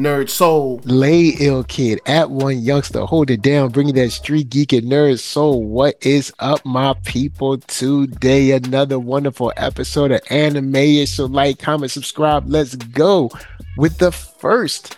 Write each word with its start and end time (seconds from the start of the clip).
Nerd 0.00 0.30
Soul. 0.30 0.80
Lay 0.84 1.34
ill 1.40 1.62
kid 1.64 2.00
at 2.06 2.30
one 2.30 2.60
youngster. 2.60 3.04
Hold 3.04 3.30
it 3.30 3.42
down. 3.42 3.68
Bringing 3.68 3.94
that 3.96 4.10
street 4.10 4.48
geek 4.48 4.72
and 4.72 4.90
nerd 4.90 5.18
soul. 5.18 5.62
What 5.62 5.96
is 6.00 6.32
up, 6.38 6.64
my 6.64 6.94
people? 7.04 7.58
Today, 7.58 8.52
another 8.52 8.98
wonderful 8.98 9.52
episode 9.58 10.10
of 10.10 10.22
Anime. 10.30 11.04
So, 11.04 11.26
like, 11.26 11.58
comment, 11.58 11.92
subscribe. 11.92 12.44
Let's 12.46 12.76
go 12.76 13.30
with 13.76 13.98
the 13.98 14.10
first 14.10 14.96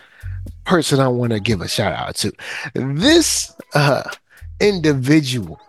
person 0.63 1.01
I 1.01 1.09
want 1.09 1.33
to 1.33 1.41
give 1.41 1.59
a 1.59 1.67
shout 1.67 1.91
out 1.91 2.15
to. 2.17 2.31
This 2.73 3.53
uh, 3.73 4.03
individual 4.61 5.59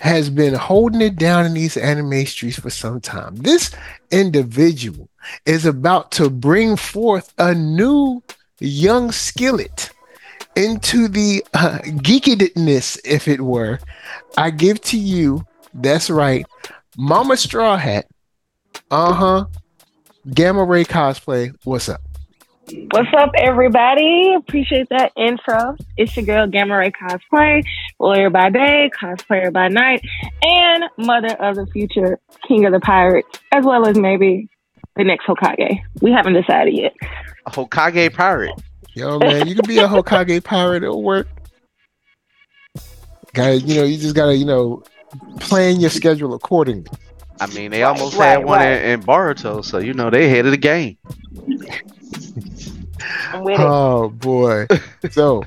has 0.00 0.30
been 0.30 0.54
holding 0.54 1.02
it 1.02 1.16
down 1.16 1.44
in 1.44 1.52
these 1.52 1.76
anime 1.76 2.24
streets 2.24 2.58
for 2.58 2.70
some 2.70 2.98
time. 3.02 3.36
This 3.36 3.74
individual 4.10 5.10
is 5.44 5.66
about 5.66 6.12
to 6.12 6.30
bring 6.30 6.76
forth 6.76 7.34
a 7.36 7.54
new 7.54 8.22
young 8.60 9.10
skillet 9.12 9.90
into 10.56 11.08
the 11.08 11.44
uh, 11.54 11.78
geekiness, 11.84 12.98
if 13.04 13.28
it 13.28 13.40
were. 13.40 13.78
I 14.36 14.50
give 14.50 14.80
to 14.82 14.98
you, 14.98 15.44
that's 15.74 16.10
right, 16.10 16.46
Mama 16.96 17.36
Straw 17.36 17.76
Hat. 17.76 18.06
Uh 18.90 19.12
huh. 19.12 19.46
Gamma 20.32 20.64
Rae 20.64 20.84
cosplay. 20.84 21.54
What's 21.64 21.88
up? 21.88 22.00
What's 22.92 23.08
up, 23.18 23.30
everybody? 23.36 24.34
Appreciate 24.34 24.88
that 24.90 25.12
intro. 25.16 25.76
It's 25.96 26.16
your 26.16 26.24
girl 26.24 26.46
Gamma 26.46 26.78
Rae 26.78 26.92
Cosplay, 26.92 27.64
lawyer 27.98 28.30
by 28.30 28.50
day, 28.50 28.90
cosplayer 29.00 29.52
by 29.52 29.68
night, 29.68 30.02
and 30.42 30.84
mother 30.98 31.34
of 31.40 31.56
the 31.56 31.66
future 31.66 32.20
king 32.46 32.66
of 32.66 32.72
the 32.72 32.78
pirates, 32.78 33.40
as 33.50 33.64
well 33.64 33.88
as 33.88 33.98
maybe 33.98 34.48
the 34.94 35.02
next 35.02 35.26
Hokage. 35.26 35.80
We 36.00 36.12
haven't 36.12 36.34
decided 36.34 36.76
yet. 36.76 36.94
A 37.50 37.52
Hokage 37.52 38.14
pirate. 38.14 38.52
Yo, 38.94 39.18
man, 39.18 39.48
you 39.48 39.54
can 39.54 39.66
be 39.66 39.78
a 39.78 39.88
Hokage 39.88 40.42
pirate. 40.44 40.82
It'll 40.84 41.02
work. 41.02 41.26
Got 43.32 43.62
you 43.62 43.76
know, 43.76 43.84
you 43.84 43.98
just 43.98 44.14
gotta, 44.14 44.36
you 44.36 44.44
know, 44.44 44.82
plan 45.40 45.80
your 45.80 45.90
schedule 45.90 46.34
accordingly. 46.34 46.90
I 47.40 47.46
mean, 47.46 47.70
they 47.70 47.82
Right, 47.82 47.88
almost 47.88 48.16
right, 48.16 48.30
had 48.30 48.44
one 48.44 48.58
right. 48.60 48.72
in, 48.72 49.00
in 49.00 49.02
Boruto, 49.02 49.64
so 49.64 49.78
you 49.78 49.94
know 49.94 50.10
they 50.10 50.26
ahead 50.26 50.44
of 50.46 50.52
the 50.52 50.58
game. 50.58 50.98
I'm 53.32 53.42
with 53.44 53.54
it. 53.54 53.60
Oh 53.60 54.10
boy. 54.10 54.66
so 55.10 55.44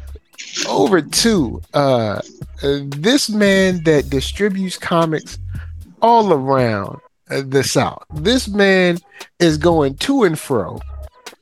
over 0.67 1.01
to 1.01 1.61
uh 1.73 2.19
uh, 2.63 2.79
this 2.87 3.29
man 3.29 3.83
that 3.83 4.09
distributes 4.09 4.77
comics 4.77 5.37
all 6.01 6.33
around 6.33 6.99
uh, 7.29 7.43
the 7.45 7.63
South. 7.63 8.03
This 8.13 8.47
man 8.47 8.97
is 9.39 9.57
going 9.57 9.95
to 9.97 10.23
and 10.23 10.39
fro, 10.39 10.79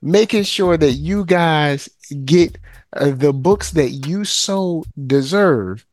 making 0.02 0.44
sure 0.44 0.78
that 0.78 0.94
you 0.94 1.26
guys 1.26 1.90
get 2.26 2.58
uh, 2.94 3.12
the 3.12 3.34
books 3.34 3.72
that 3.72 3.90
you 3.90 4.24
so 4.26 4.84
deserve. 5.08 5.86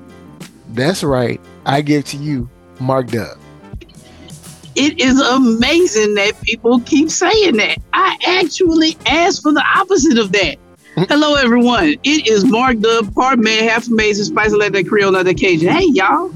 That's 0.70 1.02
right. 1.02 1.40
I 1.64 1.80
give 1.80 2.04
to 2.06 2.16
you, 2.16 2.48
Mark 2.80 3.08
Dub. 3.08 3.36
it 4.76 5.00
is 5.00 5.20
amazing 5.20 6.14
that 6.14 6.40
people 6.42 6.80
keep 6.80 7.10
saying 7.10 7.56
that. 7.56 7.78
I 7.92 8.16
actually 8.26 8.96
asked 9.06 9.42
for 9.42 9.52
the 9.52 9.64
opposite 9.74 10.18
of 10.18 10.32
that. 10.32 10.56
Hello, 11.08 11.34
everyone. 11.34 11.94
It 12.04 12.26
is 12.28 12.44
Mark 12.44 12.78
Dub, 12.78 13.12
part 13.14 13.38
man, 13.38 13.68
half 13.68 13.86
amazing, 13.88 14.26
spice 14.26 14.52
like 14.52 14.72
that 14.72 14.86
Creole, 14.88 15.12
like 15.12 15.24
that 15.24 15.36
Cajun. 15.36 15.68
Hey, 15.68 15.86
y'all. 15.92 16.32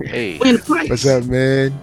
Hey, 0.00 0.38
We 0.38 0.50
in 0.50 0.56
the 0.56 0.62
place. 0.62 0.90
What's 0.90 1.06
up, 1.06 1.24
man? 1.24 1.78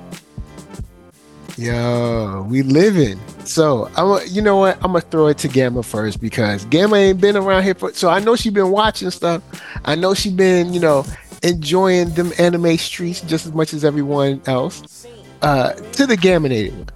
Yo, 1.58 2.46
we 2.50 2.64
living. 2.64 3.20
So 3.46 3.90
I'm, 3.96 4.20
you 4.28 4.42
know 4.42 4.58
what? 4.58 4.76
I'm 4.78 4.94
gonna 4.94 5.02
throw 5.02 5.28
it 5.28 5.38
to 5.40 5.48
Gamma 5.48 5.84
first 5.84 6.20
because 6.22 6.66
Gamma 6.66 6.96
ain't 6.96 7.22
been 7.22 7.38
around 7.38 7.64
here 7.64 7.76
for. 7.76 7.94
So 7.94 8.10
I 8.10 8.20
know 8.20 8.36
she 8.36 8.50
been 8.50 8.72
watching 8.72 9.12
stuff. 9.12 9.44
I 9.86 9.96
know 9.96 10.14
she 10.14 10.32
been, 10.32 10.74
you 10.74 10.80
know, 10.80 11.06
enjoying 11.44 12.10
them 12.12 12.32
anime 12.40 12.78
streets 12.78 13.22
just 13.22 13.46
as 13.46 13.54
much 13.54 13.74
as 13.74 13.84
everyone 13.84 14.42
else. 14.48 15.06
Uh, 15.42 15.74
to 15.74 16.08
the 16.08 16.16
Gaminated 16.16 16.74
one. 16.74 16.90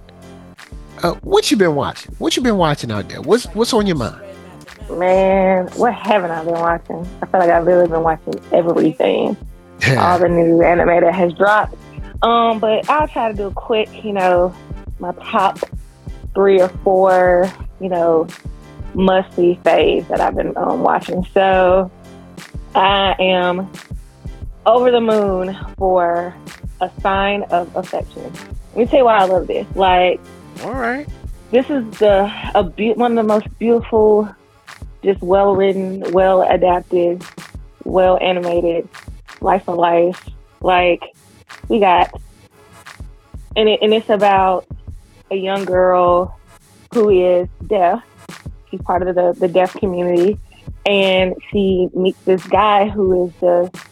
Uh, 1.02 1.14
what 1.20 1.50
you 1.50 1.56
been 1.56 1.74
watching? 1.74 2.14
What 2.18 2.36
you 2.36 2.42
been 2.42 2.56
watching 2.56 2.90
out 2.90 3.08
there? 3.08 3.20
What's 3.22 3.44
what's 3.54 3.72
on 3.72 3.86
your 3.86 3.96
mind? 3.96 4.20
Man, 4.90 5.66
what 5.76 5.94
haven't 5.94 6.30
I 6.30 6.42
been 6.44 6.54
watching? 6.54 7.06
I 7.22 7.26
feel 7.26 7.40
like 7.40 7.50
I've 7.50 7.66
really 7.66 7.86
been 7.86 8.02
watching 8.02 8.34
everything. 8.52 9.36
All 9.86 10.18
the 10.18 10.28
new 10.28 10.62
anime 10.62 11.00
that 11.00 11.14
has 11.14 11.32
dropped. 11.34 11.74
Um, 12.22 12.58
but 12.58 12.88
I'll 12.90 13.08
try 13.08 13.30
to 13.30 13.36
do 13.36 13.46
a 13.46 13.52
quick, 13.52 14.04
you 14.04 14.12
know, 14.12 14.54
my 14.98 15.12
top 15.12 15.58
three 16.34 16.60
or 16.60 16.68
four, 16.68 17.50
you 17.80 17.88
know, 17.88 18.26
must 18.94 19.34
see 19.36 19.58
faves 19.64 20.08
that 20.08 20.20
I've 20.20 20.34
been 20.34 20.56
um, 20.56 20.82
watching. 20.82 21.24
So 21.32 21.90
I 22.74 23.14
am 23.20 23.70
over 24.66 24.90
the 24.90 25.00
moon 25.00 25.56
for 25.76 26.34
a 26.80 26.90
sign 27.00 27.44
of 27.44 27.74
affection. 27.76 28.32
Let 28.74 28.76
me 28.76 28.86
tell 28.86 28.98
you 29.00 29.04
why 29.04 29.18
I 29.18 29.24
love 29.24 29.46
this. 29.46 29.66
Like, 29.74 30.20
all 30.62 30.74
right. 30.74 31.08
this 31.50 31.70
is 31.70 31.88
the 31.98 32.30
a 32.54 32.64
be- 32.64 32.92
one 32.92 33.16
of 33.16 33.26
the 33.26 33.32
most 33.32 33.46
beautiful, 33.58 34.28
just 35.02 35.20
well 35.22 35.54
written, 35.54 36.00
well 36.12 36.42
adapted, 36.42 37.24
well 37.84 38.18
animated, 38.20 38.88
life 39.40 39.68
of 39.68 39.76
life. 39.76 40.28
Like 40.60 41.02
we 41.68 41.80
got, 41.80 42.10
and 43.56 43.68
it, 43.68 43.80
and 43.82 43.94
it's 43.94 44.10
about 44.10 44.66
a 45.30 45.36
young 45.36 45.64
girl 45.64 46.38
who 46.92 47.10
is 47.10 47.48
deaf. 47.66 48.02
She's 48.70 48.82
part 48.82 49.06
of 49.06 49.14
the 49.14 49.34
the 49.38 49.48
deaf 49.48 49.74
community, 49.74 50.38
and 50.86 51.34
she 51.50 51.88
meets 51.94 52.20
this 52.24 52.44
guy 52.46 52.88
who 52.88 53.26
is 53.26 53.32
just 53.40 53.86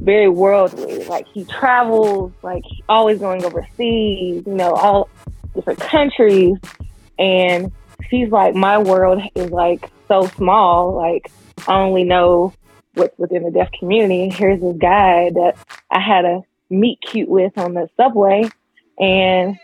very 0.00 0.28
worldly. 0.28 1.04
Like 1.04 1.26
he 1.28 1.44
travels, 1.44 2.32
like 2.42 2.64
always 2.88 3.18
going 3.18 3.44
overseas. 3.44 4.44
You 4.46 4.54
know, 4.54 4.74
all 4.74 5.08
different 5.54 5.80
countries 5.80 6.56
and 7.18 7.72
she's 8.10 8.28
like 8.30 8.54
my 8.54 8.78
world 8.78 9.22
is 9.34 9.50
like 9.50 9.88
so 10.08 10.26
small 10.26 10.94
like 10.94 11.30
i 11.68 11.74
only 11.80 12.04
know 12.04 12.52
what's 12.94 13.18
within 13.18 13.42
the 13.42 13.50
deaf 13.50 13.70
community. 13.72 14.30
Here's 14.30 14.60
this 14.60 14.76
guy 14.76 15.30
that 15.30 15.56
i 15.90 16.00
had 16.00 16.24
a 16.24 16.42
meet 16.70 17.00
cute 17.00 17.28
with 17.28 17.56
on 17.58 17.74
the 17.74 17.88
subway. 17.96 18.48
And 18.98 19.58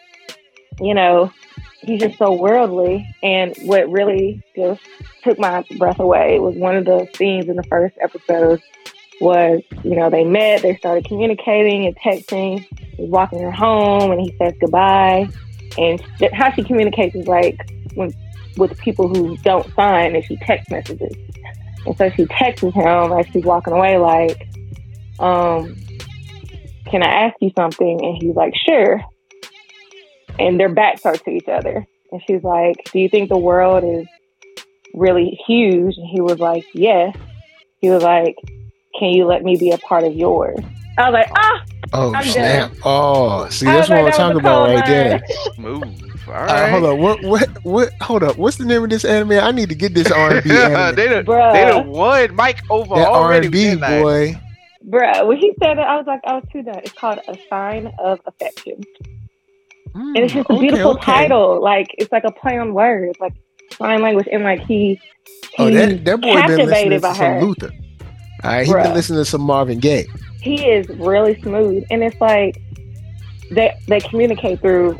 you 0.80 0.94
know 0.94 1.32
he's 1.82 2.00
just 2.00 2.18
so 2.18 2.32
worldly. 2.32 3.06
And 3.22 3.54
what 3.62 3.90
really 3.90 4.42
just 4.56 4.80
took 5.22 5.38
my 5.38 5.64
breath 5.78 5.98
away 5.98 6.38
was 6.38 6.56
one 6.56 6.76
of 6.76 6.84
the 6.84 7.08
scenes 7.14 7.48
in 7.48 7.56
the 7.56 7.62
first 7.64 7.96
episode 8.00 8.60
was 9.20 9.60
you 9.84 9.94
know 9.94 10.08
they 10.08 10.24
met 10.24 10.62
they 10.62 10.76
started 10.76 11.04
communicating 11.04 11.86
and 11.86 11.96
texting. 11.96 12.66
He's 12.96 13.08
walking 13.08 13.40
her 13.40 13.50
home 13.50 14.10
and 14.10 14.20
he 14.20 14.34
says 14.38 14.54
goodbye. 14.60 15.28
And 15.78 16.00
how 16.32 16.50
she 16.52 16.64
communicates 16.64 17.14
is 17.14 17.28
like 17.28 17.70
when 17.94 18.12
with 18.56 18.76
people 18.78 19.08
who 19.08 19.36
don't 19.38 19.72
sign 19.74 20.14
and 20.16 20.24
she 20.24 20.36
text 20.38 20.70
messages 20.70 21.14
and 21.86 21.96
so 21.96 22.10
she 22.10 22.26
texts 22.26 22.62
him 22.62 23.12
as 23.12 23.26
she's 23.32 23.44
walking 23.44 23.72
away 23.72 23.98
like 23.98 24.48
um 25.18 25.76
can 26.86 27.02
i 27.02 27.26
ask 27.26 27.36
you 27.40 27.50
something 27.56 28.00
and 28.02 28.22
he's 28.22 28.34
like 28.34 28.54
sure 28.66 29.02
and 30.40 30.58
their 30.58 30.68
backs 30.70 31.04
are 31.04 31.16
to 31.16 31.30
each 31.30 31.48
other. 31.48 31.86
And 32.10 32.20
she's 32.26 32.42
like, 32.42 32.76
"Do 32.92 32.98
you 32.98 33.08
think 33.08 33.28
the 33.28 33.38
world 33.38 33.84
is 33.84 34.06
really 34.94 35.38
huge?" 35.46 35.96
And 35.96 36.08
he 36.08 36.20
was 36.20 36.38
like, 36.38 36.64
"Yes." 36.72 37.14
He 37.80 37.90
was 37.90 38.02
like, 38.02 38.36
"Can 38.98 39.10
you 39.10 39.26
let 39.26 39.44
me 39.44 39.56
be 39.56 39.70
a 39.70 39.78
part 39.78 40.04
of 40.04 40.14
yours?" 40.14 40.58
I 40.98 41.10
was 41.10 41.12
like, 41.12 41.30
"Ah." 41.36 41.62
Oh 41.92 42.14
I'm 42.14 42.24
snap! 42.24 42.70
done. 42.70 42.80
Oh, 42.84 43.48
see, 43.48 43.66
that's 43.66 43.88
what 43.88 44.04
like, 44.04 44.04
I'm 44.04 44.10
that 44.10 44.16
talking 44.16 44.40
about 44.40 44.66
cold 44.66 44.76
right 44.76 44.86
there. 44.86 45.10
line. 45.10 45.22
Smooth. 45.54 46.09
All 46.30 46.36
All 46.36 46.46
right. 46.46 46.62
right, 46.62 46.70
hold 46.70 46.84
on. 46.84 46.98
What, 47.00 47.22
what, 47.24 47.48
what? 47.64 47.92
Hold 48.02 48.22
up. 48.22 48.36
What's 48.38 48.56
the 48.56 48.64
name 48.64 48.84
of 48.84 48.90
this 48.90 49.04
anime? 49.04 49.32
I 49.32 49.50
need 49.52 49.68
to 49.68 49.74
get 49.74 49.94
this 49.94 50.10
R&B 50.10 50.40
they 50.48 50.64
anime. 50.64 50.74
done, 50.74 50.94
they 50.94 51.08
Bruh. 51.08 51.52
done 51.68 51.88
won 51.88 52.34
Mike 52.34 52.62
over 52.70 52.94
that 52.94 53.08
already. 53.08 53.46
R&B 53.48 53.70
with 53.70 53.80
that 53.80 54.02
boy. 54.02 54.40
Bruh, 54.88 55.26
when 55.26 55.36
he 55.36 55.52
said 55.62 55.78
it, 55.78 55.82
I 55.86 55.96
was 55.96 56.06
like, 56.06 56.20
I 56.24 56.34
was 56.34 56.44
too 56.52 56.62
done. 56.62 56.78
It's 56.84 56.92
called 56.92 57.18
A 57.28 57.36
Sign 57.48 57.92
of 57.98 58.20
Affection. 58.26 58.80
Hmm, 59.92 60.14
And 60.16 60.18
it's 60.18 60.32
just 60.32 60.48
a 60.48 60.52
okay, 60.52 60.60
beautiful 60.60 60.92
okay. 60.92 61.04
title. 61.04 61.60
Like, 61.60 61.88
it's 61.98 62.10
like 62.12 62.24
a 62.24 62.30
play 62.32 62.56
on 62.58 62.72
words, 62.74 63.18
like 63.20 63.34
sign 63.76 64.00
language. 64.02 64.28
And 64.32 64.42
like, 64.44 64.60
he, 64.60 65.00
Oh, 65.58 65.68
that, 65.70 66.04
that 66.04 66.20
boy 66.20 66.34
been 66.46 66.68
listening 66.68 66.68
captivated 66.68 67.02
to 67.02 67.14
some. 67.14 67.40
Luther. 67.40 67.70
All 68.44 68.50
right, 68.52 68.66
he 68.66 68.72
been 68.72 68.82
Bruh. 68.82 68.94
listening 68.94 69.18
to 69.20 69.24
some 69.24 69.40
Marvin 69.42 69.78
Gaye. 69.80 70.06
he 70.40 70.64
is 70.66 70.88
really 70.90 71.38
smooth. 71.42 71.84
And 71.90 72.02
it's 72.02 72.18
like, 72.20 72.56
they, 73.50 73.74
they 73.88 74.00
communicate 74.00 74.60
through 74.60 74.98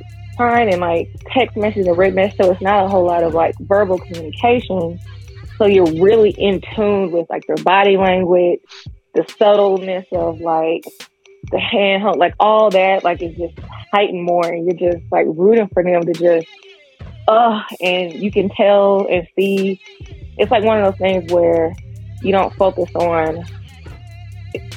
and 0.49 0.81
like 0.81 1.09
text 1.31 1.57
message 1.57 1.87
and 1.87 1.97
written 1.97 2.17
message. 2.17 2.39
So 2.41 2.53
it's 2.53 2.61
not 2.61 2.85
a 2.85 2.89
whole 2.89 3.05
lot 3.05 3.23
of 3.23 3.35
like 3.35 3.55
verbal 3.61 3.99
communication. 3.99 4.99
So 5.59 5.67
you're 5.67 6.03
really 6.03 6.31
in 6.31 6.63
tune 6.75 7.11
with 7.11 7.29
like 7.29 7.47
their 7.47 7.63
body 7.63 7.97
language, 7.97 8.61
the 9.15 9.27
subtleness 9.39 10.07
of 10.13 10.41
like 10.41 10.85
the 11.51 11.59
hand 11.59 12.03
hold, 12.03 12.19
like 12.19 12.35
all 12.41 12.71
that, 12.71 13.05
like 13.05 13.21
it's 13.23 13.37
just 13.39 13.59
heightened 13.93 14.25
more, 14.25 14.47
and 14.47 14.65
you're 14.65 14.93
just 14.93 15.05
like 15.11 15.27
rooting 15.29 15.69
for 15.73 15.83
them 15.83 16.03
to 16.03 16.13
just, 16.13 16.47
uh, 17.29 17.63
and 17.81 18.15
you 18.15 18.31
can 18.31 18.49
tell 18.49 19.07
and 19.11 19.27
see. 19.37 19.81
It's 20.39 20.51
like 20.51 20.65
one 20.65 20.83
of 20.83 20.85
those 20.85 20.99
things 20.99 21.31
where 21.33 21.75
you 22.23 22.33
don't 22.33 22.55
focus 22.55 22.91
on 22.95 23.45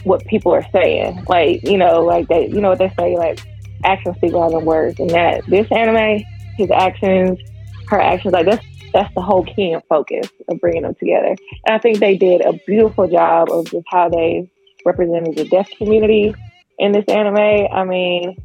what 0.04 0.26
people 0.26 0.52
are 0.52 0.66
saying, 0.72 1.24
like 1.30 1.64
you 1.64 1.78
know, 1.78 2.02
like 2.02 2.28
they, 2.28 2.48
you 2.48 2.60
know 2.60 2.70
what 2.70 2.80
they 2.80 2.92
say, 3.00 3.16
like 3.18 3.40
actions 3.84 4.16
speak 4.18 4.34
louder 4.34 4.58
than 4.58 4.66
words, 4.66 5.00
and 5.00 5.10
that 5.12 5.46
this 5.48 5.68
anime, 5.72 6.24
his 6.58 6.72
actions, 6.72 7.40
her 7.88 8.00
actions, 8.00 8.34
like 8.34 8.46
that's 8.46 8.66
that's 8.94 9.14
the 9.16 9.22
whole 9.22 9.44
key 9.44 9.72
and 9.72 9.84
focus 9.90 10.30
of 10.48 10.60
bringing 10.60 10.84
them 10.84 10.96
together. 10.96 11.36
And 11.66 11.76
I 11.76 11.80
think 11.80 12.00
they 12.00 12.16
did 12.16 12.42
a 12.46 12.54
beautiful 12.68 13.08
job 13.08 13.50
of 13.52 13.66
just 13.66 13.86
how 13.90 14.10
they 14.10 14.50
represented 14.86 15.36
the 15.36 15.46
deaf 15.46 15.70
community 15.78 16.34
in 16.78 16.92
this 16.92 17.06
anime. 17.08 17.68
I 17.72 17.84
mean, 17.84 18.38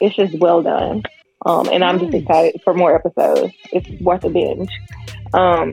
it's 0.00 0.14
just 0.14 0.38
well 0.38 0.62
done. 0.62 1.02
Um, 1.44 1.68
and 1.70 1.84
I'm 1.84 1.98
just 1.98 2.14
excited 2.14 2.60
for 2.64 2.74
more 2.74 2.94
episodes. 2.94 3.52
It's 3.72 3.88
worth 4.00 4.24
a 4.24 4.30
binge. 4.30 4.70
Um, 5.34 5.72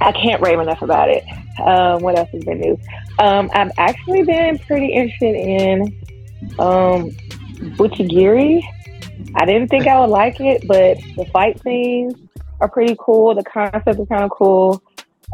I 0.00 0.12
can't 0.12 0.40
rave 0.42 0.58
enough 0.58 0.82
about 0.82 1.08
it. 1.08 1.24
Um, 1.60 2.02
what 2.02 2.18
else 2.18 2.30
has 2.32 2.44
been 2.44 2.60
new? 2.60 2.78
Um, 3.18 3.50
I've 3.52 3.70
actually 3.78 4.22
been 4.22 4.58
pretty 4.58 4.92
interested 4.92 5.34
in 5.34 5.94
Buchigiri. 7.76 8.62
I 9.36 9.44
didn't 9.44 9.68
think 9.68 9.86
I 9.86 10.00
would 10.00 10.10
like 10.10 10.40
it, 10.40 10.66
but 10.66 10.98
the 11.16 11.24
fight 11.32 11.60
scenes 11.62 12.14
are 12.60 12.68
pretty 12.68 12.96
cool. 12.98 13.34
The 13.34 13.44
concept 13.44 13.98
is 14.00 14.08
kind 14.08 14.24
of 14.24 14.30
cool. 14.30 14.82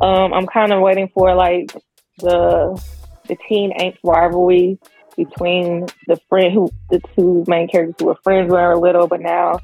Um, 0.00 0.32
I'm 0.32 0.46
kind 0.46 0.72
of 0.72 0.80
waiting 0.80 1.08
for 1.12 1.34
like 1.34 1.72
the 2.18 2.82
the 3.26 3.36
teen 3.48 3.72
angst 3.78 3.98
rivalry 4.04 4.78
between 5.16 5.86
the 6.06 6.16
friend 6.28 6.52
who 6.52 6.70
the 6.90 7.00
two 7.14 7.44
main 7.46 7.68
characters 7.68 7.96
who 7.98 8.06
were 8.06 8.18
friends 8.22 8.50
when 8.50 8.60
they 8.60 8.66
were 8.66 8.76
little, 8.76 9.06
but 9.06 9.20
now 9.20 9.58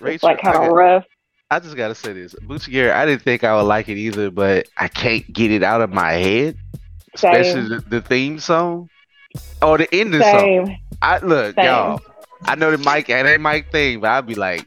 it's 0.00 0.22
like 0.22 0.40
kind 0.40 0.56
of 0.56 0.72
rough. 0.72 1.04
I 1.50 1.60
just 1.60 1.76
gotta 1.76 1.94
say 1.94 2.12
this. 2.12 2.34
Buchigiri. 2.34 2.92
I 2.92 3.06
didn't 3.06 3.22
think 3.22 3.42
I 3.42 3.56
would 3.56 3.62
like 3.62 3.88
it 3.88 3.96
either, 3.96 4.30
but 4.30 4.68
I 4.76 4.88
can't 4.88 5.30
get 5.32 5.50
it 5.50 5.62
out 5.62 5.80
of 5.80 5.90
my 5.90 6.12
head. 6.12 6.58
Especially 7.14 7.68
the, 7.68 7.84
the 7.88 8.00
theme 8.02 8.38
song. 8.38 8.90
Or 9.62 9.78
the 9.78 9.92
ending 9.92 10.20
song. 10.20 10.76
Same. 11.02 11.10
I 11.10 11.18
look, 11.26 11.54
Same. 11.56 11.64
y'all. 11.64 12.00
I 12.44 12.54
know 12.54 12.70
the 12.70 12.78
mic 12.78 13.10
and 13.10 13.26
that 13.26 13.40
mic 13.40 13.72
thing, 13.72 14.00
but 14.00 14.10
I'd 14.10 14.26
be 14.26 14.34
like, 14.36 14.64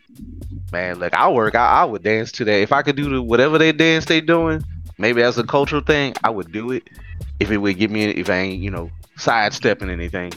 man, 0.71 0.99
look, 0.99 1.13
I'll 1.13 1.33
work. 1.33 1.55
I, 1.55 1.81
I 1.81 1.85
would 1.85 2.03
dance 2.03 2.31
to 2.33 2.45
that. 2.45 2.59
If 2.61 2.71
I 2.73 2.81
could 2.81 2.95
do 2.97 3.09
the 3.09 3.21
whatever 3.21 3.57
they 3.57 3.71
dance 3.71 4.05
they 4.05 4.19
doing, 4.21 4.61
maybe 4.97 5.21
as 5.23 5.37
a 5.37 5.43
cultural 5.43 5.81
thing, 5.81 6.13
I 6.23 6.29
would 6.29 6.51
do 6.51 6.71
it. 6.71 6.89
If 7.39 7.49
it 7.49 7.57
would 7.57 7.77
give 7.77 7.89
me, 7.89 8.03
if 8.05 8.29
I 8.29 8.35
ain't, 8.35 8.61
you 8.61 8.69
know, 8.69 8.91
sidestepping 9.17 9.89
anything, 9.89 10.31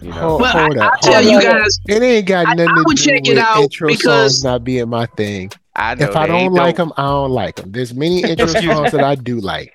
you 0.00 0.08
know. 0.10 0.14
Hold, 0.14 0.40
Well, 0.42 0.56
I, 0.56 0.62
hold 0.62 0.78
I'll 0.78 0.88
up. 0.88 1.00
tell 1.00 1.22
you 1.22 1.42
guys, 1.42 1.78
It 1.88 2.02
ain't 2.02 2.26
got 2.26 2.46
nothing 2.56 2.68
I 2.68 2.74
to 2.76 2.82
would 2.86 2.96
do 2.96 3.02
check 3.02 3.20
it 3.26 3.30
with 3.30 3.38
out 3.38 3.62
intro 3.62 3.88
because- 3.88 4.34
songs 4.40 4.44
not 4.44 4.64
being 4.64 4.88
my 4.88 5.06
thing. 5.06 5.50
I 5.74 5.94
know 5.94 6.10
If 6.10 6.16
I 6.16 6.26
don't 6.26 6.36
ain't 6.36 6.52
like 6.52 6.76
dope. 6.76 6.88
them, 6.88 6.92
I 6.98 7.02
don't 7.08 7.30
like 7.30 7.56
them. 7.56 7.72
There's 7.72 7.94
many 7.94 8.22
intro 8.22 8.44
Excuse 8.44 8.72
songs 8.72 8.92
that 8.92 9.02
I 9.02 9.14
do 9.14 9.40
like. 9.40 9.72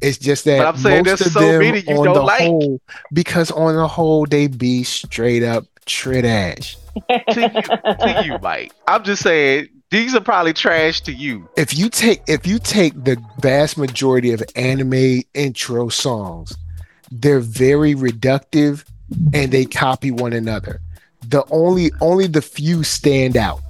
It's 0.00 0.18
just 0.18 0.44
that 0.44 0.58
But 0.58 0.66
I'm 0.66 0.76
saying 0.76 1.04
most 1.04 1.06
there's 1.06 1.26
of 1.26 1.32
so 1.32 1.40
them 1.40 1.60
many 1.60 1.80
you 1.80 1.96
on 1.96 2.04
don't 2.04 2.14
the 2.14 2.22
like. 2.22 2.42
whole, 2.42 2.80
because 3.12 3.50
on 3.50 3.74
the 3.76 3.88
whole 3.88 4.26
they 4.26 4.46
be 4.46 4.82
straight 4.82 5.42
up 5.42 5.64
trash. 5.86 6.76
to 7.30 7.40
you, 7.40 7.62
to 7.62 8.22
you, 8.24 8.38
Mike. 8.40 8.72
I'm 8.86 9.02
just 9.04 9.22
saying 9.22 9.68
these 9.90 10.14
are 10.14 10.20
probably 10.20 10.52
trash 10.52 11.00
to 11.02 11.12
you. 11.12 11.48
If 11.56 11.76
you 11.76 11.88
take 11.88 12.22
if 12.26 12.46
you 12.46 12.58
take 12.58 13.04
the 13.04 13.22
vast 13.40 13.78
majority 13.78 14.32
of 14.32 14.42
anime 14.56 15.22
intro 15.34 15.88
songs, 15.88 16.56
they're 17.10 17.40
very 17.40 17.94
reductive 17.94 18.84
and 19.32 19.52
they 19.52 19.64
copy 19.64 20.10
one 20.10 20.32
another. 20.32 20.80
The 21.26 21.44
only 21.50 21.90
only 22.00 22.26
the 22.26 22.42
few 22.42 22.82
stand 22.82 23.36
out. 23.36 23.60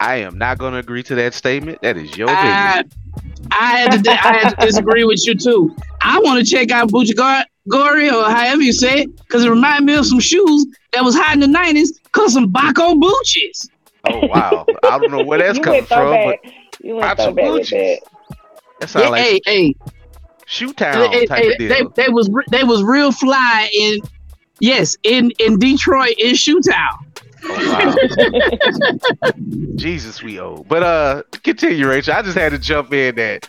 I 0.00 0.16
am 0.16 0.36
not 0.36 0.58
going 0.58 0.72
to 0.72 0.78
agree 0.80 1.02
to 1.04 1.14
that 1.14 1.34
statement. 1.34 1.80
That 1.82 1.96
is 1.96 2.16
your 2.16 2.28
ah, 2.30 2.74
I, 2.76 2.82
business. 2.82 2.98
I 3.50 3.78
had 3.78 4.02
to 4.04 4.10
I 4.10 4.14
had 4.38 4.50
to 4.50 4.66
disagree 4.66 5.04
with 5.04 5.20
you 5.26 5.34
too. 5.34 5.74
I 6.02 6.18
want 6.20 6.44
to 6.44 6.50
check 6.50 6.70
out 6.70 6.90
Buchigori 6.90 8.12
or 8.12 8.30
however 8.30 8.62
you 8.62 8.72
say 8.72 9.02
it 9.02 9.16
because 9.16 9.44
it 9.44 9.50
reminded 9.50 9.86
me 9.86 9.94
of 9.94 10.06
some 10.06 10.20
shoes 10.20 10.66
that 10.92 11.02
was 11.04 11.14
hot 11.14 11.34
in 11.34 11.40
the 11.40 11.46
nineties 11.46 11.98
called 12.12 12.30
some 12.30 12.52
Baco 12.52 12.98
Booches. 13.00 13.70
Oh 14.10 14.26
wow, 14.26 14.66
I 14.82 14.98
don't 14.98 15.10
know 15.10 15.24
where 15.24 15.38
that's 15.38 15.58
you 15.58 15.64
coming 15.64 15.78
went 15.80 15.88
from, 15.88 16.10
but 16.10 16.38
throwback. 16.42 16.54
You 16.82 16.96
went 16.96 17.06
Pop 17.06 17.18
some 17.18 17.34
throwback 17.34 17.52
with 17.60 17.70
that. 17.70 18.00
that 18.80 18.90
sounds 18.90 19.04
Yeah, 19.04 19.10
like 19.10 19.22
hey, 19.22 19.40
hey, 19.46 19.74
shoe 20.46 20.72
town 20.72 21.10
they, 21.10 21.26
type 21.26 21.42
they, 21.42 21.52
of 21.52 21.58
deal. 21.58 21.68
they, 21.68 22.02
they 22.04 22.08
was 22.10 22.30
they 22.50 22.64
was 22.64 22.82
real 22.82 23.12
fly 23.12 23.70
in 23.72 24.00
yes 24.60 24.96
in 25.04 25.30
in 25.38 25.58
Detroit 25.58 26.14
in 26.18 26.34
Shoetown. 26.34 27.03
Oh, 27.50 27.72
wow. 27.72 27.94
Jesus, 29.76 30.22
we 30.22 30.40
owe. 30.40 30.64
But 30.68 30.82
uh, 30.82 31.22
continue, 31.42 31.88
Rachel. 31.88 32.14
I 32.14 32.22
just 32.22 32.36
had 32.36 32.50
to 32.52 32.58
jump 32.58 32.92
in 32.92 33.14
that. 33.16 33.48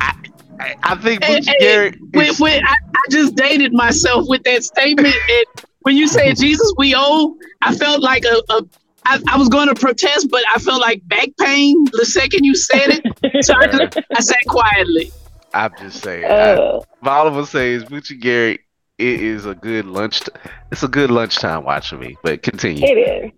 I 0.00 0.14
I, 0.60 0.74
I 0.82 0.94
think 0.96 1.24
Hey, 1.24 1.36
Boots 1.36 1.48
hey, 1.48 1.54
Garrett 1.58 1.98
When, 2.12 2.26
is, 2.26 2.40
when 2.40 2.64
I, 2.64 2.76
I 2.94 3.00
just 3.10 3.34
dated 3.34 3.72
myself 3.72 4.26
with 4.28 4.42
that 4.44 4.62
statement, 4.62 5.14
and 5.14 5.44
when 5.80 5.96
you 5.96 6.06
said 6.06 6.36
Jesus 6.36 6.72
we 6.76 6.94
owe, 6.96 7.36
I 7.62 7.74
felt 7.74 8.02
like 8.02 8.24
a. 8.24 8.42
a 8.52 8.62
I, 9.06 9.20
I 9.28 9.36
was 9.36 9.50
going 9.50 9.68
to 9.68 9.74
protest, 9.74 10.28
but 10.30 10.42
I 10.54 10.58
felt 10.58 10.80
like 10.80 11.06
back 11.08 11.28
pain 11.38 11.84
the 11.92 12.06
second 12.06 12.44
you 12.44 12.54
said 12.54 12.86
it. 12.88 13.44
So 13.44 13.52
I, 13.54 13.66
just, 13.66 13.98
I 14.16 14.20
sat 14.20 14.46
quietly. 14.48 15.12
I'm 15.52 15.74
just 15.76 16.00
saying. 16.00 16.24
I, 16.24 16.54
Uh, 16.54 16.80
all 17.04 17.26
of 17.26 17.36
us 17.36 17.50
say 17.50 17.72
is 17.72 17.84
Boots 17.84 18.10
Garrett. 18.12 18.60
It 18.98 19.20
is 19.20 19.44
a 19.44 19.54
good 19.54 19.86
lunch. 19.86 20.22
It's 20.70 20.82
a 20.82 20.88
good 20.88 21.10
lunchtime 21.10 21.64
watch 21.64 21.90
for 21.90 21.96
me. 21.96 22.16
But 22.22 22.42
continue. 22.42 22.84
it 22.84 22.96
is. 22.96 23.32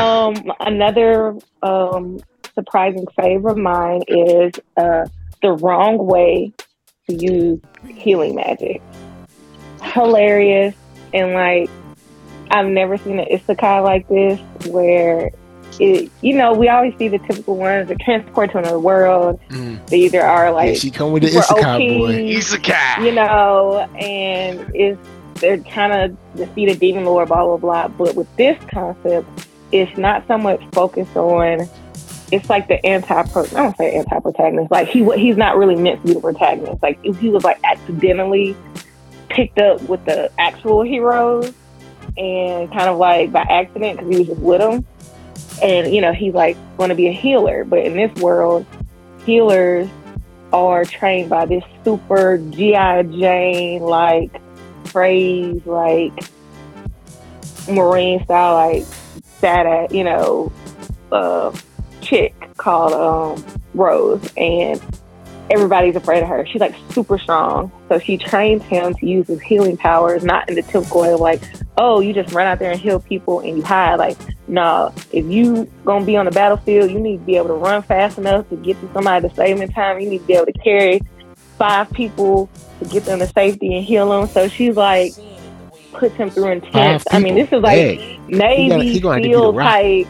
Um, 0.00 0.34
another 0.60 1.36
um, 1.62 2.20
surprising 2.54 3.06
fave 3.18 3.50
of 3.50 3.56
mine 3.56 4.02
is 4.08 4.52
uh, 4.76 5.06
the 5.40 5.52
wrong 5.52 5.98
way 5.98 6.52
to 7.08 7.14
use 7.14 7.60
healing 7.88 8.34
magic. 8.34 8.82
Hilarious 9.82 10.74
and 11.14 11.32
like 11.32 11.70
I've 12.50 12.66
never 12.66 12.98
seen 12.98 13.18
an 13.18 13.26
isekai 13.30 13.82
like 13.82 14.08
this 14.08 14.40
where 14.66 15.30
it. 15.80 16.10
You 16.20 16.36
know, 16.36 16.52
we 16.52 16.68
always 16.68 16.96
see 16.98 17.08
the 17.08 17.18
typical 17.18 17.56
ones 17.56 17.88
that 17.88 18.00
transport 18.00 18.52
to 18.52 18.58
another 18.58 18.78
world. 18.78 19.40
Mm. 19.48 19.86
They 19.88 20.00
either 20.00 20.22
are 20.22 20.52
like 20.52 20.68
yeah, 20.68 20.74
she 20.74 20.90
come 20.90 21.12
with 21.12 21.22
the 21.22 21.30
super 21.30 21.60
Isekai 21.60 21.98
boy. 21.98 22.12
Isekai. 22.12 23.04
you 23.04 23.12
know, 23.12 23.88
and 23.98 24.70
it's 24.74 25.00
they're 25.40 25.58
kind 25.58 25.92
of 25.92 26.36
defeat 26.36 26.68
a 26.68 26.74
demon 26.74 27.04
lord, 27.04 27.28
blah 27.28 27.44
blah 27.44 27.56
blah. 27.56 27.88
But 27.88 28.14
with 28.14 28.34
this 28.36 28.56
concept, 28.70 29.28
it's 29.72 29.96
not 29.98 30.26
so 30.26 30.38
much 30.38 30.62
focused 30.72 31.16
on. 31.16 31.68
It's 32.30 32.48
like 32.48 32.68
the 32.68 32.84
anti 32.86 33.22
pro. 33.24 33.42
I 33.42 33.46
don't 33.46 33.76
say 33.76 33.94
anti 33.94 34.20
protagonist. 34.20 34.70
Like 34.70 34.88
he 34.88 35.04
he's 35.16 35.36
not 35.36 35.56
really 35.56 35.76
meant 35.76 36.00
to 36.00 36.06
be 36.06 36.14
the 36.14 36.20
protagonist. 36.20 36.82
Like 36.82 36.98
if 37.02 37.18
he 37.18 37.28
was 37.28 37.44
like 37.44 37.58
accidentally 37.64 38.56
picked 39.28 39.58
up 39.58 39.82
with 39.82 40.04
the 40.04 40.30
actual 40.38 40.82
heroes 40.82 41.52
and 42.16 42.70
kind 42.70 42.88
of 42.88 42.98
like 42.98 43.32
by 43.32 43.42
accident 43.42 43.98
because 43.98 44.10
he 44.10 44.18
was 44.18 44.28
just 44.28 44.40
with 44.40 44.60
them. 44.60 44.86
And 45.62 45.94
you 45.94 46.00
know 46.00 46.12
he's 46.12 46.34
like 46.34 46.56
going 46.76 46.88
to 46.88 46.94
be 46.94 47.08
a 47.08 47.12
healer, 47.12 47.64
but 47.64 47.80
in 47.80 47.94
this 47.94 48.12
world, 48.20 48.66
healers 49.24 49.88
are 50.52 50.84
trained 50.84 51.30
by 51.30 51.46
this 51.46 51.64
super 51.84 52.38
GI 52.38 53.18
Jane 53.18 53.82
like 53.82 54.40
phrase 54.86 55.64
like 55.64 56.12
Marine 57.68 58.22
style 58.24 58.54
like 58.54 58.84
badass, 59.40 59.92
you 59.92 60.04
know, 60.04 60.52
uh, 61.10 61.56
chick 62.00 62.34
called 62.56 62.92
um, 62.92 63.44
Rose, 63.74 64.32
and 64.36 64.80
everybody's 65.52 65.94
afraid 65.96 66.22
of 66.22 66.28
her. 66.28 66.46
She's 66.46 66.60
like 66.60 66.74
super 66.90 67.18
strong, 67.18 67.70
so 67.88 67.98
she 67.98 68.16
trains 68.16 68.62
him 68.64 68.94
to 68.94 69.06
use 69.06 69.26
his 69.26 69.40
healing 69.40 69.76
powers, 69.76 70.24
not 70.24 70.48
in 70.48 70.54
the 70.54 70.62
typical 70.62 71.02
way 71.02 71.12
of 71.12 71.20
like, 71.20 71.42
oh, 71.76 72.00
you 72.00 72.12
just 72.12 72.32
run 72.34 72.46
out 72.46 72.58
there 72.58 72.70
and 72.72 72.80
heal 72.80 72.98
people 73.00 73.40
and 73.40 73.56
you 73.56 73.62
hide. 73.62 73.96
Like, 73.96 74.18
no, 74.48 74.92
if 75.12 75.24
you 75.26 75.70
gonna 75.84 76.04
be 76.04 76.16
on 76.16 76.24
the 76.24 76.30
battlefield, 76.32 76.90
you 76.90 76.98
need 76.98 77.18
to 77.18 77.24
be 77.24 77.36
able 77.36 77.48
to 77.48 77.54
run 77.54 77.82
fast 77.82 78.18
enough 78.18 78.48
to 78.48 78.56
get 78.56 78.80
to 78.80 78.92
somebody 78.92 79.28
to 79.28 79.34
save 79.34 79.56
them 79.56 79.68
in 79.68 79.72
time. 79.72 80.00
You 80.00 80.08
need 80.10 80.18
to 80.20 80.26
be 80.26 80.34
able 80.34 80.46
to 80.46 80.52
carry 80.52 81.00
five 81.58 81.90
people 81.92 82.48
to 82.80 82.88
get 82.88 83.04
them 83.04 83.18
to 83.20 83.26
safety 83.28 83.76
and 83.76 83.84
heal 83.84 84.08
them. 84.08 84.28
So 84.28 84.48
she's 84.48 84.76
like 84.76 85.12
puts 85.92 86.14
him 86.16 86.30
through 86.30 86.50
intense. 86.50 87.04
I 87.12 87.18
mean, 87.18 87.34
this 87.34 87.52
is 87.52 87.62
like 87.62 87.76
Navy 88.28 88.62
He 88.62 88.68
gotta- 88.68 88.82
he 88.84 89.00
gonna 89.00 89.14
have 89.14 89.22
to 89.22 89.28
be 89.28 89.32
SEAL 89.34 89.52
type. 89.52 90.06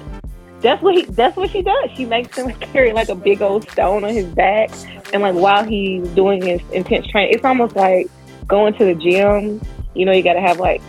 That's 0.62 0.82
what 0.82 0.94
he. 0.94 1.04
That's 1.04 1.36
what 1.36 1.50
she 1.50 1.62
does. 1.62 1.90
She 1.96 2.04
makes 2.04 2.36
him 2.36 2.50
carry 2.72 2.92
like 2.92 3.08
a 3.08 3.14
big 3.14 3.42
old 3.42 3.68
stone 3.70 4.04
on 4.04 4.10
his 4.10 4.26
back, 4.26 4.70
and 5.12 5.22
like 5.22 5.34
while 5.34 5.64
he's 5.64 6.06
doing 6.10 6.42
his 6.42 6.60
intense 6.72 7.06
training, 7.08 7.34
it's 7.34 7.44
almost 7.44 7.76
like 7.76 8.06
going 8.46 8.74
to 8.74 8.84
the 8.84 8.94
gym. 8.94 9.60
You 9.94 10.06
know, 10.06 10.12
you 10.12 10.22
got 10.22 10.34
to 10.34 10.40
have 10.40 10.58
like 10.60 10.80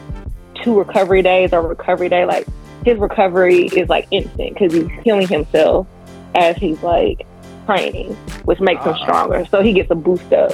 two 0.64 0.78
recovery 0.78 1.22
days 1.22 1.52
or 1.54 1.62
recovery 1.68 2.08
day. 2.10 2.26
Like 2.26 2.48
his 2.86 2.98
recovery 3.00 3.66
is 3.66 3.90
like 3.90 4.08
instant 4.12 4.54
because 4.54 4.74
he's 4.74 4.88
healing 5.04 5.28
himself 5.28 5.88
as 6.36 6.56
he's 6.58 6.82
like 6.84 7.26
training, 7.66 8.14
which 8.46 8.60
makes 8.60 8.84
him 8.84 8.94
Ah. 8.94 9.04
stronger. 9.04 9.46
So 9.48 9.62
he 9.62 9.74
gets 9.74 9.90
a 9.92 9.96
boost 9.96 10.32
up. 10.34 10.54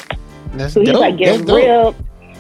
So 0.70 0.80
he's 0.80 0.90
dope. 0.90 1.00
like 1.02 1.18
getting 1.18 1.46
ripped. 1.46 2.00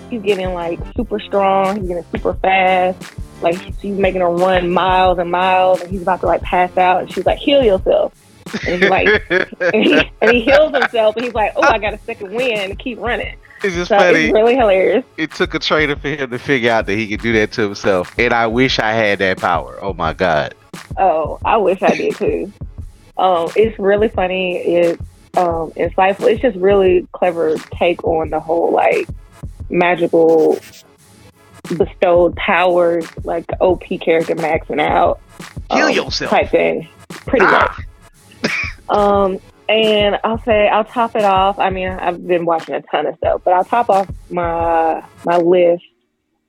He's 0.09 0.21
getting 0.21 0.53
like 0.53 0.79
super 0.95 1.19
strong. 1.19 1.79
He's 1.79 1.88
getting 1.89 2.05
super 2.12 2.33
fast. 2.36 2.98
Like 3.41 3.58
she's 3.81 3.98
making 3.98 4.22
her 4.22 4.29
run 4.29 4.69
miles 4.72 5.17
and 5.19 5.31
miles, 5.31 5.81
and 5.81 5.89
he's 5.89 6.01
about 6.01 6.19
to 6.22 6.25
like 6.27 6.41
pass 6.41 6.75
out. 6.77 7.01
And 7.01 7.12
she's 7.13 7.25
like, 7.25 7.38
"Heal 7.39 7.63
yourself." 7.63 8.13
And 8.67 8.81
he's 8.81 8.89
like, 8.89 9.24
and 9.29 9.84
he, 9.84 10.12
and 10.22 10.31
he 10.31 10.41
heals 10.41 10.74
himself, 10.74 11.15
and 11.15 11.25
he's 11.25 11.34
like, 11.34 11.53
"Oh, 11.55 11.62
I 11.62 11.77
got 11.77 11.93
a 11.93 11.98
second 12.00 12.34
win 12.34 12.69
to 12.69 12.75
keep 12.75 13.00
running." 13.00 13.36
it's 13.63 13.75
just 13.75 13.89
So 13.89 13.98
funny. 13.98 14.25
it's 14.25 14.34
really 14.34 14.55
hilarious. 14.55 15.03
it 15.17 15.31
took 15.31 15.53
a 15.53 15.60
trainer 15.60 15.96
for 15.98 16.08
him 16.08 16.29
to 16.31 16.39
figure 16.39 16.72
out 16.72 16.86
that 16.86 16.96
he 16.96 17.08
could 17.08 17.22
do 17.22 17.34
that 17.34 17.51
to 17.53 17.62
himself. 17.63 18.13
And 18.17 18.34
I 18.34 18.48
wish 18.48 18.79
I 18.79 18.91
had 18.93 19.19
that 19.19 19.38
power. 19.38 19.77
Oh 19.81 19.93
my 19.93 20.13
god. 20.13 20.55
Oh, 20.98 21.39
I 21.46 21.58
wish 21.58 21.81
I 21.81 21.96
did 21.96 22.15
too. 22.15 22.51
Um, 23.17 23.50
it's 23.58 23.77
really 23.77 24.08
funny. 24.08 24.58
It's 24.60 25.01
um, 25.36 25.72
insightful. 25.72 26.31
It's 26.31 26.41
just 26.41 26.55
really 26.58 27.05
clever 27.12 27.58
take 27.74 28.01
on 28.05 28.29
the 28.29 28.39
whole 28.39 28.72
like 28.72 29.08
magical 29.69 30.58
bestowed 31.77 32.35
powers, 32.35 33.05
like 33.23 33.45
OP 33.61 33.83
character 34.01 34.35
maxing 34.35 34.79
out. 34.81 35.19
Heal 35.71 35.85
um, 35.85 35.91
yourself. 35.93 36.31
type 36.31 36.49
thing, 36.49 36.88
pretty 37.09 37.45
Ah. 37.47 37.77
much. 38.43 38.51
um, 38.89 39.39
and 39.67 40.17
I'll 40.23 40.41
say 40.43 40.67
I'll 40.67 40.83
top 40.83 41.15
it 41.15 41.23
off. 41.23 41.59
I 41.59 41.69
mean, 41.69 41.89
I've 41.89 42.25
been 42.25 42.45
watching 42.45 42.73
a 42.75 42.81
ton 42.81 43.05
of 43.05 43.15
stuff, 43.17 43.41
but 43.45 43.53
I'll 43.53 43.63
top 43.63 43.89
off 43.89 44.09
my 44.31 45.03
my 45.25 45.38
list 45.38 45.83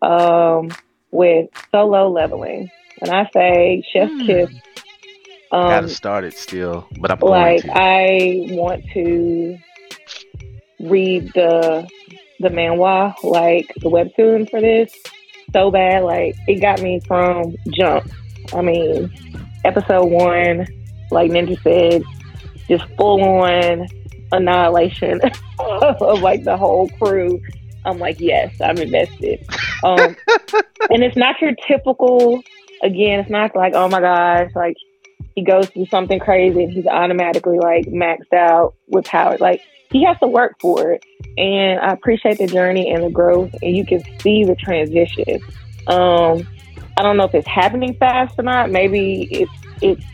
um, 0.02 0.70
with 1.10 1.50
solo 1.70 2.08
leveling. 2.10 2.70
And 3.02 3.10
I 3.10 3.28
say 3.32 3.82
Chef's 3.92 4.10
Hmm. 4.12 4.26
Kiss, 4.26 4.50
um, 5.52 5.68
Gotta 5.68 5.88
start 5.88 6.24
it 6.24 6.34
still, 6.34 6.86
but 7.00 7.10
I'm 7.10 7.18
like 7.20 7.62
to. 7.62 7.72
I 7.74 8.46
want 8.50 8.84
to 8.94 9.58
read 10.80 11.30
the 11.34 11.88
the 12.40 12.48
manhwa, 12.48 13.14
like 13.22 13.72
the 13.76 13.90
webtoon 13.90 14.50
for 14.50 14.60
this, 14.60 14.92
so 15.52 15.70
bad. 15.70 16.02
Like 16.04 16.34
it 16.48 16.60
got 16.60 16.82
me 16.82 17.00
from 17.06 17.54
jump. 17.70 18.10
I 18.52 18.62
mean, 18.62 19.12
episode 19.64 20.06
one, 20.06 20.66
like 21.10 21.30
Ninja 21.30 21.60
said, 21.62 22.02
just 22.68 22.84
full 22.96 23.22
on 23.22 23.86
annihilation 24.32 25.20
of 25.58 26.20
like 26.20 26.44
the 26.44 26.56
whole 26.56 26.88
crew. 27.00 27.40
I'm 27.84 27.98
like, 27.98 28.20
yes, 28.20 28.60
I'm 28.60 28.78
invested. 28.78 29.46
Um, 29.82 30.16
and 30.90 31.02
it's 31.02 31.16
not 31.16 31.40
your 31.40 31.52
typical. 31.66 32.42
Again, 32.82 33.20
it's 33.20 33.30
not 33.30 33.54
like, 33.54 33.74
oh 33.74 33.88
my 33.88 34.00
gosh, 34.00 34.50
like 34.54 34.76
he 35.34 35.44
goes 35.44 35.68
through 35.68 35.86
something 35.86 36.18
crazy 36.18 36.64
and 36.64 36.72
he's 36.72 36.86
automatically 36.86 37.58
like 37.58 37.86
maxed 37.86 38.32
out 38.32 38.74
with 38.88 39.04
power. 39.06 39.36
Like 39.38 39.62
he 39.90 40.04
has 40.04 40.18
to 40.20 40.28
work 40.28 40.56
for 40.60 40.92
it. 40.92 41.04
And 41.36 41.80
I 41.80 41.92
appreciate 41.92 42.38
the 42.38 42.46
journey 42.46 42.92
and 42.92 43.04
the 43.04 43.10
growth 43.10 43.54
and 43.62 43.76
you 43.76 43.84
can 43.84 44.02
see 44.20 44.44
the 44.44 44.54
transition. 44.56 45.40
Um 45.86 46.46
I 46.96 47.02
don't 47.02 47.16
know 47.16 47.24
if 47.24 47.34
it's 47.34 47.48
happening 47.48 47.94
fast 47.94 48.34
or 48.38 48.42
not. 48.42 48.70
Maybe 48.70 49.28
it's 49.30 49.52
it's 49.80 50.04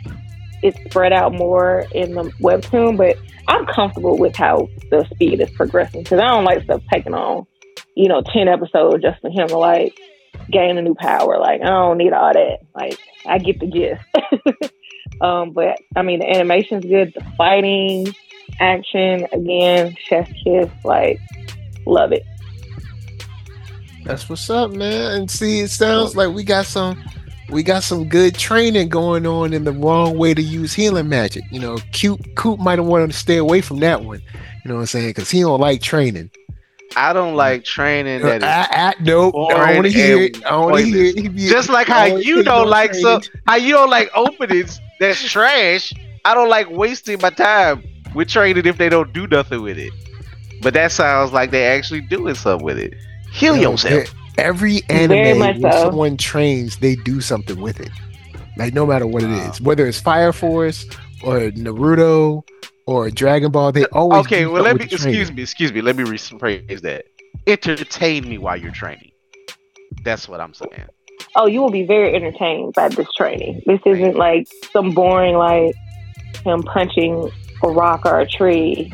it's 0.62 0.78
spread 0.90 1.12
out 1.12 1.32
more 1.32 1.84
in 1.92 2.14
the 2.14 2.24
webtoon, 2.40 2.96
but 2.96 3.16
I'm 3.48 3.66
comfortable 3.66 4.18
with 4.18 4.36
how 4.36 4.68
the 4.90 5.06
speed 5.12 5.40
is 5.40 5.50
progressing 5.50 6.02
because 6.02 6.20
I 6.20 6.28
don't 6.28 6.44
like 6.44 6.64
stuff 6.64 6.82
taking 6.92 7.14
on, 7.14 7.46
you 7.94 8.08
know, 8.08 8.22
ten 8.22 8.48
episodes 8.48 9.02
just 9.02 9.20
for 9.20 9.30
him 9.30 9.48
to 9.48 9.58
like 9.58 9.98
gain 10.50 10.78
a 10.78 10.82
new 10.82 10.94
power. 10.94 11.38
Like 11.38 11.60
I 11.62 11.66
don't 11.66 11.98
need 11.98 12.12
all 12.12 12.32
that. 12.32 12.58
Like 12.74 12.98
I 13.26 13.38
get 13.38 13.60
the 13.60 13.66
gist. 13.66 14.72
um, 15.20 15.52
but 15.52 15.78
I 15.94 16.02
mean, 16.02 16.20
the 16.20 16.28
animation's 16.28 16.84
good. 16.84 17.12
The 17.14 17.24
fighting, 17.36 18.14
action, 18.60 19.26
again, 19.32 19.96
chef's 19.98 20.32
kiss. 20.44 20.70
Like 20.84 21.20
love 21.86 22.12
it. 22.12 22.24
That's 24.04 24.28
what's 24.28 24.48
up, 24.50 24.70
man. 24.70 25.12
And 25.12 25.30
see, 25.30 25.60
it 25.60 25.70
sounds 25.70 26.16
like 26.16 26.32
we 26.32 26.44
got 26.44 26.66
some 26.66 27.02
we 27.50 27.62
got 27.62 27.82
some 27.82 28.08
good 28.08 28.34
training 28.34 28.88
going 28.88 29.26
on 29.26 29.52
in 29.52 29.64
the 29.64 29.72
wrong 29.72 30.16
way 30.16 30.34
to 30.34 30.42
use 30.42 30.72
healing 30.72 31.08
magic. 31.08 31.44
You 31.50 31.60
know, 31.60 31.78
Coop 31.92 32.20
Coop 32.36 32.60
might 32.60 32.78
have 32.78 32.86
wanted 32.86 33.10
to 33.10 33.16
stay 33.16 33.36
away 33.36 33.60
from 33.60 33.80
that 33.80 34.04
one. 34.04 34.22
You 34.64 34.68
know 34.68 34.74
what 34.74 34.80
I'm 34.82 34.86
saying? 34.86 35.08
Because 35.08 35.30
he 35.30 35.40
don't 35.40 35.60
like 35.60 35.82
training. 35.82 36.30
I 36.94 37.12
don't 37.12 37.34
like 37.34 37.64
training 37.64 38.22
that 38.22 38.38
is 38.38 38.42
I, 38.44 38.68
I, 38.70 38.94
nope, 39.00 39.34
I 39.34 39.66
don't 39.66 39.74
want 39.76 39.86
to 39.86 39.92
hear 39.92 40.22
it. 40.22 40.46
I 40.46 40.50
don't 40.50 40.70
want 40.70 40.78
to 40.78 40.84
hear 40.84 41.04
it. 41.06 41.34
be- 41.34 41.48
just 41.48 41.68
like 41.68 41.88
how 41.88 42.04
you 42.04 42.42
don't 42.42 42.68
like 42.68 42.94
some 42.94 43.20
training. 43.20 43.42
how 43.46 43.56
you 43.56 43.74
don't 43.74 43.90
like 43.90 44.08
openings 44.14 44.80
that's 44.98 45.20
trash. 45.30 45.92
I 46.24 46.32
don't 46.32 46.48
like 46.48 46.70
wasting 46.70 47.20
my 47.20 47.30
time 47.30 47.82
with 48.16 48.28
training 48.28 48.66
if 48.66 48.78
they 48.78 48.88
don't 48.88 49.12
do 49.12 49.26
nothing 49.28 49.62
with 49.62 49.78
it. 49.78 49.92
But 50.62 50.74
that 50.74 50.90
sounds 50.90 51.32
like 51.32 51.50
they 51.50 51.66
actually 51.66 52.00
doing 52.00 52.34
something 52.34 52.64
with 52.64 52.78
it. 52.78 52.94
Heal 53.30 53.56
Yo, 53.56 53.72
yourself. 53.72 54.04
Eh, 54.04 54.06
every 54.38 54.80
anime 54.88 55.38
when 55.38 55.60
so. 55.62 55.70
someone 55.82 56.16
trains, 56.16 56.78
they 56.78 56.96
do 56.96 57.20
something 57.20 57.60
with 57.60 57.78
it. 57.78 57.90
Like 58.56 58.72
no 58.72 58.86
matter 58.86 59.06
what 59.06 59.22
it 59.22 59.26
Wow. 59.28 59.50
is, 59.50 59.60
whether 59.60 59.86
it's 59.86 60.00
Fire 60.00 60.32
Force 60.32 60.86
or 61.22 61.50
Naruto 61.50 62.42
or 62.86 63.10
Dragon 63.10 63.52
Ball, 63.52 63.70
they 63.72 63.84
always 63.86 64.20
Okay, 64.20 64.44
do 64.44 64.52
well 64.52 64.62
let 64.62 64.76
me 64.78 64.84
excuse 64.84 65.02
training. 65.02 65.34
me, 65.36 65.42
excuse 65.42 65.72
me. 65.72 65.82
Let 65.82 65.96
me 65.96 66.04
rephrase 66.04 66.80
that. 66.80 67.04
Entertain 67.46 68.26
me 68.28 68.38
while 68.38 68.56
you're 68.56 68.72
training. 68.72 69.12
That's 70.02 70.26
what 70.28 70.40
I'm 70.40 70.54
saying. 70.54 70.86
Oh, 71.34 71.46
you 71.46 71.60
will 71.60 71.70
be 71.70 71.84
very 71.84 72.14
entertained 72.14 72.72
by 72.74 72.88
this 72.88 73.08
training. 73.14 73.62
This 73.66 73.80
isn't 73.84 74.16
like 74.16 74.48
some 74.72 74.92
boring 74.92 75.36
like 75.36 75.74
him 76.44 76.62
punching 76.62 77.30
a 77.66 77.72
rock 77.72 78.04
or 78.06 78.20
a 78.20 78.26
tree, 78.26 78.92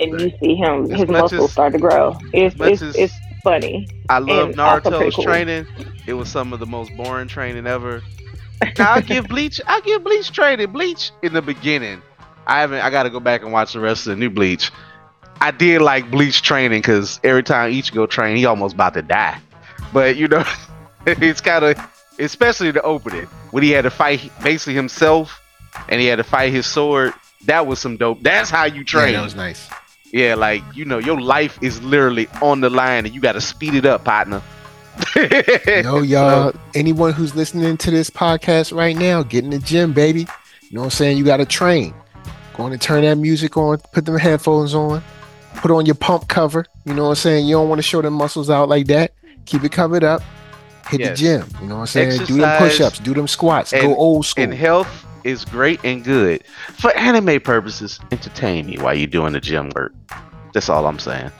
and 0.00 0.20
you 0.20 0.30
see 0.40 0.54
him 0.54 0.84
As 0.92 1.00
his 1.00 1.08
muscles 1.08 1.44
as- 1.44 1.52
start 1.52 1.72
to 1.72 1.78
grow. 1.78 2.16
It's 2.32 2.56
it's 2.60 2.82
as- 2.82 2.96
it's 2.96 3.14
funny. 3.42 3.88
I 4.08 4.18
love 4.18 4.50
And 4.50 4.60
also 4.60 4.90
pretty 4.90 4.96
Naruto's 5.06 5.14
cool. 5.16 5.24
training. 5.24 5.66
It 6.06 6.14
was 6.14 6.28
some 6.28 6.52
of 6.52 6.60
the 6.60 6.66
most 6.66 6.96
boring 6.96 7.28
training 7.28 7.66
ever. 7.66 8.02
Now 8.78 8.94
I 8.94 9.00
give 9.02 9.28
Bleach. 9.28 9.60
I 9.66 9.80
give 9.82 10.02
Bleach 10.02 10.32
training. 10.32 10.72
Bleach 10.72 11.12
in 11.22 11.32
the 11.32 11.42
beginning. 11.42 12.02
I 12.46 12.60
haven't. 12.60 12.80
I 12.80 12.90
got 12.90 13.04
to 13.04 13.10
go 13.10 13.20
back 13.20 13.42
and 13.42 13.52
watch 13.52 13.72
the 13.74 13.80
rest 13.80 14.06
of 14.06 14.10
the 14.10 14.16
new 14.16 14.30
Bleach. 14.30 14.70
I 15.40 15.50
did 15.52 15.80
like 15.82 16.10
Bleach 16.10 16.42
training 16.42 16.80
because 16.80 17.20
every 17.22 17.42
time 17.44 17.70
Ichigo 17.72 18.08
train, 18.10 18.36
he 18.36 18.46
almost 18.46 18.74
about 18.74 18.94
to 18.94 19.02
die. 19.02 19.38
But 19.92 20.16
you 20.16 20.26
know, 20.28 20.44
it's 21.06 21.40
kind 21.40 21.64
of, 21.64 21.78
especially 22.18 22.70
the 22.72 22.82
opening 22.82 23.26
when 23.52 23.62
he 23.62 23.70
had 23.70 23.82
to 23.82 23.90
fight 23.90 24.32
basically 24.42 24.74
himself, 24.74 25.40
and 25.88 26.00
he 26.00 26.06
had 26.08 26.16
to 26.16 26.24
fight 26.24 26.52
his 26.52 26.66
sword. 26.66 27.12
That 27.48 27.66
was 27.66 27.80
some 27.80 27.96
dope. 27.96 28.22
That's 28.22 28.48
how 28.50 28.64
you 28.66 28.78
Yeah, 28.78 28.84
train. 28.84 29.12
that 29.14 29.22
was 29.24 29.34
nice. 29.34 29.68
Yeah, 30.12 30.36
like 30.36 30.62
you 30.74 30.84
know, 30.84 30.98
your 30.98 31.20
life 31.20 31.58
is 31.62 31.82
literally 31.82 32.28
on 32.40 32.60
the 32.60 32.70
line, 32.70 33.04
and 33.06 33.14
you 33.14 33.20
got 33.20 33.32
to 33.32 33.40
speed 33.40 33.74
it 33.74 33.84
up, 33.84 34.04
partner. 34.04 34.40
No, 35.82 36.02
y'all. 36.02 36.52
Anyone 36.74 37.12
who's 37.12 37.34
listening 37.34 37.76
to 37.78 37.90
this 37.90 38.10
podcast 38.10 38.74
right 38.76 38.96
now, 38.96 39.22
get 39.22 39.44
in 39.44 39.50
the 39.50 39.58
gym, 39.58 39.92
baby. 39.92 40.20
You 40.20 40.26
know 40.72 40.80
what 40.80 40.84
I'm 40.86 40.90
saying? 40.90 41.18
You 41.18 41.24
got 41.24 41.38
to 41.38 41.44
train. 41.46 41.94
Going 42.54 42.72
to 42.72 42.78
turn 42.78 43.02
that 43.02 43.16
music 43.16 43.56
on. 43.56 43.78
Put 43.92 44.04
them 44.06 44.18
headphones 44.18 44.74
on. 44.74 45.02
Put 45.56 45.70
on 45.70 45.86
your 45.86 45.94
pump 45.94 46.28
cover. 46.28 46.66
You 46.84 46.94
know 46.94 47.04
what 47.04 47.08
I'm 47.10 47.14
saying? 47.16 47.46
You 47.46 47.54
don't 47.56 47.68
want 47.68 47.78
to 47.78 47.82
show 47.82 48.02
them 48.02 48.14
muscles 48.14 48.50
out 48.50 48.68
like 48.68 48.86
that. 48.88 49.12
Keep 49.46 49.64
it 49.64 49.72
covered 49.72 50.04
up. 50.04 50.22
Hit 50.90 51.00
Yes. 51.00 51.10
the 51.10 51.16
gym. 51.24 51.44
You 51.60 51.66
know 51.68 51.74
what 51.76 51.80
I'm 51.82 51.86
saying? 51.86 52.10
do 52.26 52.34
them 52.36 52.44
Exercise 52.44 52.58
push-ups. 52.78 52.98
Do 53.00 53.14
them 53.14 53.28
squats. 53.28 53.72
and- 53.72 53.82
Go 53.82 53.94
old 53.96 54.26
school. 54.26 54.44
and 54.44 54.54
health 54.54 54.88
is 55.24 55.44
great 55.44 55.80
and 55.84 56.02
good 56.04 56.42
for 56.78 56.96
anime 56.96 57.40
purposes. 57.40 58.00
Entertain 58.12 58.66
me 58.66 58.78
while 58.78 58.94
you're 58.94 59.06
doing 59.06 59.32
the 59.32 59.40
gym 59.40 59.70
work. 59.74 59.92
That's 60.54 60.68
all 60.68 60.86
I'm 60.86 60.98
saying. 60.98 61.30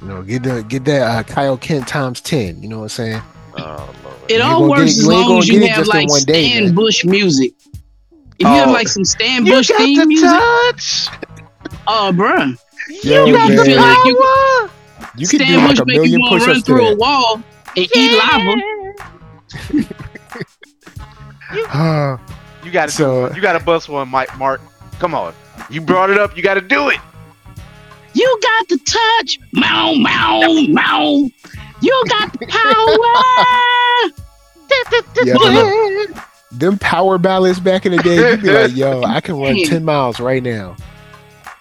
you 0.00 0.08
know, 0.08 0.22
get 0.22 0.42
the 0.44 0.62
get 0.68 0.84
that 0.84 1.02
uh, 1.02 1.22
Kaioken 1.22 1.86
times 1.86 2.20
ten. 2.20 2.62
You 2.62 2.68
know 2.68 2.78
what 2.78 2.82
I'm 2.84 2.88
saying? 2.90 3.22
Oh. 3.58 3.88
It 4.28 4.36
You 4.36 4.42
all 4.42 4.68
works 4.68 4.82
it- 4.96 4.98
as 5.00 5.06
long 5.06 5.38
as 5.38 5.48
you 5.48 5.66
have 5.66 5.86
like 5.86 6.08
one 6.08 6.22
day, 6.24 6.48
Stan 6.50 6.64
man. 6.66 6.74
Bush 6.74 7.04
music. 7.04 7.52
If 8.38 8.46
you 8.46 8.46
have 8.46 8.68
Oh. 8.68 8.72
like 8.72 8.88
some 8.88 9.04
Stan 9.04 9.44
You 9.46 9.52
Bush 9.54 9.68
got 9.68 9.78
theme 9.78 9.98
the 9.98 10.06
music, 10.06 10.28
touch. 10.28 11.06
oh, 11.86 12.10
bruh. 12.14 12.56
Yo, 13.02 13.24
you, 13.24 13.32
you 13.32 13.32
man. 13.38 13.48
feel 13.64 13.76
like 13.80 14.04
you 14.06 14.16
Power. 14.16 14.70
You 15.16 15.26
can 15.28 15.38
do 15.40 15.44
Stan 15.44 15.58
like 15.58 15.68
Bush 15.70 15.78
a 15.80 15.84
make 15.86 15.94
you 15.96 16.00
million 16.02 16.20
want 16.20 16.32
to 16.42 16.46
run 16.48 16.56
ups 16.56 16.60
to 16.60 16.64
through 16.66 16.88
a 16.88 16.96
wall 16.96 17.42
and 17.76 17.88
eat 17.94 18.18
lava. 18.18 18.54
Ah, 21.68 22.20
You 22.64 22.70
got 22.70 22.86
to. 22.88 22.92
so 22.94 23.32
You 23.34 23.42
got 23.42 23.52
to 23.58 23.64
bust 23.64 23.88
one, 23.88 24.08
Mike. 24.08 24.36
Mark. 24.38 24.60
Come 24.98 25.14
on. 25.14 25.34
You 25.70 25.80
brought 25.80 26.10
it 26.10 26.18
up. 26.18 26.36
You 26.36 26.42
got 26.42 26.54
to 26.54 26.60
do 26.60 26.88
it. 26.88 26.98
You 28.14 28.38
got 28.42 28.68
the 28.68 28.78
touch, 28.78 29.38
mow, 29.52 29.94
mow, 29.94 30.62
mow. 30.68 31.28
You 31.80 32.04
got 32.08 32.32
the 32.38 32.46
power. 32.46 34.12
yeah, 35.24 35.34
man, 35.38 35.54
look, 35.96 36.10
them 36.52 36.78
power 36.78 37.16
ballads 37.18 37.58
back 37.58 37.86
in 37.86 37.92
the 37.92 38.02
day, 38.02 38.30
you'd 38.32 38.42
be 38.42 38.50
like, 38.52 38.76
yo, 38.76 39.02
I 39.06 39.20
can 39.22 39.38
run 39.40 39.56
10 39.64 39.84
miles 39.84 40.20
right 40.20 40.42
now. 40.42 40.76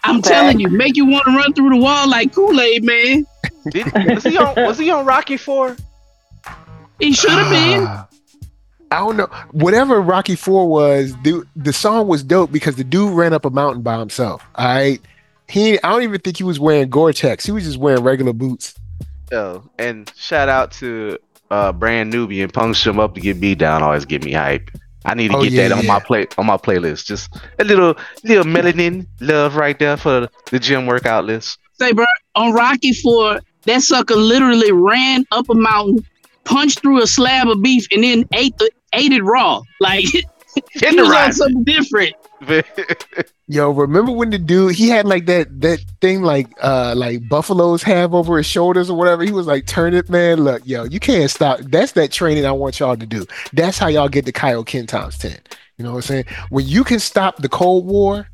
I'm 0.03 0.17
Okay. 0.19 0.29
telling 0.29 0.59
you, 0.59 0.67
make 0.69 0.97
you 0.97 1.05
want 1.05 1.23
to 1.25 1.31
run 1.31 1.53
through 1.53 1.69
the 1.69 1.77
wall 1.77 2.09
like 2.09 2.33
Kool 2.35 2.59
Aid, 2.59 2.83
man. 2.83 3.25
Did, 3.69 3.85
was 4.13 4.23
he 4.23 4.37
on? 4.37 4.55
Was 4.57 4.77
he 4.77 4.89
on 4.91 5.05
Rocky 5.05 5.37
Four? 5.37 5.77
He 7.01 7.13
should 7.13 7.31
have 7.31 7.50
been. 7.50 7.86
Ah, 7.88 8.08
I 8.91 9.00
don't 9.00 9.17
know. 9.17 9.27
Whatever 9.51 10.01
Rocky 10.01 10.36
Four 10.36 10.67
was, 10.67 11.13
dude, 11.24 11.48
the 11.55 11.74
song 11.74 12.08
was 12.08 12.24
dope 12.24 12.51
because 12.51 12.75
the 12.75 12.84
dude 12.84 13.13
ran 13.13 13.34
up 13.34 13.46
a 13.46 13.50
mountain 13.50 13.81
by 13.81 13.98
himself. 14.00 14.43
All 14.55 14.65
right. 14.65 15.01
He 15.50 15.81
I 15.84 15.89
don't 15.89 16.03
even 16.03 16.22
think 16.22 16.38
he 16.38 16.43
was 16.43 16.60
wearing 16.60 16.89
Gore-Tex. 16.89 17.46
He 17.46 17.51
was 17.51 17.65
just 17.65 17.77
wearing 17.77 18.03
regular 18.03 18.34
boots. 18.34 18.75
Oh, 19.34 19.63
and 19.79 20.12
shout 20.15 20.48
out 20.50 20.72
to 20.74 21.17
uh 21.50 21.72
brand 21.74 22.13
newbie 22.13 22.41
and 22.43 22.53
punks 22.53 22.86
him 22.86 23.00
up 23.00 23.15
to 23.15 23.22
get 23.22 23.39
beat 23.41 23.58
down. 23.58 23.81
Always 23.84 24.05
get 24.05 24.24
me 24.24 24.31
hype. 24.34 24.70
I 25.03 25.15
need 25.15 25.31
to 25.31 25.38
Oh, 25.38 25.43
get 25.43 25.51
yeah, 25.53 25.67
that 25.70 25.77
on 25.77 25.84
yeah. 25.84 25.93
my 25.93 26.00
play 26.00 26.27
on 26.38 26.46
my 26.46 26.58
playlist. 26.58 27.05
Just 27.05 27.36
a 27.60 27.63
little 27.63 27.96
little 28.24 28.43
melanin 28.46 29.08
love 29.20 29.55
right 29.55 29.77
there 29.79 29.98
for 29.98 30.29
the 30.51 30.60
gym 30.60 30.86
workout 30.86 31.25
list. 31.25 31.58
Say, 31.79 31.91
bro, 31.93 32.05
on 32.36 32.53
Rocky 32.53 32.93
Four, 32.93 33.39
that 33.63 33.81
sucker 33.81 34.15
literally 34.15 34.72
ran 34.72 35.25
up 35.31 35.50
a 35.50 35.55
mountain, 35.55 36.05
punched 36.51 36.81
through 36.81 37.01
a 37.01 37.08
slab 37.08 37.48
of 37.48 37.62
beef, 37.62 37.88
and 37.91 38.03
then 38.03 38.25
ate 38.34 38.58
the 38.58 38.70
ate 38.93 39.12
it 39.12 39.24
raw. 39.24 39.62
Like 39.79 40.05
he 40.05 40.24
was 40.81 41.12
on 41.12 41.34
something 41.34 41.63
different. 41.63 42.15
Yo, 43.48 43.70
remember 43.70 44.12
when 44.12 44.29
the 44.29 44.39
dude 44.39 44.74
he 44.75 44.88
had 44.88 45.05
like 45.05 45.25
that 45.27 45.62
that 45.62 45.79
thing 46.00 46.22
like 46.22 46.48
uh 46.62 46.93
like 46.96 47.27
buffaloes 47.29 47.84
have 47.84 48.13
over 48.13 48.38
his 48.38 48.46
shoulders 48.46 48.89
or 48.89 48.98
whatever? 48.98 49.24
He 49.24 49.31
was 49.31 49.46
like, 49.46 49.67
turn 49.67 49.93
it, 49.93 50.10
man. 50.10 50.43
Look, 50.43 50.63
yo, 50.65 50.86
you 50.86 51.00
can't 51.00 51.29
stop. 51.29 51.60
That's 51.60 51.91
that 51.93 52.12
training 52.12 52.46
I 52.46 52.51
want 52.51 52.79
y'all 52.79 52.96
to 52.96 53.05
do. 53.05 53.25
That's 53.53 53.77
how 53.77 53.88
y'all 53.88 54.10
get 54.10 54.25
the 54.25 54.31
Kaioken 54.31 54.88
times 54.88 55.17
10. 55.17 55.38
You 55.77 55.86
know 55.86 55.91
what 55.91 55.98
I'm 55.98 56.01
saying? 56.03 56.25
When 56.50 56.65
you 56.65 56.84
can 56.84 57.00
stop 57.00 57.38
the 57.38 57.50
Cold 57.50 57.86
War, 57.86 58.27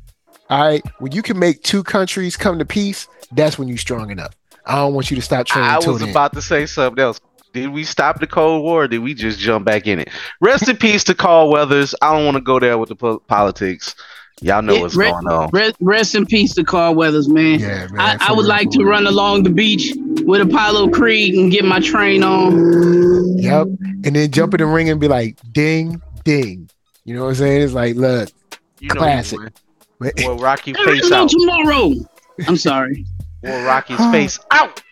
all 0.48 0.60
right, 0.60 0.82
when 1.00 1.12
you 1.12 1.22
can 1.22 1.38
make 1.38 1.62
two 1.62 1.82
countries 1.82 2.36
come 2.36 2.58
to 2.58 2.64
peace, 2.64 3.08
that's 3.32 3.58
when 3.58 3.68
you're 3.68 3.76
strong 3.76 4.10
enough. 4.10 4.34
I 4.64 4.76
don't 4.76 4.94
want 4.94 5.10
you 5.10 5.16
to 5.16 5.22
stop 5.22 5.46
training. 5.46 5.70
I 5.70 5.80
till 5.80 5.94
was 5.94 6.02
then. 6.02 6.10
about 6.10 6.32
to 6.34 6.42
say 6.42 6.66
something 6.66 7.02
else. 7.02 7.20
Did 7.52 7.70
we 7.70 7.84
stop 7.84 8.20
the 8.20 8.26
Cold 8.26 8.62
War? 8.62 8.84
Or 8.84 8.88
did 8.88 8.98
we 8.98 9.14
just 9.14 9.38
jump 9.38 9.64
back 9.64 9.86
in 9.86 9.98
it? 10.00 10.10
Rest 10.40 10.68
in 10.68 10.76
peace 10.76 11.02
to 11.04 11.14
Carl 11.14 11.50
Weathers. 11.50 11.94
I 12.02 12.14
don't 12.14 12.24
want 12.24 12.36
to 12.36 12.40
go 12.42 12.58
there 12.60 12.76
with 12.78 12.88
the 12.90 12.96
po- 12.96 13.20
politics. 13.20 13.94
Y'all 14.40 14.62
know 14.62 14.74
Yeah, 14.74 14.80
what's 14.82 14.94
re- 14.94 15.10
going 15.10 15.26
on. 15.26 15.50
Rest, 15.50 15.74
rest 15.80 16.14
in 16.14 16.24
peace 16.26 16.54
to 16.54 16.62
Carl 16.64 16.94
Weathers, 16.94 17.28
man. 17.28 17.58
yeah, 17.58 17.88
man. 17.90 17.98
I, 18.00 18.16
I 18.28 18.32
would 18.32 18.42
real, 18.42 18.48
like 18.48 18.66
for 18.68 18.72
to 18.74 18.78
real. 18.80 18.88
run 18.90 19.06
along 19.08 19.42
the 19.42 19.50
beach 19.50 19.92
with 20.24 20.40
Apollo 20.42 20.90
Creed 20.90 21.34
and 21.34 21.50
get 21.50 21.64
my 21.64 21.80
train 21.80 22.22
on. 22.22 23.36
Yep. 23.38 23.66
And 24.04 24.14
then 24.14 24.30
jump 24.30 24.54
in 24.54 24.58
the 24.58 24.66
ring 24.66 24.90
and 24.90 25.00
be 25.00 25.08
like, 25.08 25.38
ding, 25.52 26.00
ding. 26.24 26.70
You 27.04 27.14
know 27.16 27.22
what 27.24 27.30
I'm 27.30 27.34
saying? 27.36 27.62
It's 27.62 27.72
like, 27.72 27.96
look, 27.96 28.28
You 28.78 28.88
know 28.90 28.94
classic. 29.00 29.40
you 30.00 30.12
Well, 30.28 30.38
Rocky 30.38 30.72
There 30.72 30.94
is 30.94 31.00
face 31.00 31.10
no 31.10 31.22
out. 31.24 31.30
tomorrow. 31.30 31.92
I'm 32.46 32.56
sorry. 32.56 33.06
Well, 33.42 33.66
Rocky's 33.66 33.98
face 34.12 34.38
out. 34.52 34.82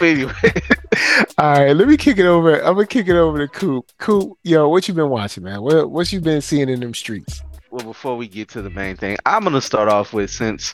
Anyway. 0.00 0.32
All 1.38 1.60
right, 1.60 1.72
let 1.72 1.88
me 1.88 1.96
kick 1.96 2.18
it 2.18 2.26
over. 2.26 2.58
I'm 2.60 2.74
gonna 2.74 2.86
kick 2.86 3.08
it 3.08 3.16
over 3.16 3.38
to 3.38 3.48
Coop. 3.48 3.90
Coop, 3.98 4.38
yo, 4.42 4.68
what 4.68 4.86
you 4.88 4.94
been 4.94 5.08
watching, 5.08 5.44
man? 5.44 5.62
What 5.62 5.90
what 5.90 6.12
you 6.12 6.20
been 6.20 6.40
seeing 6.42 6.68
in 6.68 6.80
them 6.80 6.94
streets? 6.94 7.42
well 7.70 7.84
before 7.84 8.16
we 8.16 8.28
get 8.28 8.48
to 8.48 8.62
the 8.62 8.70
main 8.70 8.96
thing 8.96 9.16
i'm 9.26 9.42
gonna 9.42 9.60
start 9.60 9.88
off 9.88 10.12
with 10.12 10.30
since 10.30 10.72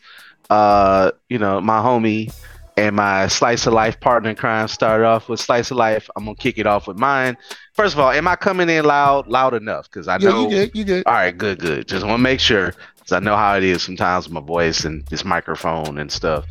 uh 0.51 1.11
you 1.31 1.39
know 1.39 1.61
my 1.61 1.79
homie 1.79 2.33
and 2.77 2.95
my 2.97 3.27
slice 3.29 3.67
of 3.67 3.73
life 3.73 3.99
partner 4.01 4.31
in 4.31 4.37
crime 4.37 4.69
started 4.69 5.05
off 5.07 5.29
with 5.29 5.41
slice 5.41 5.71
of 5.71 5.79
life 5.79 6.09
i'm 6.17 6.25
gonna 6.25 6.37
kick 6.37 6.59
it 6.59 6.67
off 6.67 6.87
with 6.87 6.99
mine 6.99 7.37
first 7.73 7.95
of 7.95 8.01
all 8.01 8.11
am 8.11 8.29
i 8.29 8.37
coming 8.37 8.69
in 8.69 8.85
loud 8.85 9.27
loud 9.27 9.55
enough 9.55 9.91
because 9.91 10.07
i 10.07 10.19
Yeah, 10.19 10.29
know 10.31 10.43
you 10.43 10.49
good, 10.51 10.71
you 10.75 10.85
good. 10.85 11.07
all 11.07 11.15
right 11.15 11.37
good 11.37 11.59
good 11.61 11.89
just 11.89 12.05
want 12.05 12.19
to 12.19 12.23
make 12.23 12.41
sure 12.41 12.75
because 12.97 13.13
i 13.13 13.19
know 13.19 13.37
how 13.37 13.57
it 13.57 13.65
is 13.65 13.83
sometimes 13.83 14.27
with 14.27 14.35
my 14.35 14.41
voice 14.41 14.85
and 14.85 15.05
this 15.07 15.25
microphone 15.25 15.97
and 15.99 16.13
stuff 16.13 16.45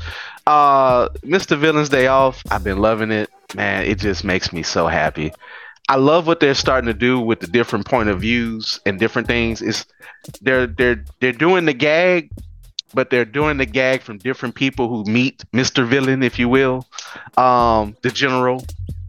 uh 0.47 1.07
mr 1.19 1.57
villains 1.57 1.89
day 1.89 2.07
off 2.07 2.41
i've 2.49 2.63
been 2.63 2.79
loving 2.79 3.11
it. 3.11 3.29
Man 3.55 3.85
it 3.85 3.99
just 3.99 4.23
makes 4.23 4.53
me 4.53 4.63
so 4.63 4.87
happy. 4.87 5.31
I 5.89 5.95
love 5.95 6.25
what 6.25 6.39
they're 6.39 6.53
starting 6.53 6.87
to 6.87 6.93
do 6.93 7.19
with 7.19 7.41
the 7.41 7.47
different 7.47 7.85
point 7.85 8.09
of 8.09 8.21
views 8.21 8.79
and 8.85 8.99
different 8.99 9.27
things. 9.27 9.61
It's 9.61 9.85
they're 10.41 10.67
they're 10.67 11.03
they're 11.19 11.33
doing 11.33 11.65
the 11.65 11.73
gag 11.73 12.31
but 12.93 13.09
they're 13.09 13.25
doing 13.25 13.57
the 13.57 13.65
gag 13.65 14.01
from 14.01 14.17
different 14.17 14.55
people 14.55 14.89
who 14.89 15.09
meet 15.09 15.43
mr 15.53 15.87
villain 15.87 16.23
if 16.23 16.39
you 16.39 16.49
will. 16.49 16.87
Um 17.37 17.95
the 18.01 18.09
general 18.09 18.65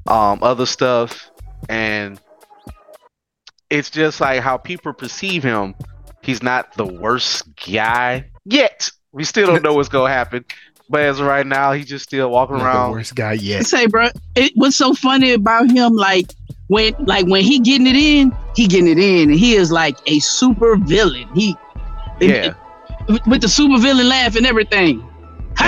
um 0.06 0.42
other 0.42 0.66
stuff. 0.66 1.30
And 1.68 2.20
it's 3.70 3.90
just 3.90 4.20
like 4.20 4.40
how 4.40 4.56
people 4.56 4.92
perceive 4.92 5.42
him. 5.42 5.74
He's 6.20 6.42
not 6.42 6.74
the 6.74 6.86
worst 6.86 7.44
guy 7.64 8.30
yet. 8.44 8.90
We 9.12 9.24
still 9.24 9.46
don't 9.46 9.62
know 9.62 9.74
what's 9.74 9.88
gonna 9.88 10.12
happen 10.12 10.44
but 10.92 11.00
as 11.00 11.18
of 11.18 11.26
right 11.26 11.46
now 11.46 11.72
he's 11.72 11.86
just 11.86 12.04
still 12.04 12.30
walking 12.30 12.58
Not 12.58 12.62
the 12.62 12.68
around 12.68 12.90
worst 12.92 13.14
guy 13.16 13.32
yet. 13.32 13.66
say, 13.66 13.86
bro, 13.86 14.08
it, 14.36 14.52
was 14.54 14.76
so 14.76 14.94
funny 14.94 15.32
about 15.32 15.70
him? 15.70 15.96
Like 15.96 16.32
when, 16.68 16.94
like 17.00 17.26
when 17.26 17.42
he 17.42 17.58
getting 17.58 17.88
it 17.88 17.96
in, 17.96 18.32
he 18.54 18.68
getting 18.68 18.88
it 18.88 18.98
in, 18.98 19.30
and 19.30 19.38
he 19.38 19.54
is 19.56 19.72
like 19.72 19.96
a 20.06 20.20
super 20.20 20.76
villain. 20.76 21.28
He, 21.34 21.56
yeah 22.20 22.54
with, 23.08 23.26
with 23.26 23.40
the 23.42 23.48
super 23.48 23.78
villain 23.78 24.08
laugh 24.08 24.36
and 24.36 24.46
everything. 24.46 25.00
he 25.58 25.64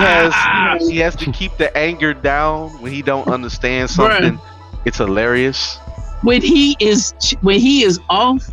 has 0.00 0.80
he 0.88 0.96
has 0.98 1.14
to 1.16 1.30
keep 1.32 1.54
the 1.58 1.76
anger 1.76 2.14
down 2.14 2.70
when 2.80 2.90
he 2.90 3.02
don't 3.02 3.28
understand 3.28 3.90
something 3.90 4.38
it's 4.86 4.96
hilarious 4.96 5.78
when 6.22 6.42
he 6.42 6.76
is 6.80 7.14
when 7.40 7.60
he 7.60 7.82
is 7.82 7.98
off, 8.08 8.50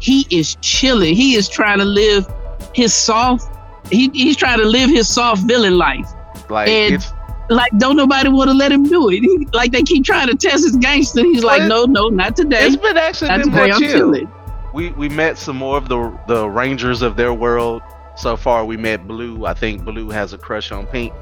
he 0.00 0.26
is 0.30 0.56
chilling. 0.62 1.14
He 1.14 1.34
is 1.34 1.48
trying 1.48 1.78
to 1.78 1.84
live 1.84 2.26
his 2.74 2.94
soft. 2.94 3.54
He, 3.90 4.10
he's 4.12 4.36
trying 4.36 4.58
to 4.58 4.64
live 4.66 4.90
his 4.90 5.08
soft 5.08 5.42
villain 5.42 5.76
life. 5.78 6.06
like 6.48 6.68
And- 6.68 6.94
it's 6.94 7.12
Like 7.48 7.70
don't 7.78 7.96
nobody 7.96 8.28
want 8.28 8.48
to 8.50 8.54
let 8.56 8.70
him 8.70 8.84
do 8.84 9.08
it. 9.10 9.20
He- 9.20 9.48
like 9.52 9.72
they 9.72 9.82
keep 9.82 10.04
trying 10.04 10.28
to 10.28 10.36
test 10.36 10.64
his 10.64 10.76
gangster. 10.76 11.22
He's 11.22 11.42
like, 11.42 11.62
no, 11.64 11.84
no, 11.84 12.08
not 12.08 12.36
today. 12.36 12.66
it's 12.66 12.76
been 12.76 12.96
actually 12.96 13.28
Not 13.28 13.40
been 13.40 13.50
today. 13.50 13.68
more 13.70 13.78
chill 13.78 14.30
we 14.72 14.90
we 14.90 15.08
met 15.08 15.36
some 15.36 15.56
more 15.56 15.76
of 15.76 15.88
the 15.88 16.16
the 16.28 16.48
rangers 16.48 17.02
of 17.02 17.16
their 17.16 17.34
world 17.34 17.82
so 18.16 18.36
far 18.36 18.64
we 18.64 18.76
met 18.76 19.08
blue 19.08 19.44
i 19.44 19.52
think 19.52 19.84
blue 19.84 20.10
has 20.10 20.32
a 20.32 20.38
crush 20.38 20.70
on 20.70 20.86
pink 20.86 21.12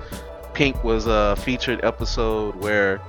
pink 0.53 0.85
was 0.85 1.07
a 1.07 1.35
featured 1.37 1.83
episode 1.83 2.55
where 2.57 3.01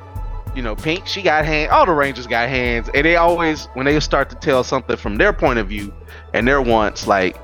you 0.55 0.61
know 0.61 0.77
pink 0.77 1.05
she 1.05 1.21
got 1.21 1.43
hand 1.43 1.69
all 1.71 1.85
the 1.85 1.91
rangers 1.91 2.25
got 2.25 2.47
hands 2.47 2.89
and 2.93 3.05
they 3.05 3.17
always 3.17 3.65
when 3.73 3.85
they 3.85 3.99
start 3.99 4.29
to 4.29 4.35
tell 4.37 4.63
something 4.63 4.95
from 4.95 5.17
their 5.17 5.33
point 5.33 5.59
of 5.59 5.67
view 5.67 5.93
and 6.33 6.47
their 6.47 6.61
wants 6.61 7.05
like 7.05 7.35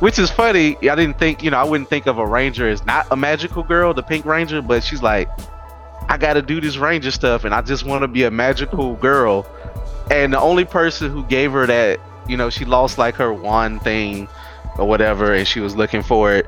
which 0.00 0.18
is 0.18 0.30
funny 0.30 0.76
i 0.88 0.94
didn't 0.94 1.18
think 1.18 1.42
you 1.42 1.50
know 1.50 1.58
i 1.58 1.64
wouldn't 1.64 1.88
think 1.88 2.06
of 2.06 2.18
a 2.18 2.26
ranger 2.26 2.68
as 2.68 2.84
not 2.84 3.06
a 3.10 3.16
magical 3.16 3.62
girl 3.62 3.94
the 3.94 4.02
pink 4.02 4.24
ranger 4.24 4.60
but 4.60 4.82
she's 4.82 5.02
like 5.02 5.28
i 6.08 6.16
gotta 6.18 6.42
do 6.42 6.60
this 6.60 6.76
ranger 6.76 7.10
stuff 7.10 7.44
and 7.44 7.54
i 7.54 7.60
just 7.60 7.84
want 7.84 8.02
to 8.02 8.08
be 8.08 8.24
a 8.24 8.30
magical 8.30 8.96
girl. 8.96 9.46
And 10.10 10.32
the 10.32 10.40
only 10.40 10.64
person 10.64 11.10
who 11.10 11.24
gave 11.24 11.52
her 11.52 11.66
that 11.66 12.00
you 12.28 12.36
know 12.36 12.50
she 12.50 12.64
lost 12.64 12.98
like 12.98 13.14
her 13.16 13.32
wand 13.32 13.82
thing 13.82 14.28
or 14.78 14.86
whatever 14.86 15.32
and 15.34 15.46
she 15.46 15.60
was 15.60 15.76
looking 15.76 16.02
for 16.02 16.34
it. 16.34 16.46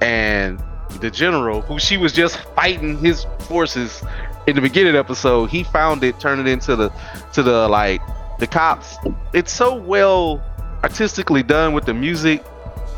And 0.00 0.62
the 1.00 1.10
general 1.10 1.60
who 1.60 1.78
she 1.78 1.96
was 1.96 2.12
just 2.12 2.38
fighting 2.54 2.98
his 2.98 3.26
forces 3.40 4.02
in 4.46 4.56
the 4.56 4.60
beginning 4.60 4.94
episode 4.94 5.46
he 5.46 5.62
found 5.62 6.04
it 6.04 6.18
turned 6.20 6.40
it 6.40 6.50
into 6.50 6.76
the 6.76 6.90
to 7.32 7.42
the 7.42 7.68
like 7.68 8.00
the 8.38 8.46
cops. 8.46 8.96
It's 9.32 9.52
so 9.52 9.74
well 9.74 10.42
artistically 10.82 11.42
done 11.42 11.74
with 11.74 11.84
the 11.84 11.94
music 11.94 12.44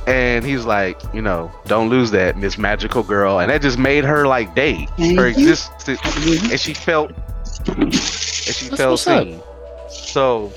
and 0.07 0.45
he's 0.45 0.64
like 0.64 1.01
you 1.14 1.23
know 1.23 1.51
don't 1.67 1.88
lose 1.88 2.11
that 2.11 2.37
miss 2.37 2.59
magical 2.59 3.03
girl. 3.03 3.38
And 3.40 3.51
that 3.51 3.62
just 3.62 3.79
made 3.79 4.05
her 4.05 4.27
like 4.27 4.55
day 4.55 4.87
Thank 4.97 5.19
her 5.19 5.29
you. 5.29 5.49
existence 5.49 5.99
and 6.51 6.61
she 6.61 6.75
felt 6.75 7.12
and 7.69 7.93
she 7.95 8.69
That's 8.69 8.77
felt 8.77 8.90
what's 8.93 9.07
up. 9.07 9.25
seen. 9.25 9.40
So 9.88 10.53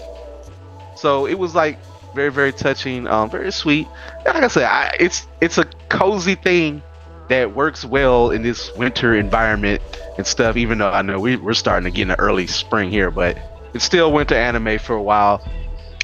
so 0.95 1.25
it 1.27 1.37
was 1.37 1.55
like 1.55 1.77
very 2.15 2.31
very 2.31 2.51
touching 2.51 3.07
um 3.07 3.29
very 3.29 3.51
sweet. 3.51 3.87
And 4.25 4.33
like 4.35 4.43
i 4.43 4.47
said 4.47 4.63
I, 4.63 4.95
it's 4.99 5.27
it's 5.41 5.57
a 5.57 5.65
cozy 5.89 6.35
thing 6.35 6.81
that 7.29 7.53
works 7.55 7.83
well 7.85 8.31
in 8.31 8.41
this 8.41 8.73
winter 8.75 9.13
environment 9.13 9.81
and 10.17 10.25
stuff 10.25 10.55
even 10.55 10.77
though 10.77 10.89
i 10.89 11.01
know 11.01 11.19
we, 11.19 11.35
we're 11.35 11.53
starting 11.53 11.83
to 11.83 11.93
get 11.95 12.03
in 12.03 12.07
the 12.07 12.19
early 12.19 12.47
spring 12.47 12.89
here 12.89 13.11
but 13.11 13.37
it's 13.73 13.83
still 13.83 14.13
winter 14.13 14.33
anime 14.35 14.79
for 14.79 14.95
a 14.95 15.01
while 15.03 15.45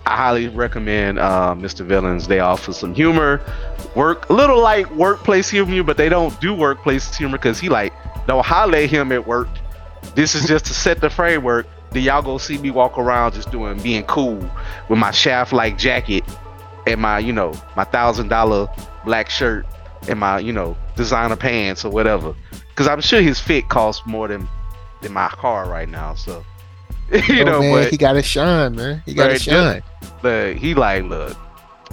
I 0.05 0.17
highly 0.17 0.49
recommend 0.49 1.19
uh, 1.19 1.55
Mr. 1.57 1.85
Villains. 1.85 2.27
They 2.27 2.39
offer 2.39 2.73
some 2.73 2.93
humor, 2.93 3.41
work 3.95 4.29
a 4.29 4.33
little 4.33 4.61
like 4.61 4.89
workplace 4.91 5.49
humor, 5.49 5.83
but 5.83 5.97
they 5.97 6.09
don't 6.09 6.39
do 6.41 6.53
workplace 6.53 7.15
humor 7.15 7.37
because 7.37 7.59
he 7.59 7.69
like 7.69 7.93
don't 8.27 8.45
at 8.45 8.89
him 8.89 9.11
at 9.11 9.25
work. 9.25 9.47
This 10.15 10.35
is 10.35 10.47
just 10.47 10.65
to 10.65 10.73
set 10.73 10.99
the 10.99 11.09
framework. 11.09 11.67
Then 11.91 12.03
y'all 12.03 12.21
go 12.21 12.37
see 12.37 12.57
me 12.57 12.71
walk 12.71 12.97
around 12.97 13.33
just 13.33 13.51
doing 13.51 13.79
being 13.81 14.03
cool 14.03 14.37
with 14.89 14.99
my 14.99 15.11
shaft 15.11 15.53
like 15.53 15.77
jacket 15.77 16.23
and 16.87 16.99
my 16.99 17.19
you 17.19 17.31
know 17.31 17.53
my 17.75 17.83
thousand 17.83 18.27
dollar 18.27 18.67
black 19.05 19.29
shirt 19.29 19.65
and 20.09 20.19
my 20.19 20.39
you 20.39 20.51
know 20.51 20.75
designer 20.95 21.35
pants 21.35 21.85
or 21.85 21.91
whatever. 21.91 22.35
Because 22.69 22.87
I'm 22.87 23.01
sure 23.01 23.21
his 23.21 23.39
fit 23.39 23.69
costs 23.69 24.05
more 24.05 24.27
than 24.27 24.47
than 25.01 25.13
my 25.13 25.29
car 25.29 25.69
right 25.69 25.87
now. 25.87 26.15
So 26.15 26.43
Oh, 27.13 27.17
you 27.33 27.41
Oh, 27.41 27.45
know, 27.45 27.59
man, 27.61 27.71
but 27.83 27.91
he 27.91 27.97
got 27.97 28.13
to 28.13 28.23
shine, 28.23 28.75
man. 28.75 29.03
He 29.05 29.13
got 29.13 29.25
to 29.27 29.31
Right, 29.33 29.41
shine. 29.41 29.83
but 30.21 30.55
he 30.55 30.73
like, 30.73 31.03
look, 31.03 31.37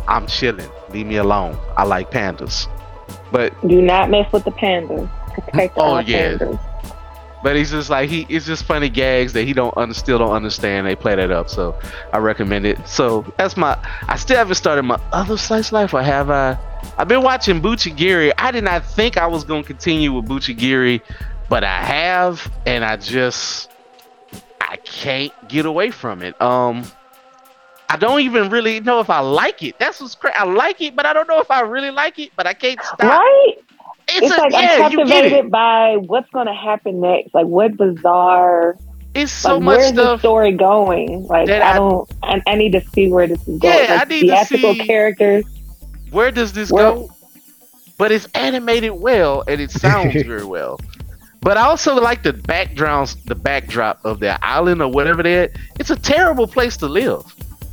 I'm 0.08 0.26
chilling. 0.26 0.68
Leave 0.90 1.06
me 1.06 1.16
alone. 1.16 1.58
I 1.76 1.84
like 1.84 2.10
pandas. 2.10 2.66
But 3.30 3.52
Do 3.66 3.82
not 3.82 4.08
mess 4.10 4.32
with 4.32 4.44
the 4.44 4.50
pandas. 4.52 5.10
Protect 5.34 5.74
Oh, 5.76 5.98
yeah. 5.98 6.36
pandas. 6.38 6.58
but 7.42 7.54
he's 7.56 7.70
just 7.70 7.90
like 7.90 8.08
he 8.10 8.26
it's 8.28 8.46
just 8.46 8.64
funny 8.64 8.88
gags 8.88 9.32
that 9.34 9.44
he 9.44 9.52
don't 9.52 9.76
under, 9.76 9.94
still 9.94 10.18
don't 10.18 10.32
understand. 10.32 10.86
They 10.86 10.96
play 10.96 11.14
that 11.16 11.30
up, 11.30 11.48
so 11.50 11.78
I 12.12 12.18
recommend 12.18 12.64
it. 12.66 12.78
So 12.88 13.24
that's 13.36 13.56
my. 13.56 13.76
I 14.08 14.16
still 14.16 14.36
haven't 14.36 14.54
started 14.56 14.82
my 14.84 14.98
other 15.12 15.36
slice 15.36 15.70
life, 15.70 15.92
or 15.94 16.02
have 16.02 16.30
I? 16.30 16.58
I've 16.98 17.08
been 17.08 17.22
watching 17.22 17.60
Buchigiri. 17.60 18.32
I 18.38 18.50
did 18.52 18.64
not 18.64 18.84
think 18.86 19.16
I 19.18 19.26
was 19.26 19.44
gonna 19.44 19.62
continue 19.64 20.12
with 20.14 20.26
Buchigiri, 20.26 21.02
but 21.48 21.62
I 21.62 21.82
have, 21.82 22.50
and 22.66 22.84
I 22.84 22.96
just 22.96 23.70
I 24.70 24.76
can't 24.76 25.32
get 25.48 25.66
away 25.66 25.90
from 25.90 26.22
it. 26.22 26.40
Um. 26.40 26.84
I 27.92 27.96
don't 27.96 28.20
even 28.20 28.50
really 28.50 28.78
know 28.78 29.00
if 29.00 29.10
I 29.10 29.18
like 29.18 29.64
it. 29.64 29.76
That's 29.80 30.00
what's 30.00 30.14
crazy. 30.14 30.36
I 30.38 30.44
like 30.44 30.80
it, 30.80 30.94
but 30.94 31.06
I 31.06 31.12
don't 31.12 31.26
know 31.26 31.40
if 31.40 31.50
I 31.50 31.62
really 31.62 31.90
like 31.90 32.20
it. 32.20 32.30
But 32.36 32.46
I 32.46 32.54
can't 32.54 32.80
stop. 32.80 33.00
Right? 33.02 33.54
It's, 34.06 34.26
It's 34.28 34.38
a, 34.38 34.40
like 34.42 34.52
yeah, 34.52 34.58
I'm 34.58 34.90
get 34.92 34.92
it. 34.92 35.06
captivated 35.08 35.50
by 35.50 35.96
what's 35.96 36.30
going 36.30 36.46
to 36.46 36.54
happen 36.54 37.00
next. 37.00 37.34
Like, 37.34 37.46
what 37.46 37.76
bizarre. 37.76 38.76
It's 39.12 39.32
so 39.32 39.54
like, 39.54 39.62
much 39.64 39.76
where's 39.78 39.92
the 39.94 40.18
story 40.18 40.52
going? 40.52 41.26
Like, 41.26 41.48
I 41.50 41.72
I- 41.72 41.74
don't. 41.74 42.08
I, 42.22 42.40
I 42.46 42.54
need 42.54 42.70
to 42.72 42.80
see 42.80 43.10
where 43.10 43.26
this 43.26 43.40
is 43.48 43.58
going. 43.58 43.74
Yeah, 43.74 43.94
like, 43.94 44.00
I 44.02 44.04
need 44.04 44.20
to 44.20 44.26
theatrical 44.28 44.74
see- 44.74 44.86
characters. 44.86 45.44
Where 46.12 46.30
does 46.30 46.52
this 46.52 46.70
Where- 46.70 46.92
go? 46.92 47.10
But 47.98 48.12
it's 48.12 48.26
animated 48.34 48.92
well 48.92 49.42
and 49.48 49.60
it 49.60 49.72
sounds 49.72 50.12
very 50.22 50.44
well. 50.44 50.78
But 51.42 51.56
I 51.56 51.62
also 51.62 51.94
like 51.94 52.22
the 52.22 52.32
backgrounds, 52.34 53.16
the 53.24 53.34
backdrop 53.34 54.04
of 54.04 54.20
their 54.20 54.38
island 54.42 54.82
or 54.82 54.88
whatever 54.90 55.22
that. 55.22 55.52
It's 55.78 55.90
a 55.90 55.96
terrible 55.96 56.46
place 56.46 56.76
to 56.78 56.86
live. 56.86 57.22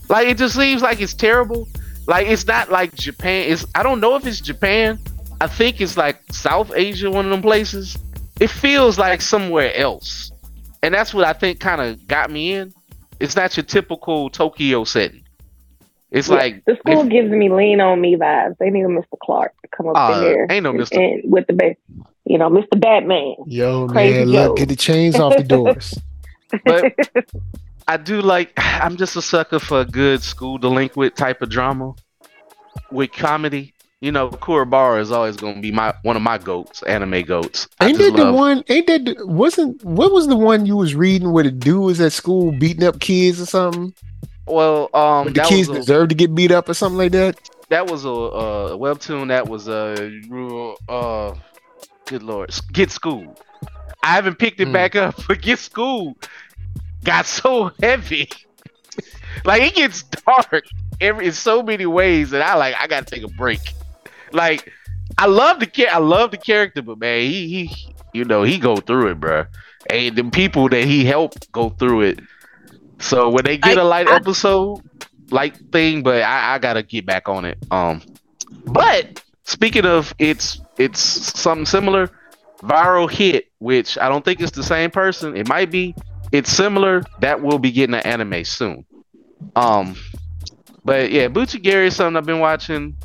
Like 0.10 0.27
it 0.27 0.38
just 0.38 0.56
seems 0.56 0.82
like 0.82 1.01
it's 1.01 1.13
terrible. 1.13 1.67
Like 2.08 2.27
it's 2.27 2.47
not 2.47 2.71
like 2.71 2.95
Japan. 2.95 3.51
It's 3.51 3.65
I 3.75 3.84
don't 3.84 3.99
know 3.99 4.15
if 4.15 4.25
it's 4.25 4.39
Japan. 4.39 4.99
I 5.41 5.47
think 5.47 5.82
it's 5.82 5.97
like 5.97 6.21
South 6.32 6.71
Asia, 6.73 7.12
one 7.12 7.25
of 7.25 7.32
them 7.32 7.41
places. 7.41 7.97
It 8.39 8.49
feels 8.49 8.97
like 8.97 9.21
somewhere 9.21 9.73
else. 9.75 10.32
And 10.82 10.93
that's 10.93 11.13
what 11.13 11.25
I 11.25 11.34
think 11.34 11.60
kind 11.60 11.82
of 11.82 12.08
got 12.08 12.32
me 12.32 12.53
in. 12.53 12.73
It's 13.19 13.36
not 13.36 13.58
your 13.58 13.65
typical 13.65 14.30
Tokyo 14.30 14.84
setting. 14.86 15.23
It's 16.12 16.30
Yeah, 16.30 16.36
like 16.36 16.63
the 16.65 16.77
school 16.77 17.01
if- 17.01 17.10
gives 17.10 17.30
me 17.32 17.49
lean 17.49 17.82
on 17.82 17.99
me 17.99 18.15
vibes. 18.15 18.56
They 18.60 18.69
need 18.69 18.84
a 18.84 18.88
Mr. 18.88 19.19
Clark 19.21 19.53
to 19.63 19.67
come 19.75 19.88
up 19.89 19.97
Uh, 19.97 20.13
in 20.13 20.23
there. 20.23 20.47
ain't 20.49 20.63
no 20.63 20.71
Mr. 20.71 20.95
and 20.97 21.30
with 21.30 21.47
the 21.47 21.53
ba- 21.53 21.75
you 22.28 22.38
know, 22.38 22.50
Mr. 22.50 22.80
Batman. 22.80 23.36
Yo, 23.46 23.88
Crazy 23.88 24.20
man, 24.20 24.28
look, 24.30 24.58
get 24.58 24.70
the 24.70 24.76
chains 24.76 25.16
off 25.16 25.36
the 25.36 25.44
doors. 25.44 25.98
But 26.63 26.94
I 27.90 27.98
do 27.98 28.22
like. 28.22 28.54
I'm 28.56 28.96
just 28.96 29.18
a 29.18 29.22
sucker 29.22 29.60
for 29.60 29.82
a 29.82 29.86
good 29.86 30.24
school 30.24 30.58
delinquent 30.58 31.18
type 31.18 31.42
of 31.42 31.50
drama 31.50 31.94
with 32.90 33.12
comedy. 33.12 33.74
You 34.00 34.13
know, 34.13 34.30
Kurabara 34.30 35.02
is 35.02 35.12
always 35.12 35.36
going 35.36 35.56
to 35.56 35.62
be 35.62 35.72
my 35.72 35.94
one 36.04 36.16
of 36.16 36.22
my 36.22 36.38
goats, 36.38 36.84
anime 36.84 37.24
goats. 37.24 37.68
I 37.82 37.88
Ain't 37.88 37.98
just 37.98 38.16
that 38.16 38.24
the 38.24 38.32
one? 38.32 38.63
Ain't 38.70 38.88
that 38.88 39.04
the, 39.04 39.26
wasn't 39.26 39.84
what 39.84 40.13
was 40.13 40.28
the 40.28 40.38
one 40.38 40.66
you 40.66 40.78
was 40.78 40.96
reading 40.96 41.34
where 41.34 41.44
the 41.44 41.52
dude 41.52 41.84
was 41.84 42.00
at 42.00 42.13
school 42.13 42.54
beating 42.54 42.84
up 42.84 43.02
kids 43.02 43.42
or 43.42 43.46
something? 43.46 43.94
Well, 44.46 44.84
um, 44.94 45.26
But 45.26 45.34
the 45.34 45.42
that 45.42 45.48
kids 45.48 45.68
a, 45.68 45.74
deserve 45.74 46.10
to 46.10 46.16
get 46.16 46.34
beat 46.34 46.52
up 46.52 46.70
or 46.70 46.74
something 46.76 46.98
like 46.98 47.12
that. 47.12 47.40
that 47.70 47.92
was 47.92 48.06
a, 48.06 48.10
uh 48.10 48.70
webtoon. 48.78 49.28
That 49.28 49.50
was 49.50 49.68
a 49.68 50.76
uh, 50.90 50.92
uh, 50.92 51.36
good 52.08 52.24
lord, 52.24 52.54
Get 52.74 52.91
School. 52.91 53.38
I 54.04 54.13
haven't 54.15 54.39
picked 54.39 54.60
it 54.60 54.67
Hmm. 54.67 54.74
back 54.74 54.96
up, 54.96 55.15
but 55.28 55.41
Get 55.41 55.60
School 55.60 56.17
got 57.04 57.26
so 57.26 57.72
heavy. 57.82 58.30
like 59.46 59.62
it 59.62 59.76
gets 59.76 60.04
dark 60.04 60.63
every 61.00 61.28
in 61.28 61.32
so 61.34 61.62
many 61.62 61.86
ways 61.86 62.32
that 62.32 62.41
I 62.41 62.56
like. 62.56 62.76
I 62.80 62.88
gotta 62.88 63.06
take 63.06 63.24
a 63.24 63.28
break. 63.30 63.60
Like 64.32 64.72
I 65.17 65.26
love 65.28 65.60
the 65.60 65.88
I 65.93 66.00
love 66.00 66.32
the 66.32 66.38
character, 66.38 66.82
but 66.82 66.98
man, 67.00 67.22
he 67.22 67.48
he 67.65 67.93
you 68.13 68.26
know 68.26 68.43
he 68.43 68.58
go 68.58 68.78
through 68.78 69.12
it, 69.12 69.20
bro. 69.20 69.46
And 69.89 70.15
the 70.15 70.24
people 70.26 70.67
that 70.70 70.84
he 70.86 71.06
helped 71.06 71.52
go 71.52 71.70
through 71.70 72.02
it. 72.02 72.20
So 73.00 73.30
when 73.30 73.46
they 73.46 73.58
get 73.58 73.78
I- 73.78 73.82
a 73.82 73.86
light 73.86 74.08
I- 74.08 74.15
episode, 74.15 74.82
light 75.32 75.58
thing, 75.72 76.04
but 76.04 76.22
I, 76.24 76.56
I 76.56 76.60
gotta 76.60 76.84
get 76.84 77.06
back 77.06 77.30
on 77.30 77.46
it. 77.46 77.58
Um, 77.72 78.02
but 78.65 79.24
speaking 79.47 79.86
of 79.86 80.13
it's 80.19 80.62
it's 80.77 80.99
something 80.99 81.65
similar, 81.65 82.12
viral 82.62 83.10
hit, 83.10 83.49
which 83.57 83.97
I 83.97 84.10
don't 84.10 84.23
think 84.23 84.39
it's 84.41 84.51
the 84.51 84.63
same 84.63 84.91
person. 84.91 85.36
It 85.36 85.47
might 85.47 85.71
be. 85.71 85.95
It's 86.31 86.51
similar. 86.51 87.03
That 87.21 87.41
will 87.41 87.57
be 87.57 87.71
getting 87.71 87.95
an 87.95 88.01
anime 88.01 88.43
soon. 88.43 88.86
Um, 89.55 89.95
but 90.83 91.12
yeah, 91.12 91.29
Buchigiri 91.29 91.88
is 91.88 91.95
something 91.95 92.17
I've 92.17 92.25
been 92.25 92.39
watching. 92.39 92.97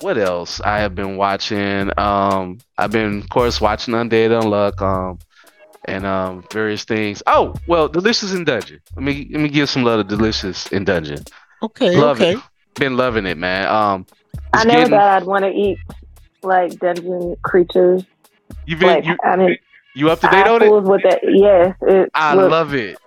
What 0.00 0.18
else? 0.18 0.60
I 0.62 0.78
have 0.78 0.94
been 0.94 1.16
watching. 1.16 1.90
Um, 1.98 2.58
I've 2.78 2.90
been, 2.90 3.18
of 3.20 3.28
course, 3.28 3.60
watching 3.60 3.94
Undead 3.94 4.30
Unluck. 4.30 4.80
Um, 4.80 5.18
and 5.86 6.06
um, 6.06 6.44
various 6.50 6.84
things. 6.84 7.22
Oh, 7.26 7.54
well, 7.66 7.88
Delicious 7.88 8.32
in 8.32 8.44
Dungeon. 8.44 8.80
Let 8.94 9.02
me 9.04 9.28
let 9.32 9.40
me 9.40 9.48
give 9.48 9.68
some 9.68 9.82
love 9.82 10.06
to 10.06 10.16
Delicious 10.16 10.66
in 10.68 10.84
Dungeon. 10.84 11.24
Okay, 11.62 11.96
Love 11.96 12.20
okay. 12.20 12.34
it. 12.34 12.42
Been 12.74 12.96
loving 12.96 13.26
it, 13.26 13.36
man. 13.36 13.68
Um, 13.68 14.06
I 14.54 14.64
never 14.64 14.78
getting- 14.80 14.90
thought 14.90 15.22
I'd 15.22 15.24
want 15.26 15.44
to 15.44 15.50
eat 15.50 15.78
like 16.42 16.78
dungeon 16.78 17.36
creatures. 17.42 18.04
you 18.66 18.76
been 18.76 18.88
Like 18.88 19.04
you, 19.06 19.16
I 19.24 19.36
mean, 19.36 19.56
you 19.94 20.10
up 20.10 20.20
to 20.20 20.28
date 20.28 20.46
on 20.46 20.62
it? 20.62 20.70
with 20.70 21.02
that. 21.02 21.20
Yes, 21.22 21.76
it 21.82 22.10
I 22.14 22.34
looks 22.34 22.50
love 22.50 22.74
it. 22.74 22.98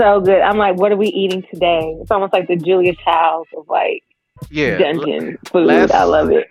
so 0.00 0.20
good. 0.20 0.40
I'm 0.40 0.58
like, 0.58 0.76
what 0.76 0.90
are 0.92 0.96
we 0.96 1.06
eating 1.08 1.42
today? 1.52 1.96
It's 2.00 2.10
almost 2.10 2.32
like 2.32 2.48
the 2.48 2.56
Julia 2.56 2.94
Childs 3.04 3.48
of 3.56 3.68
like 3.68 4.02
Yeah, 4.50 4.78
dungeon 4.78 5.38
food. 5.46 5.66
last- 5.66 5.92
I 5.92 6.04
love 6.04 6.30
it. 6.30 6.50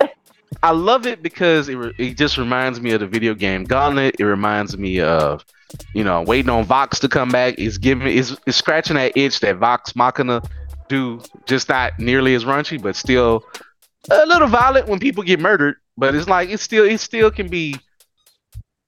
I 0.64 0.72
love 0.72 1.08
it 1.08 1.24
because 1.24 1.70
it, 1.70 1.76
re- 1.76 1.94
it 1.98 2.18
just 2.18 2.38
reminds 2.38 2.80
me 2.82 2.92
of 2.92 3.00
the 3.00 3.08
video 3.08 3.34
game 3.34 3.64
Gauntlet. 3.64 4.18
It 4.20 4.26
reminds 4.26 4.78
me 4.78 5.00
of, 5.00 5.44
you 5.96 6.04
know, 6.04 6.22
waiting 6.22 6.50
on 6.50 6.66
Vox 6.66 7.00
to 7.00 7.10
come 7.10 7.30
back. 7.30 7.56
It's 7.58 7.78
giving, 7.78 8.08
it's, 8.16 8.36
it's 8.46 8.58
scratching 8.58 8.96
that 8.96 9.16
itch 9.18 9.40
that 9.40 9.58
Vox 9.58 9.96
Machina 9.96 10.42
do, 10.88 11.20
just 11.46 11.70
not 11.70 11.98
nearly 11.98 12.36
as 12.36 12.44
raunchy, 12.46 12.80
but 12.80 12.96
still 12.96 13.44
a 14.10 14.26
little 14.26 14.48
violent 14.48 14.88
when 14.88 15.00
people 15.00 15.24
get 15.24 15.40
murdered. 15.40 15.76
But 15.98 16.16
it's 16.16 16.28
like 16.28 16.50
it 16.50 16.60
still, 16.60 16.86
it 16.86 17.00
still 17.00 17.32
can 17.32 17.48
be 17.48 17.76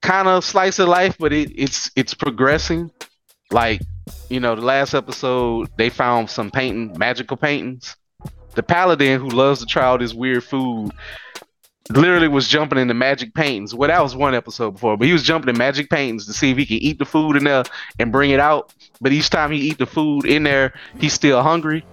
kind 0.01 0.27
of 0.27 0.43
slice 0.43 0.79
of 0.79 0.87
life, 0.87 1.17
but 1.19 1.33
it, 1.33 1.51
it's 1.55 1.91
it's 1.95 2.13
progressing. 2.13 2.91
Like, 3.51 3.81
you 4.29 4.39
know, 4.39 4.55
the 4.55 4.61
last 4.61 4.93
episode 4.93 5.69
they 5.77 5.89
found 5.89 6.29
some 6.29 6.51
painting, 6.51 6.97
magical 6.97 7.37
paintings. 7.37 7.95
The 8.55 8.63
paladin 8.63 9.19
who 9.19 9.29
loves 9.29 9.59
to 9.61 9.65
try 9.65 9.85
all 9.85 9.97
this 9.97 10.13
weird 10.13 10.43
food 10.43 10.91
literally 11.89 12.27
was 12.27 12.47
jumping 12.47 12.79
into 12.79 12.93
magic 12.93 13.33
paintings. 13.33 13.73
Well, 13.73 13.89
that 13.89 14.01
was 14.01 14.15
one 14.15 14.35
episode 14.35 14.71
before, 14.71 14.95
but 14.97 15.07
he 15.07 15.13
was 15.13 15.23
jumping 15.23 15.49
in 15.49 15.57
magic 15.57 15.89
paintings 15.89 16.25
to 16.27 16.33
see 16.33 16.51
if 16.51 16.57
he 16.57 16.65
could 16.65 16.83
eat 16.83 16.99
the 16.99 17.05
food 17.05 17.35
in 17.35 17.43
there 17.43 17.63
and 17.99 18.11
bring 18.11 18.31
it 18.31 18.39
out. 18.39 18.73
But 19.01 19.11
each 19.11 19.29
time 19.29 19.51
he 19.51 19.57
eat 19.57 19.79
the 19.79 19.85
food 19.85 20.25
in 20.25 20.43
there, 20.43 20.73
he's 20.99 21.13
still 21.13 21.41
hungry, 21.41 21.83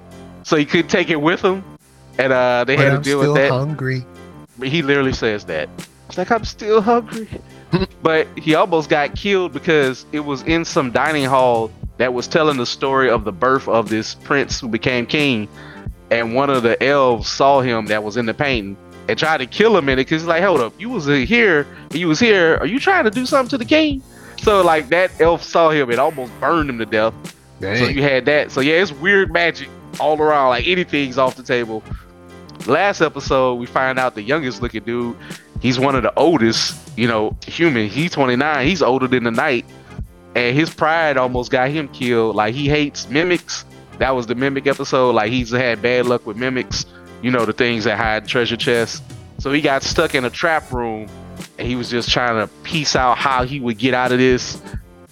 so 0.43 0.57
he 0.57 0.65
couldn't 0.65 0.91
take 0.91 1.11
it 1.11 1.21
with 1.21 1.41
him, 1.41 1.65
and 2.19 2.33
uh, 2.33 2.65
they 2.65 2.77
But 2.77 2.85
had 2.85 2.91
to 2.91 2.97
I'm 2.97 3.03
deal 3.03 3.21
with 3.21 3.35
that. 3.35 3.51
hungry. 3.51 4.05
He 4.63 4.83
literally 4.83 5.13
says 5.13 5.45
that. 5.47 5.69
It's 6.09 6.19
like 6.19 6.31
I'm 6.31 6.45
still 6.45 6.81
hungry. 6.81 7.29
but 8.03 8.27
he 8.37 8.55
almost 8.55 8.91
got 8.91 9.15
killed 9.15 9.53
because 9.53 10.05
it 10.13 10.21
was 10.21 10.43
in 10.43 10.65
some 10.65 10.91
dining 10.91 11.25
hall 11.25 11.71
that 11.99 12.13
was 12.13 12.27
telling 12.27 12.57
the 12.57 12.67
story 12.67 13.09
of 13.11 13.25
the 13.25 13.33
birth 13.33 13.69
of 13.69 13.89
this 13.89 14.15
prince 14.15 14.59
who 14.61 14.69
became 14.69 15.07
king. 15.07 15.49
And 16.11 16.35
one 16.35 16.51
of 16.51 16.63
the 16.65 16.83
elves 16.83 17.29
saw 17.29 17.61
him 17.61 17.87
that 17.87 18.03
was 18.03 18.17
in 18.17 18.27
the 18.27 18.35
painting 18.35 18.77
and 19.09 19.19
tried 19.19 19.39
to 19.39 19.47
kill 19.47 19.77
him 19.77 19.89
in 19.89 19.95
it 19.99 20.03
because 20.05 20.23
he's 20.23 20.29
like, 20.29 20.43
hold 20.43 20.61
up, 20.61 20.73
you 20.81 20.89
was 20.89 21.07
here, 21.07 21.67
you 21.93 22.09
was 22.09 22.19
here. 22.19 22.57
Are 22.57 22.67
you 22.67 22.81
trying 22.81 23.05
to 23.05 23.11
do 23.11 23.25
something 23.27 23.51
to 23.51 23.59
the 23.59 23.65
king? 23.65 24.03
So 24.39 24.63
like 24.63 24.89
that 24.89 25.13
elf 25.21 25.43
saw 25.43 25.71
him, 25.71 25.91
it 25.91 25.99
almost 25.99 26.33
burned 26.41 26.69
him 26.71 26.79
to 26.79 26.87
death. 26.87 27.15
So 27.61 27.69
you 27.87 28.03
had 28.03 28.25
that. 28.25 28.51
So 28.51 28.61
yeah, 28.63 28.75
it's 28.83 28.91
weird 28.91 29.31
magic 29.33 29.69
all 29.99 30.21
around. 30.21 30.51
Like 30.51 30.67
anything's 30.67 31.19
off 31.19 31.37
the 31.37 31.43
table. 31.43 31.83
Last 32.67 33.01
episode, 33.01 33.55
we 33.55 33.67
find 33.67 33.99
out 33.99 34.15
the 34.15 34.23
youngest 34.23 34.63
looking 34.63 34.85
dude. 34.85 35.17
He's 35.61 35.79
one 35.79 35.95
of 35.95 36.03
the 36.03 36.13
oldest, 36.19 36.97
you 36.97 37.09
know, 37.09 37.37
human. 37.47 37.89
He's 37.89 38.13
29. 38.13 38.67
He's 38.67 38.83
older 38.83 39.07
than 39.07 39.25
the 39.25 39.31
knight, 39.31 39.65
and 40.35 40.57
his 40.57 40.71
pride 40.71 41.17
almost 41.17 41.51
got 41.51 41.71
him 41.71 41.89
killed. 41.89 42.37
Like 42.37 42.55
he 42.55 42.69
hates 42.69 43.09
mimics, 43.09 43.65
that 44.01 44.17
was 44.17 44.27
the 44.27 44.35
mimic 44.35 44.67
episode. 44.67 45.15
Like 45.15 45.31
he's 45.31 45.51
had 45.51 45.83
bad 45.83 46.07
luck 46.07 46.27
with 46.27 46.39
mimics, 46.39 46.87
you 47.23 47.31
know, 47.31 47.45
the 47.45 47.53
things 47.53 47.85
that 47.85 47.99
hide 47.99 48.27
treasure 48.27 48.57
chests. 48.57 49.03
So 49.39 49.53
he 49.53 49.61
got 49.61 49.83
stuck 49.83 50.15
in 50.15 50.25
a 50.25 50.31
trap 50.31 50.73
room 50.73 51.07
and 51.59 51.69
he 51.69 51.77
was 51.77 51.91
just 51.91 52.11
trying 52.11 52.41
to 52.41 52.53
piece 52.63 52.97
out 52.97 53.19
how 53.19 53.45
he 53.45 53.61
would 53.61 53.77
get 53.77 53.93
out 53.93 54.11
of 54.11 54.19
this 54.19 54.61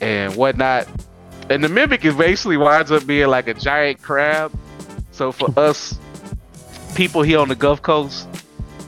and 0.01 0.35
whatnot. 0.37 0.88
And 1.51 1.62
the 1.62 1.69
mimic 1.69 2.03
is 2.05 2.14
basically 2.14 2.57
winds 2.57 2.91
up 2.91 3.07
being 3.07 3.29
like 3.29 3.47
a 3.47 3.55
giant 3.55 4.01
crab. 4.03 4.59
So 5.18 5.33
for 5.33 5.52
us 5.59 5.98
people 6.94 7.22
here 7.22 7.40
on 7.40 7.48
the 7.48 7.57
Gulf 7.57 7.83
Coast, 7.83 8.28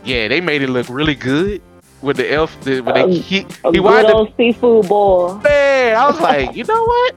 yeah, 0.04 0.28
they 0.28 0.40
made 0.40 0.62
it 0.62 0.68
look 0.70 0.88
really 0.88 1.16
good 1.16 1.60
with 2.02 2.18
the 2.18 2.32
elf. 2.32 2.56
The, 2.60 2.82
when 2.82 2.94
they, 2.94 3.02
Um, 3.02 3.10
he, 3.10 3.40
A 3.64 3.72
he 3.72 3.80
good 3.80 4.04
up 4.06 4.36
seafood 4.36 4.88
boil. 4.88 5.38
Man, 5.38 5.96
I 5.96 6.06
was 6.08 6.20
like, 6.30 6.54
you 6.54 6.62
know 6.62 6.84
what? 6.84 7.16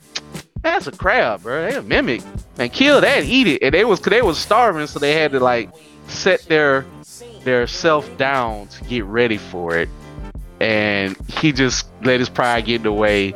That's 0.63 0.88
a 0.88 0.91
crab, 0.91 1.43
bro. 1.43 1.69
They 1.69 1.78
a 1.78 1.84
mimic. 1.84 2.23
And 2.58 2.73
kill 2.73 3.02
that, 3.02 3.19
and 3.19 3.28
eat 3.28 3.45
it. 3.45 3.62
And 3.62 3.71
they 3.76 3.86
was 3.86 3.99
they 3.99 4.23
was 4.23 4.39
starving, 4.39 4.88
so 4.88 4.97
they 4.97 5.13
had 5.13 5.32
to 5.34 5.39
like 5.39 5.69
set 6.08 6.41
their 6.45 6.84
their 7.43 7.67
self 7.67 8.17
down 8.17 8.67
to 8.69 8.84
get 8.86 9.06
ready 9.06 9.38
for 9.38 9.78
it. 9.78 9.89
And 10.60 11.15
he 11.28 11.52
just 11.52 11.88
let 12.02 12.19
his 12.19 12.30
pride 12.30 12.65
get 12.65 12.78
in 12.78 12.84
the 12.84 12.91
way. 12.91 13.36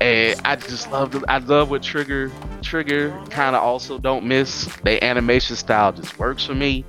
And 0.00 0.40
I 0.44 0.56
just 0.56 0.90
love 0.92 1.10
the- 1.12 1.24
I 1.28 1.38
love 1.38 1.70
what 1.70 1.82
Trigger 1.82 2.30
Trigger 2.62 3.10
kind 3.30 3.56
of 3.56 3.62
also 3.62 3.98
don't 3.98 4.24
miss. 4.26 4.66
Their 4.84 5.02
animation 5.02 5.56
style 5.56 5.92
just 5.92 6.18
works 6.18 6.44
for 6.44 6.54
me. 6.54 6.84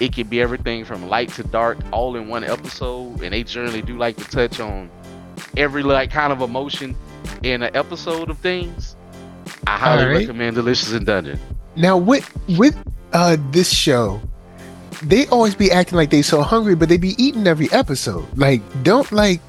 It 0.00 0.14
can 0.14 0.26
be 0.28 0.40
everything 0.40 0.84
from 0.84 1.08
light 1.08 1.28
to 1.34 1.42
dark 1.44 1.78
all 1.92 2.16
in 2.16 2.28
one 2.28 2.42
episode, 2.44 3.22
and 3.22 3.32
they 3.32 3.42
generally 3.44 3.82
do 3.82 3.96
like 3.98 4.16
to 4.16 4.24
touch 4.24 4.58
on 4.60 4.88
every 5.56 5.82
like 5.82 6.10
kind 6.10 6.32
of 6.32 6.40
emotion 6.42 6.96
in 7.42 7.62
an 7.62 7.74
episode 7.76 8.30
of 8.30 8.38
things. 8.38 8.96
I 9.66 9.76
highly 9.78 10.02
Alright. 10.04 10.18
recommend 10.20 10.56
Delicious 10.56 10.92
in 10.92 11.04
Dungeon. 11.04 11.38
Now 11.76 11.96
with 11.96 12.28
with 12.58 12.76
uh 13.12 13.36
this 13.52 13.70
show, 13.72 14.20
they 15.02 15.26
always 15.28 15.54
be 15.54 15.70
acting 15.70 15.96
like 15.96 16.10
they 16.10 16.22
so 16.22 16.42
hungry, 16.42 16.74
but 16.74 16.88
they 16.88 16.96
be 16.96 17.14
eating 17.22 17.46
every 17.46 17.70
episode. 17.72 18.26
Like, 18.36 18.60
don't 18.82 19.10
like 19.12 19.40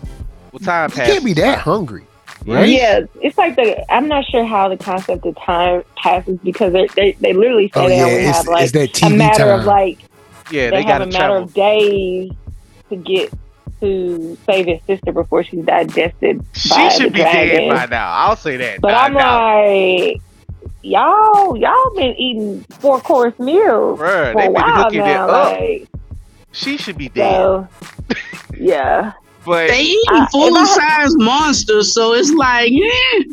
Well, 0.51 0.59
time 0.59 0.89
you 0.91 0.95
passes. 0.97 1.13
can't 1.13 1.25
be 1.25 1.33
that 1.33 1.59
hungry, 1.59 2.03
right? 2.45 2.69
Yeah, 2.69 3.01
it's 3.15 3.37
like 3.37 3.55
the. 3.55 3.85
I'm 3.91 4.07
not 4.07 4.25
sure 4.25 4.45
how 4.45 4.69
the 4.69 4.77
concept 4.77 5.25
of 5.25 5.35
time 5.45 5.83
passes 5.97 6.39
because 6.43 6.73
they 6.73 6.87
they, 6.95 7.17
they 7.19 7.33
literally 7.33 7.71
say 7.75 7.81
Oh 7.81 7.87
they 7.87 7.95
yeah, 7.97 8.03
only 8.03 8.23
it's, 8.29 8.39
have 8.39 8.47
like 8.47 8.63
it's 8.63 8.71
that 8.73 8.93
a 9.03 9.09
matter 9.09 9.51
time. 9.51 9.59
of 9.59 9.65
like 9.65 9.99
Yeah, 10.51 10.71
they, 10.71 10.77
they, 10.77 10.83
have 10.83 10.99
got 10.99 11.01
a 11.01 11.05
to 11.05 11.07
matter 11.07 11.35
travel. 11.35 11.43
of 11.43 11.53
days 11.53 12.31
to 12.89 12.95
get 12.97 13.31
to 13.81 14.37
save 14.49 14.67
his 14.67 14.79
sister 14.87 15.11
before 15.11 15.43
she's 15.43 15.65
digested 15.65 16.45
She 16.55 16.69
by 16.69 16.99
the 16.99 16.99
should 16.99 17.13
be 17.13 17.19
dragon. 17.19 17.49
dead 17.51 17.69
by 17.69 17.85
now. 17.87 18.11
I'll 18.11 18.35
say 18.35 18.57
that. 18.57 18.81
But 18.81 18.91
Nah, 18.91 18.95
I'm 18.95 19.13
nah. 19.13 19.41
like, 20.07 20.21
y'all, 20.83 21.57
y'all 21.57 21.95
been 21.95 22.15
eating 22.17 22.65
four 22.79 22.99
course 23.01 23.37
meals 23.39 23.99
Bruh, 23.99 24.33
for 24.33 24.41
they 24.41 24.47
a 24.47 24.51
while 24.51 24.91
hooking 24.91 24.99
now. 25.05 25.27
up. 25.29 25.29
Like, 25.29 25.89
She 26.51 26.77
should 26.77 26.97
be 26.97 27.09
dead. 27.09 27.51
so, 27.61 27.67
yeah. 28.57 29.13
But 29.45 29.67
They 29.69 29.81
eating 29.81 30.01
Uh, 30.11 30.27
full 30.31 30.55
if 30.55 30.69
I- 30.69 30.99
size 30.99 31.15
monsters, 31.17 31.93
so 31.93 32.13
it's 32.13 32.31
like, 32.31 32.71
yeah. 32.71 33.23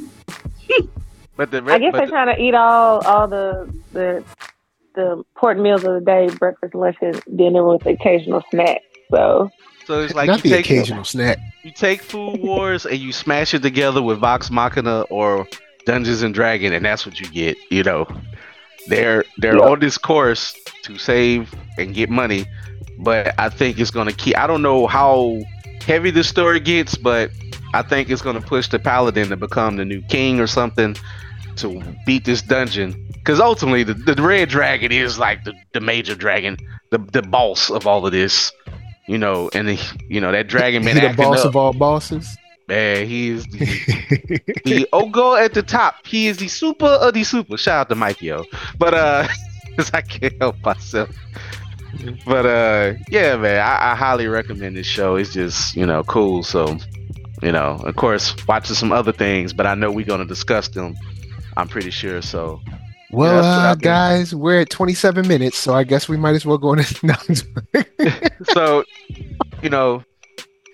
but 1.36 1.50
the 1.50 1.62
I 1.66 1.78
guess 1.78 1.92
they're 1.92 2.06
the- 2.06 2.10
trying 2.12 2.34
to 2.34 2.42
eat 2.42 2.54
all 2.54 3.00
all 3.06 3.28
the 3.28 3.72
the 3.92 4.24
the 4.94 5.12
important 5.12 5.62
meals 5.62 5.84
of 5.84 5.94
the 5.94 6.00
day, 6.00 6.28
breakfast, 6.38 6.74
lunch, 6.74 6.96
and 7.02 7.22
dinner 7.36 7.64
with 7.66 7.86
occasional 7.86 8.42
snacks. 8.50 8.84
So 9.10 9.50
so 9.86 10.00
it's 10.02 10.14
like 10.14 10.26
Not 10.26 10.38
you 10.44 10.50
the 10.50 10.56
take 10.56 10.66
occasional 10.66 11.04
snack. 11.04 11.38
you 11.62 11.70
take 11.70 12.02
Food 12.02 12.40
Wars 12.40 12.84
and 12.84 12.98
you 12.98 13.12
smash 13.12 13.54
it 13.54 13.62
together 13.62 14.02
with 14.02 14.18
Vox 14.18 14.50
Machina 14.50 15.02
or 15.02 15.46
Dungeons 15.86 16.22
and 16.22 16.34
Dragon, 16.34 16.72
and 16.72 16.84
that's 16.84 17.06
what 17.06 17.18
you 17.20 17.26
get. 17.28 17.56
You 17.70 17.82
know, 17.84 18.06
they're 18.88 19.24
they're 19.38 19.56
Yeah. 19.56 19.62
on 19.70 19.80
this 19.80 19.96
course 19.98 20.54
to 20.82 20.98
save 20.98 21.54
and 21.78 21.94
get 21.94 22.10
money, 22.10 22.44
but 22.98 23.32
I 23.38 23.48
think 23.48 23.78
it's 23.78 23.90
gonna 23.90 24.12
keep. 24.12 24.36
I 24.36 24.46
don't 24.46 24.62
know 24.62 24.86
how 24.86 25.38
heavy 25.88 26.10
the 26.10 26.22
story 26.22 26.60
gets, 26.60 26.94
but 26.96 27.30
I 27.74 27.82
think 27.82 28.10
it's 28.10 28.22
gonna 28.22 28.40
push 28.42 28.68
the 28.68 28.78
paladin 28.78 29.30
to 29.30 29.36
become 29.36 29.76
the 29.76 29.84
new 29.84 30.02
king 30.02 30.38
or 30.38 30.46
something 30.46 30.94
to 31.56 31.82
beat 32.06 32.24
this 32.24 32.42
dungeon. 32.42 32.94
Because 33.14 33.40
ultimately, 33.40 33.82
the, 33.82 33.94
the 33.94 34.22
red 34.22 34.48
dragon 34.48 34.92
is 34.92 35.18
like 35.18 35.42
the, 35.44 35.54
the 35.72 35.80
major 35.80 36.14
dragon, 36.14 36.56
the 36.90 36.98
the 36.98 37.22
boss 37.22 37.70
of 37.70 37.86
all 37.86 38.06
of 38.06 38.12
this. 38.12 38.52
You 39.08 39.16
know, 39.16 39.48
and 39.54 39.68
the, 39.68 39.80
you 40.08 40.20
know 40.20 40.30
that 40.32 40.48
dragon 40.48 40.84
man. 40.84 40.96
He 40.96 41.00
the 41.08 41.14
boss 41.14 41.40
up. 41.40 41.46
of 41.46 41.56
all 41.56 41.72
bosses. 41.72 42.36
Man, 42.68 43.06
he 43.06 43.30
is 43.30 43.44
the, 43.46 44.40
the 44.66 44.88
Ogo 44.92 45.42
at 45.42 45.54
the 45.54 45.62
top. 45.62 46.06
He 46.06 46.26
is 46.28 46.36
the 46.36 46.48
super 46.48 46.84
of 46.84 47.14
the 47.14 47.24
super. 47.24 47.56
Shout 47.56 47.80
out 47.80 47.88
to 47.88 47.94
Mike, 47.94 48.20
yo. 48.20 48.44
But 48.78 48.92
uh, 48.92 49.26
'cause 49.76 49.90
I 49.94 50.02
can't 50.02 50.34
help 50.38 50.56
myself. 50.62 51.08
But 52.26 52.46
uh, 52.46 52.94
yeah, 53.10 53.36
man, 53.36 53.60
I, 53.60 53.92
I 53.92 53.94
highly 53.94 54.26
recommend 54.28 54.76
this 54.76 54.86
show. 54.86 55.16
It's 55.16 55.32
just 55.32 55.74
you 55.76 55.86
know 55.86 56.04
cool. 56.04 56.42
So, 56.42 56.78
you 57.42 57.52
know, 57.52 57.80
of 57.84 57.96
course, 57.96 58.34
watching 58.46 58.76
some 58.76 58.92
other 58.92 59.12
things, 59.12 59.52
but 59.52 59.66
I 59.66 59.74
know 59.74 59.90
we're 59.90 60.06
gonna 60.06 60.24
discuss 60.24 60.68
them. 60.68 60.94
I'm 61.56 61.68
pretty 61.68 61.90
sure. 61.90 62.22
So, 62.22 62.60
Well, 63.10 63.36
what 63.36 63.44
uh, 63.44 63.74
guys, 63.74 64.34
we're 64.34 64.60
at 64.60 64.70
27 64.70 65.26
minutes, 65.26 65.58
so 65.58 65.74
I 65.74 65.82
guess 65.82 66.08
we 66.08 66.16
might 66.16 66.34
as 66.36 66.46
well 66.46 66.58
go 66.58 66.68
on. 66.70 66.78
No, 67.02 67.14
so 68.52 68.84
you 69.62 69.70
know, 69.70 70.04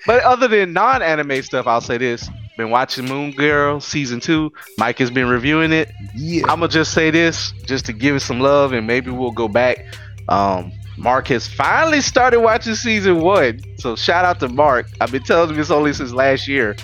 but 0.07 0.23
other 0.25 0.47
than 0.49 0.73
non-anime 0.75 1.43
stuff, 1.43 1.67
I'll 1.67 1.81
say 1.81 1.97
this: 1.97 2.29
been 2.59 2.69
watching 2.71 3.07
Moon 3.07 3.31
Girl 3.33 3.81
season 3.81 4.21
two. 4.21 4.53
Mike 4.77 4.99
has 4.99 5.11
been 5.11 5.29
reviewing 5.29 5.73
it. 5.73 5.91
yeah. 6.15 6.43
I'm 6.43 6.61
gonna 6.61 6.69
just 6.69 6.93
say 6.93 7.11
this, 7.11 7.53
just 7.65 7.87
to 7.87 7.93
give 7.95 8.17
it 8.17 8.21
some 8.21 8.41
love, 8.41 8.73
and 8.73 8.87
maybe 8.87 9.11
we'll 9.11 9.31
go 9.33 9.49
back. 9.49 9.79
Um, 10.29 10.71
Mark 10.97 11.29
has 11.29 11.47
finally 11.47 12.01
started 12.01 12.41
watching 12.41 12.75
season 12.75 13.21
one, 13.21 13.61
so 13.79 13.97
shout 13.97 14.25
out 14.25 14.41
to 14.41 14.49
Mark. 14.49 14.87
I've 15.01 15.11
been 15.11 15.23
telling 15.23 15.51
him 15.51 15.57
this 15.57 15.71
only 15.71 15.93
since 15.93 16.13
last 16.13 16.47
year. 16.47 16.77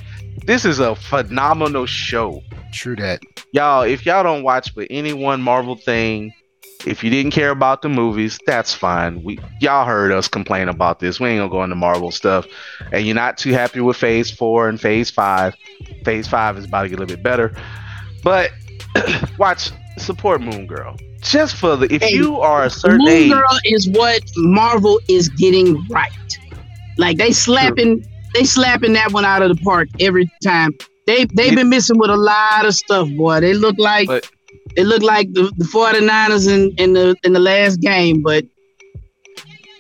This 0.45 0.65
is 0.65 0.79
a 0.79 0.95
phenomenal 0.95 1.87
show, 1.87 2.43
True 2.73 2.97
that. 2.97 3.23
y'all. 3.53 3.83
If 3.83 4.07
y'all 4.07 4.23
don't 4.23 4.43
watch 4.43 4.75
but 4.75 4.87
any 4.91 5.13
one 5.13 5.43
Marvel 5.43 5.77
thing, 5.77 6.33
if 6.87 7.05
you 7.05 7.11
didn't 7.11 7.33
care 7.33 7.51
about 7.51 7.83
the 7.83 7.89
movies, 7.89 8.39
that's 8.47 8.75
fine. 8.75 9.23
We 9.23 9.39
y'all 9.61 9.87
heard 9.87 10.13
us 10.13 10.29
complain 10.29 10.69
about 10.69 10.99
this. 10.99 11.21
We 11.21 11.29
ain't 11.29 11.39
gonna 11.39 11.51
go 11.51 11.63
into 11.63 11.77
Marvel 11.77 12.11
stuff, 12.11 12.47
and 12.93 13.07
you're 13.07 13.15
not 13.15 13.39
too 13.39 13.53
happy 13.53 13.81
with 13.81 13.97
Phase 13.97 14.31
Four 14.31 14.69
and 14.69 14.81
Phase 14.81 15.11
Five. 15.11 15.55
Phase 16.05 16.27
Five 16.27 16.59
is 16.59 16.65
about 16.65 16.83
to 16.83 16.89
get 16.89 16.99
a 16.99 17.01
little 17.01 17.17
bit 17.17 17.23
better, 17.23 17.55
but 18.25 18.51
watch 19.39 19.71
support 19.99 20.41
Moon 20.41 20.67
Girl 20.67 20.97
just 21.23 21.57
for 21.57 21.77
the 21.77 21.93
if 21.95 22.03
Hey, 22.03 22.15
you 22.15 22.39
are 22.41 22.65
a 22.65 22.71
certain 22.71 22.99
Moon 22.99 23.09
age. 23.09 23.33
Girl 23.33 23.59
is 23.65 23.89
what 23.91 24.23
Marvel 24.37 25.01
is 25.09 25.29
getting 25.31 25.87
right. 25.89 26.11
Like 26.97 27.17
they 27.19 27.33
slapping, 27.33 28.05
they 28.35 28.45
slapping 28.45 28.93
that 28.95 29.13
one 29.13 29.25
out 29.25 29.43
of 29.43 29.55
the 29.57 29.63
park 29.63 29.89
every 30.01 30.31
time. 30.43 30.73
They 31.07 31.25
they've 31.27 31.53
It- 31.53 31.57
been 31.57 31.69
missing 31.69 31.99
with 31.99 32.11
a 32.11 32.17
lot 32.17 32.65
of 32.67 32.75
stuff, 32.75 33.09
boy. 33.17 33.41
They 33.41 33.55
look 33.55 33.77
like 33.79 34.07
But- 34.09 34.29
it 34.77 34.85
look 34.87 35.03
like 35.03 35.33
the, 35.33 35.51
the 35.57 35.65
49ers 35.65 36.47
in, 36.49 36.73
in 36.79 36.93
the 36.93 37.17
in 37.25 37.33
the 37.33 37.41
last 37.41 37.81
game, 37.81 38.23
but 38.23 38.45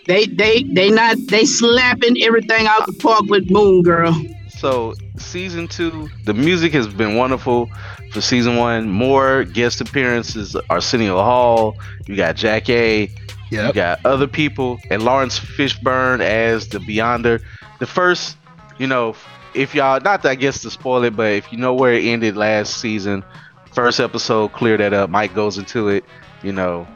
they 0.07 0.27
they 0.27 0.63
they 0.65 0.91
not 0.91 1.17
they 1.29 1.45
slapping 1.45 2.17
everything 2.23 2.67
out 2.67 2.81
of 2.89 2.95
the 2.95 3.01
park 3.03 3.23
with 3.29 3.51
Moon 3.51 3.83
Girl. 3.83 4.15
So 4.59 4.95
season 5.21 5.69
two, 5.69 6.09
the 6.25 6.35
music 6.35 6.73
has 6.73 6.89
been 6.89 7.17
wonderful 7.17 7.71
for 8.13 8.21
season 8.21 8.57
one. 8.57 8.89
More 8.89 9.45
guest 9.45 9.81
appearances. 9.81 10.57
Arsenio 10.69 11.17
Hall. 11.17 11.77
You 12.07 12.17
got 12.17 12.37
Jack 12.37 12.69
A. 12.69 13.11
You 13.51 13.73
got 13.73 14.05
other 14.07 14.29
people 14.29 14.79
and 14.91 15.03
Laurence 15.03 15.39
Fishburne 15.39 16.21
as 16.21 16.69
the 16.69 16.79
Beyonder. 16.79 17.43
The 17.81 17.87
first, 17.87 18.37
you 18.79 18.87
know, 18.87 19.17
if 19.55 19.75
y'all 19.75 20.01
not 20.01 20.23
that 20.23 20.31
I 20.31 20.35
guess 20.37 20.63
to 20.63 20.71
spoil 20.71 21.03
it, 21.05 21.17
but 21.17 21.33
if 21.33 21.51
you 21.53 21.59
know 21.59 21.75
where 21.75 21.93
it 21.93 22.05
ended 22.05 22.37
last 22.37 22.79
season, 22.79 23.25
first 23.73 23.99
episode 23.99 24.53
clear 24.53 24.77
that 24.77 24.93
up. 24.93 25.11
Mike 25.11 25.35
goes 25.35 25.59
into 25.59 25.89
it. 25.89 26.05
You 26.45 26.53
know, 26.53 26.87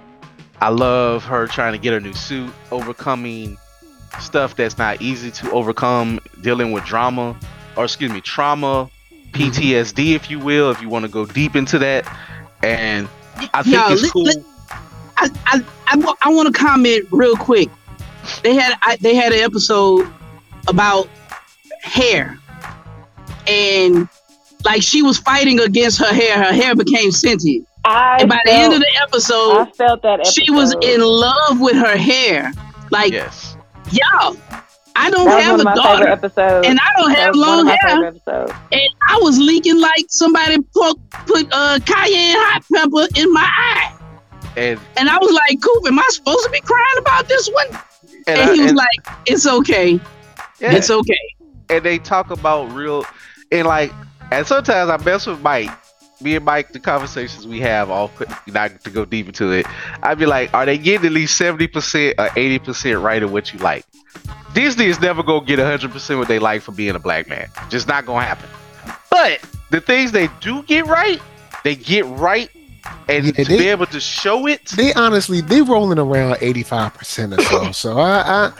I 0.60 0.68
love 0.68 1.24
her 1.24 1.48
trying 1.48 1.72
to 1.72 1.78
get 1.78 1.92
her 1.92 2.00
new 2.00 2.14
suit, 2.14 2.52
overcoming 2.70 3.58
stuff 4.20 4.54
that's 4.54 4.78
not 4.78 5.02
easy 5.02 5.32
to 5.32 5.50
overcome, 5.50 6.20
dealing 6.40 6.70
with 6.70 6.84
drama 6.84 7.36
or 7.76 7.84
excuse 7.84 8.10
me, 8.12 8.20
trauma, 8.20 8.88
PTSD, 9.32 10.14
if 10.14 10.30
you 10.30 10.38
will, 10.38 10.70
if 10.70 10.80
you 10.80 10.88
want 10.88 11.04
to 11.04 11.10
go 11.10 11.26
deep 11.26 11.56
into 11.56 11.78
that. 11.80 12.04
And 12.62 13.08
I 13.52 13.62
think 13.62 13.74
Y'all, 13.76 13.92
it's 13.92 14.02
let- 14.02 14.12
cool. 14.12 14.24
let- 14.24 14.36
I 15.16 15.30
I, 15.46 15.64
I, 15.88 16.14
I 16.22 16.28
want 16.32 16.52
to 16.52 16.58
comment 16.58 17.06
real 17.10 17.36
quick. 17.36 17.68
They 18.42 18.54
had 18.54 18.76
I, 18.82 18.96
they 18.96 19.14
had 19.14 19.32
an 19.32 19.40
episode 19.40 20.08
about 20.66 21.08
hair, 21.82 22.38
and 23.46 24.08
like 24.64 24.82
she 24.82 25.02
was 25.02 25.18
fighting 25.18 25.60
against 25.60 25.98
her 25.98 26.12
hair. 26.12 26.42
Her 26.42 26.52
hair 26.52 26.74
became 26.74 27.12
sentient, 27.12 27.68
I 27.84 28.18
and 28.20 28.28
by 28.28 28.40
the 28.44 28.52
end 28.52 28.72
of 28.72 28.80
the 28.80 28.90
episode, 29.02 29.58
I 29.58 29.70
felt 29.72 30.02
that 30.02 30.20
episode. 30.20 30.32
she 30.44 30.50
was 30.50 30.74
in 30.82 31.00
love 31.00 31.60
with 31.60 31.76
her 31.76 31.96
hair. 31.96 32.52
Like 32.90 33.12
yes. 33.12 33.56
y'all, 33.92 34.36
I 34.96 35.10
don't 35.10 35.26
That 35.26 35.34
was 35.36 35.44
have 35.44 35.52
one 35.52 35.60
a 35.60 35.64
my 35.64 35.74
favorite 35.74 35.82
daughter, 35.84 36.08
episodes. 36.08 36.66
and 36.68 36.78
I 36.80 37.00
don't 37.00 37.10
have 37.10 37.34
was 37.34 37.38
one 37.40 37.48
of 37.48 37.56
long 37.56 37.64
my 37.66 37.70
hair, 37.82 37.90
favorite 37.96 38.06
episodes. 38.26 38.52
and 38.72 38.88
I 39.08 39.18
was 39.22 39.38
leaking 39.38 39.80
like 39.80 40.04
somebody 40.08 40.58
put 40.72 40.98
put 41.26 41.48
uh, 41.52 41.78
cayenne 41.84 42.36
hot 42.38 42.62
pepper 42.72 43.08
in 43.20 43.32
my 43.32 43.42
eye, 43.56 43.96
And 44.56 44.80
and 44.96 45.08
I 45.10 45.18
was 45.18 45.32
like, 45.32 45.60
"Coop, 45.60 45.86
am 45.86 45.98
I 45.98 46.06
supposed 46.10 46.44
to 46.44 46.50
be 46.50 46.60
crying 46.60 46.98
about 46.98 47.28
this 47.28 47.48
one?" 47.50 47.66
and, 48.26 48.38
And, 48.38 48.50
I- 48.50 48.54
he 48.54 48.60
was 48.60 48.70
and- 48.70 48.76
like, 48.78 49.16
"It's 49.26 49.46
okay, 49.46 50.00
yeah. 50.60 50.72
it's 50.72 50.90
okay." 50.90 51.18
and 51.70 51.82
they 51.84 51.98
talk 51.98 52.30
about 52.30 52.70
real 52.72 53.04
and 53.50 53.66
like 53.66 53.90
and 54.30 54.46
sometimes 54.46 54.90
I 54.90 54.96
mess 55.04 55.26
with 55.26 55.40
Mike. 55.40 55.70
Me 56.20 56.36
and 56.36 56.44
Mike, 56.44 56.72
the 56.72 56.78
conversations 56.80 57.46
we 57.46 57.60
have, 57.60 57.90
all 57.90 58.10
not 58.46 58.82
to 58.84 58.90
go 58.90 59.04
deep 59.04 59.26
into 59.26 59.50
it. 59.50 59.66
I'd 60.02 60.18
be 60.18 60.26
like, 60.26 60.52
are 60.54 60.64
they 60.64 60.78
getting 60.78 61.06
at 61.06 61.12
least 61.12 61.36
seventy 61.36 61.66
percent 61.66 62.14
or 62.18 62.30
eighty 62.36 62.58
percent 62.58 63.00
right 63.00 63.22
of 63.22 63.32
what 63.32 63.52
you 63.52 63.58
like? 63.58 63.84
Disney 64.54 64.86
is 64.86 65.00
never 65.00 65.22
gonna 65.22 65.44
get 65.44 65.58
hundred 65.58 65.90
percent 65.90 66.18
what 66.20 66.28
they 66.28 66.38
like 66.38 66.62
for 66.62 66.72
being 66.72 66.94
a 66.94 66.98
black 67.00 67.28
man. 67.28 67.48
Just 67.68 67.88
not 67.88 68.06
gonna 68.06 68.24
happen. 68.24 68.48
But 69.10 69.40
the 69.70 69.80
things 69.80 70.12
they 70.12 70.28
do 70.40 70.62
get 70.62 70.86
right, 70.86 71.20
they 71.64 71.74
get 71.74 72.04
right, 72.06 72.48
and 73.08 73.26
Yeah, 73.26 73.32
to 73.32 73.44
they- 73.44 73.58
be 73.58 73.68
able 73.68 73.86
to 73.86 73.98
show 74.00 74.46
it, 74.46 74.66
They 74.76 74.92
honestly 74.94 75.40
they 75.40 75.62
rolling 75.62 75.98
around 75.98 76.36
eighty 76.40 76.62
five 76.62 76.94
percent 76.94 77.32
or 77.34 77.42
so. 77.42 77.72
So 77.72 77.98
I, 77.98 78.20
I 78.46 78.52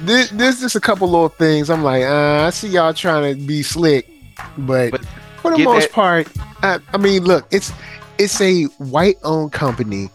there, 0.00 0.26
there's 0.26 0.60
just 0.60 0.76
a 0.76 0.80
couple 0.80 1.08
little 1.10 1.28
things. 1.28 1.68
I'm 1.70 1.82
like, 1.82 2.04
uh, 2.04 2.44
I 2.46 2.50
see 2.50 2.68
y'all 2.68 2.94
trying 2.94 3.34
to 3.36 3.46
be 3.46 3.62
slick, 3.62 4.08
but, 4.56 4.92
But 4.92 5.04
for 5.42 5.50
the 5.52 5.56
get 5.58 5.64
most 5.64 5.82
that- 5.88 5.92
part, 5.92 6.28
I, 6.62 6.78
I 6.92 6.96
mean, 6.98 7.24
look, 7.24 7.46
it's 7.50 7.72
it's 8.18 8.40
a 8.40 8.64
white 8.78 9.16
owned 9.24 9.52
company 9.52 10.10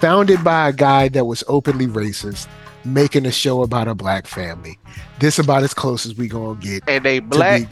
founded 0.00 0.44
by 0.44 0.68
a 0.68 0.72
guy 0.72 1.08
that 1.08 1.24
was 1.24 1.42
openly 1.48 1.86
racist, 1.86 2.46
making 2.84 3.24
a 3.26 3.32
show 3.32 3.62
about 3.62 3.88
a 3.88 3.94
black 3.94 4.26
family. 4.26 4.78
This 5.20 5.38
about 5.38 5.62
as 5.62 5.72
close 5.72 6.04
as 6.06 6.14
we 6.16 6.28
gonna 6.28 6.60
get. 6.60 6.82
and 6.86 7.04
they 7.04 7.18
black 7.20 7.62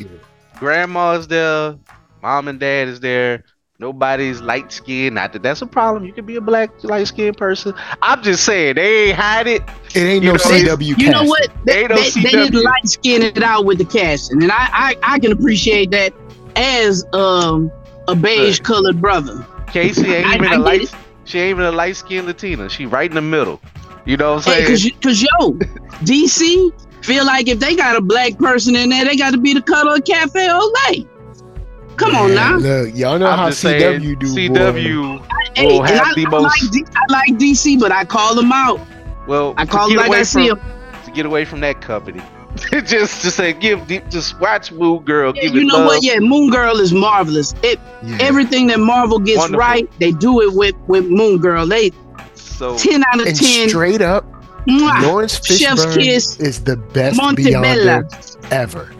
grandma's 0.58 1.28
there, 1.28 1.76
mom 2.22 2.48
and 2.48 2.58
dad 2.60 2.88
is 2.88 3.00
there. 3.00 3.44
Nobody's 3.80 4.40
light 4.40 4.70
skinned. 4.72 5.16
Not 5.16 5.32
that 5.32 5.42
that's 5.42 5.60
a 5.60 5.66
problem. 5.66 6.04
You 6.04 6.12
can 6.12 6.24
be 6.24 6.36
a 6.36 6.40
black 6.40 6.70
light 6.84 7.08
skinned 7.08 7.36
person. 7.36 7.74
I'm 8.02 8.22
just 8.22 8.44
saying 8.44 8.76
they 8.76 9.08
ain't 9.08 9.18
hide 9.18 9.48
it. 9.48 9.62
It 9.94 9.98
ain't 9.98 10.22
You 10.24 10.30
no 10.30 10.36
know, 10.36 10.38
CW. 10.76 10.96
You 10.98 11.10
know 11.10 11.24
what? 11.24 11.50
They, 11.66 11.80
Ain't 11.80 11.90
no 11.90 11.96
they, 11.96 12.10
they 12.10 12.30
didn't 12.30 12.54
CW. 12.54 12.62
light 12.64 12.88
skin 12.88 13.22
it 13.22 13.42
out 13.42 13.64
with 13.64 13.78
the 13.78 13.84
casting, 13.84 14.42
and 14.44 14.52
I, 14.52 14.68
I 14.72 14.96
I 15.02 15.18
can 15.18 15.32
appreciate 15.32 15.90
that 15.90 16.14
as 16.56 17.04
um 17.12 17.70
a 18.08 18.14
beige 18.14 18.60
colored 18.60 19.00
brother. 19.00 19.46
Casey 19.68 20.12
ain't 20.12 20.26
I- 20.26 20.34
even 20.36 20.48
I 20.48 20.54
a 20.54 20.58
light. 20.58 20.94
She 21.24 21.38
ain't 21.38 21.50
even 21.50 21.64
a 21.64 21.72
light 21.72 21.96
skinned 21.96 22.26
Latina. 22.26 22.68
She 22.68 22.84
right 22.86 23.08
in 23.10 23.14
the 23.14 23.22
middle. 23.22 23.60
You 24.04 24.16
know 24.18 24.34
what 24.34 24.46
I'm 24.46 24.52
Hey, 24.52 24.58
saying? 24.64 24.68
cause, 24.68 24.84
you- 24.84 24.92
cause 25.02 25.22
yo, 25.22 25.52
DC 26.04 26.70
feel 27.02 27.24
like 27.24 27.48
if 27.48 27.58
they 27.58 27.74
got 27.74 27.96
a 27.96 28.00
black 28.02 28.36
person 28.38 28.76
in 28.76 28.90
there, 28.90 29.04
they 29.04 29.16
got 29.16 29.30
to 29.32 29.38
be 29.38 29.54
the 29.54 29.62
color 29.62 29.94
of 29.96 30.04
Cafe 30.04 30.46
Olay. 30.48 31.08
Come 31.96 32.14
on 32.16 32.34
now. 32.34 32.56
Look, 32.56 32.94
y'all 32.94 33.18
know 33.18 33.26
I'm 33.30 33.38
how 33.38 33.48
just 33.48 33.60
saying, 33.60 34.00
CW 34.00 34.18
do. 34.18 34.26
boy. 34.26 34.54
CW 34.54 35.26
Hey, 35.54 35.66
will 35.66 35.84
and 35.84 35.94
have 35.96 36.06
I, 36.08 36.14
the 36.14 36.26
I 36.26 36.30
most. 36.30 36.42
like 36.42 36.72
D, 36.72 36.84
I 36.96 37.12
like 37.12 37.30
DC, 37.38 37.78
but 37.80 37.92
I 37.92 38.04
call 38.04 38.34
them 38.34 38.50
out. 38.52 38.80
well, 39.28 39.54
I 39.56 39.64
call 39.64 39.88
them 39.88 39.98
like 39.98 40.08
away 40.08 40.18
I 40.18 40.22
see 40.24 40.48
them. 40.48 40.60
To 41.04 41.10
get 41.12 41.24
away 41.24 41.44
from 41.44 41.60
that 41.60 41.80
company, 41.80 42.20
just 42.86 43.22
to 43.22 43.30
say, 43.30 43.52
give, 43.52 43.86
deep- 43.86 44.08
just 44.10 44.38
watch 44.40 44.72
Moon 44.72 45.02
Girl. 45.04 45.32
Yeah, 45.34 45.42
give 45.42 45.54
you 45.54 45.60
it 45.62 45.64
know 45.66 45.78
love. 45.78 45.86
what? 45.86 46.02
Yeah, 46.04 46.18
Moon 46.20 46.50
Girl 46.50 46.78
is 46.80 46.92
marvelous. 46.92 47.54
It 47.62 47.78
Yeah. 48.02 48.18
everything 48.20 48.66
that 48.68 48.80
Marvel 48.80 49.18
gets 49.18 49.38
Wonderful. 49.38 49.58
right, 49.60 49.90
they 50.00 50.12
do 50.12 50.40
it 50.42 50.52
with 50.54 50.74
with 50.86 51.06
Moon 51.06 51.38
Girl. 51.38 51.66
They 51.66 51.90
So 52.34 52.76
ten 52.76 53.02
out 53.12 53.20
of 53.20 53.26
ten. 53.34 53.68
straight 53.68 54.00
up, 54.02 54.24
Mwah. 54.66 55.02
Laurence 55.02 55.44
Chef's 55.44 55.84
Fishburne 55.86 55.94
kiss. 56.02 56.40
is 56.40 56.64
the 56.64 56.76
best 56.76 57.18
Montebella. 57.20 58.08
Beyonder 58.08 58.52
ever. 58.52 58.90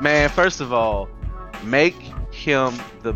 Man, 0.00 0.28
first 0.28 0.60
of 0.60 0.72
all, 0.72 1.08
make 1.62 1.94
him 2.30 2.74
the. 3.02 3.14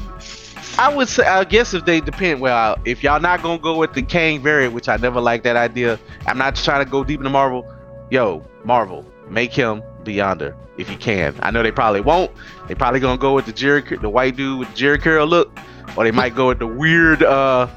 I 0.79 0.95
would 0.95 1.09
say, 1.09 1.27
I 1.27 1.43
guess 1.43 1.75
if 1.75 1.85
they 1.87 2.01
depend, 2.01 2.41
well, 2.41 2.77
if 2.85 3.03
y'all 3.03 3.21
not 3.21 3.43
gonna 3.43 3.59
go 3.59 3.77
with 3.79 3.95
the 3.95 4.03
Kang 4.03 4.41
variant, 4.41 4.75
which 4.75 4.89
I 4.89 4.97
never 4.97 5.21
like 5.21 5.43
that 5.43 5.57
idea. 5.57 5.99
I'm 6.27 6.39
not 6.39 6.55
trying 6.55 6.85
to 6.85 6.91
go 6.91 7.03
deep 7.03 7.19
into 7.19 7.31
Marvel. 7.31 7.67
Yo, 8.11 8.45
Marvel, 8.65 9.05
make 9.29 9.53
him 9.53 9.83
Beyonder 10.09 10.55
if 10.77 10.91
you 10.91 10.97
can. 10.97 11.35
I 11.41 11.51
know 11.51 11.63
they 11.63 11.73
probably 11.73 12.01
won't. 12.01 12.31
They 12.67 12.75
probably 12.75 13.01
gonna 13.01 13.19
go 13.19 13.35
with 13.35 13.47
the 13.47 13.53
Jerry, 13.53 13.83
the 13.83 14.09
white 14.09 14.37
dude 14.37 14.61
with 14.61 14.75
Jerry 14.75 14.99
curl 14.99 15.27
look, 15.27 15.57
or 15.97 16.05
they 16.05 16.11
might 16.11 16.35
go 16.35 16.49
with 16.49 16.59
the 16.61 16.67
weird 16.67 17.23
uh 17.23 17.69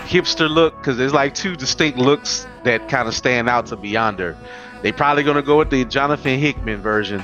hipster 0.00 0.50
look 0.50 0.76
because 0.78 0.96
there's 0.96 1.14
like 1.14 1.34
two 1.34 1.54
distinct 1.54 1.98
looks 1.98 2.46
that 2.64 2.88
kind 2.88 3.06
of 3.06 3.14
stand 3.14 3.48
out 3.48 3.66
to 3.66 3.76
Beyonder. 3.76 4.36
They 4.82 4.92
probably 4.92 5.22
gonna 5.22 5.42
go 5.42 5.58
with 5.58 5.70
the 5.70 5.84
Jonathan 5.84 6.38
Hickman 6.38 6.80
version 6.80 7.22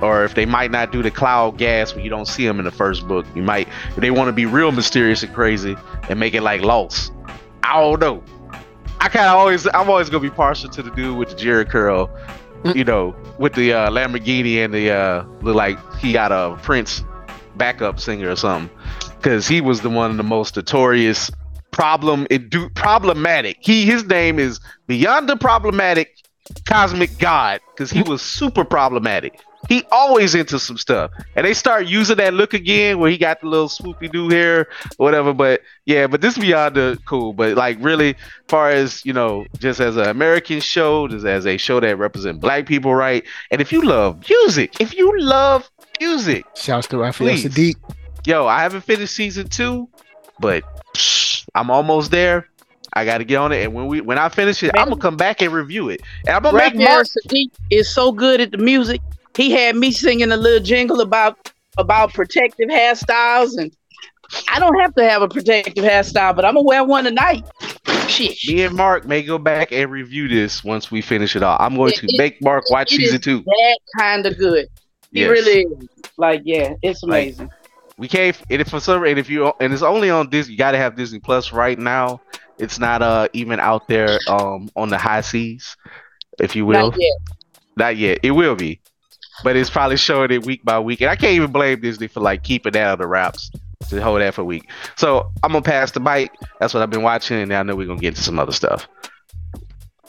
or 0.00 0.24
if 0.24 0.34
they 0.34 0.46
might 0.46 0.70
not 0.70 0.92
do 0.92 1.02
the 1.02 1.10
cloud 1.10 1.58
gas 1.58 1.94
when 1.94 2.04
you 2.04 2.10
don't 2.10 2.26
see 2.28 2.46
them 2.46 2.58
in 2.58 2.64
the 2.64 2.70
first 2.70 3.08
book. 3.08 3.26
You 3.34 3.42
might, 3.42 3.68
they 3.96 4.10
want 4.10 4.28
to 4.28 4.32
be 4.32 4.46
real 4.46 4.70
mysterious 4.70 5.22
and 5.22 5.34
crazy 5.34 5.76
and 6.08 6.20
make 6.20 6.34
it 6.34 6.42
like 6.42 6.60
Lost. 6.60 7.12
I 7.62 7.80
don't 7.80 8.00
know. 8.00 8.22
I 9.00 9.08
kind 9.08 9.26
of 9.26 9.36
always, 9.36 9.66
I'm 9.66 9.88
always 9.88 10.08
gonna 10.10 10.22
be 10.22 10.30
partial 10.30 10.68
to 10.70 10.82
the 10.82 10.90
dude 10.90 11.16
with 11.16 11.30
the 11.30 11.36
Jerry 11.36 11.64
curl. 11.64 12.10
You 12.64 12.84
know, 12.84 13.14
with 13.38 13.54
the 13.54 13.72
uh, 13.72 13.90
Lamborghini 13.90 14.64
and 14.64 14.72
the 14.72 14.90
uh, 14.90 15.24
look 15.42 15.54
like 15.54 15.78
he 15.96 16.12
got 16.12 16.32
a 16.32 16.56
Prince 16.62 17.02
backup 17.56 18.00
singer 18.00 18.30
or 18.30 18.36
something, 18.36 18.70
because 19.16 19.48
he 19.48 19.60
was 19.60 19.80
the 19.80 19.90
one 19.90 20.10
of 20.10 20.16
the 20.16 20.22
most 20.22 20.56
notorious 20.56 21.30
problem 21.70 22.26
it 22.30 22.50
do 22.50 22.68
problematic. 22.70 23.58
He 23.60 23.84
his 23.84 24.04
name 24.04 24.38
is 24.38 24.60
beyond 24.86 25.28
the 25.28 25.36
problematic 25.36 26.16
cosmic 26.64 27.18
god 27.18 27.60
because 27.70 27.90
he 27.90 28.02
was 28.02 28.22
super 28.22 28.64
problematic. 28.64 29.40
He 29.68 29.84
always 29.92 30.34
into 30.34 30.58
some 30.58 30.78
stuff, 30.78 31.10
and 31.36 31.44
they 31.44 31.52
start 31.52 31.86
using 31.86 32.16
that 32.16 32.32
look 32.32 32.54
again 32.54 32.98
where 32.98 33.10
he 33.10 33.18
got 33.18 33.42
the 33.42 33.48
little 33.48 33.68
swoopy 33.68 34.10
doo 34.10 34.30
hair, 34.30 34.68
whatever. 34.96 35.34
But 35.34 35.60
yeah, 35.84 36.06
but 36.06 36.22
this 36.22 36.38
beyond 36.38 36.76
the 36.76 36.98
cool. 37.04 37.34
But 37.34 37.54
like 37.54 37.76
really, 37.80 38.16
far 38.48 38.70
as 38.70 39.04
you 39.04 39.12
know, 39.12 39.46
just 39.58 39.78
as 39.78 39.96
an 39.96 40.08
American 40.08 40.60
show, 40.60 41.06
just 41.06 41.26
as 41.26 41.46
a 41.46 41.58
show 41.58 41.80
that 41.80 41.98
represent 41.98 42.40
Black 42.40 42.64
people, 42.64 42.94
right? 42.94 43.24
And 43.50 43.60
if 43.60 43.70
you 43.70 43.82
love 43.82 44.24
music, 44.28 44.80
if 44.80 44.96
you 44.96 45.20
love 45.20 45.70
music, 46.00 46.46
Shouts 46.56 46.86
to 46.88 46.96
Raphael 46.98 47.28
Please. 47.28 47.44
Saadiq. 47.44 47.76
yo, 48.24 48.46
I 48.46 48.62
haven't 48.62 48.82
finished 48.82 49.14
season 49.14 49.48
two, 49.48 49.86
but 50.40 50.64
psh, 50.94 51.46
I'm 51.54 51.70
almost 51.70 52.10
there. 52.10 52.48
I 52.94 53.04
got 53.04 53.18
to 53.18 53.24
get 53.24 53.36
on 53.36 53.52
it, 53.52 53.64
and 53.64 53.74
when 53.74 53.86
we 53.86 54.00
when 54.00 54.16
I 54.16 54.30
finish 54.30 54.62
it, 54.62 54.70
I'm 54.78 54.88
gonna 54.88 55.00
come 55.00 55.18
back 55.18 55.42
and 55.42 55.52
review 55.52 55.90
it, 55.90 56.00
and 56.26 56.34
I'm 56.34 56.42
gonna 56.42 56.56
make 56.56 56.72
Raphael 56.72 56.94
Mark. 56.94 57.06
Saadiq 57.06 57.50
is 57.70 57.92
so 57.92 58.12
good 58.12 58.40
at 58.40 58.50
the 58.50 58.56
music. 58.56 59.02
He 59.38 59.52
had 59.52 59.76
me 59.76 59.92
singing 59.92 60.32
a 60.32 60.36
little 60.36 60.58
jingle 60.62 61.00
about 61.00 61.52
about 61.78 62.12
protective 62.12 62.68
hairstyles, 62.68 63.56
and 63.56 63.72
I 64.48 64.58
don't 64.58 64.78
have 64.80 64.94
to 64.96 65.08
have 65.08 65.22
a 65.22 65.28
protective 65.28 65.84
hairstyle, 65.84 66.34
but 66.34 66.44
I'm 66.44 66.54
gonna 66.54 66.64
wear 66.64 66.82
one 66.84 67.04
tonight. 67.04 67.44
Shit. 68.08 68.36
Me 68.48 68.64
and 68.64 68.74
Mark 68.74 69.06
may 69.06 69.22
go 69.22 69.38
back 69.38 69.70
and 69.70 69.90
review 69.92 70.26
this 70.26 70.64
once 70.64 70.90
we 70.90 71.00
finish 71.00 71.36
it 71.36 71.44
all. 71.44 71.56
I'm 71.60 71.76
going 71.76 71.92
It- 71.92 71.98
to 72.00 72.06
it- 72.06 72.18
make 72.18 72.42
Mark 72.42 72.68
watch 72.68 72.92
it 72.92 72.96
season 72.96 73.20
two. 73.20 73.42
That 73.44 73.78
kind 73.96 74.26
of 74.26 74.36
good. 74.38 74.66
He 75.12 75.20
Yes. 75.20 75.30
really 75.30 75.60
is. 75.62 75.88
Like, 76.16 76.42
yeah, 76.44 76.72
it's 76.82 77.02
Like, 77.04 77.22
amazing. 77.28 77.50
We 77.96 78.08
can't. 78.08 78.36
And 78.50 78.60
if 78.60 78.68
for 78.68 78.80
some, 78.80 79.04
and 79.04 79.18
if 79.20 79.30
you, 79.30 79.52
and 79.60 79.72
it's 79.72 79.82
only 79.82 80.10
on 80.10 80.30
Disney. 80.30 80.52
You 80.54 80.58
got 80.58 80.72
to 80.72 80.78
have 80.78 80.96
Disney 80.96 81.20
Plus 81.20 81.52
right 81.52 81.78
now. 81.78 82.20
It's 82.58 82.80
not 82.80 83.02
uh 83.02 83.28
even 83.34 83.60
out 83.60 83.86
there 83.86 84.18
um 84.28 84.68
on 84.74 84.88
the 84.88 84.98
high 84.98 85.20
seas, 85.20 85.76
if 86.40 86.56
you 86.56 86.66
will. 86.66 86.90
Not 86.90 86.96
yet. 86.98 87.16
Not 87.76 87.96
yet. 87.96 88.18
It 88.24 88.32
will 88.32 88.56
be, 88.56 88.80
but 89.44 89.56
it's 89.56 89.70
probably 89.70 89.96
showing 89.96 90.30
it 90.30 90.44
week 90.44 90.64
by 90.64 90.78
week, 90.78 91.00
and 91.00 91.10
I 91.10 91.16
can't 91.16 91.32
even 91.32 91.52
blame 91.52 91.80
Disney 91.80 92.06
for 92.06 92.20
like 92.20 92.42
keeping 92.42 92.72
that 92.72 92.88
on 92.88 92.98
the 92.98 93.06
wraps 93.06 93.50
to 93.88 94.02
hold 94.02 94.20
that 94.20 94.34
for 94.34 94.42
a 94.42 94.44
week. 94.44 94.68
So 94.96 95.30
I'm 95.42 95.52
gonna 95.52 95.62
pass 95.62 95.92
the 95.92 96.00
bite. 96.00 96.30
That's 96.60 96.74
what 96.74 96.82
I've 96.82 96.90
been 96.90 97.02
watching, 97.02 97.40
and 97.40 97.52
I 97.52 97.62
know 97.62 97.76
we're 97.76 97.86
gonna 97.86 98.00
get 98.00 98.08
into 98.08 98.22
some 98.22 98.38
other 98.38 98.52
stuff. 98.52 98.88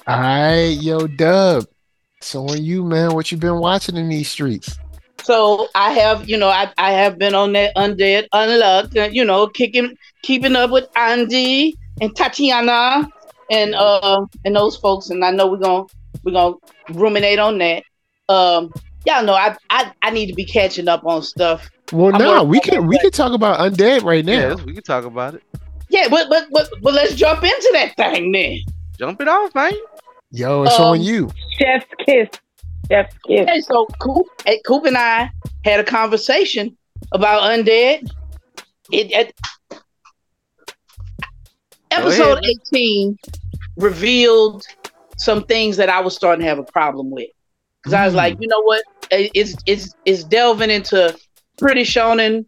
All 0.07 0.19
right, 0.19 0.77
yo, 0.79 1.07
Dub. 1.07 1.65
So 2.21 2.47
on 2.47 2.63
you, 2.63 2.83
man, 2.83 3.13
what 3.13 3.31
you 3.31 3.37
been 3.37 3.59
watching 3.59 3.95
in 3.95 4.09
these 4.09 4.29
streets? 4.29 4.77
So 5.23 5.67
I 5.75 5.91
have, 5.91 6.27
you 6.27 6.37
know, 6.37 6.49
I, 6.49 6.71
I 6.77 6.91
have 6.91 7.17
been 7.17 7.35
on 7.35 7.53
that 7.53 7.75
undead 7.75 8.27
unluck, 8.33 8.97
uh, 8.97 9.09
you 9.09 9.23
know, 9.23 9.47
kicking, 9.47 9.95
keeping 10.23 10.56
up 10.56 10.71
with 10.71 10.87
Andy 10.95 11.77
and 12.01 12.15
Tatiana 12.15 13.08
and 13.51 13.75
uh 13.75 14.25
and 14.45 14.56
those 14.56 14.77
folks, 14.77 15.10
and 15.10 15.23
I 15.23 15.31
know 15.31 15.47
we're 15.47 15.58
gonna 15.58 15.85
we're 16.23 16.31
gonna 16.31 16.56
ruminate 16.93 17.39
on 17.39 17.58
that. 17.60 17.83
Um, 18.27 18.71
y'all 19.06 19.23
know 19.23 19.33
I 19.33 19.56
I, 19.69 19.91
I 20.02 20.10
need 20.12 20.27
to 20.27 20.33
be 20.33 20.45
catching 20.45 20.87
up 20.87 21.06
on 21.06 21.21
stuff. 21.23 21.69
Well, 21.91 22.13
I'm 22.13 22.21
no, 22.21 22.43
working 22.43 22.50
we 22.50 22.58
on 22.58 22.62
can 22.63 22.73
that. 22.81 22.87
we 22.87 23.00
can 23.00 23.12
talk 23.12 23.33
about 23.33 23.60
undead 23.60 24.04
right 24.04 24.23
now. 24.23 24.50
Yeah, 24.50 24.56
we 24.56 24.73
can 24.73 24.83
talk 24.83 25.06
about 25.06 25.35
it. 25.35 25.43
Yeah, 25.89 26.08
but 26.10 26.29
but 26.29 26.47
but 26.52 26.69
but 26.81 26.93
let's 26.93 27.15
jump 27.15 27.43
into 27.43 27.69
that 27.73 27.95
thing 27.95 28.31
then. 28.31 28.60
Jump 28.97 29.21
it 29.21 29.27
off, 29.27 29.56
man. 29.56 29.71
Yo, 30.31 30.63
it's 30.63 30.75
Um, 30.79 30.85
on 30.85 31.02
you. 31.02 31.31
Chef's 31.58 31.85
kiss. 32.06 32.29
Chef's 32.91 33.15
kiss. 33.25 33.50
Hey, 33.50 33.62
so 33.62 33.87
Coop, 34.00 34.27
hey, 34.45 34.62
Coop 34.65 34.85
and 34.85 34.97
I 34.97 35.31
had 35.65 35.79
a 35.79 35.83
conversation 35.83 36.77
about 37.12 37.41
undead. 37.41 38.08
It, 38.91 39.12
it 39.12 39.35
episode 41.91 42.39
ahead. 42.39 42.43
eighteen 42.45 43.17
revealed 43.77 44.63
some 45.17 45.43
things 45.45 45.77
that 45.77 45.89
I 45.89 46.02
was 46.02 46.15
starting 46.15 46.43
to 46.43 46.50
have 46.50 46.60
a 46.60 46.63
problem 46.63 47.10
with. 47.10 47.29
Because 47.82 47.94
I 47.94 48.06
was 48.06 48.13
Mm. 48.13 48.17
like, 48.17 48.38
you 48.40 48.48
know 48.48 48.62
what? 48.62 48.84
It's 49.12 49.56
it's 49.65 49.94
it's 50.06 50.23
delving 50.23 50.69
into 50.69 51.17
pretty 51.58 51.82
shonen, 51.84 52.46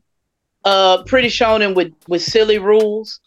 uh, 0.63 1.03
pretty 1.03 1.29
shonen 1.29 1.75
with 1.75 1.91
with 2.07 2.21
silly 2.21 2.59
rules. 2.59 3.19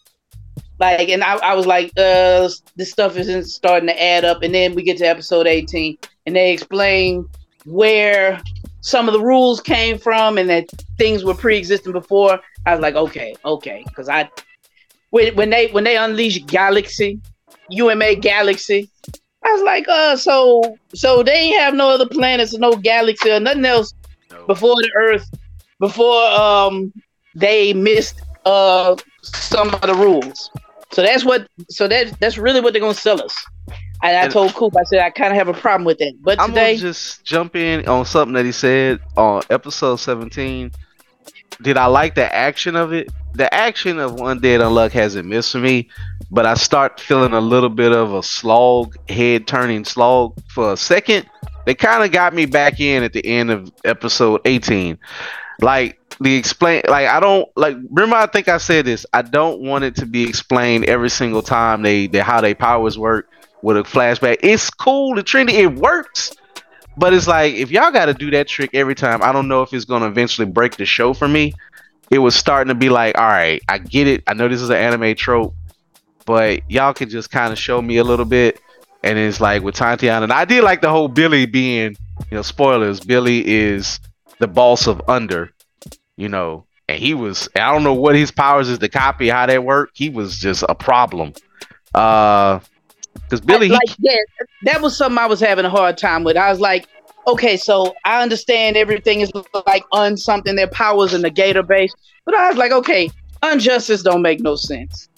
Like, 0.78 1.08
and 1.08 1.22
I, 1.22 1.36
I 1.36 1.54
was 1.54 1.66
like, 1.66 1.92
uh, 1.96 2.48
this 2.76 2.90
stuff 2.90 3.16
isn't 3.16 3.44
starting 3.44 3.86
to 3.88 4.02
add 4.02 4.24
up. 4.24 4.42
And 4.42 4.52
then 4.54 4.74
we 4.74 4.82
get 4.82 4.98
to 4.98 5.04
episode 5.04 5.46
18, 5.46 5.96
and 6.26 6.34
they 6.34 6.52
explain 6.52 7.28
where 7.64 8.40
some 8.80 9.08
of 9.08 9.14
the 9.14 9.20
rules 9.20 9.60
came 9.60 9.98
from 9.98 10.36
and 10.36 10.50
that 10.50 10.68
things 10.98 11.24
were 11.24 11.34
pre-existing 11.34 11.92
before. 11.92 12.40
I 12.66 12.72
was 12.72 12.80
like, 12.80 12.96
okay, 12.96 13.34
okay, 13.44 13.84
because 13.86 14.08
I 14.08 14.28
when 15.10 15.34
when 15.36 15.50
they 15.50 15.68
when 15.68 15.84
they 15.84 15.96
unleash 15.96 16.44
Galaxy, 16.44 17.20
UMA 17.70 18.16
Galaxy, 18.16 18.90
I 19.44 19.52
was 19.52 19.62
like, 19.62 19.86
uh, 19.88 20.16
so 20.16 20.78
so 20.94 21.22
they 21.22 21.32
ain't 21.32 21.60
have 21.60 21.74
no 21.74 21.90
other 21.90 22.08
planets 22.08 22.54
or 22.54 22.58
no 22.58 22.72
galaxy 22.76 23.30
or 23.30 23.40
nothing 23.40 23.64
else 23.64 23.94
before 24.46 24.74
the 24.74 24.90
Earth, 24.96 25.30
before 25.80 26.22
um 26.30 26.92
they 27.34 27.72
missed 27.72 28.22
uh 28.44 28.96
some 29.22 29.74
of 29.74 29.80
the 29.82 29.94
rules. 29.94 30.50
So 30.92 31.02
that's 31.02 31.24
what 31.24 31.48
so 31.68 31.88
that 31.88 32.18
that's 32.20 32.38
really 32.38 32.60
what 32.60 32.72
they're 32.72 32.80
gonna 32.80 32.94
sell 32.94 33.22
us. 33.22 33.34
And 34.02 34.16
I 34.16 34.28
told 34.28 34.54
Coop, 34.54 34.76
I 34.76 34.84
said 34.84 35.00
I 35.00 35.10
kind 35.10 35.32
of 35.32 35.38
have 35.38 35.48
a 35.48 35.58
problem 35.58 35.84
with 35.84 35.98
that. 35.98 36.14
But 36.20 36.38
I'm 36.40 36.50
today, 36.50 36.76
gonna 36.76 36.92
just 36.92 37.24
jump 37.24 37.56
in 37.56 37.86
on 37.88 38.04
something 38.04 38.34
that 38.34 38.44
he 38.44 38.52
said 38.52 39.00
on 39.16 39.42
episode 39.50 39.96
17. 39.96 40.70
Did 41.62 41.76
I 41.76 41.86
like 41.86 42.14
the 42.14 42.32
action 42.34 42.76
of 42.76 42.92
it? 42.92 43.10
The 43.34 43.52
action 43.52 43.98
of 43.98 44.12
Undead 44.12 44.60
Unluck 44.60 44.92
hasn't 44.92 45.28
missed 45.28 45.56
me, 45.56 45.88
but 46.30 46.46
I 46.46 46.54
start 46.54 47.00
feeling 47.00 47.32
a 47.32 47.40
little 47.40 47.68
bit 47.68 47.92
of 47.92 48.14
a 48.14 48.22
slog, 48.22 48.96
head 49.08 49.48
turning 49.48 49.84
slog 49.84 50.38
for 50.48 50.72
a 50.72 50.76
second. 50.76 51.28
They 51.66 51.74
kind 51.74 52.04
of 52.04 52.12
got 52.12 52.32
me 52.32 52.46
back 52.46 52.78
in 52.78 53.02
at 53.02 53.12
the 53.12 53.24
end 53.26 53.50
of 53.50 53.72
episode 53.84 54.40
18. 54.44 54.98
Like 55.60 55.98
the 56.20 56.36
explain, 56.36 56.82
like 56.88 57.08
I 57.08 57.18
don't 57.18 57.48
like. 57.56 57.76
Remember, 57.90 58.16
I 58.16 58.26
think 58.26 58.48
I 58.48 58.58
said 58.58 58.84
this. 58.84 59.04
I 59.12 59.22
don't 59.22 59.60
want 59.60 59.82
it 59.82 59.96
to 59.96 60.06
be 60.06 60.28
explained 60.28 60.84
every 60.84 61.10
single 61.10 61.42
time 61.42 61.82
they, 61.82 62.06
they 62.06 62.20
how 62.20 62.40
they 62.40 62.54
powers 62.54 62.98
work 62.98 63.28
with 63.62 63.76
a 63.76 63.82
flashback. 63.82 64.38
It's 64.42 64.70
cool, 64.70 65.16
the 65.16 65.24
trendy, 65.24 65.54
it 65.54 65.74
works. 65.74 66.36
But 66.96 67.12
it's 67.14 67.26
like 67.26 67.54
if 67.54 67.72
y'all 67.72 67.90
got 67.90 68.06
to 68.06 68.14
do 68.14 68.30
that 68.30 68.46
trick 68.46 68.70
every 68.74 68.94
time, 68.94 69.22
I 69.22 69.32
don't 69.32 69.48
know 69.48 69.62
if 69.62 69.72
it's 69.72 69.84
gonna 69.84 70.06
eventually 70.06 70.46
break 70.46 70.76
the 70.76 70.86
show 70.86 71.14
for 71.14 71.26
me. 71.26 71.52
It 72.10 72.18
was 72.18 72.34
starting 72.34 72.68
to 72.68 72.74
be 72.74 72.88
like, 72.88 73.16
all 73.18 73.26
right, 73.26 73.62
I 73.68 73.78
get 73.78 74.06
it. 74.06 74.22
I 74.26 74.34
know 74.34 74.48
this 74.48 74.60
is 74.60 74.70
an 74.70 74.76
anime 74.76 75.14
trope, 75.14 75.54
but 76.26 76.68
y'all 76.70 76.94
can 76.94 77.08
just 77.08 77.30
kind 77.30 77.52
of 77.52 77.58
show 77.58 77.80
me 77.80 77.96
a 77.96 78.04
little 78.04 78.24
bit. 78.24 78.60
And 79.02 79.18
it's 79.18 79.40
like 79.40 79.62
with 79.62 79.74
Tatiana, 79.74 80.24
and 80.24 80.32
I 80.32 80.44
did 80.46 80.64
like 80.64 80.80
the 80.80 80.88
whole 80.88 81.08
Billy 81.08 81.44
being, 81.44 81.96
you 82.30 82.36
know, 82.36 82.42
spoilers. 82.42 83.00
Billy 83.00 83.46
is 83.46 84.00
the 84.38 84.48
boss 84.48 84.86
of 84.86 85.02
Under, 85.08 85.50
you 86.16 86.28
know, 86.28 86.64
and 86.88 86.98
he 86.98 87.12
was. 87.12 87.48
I 87.54 87.70
don't 87.70 87.84
know 87.84 87.92
what 87.92 88.14
his 88.14 88.30
powers 88.30 88.70
is 88.70 88.78
to 88.78 88.88
copy 88.88 89.28
how 89.28 89.44
that 89.44 89.62
work. 89.62 89.90
He 89.92 90.08
was 90.08 90.38
just 90.38 90.64
a 90.68 90.74
problem. 90.74 91.34
Uh, 91.94 92.60
because 93.12 93.40
Billy, 93.40 93.66
he, 93.68 93.72
like 93.72 93.96
yeah, 93.98 94.16
that 94.64 94.80
was 94.80 94.96
something 94.96 95.18
I 95.18 95.26
was 95.26 95.40
having 95.40 95.64
a 95.64 95.70
hard 95.70 95.98
time 95.98 96.24
with. 96.24 96.36
I 96.36 96.50
was 96.50 96.60
like, 96.60 96.86
okay, 97.26 97.56
so 97.56 97.94
I 98.04 98.22
understand 98.22 98.76
everything 98.76 99.20
is 99.20 99.30
like 99.66 99.84
un 99.92 100.16
something, 100.16 100.56
their 100.56 100.68
powers 100.68 101.14
in 101.14 101.22
the 101.22 101.30
gator 101.30 101.62
base, 101.62 101.92
but 102.24 102.34
I 102.34 102.48
was 102.48 102.56
like, 102.56 102.72
okay, 102.72 103.10
unjustice 103.42 104.02
don't 104.02 104.22
make 104.22 104.40
no 104.40 104.56
sense. 104.56 105.08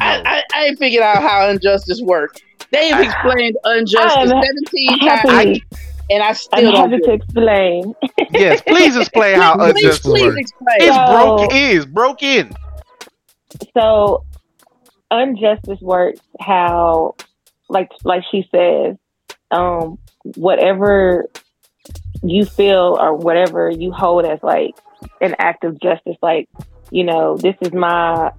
I, 0.00 0.22
I, 0.24 0.42
I 0.54 0.64
ain't 0.66 0.78
figured 0.78 1.02
out 1.02 1.22
how 1.22 1.48
unjustice 1.48 2.02
work. 2.02 2.40
They've 2.72 2.98
explained 2.98 3.56
unjustice 3.64 4.16
I'm 4.16 4.28
17 4.28 4.98
times, 5.00 5.30
Happy, 5.30 5.64
and 6.10 6.22
I 6.22 6.28
I'm 6.28 6.34
still 6.34 6.72
don't. 6.72 6.90
happy 6.90 6.96
get 6.98 7.04
to 7.06 7.12
explain. 7.12 7.94
yes, 8.32 8.62
please 8.66 8.96
explain 8.96 9.38
how 9.38 9.56
please, 9.56 9.74
unjust 9.84 10.02
please, 10.02 10.12
please 10.12 10.22
work. 10.24 10.38
explain. 10.38 10.76
It's 10.80 10.96
So- 10.96 11.36
broke 11.36 11.54
is 11.54 11.86
broken. 11.86 12.52
So, 13.72 14.24
injustice 15.12 15.80
works 15.80 16.20
how, 16.40 17.14
like, 17.68 17.90
like 18.02 18.24
she 18.32 18.48
says, 18.50 18.96
um, 19.52 19.98
whatever 20.34 21.26
you 22.22 22.46
feel 22.56 22.98
or 23.00 23.14
whatever 23.16 23.70
you 23.70 23.92
hold 23.92 24.24
as 24.24 24.38
like 24.42 24.74
an 25.20 25.34
act 25.38 25.64
of 25.64 25.80
justice, 25.80 26.16
like, 26.22 26.48
you 26.90 27.04
know, 27.04 27.38
this 27.38 27.56
is 27.60 27.72
my. 27.72 28.30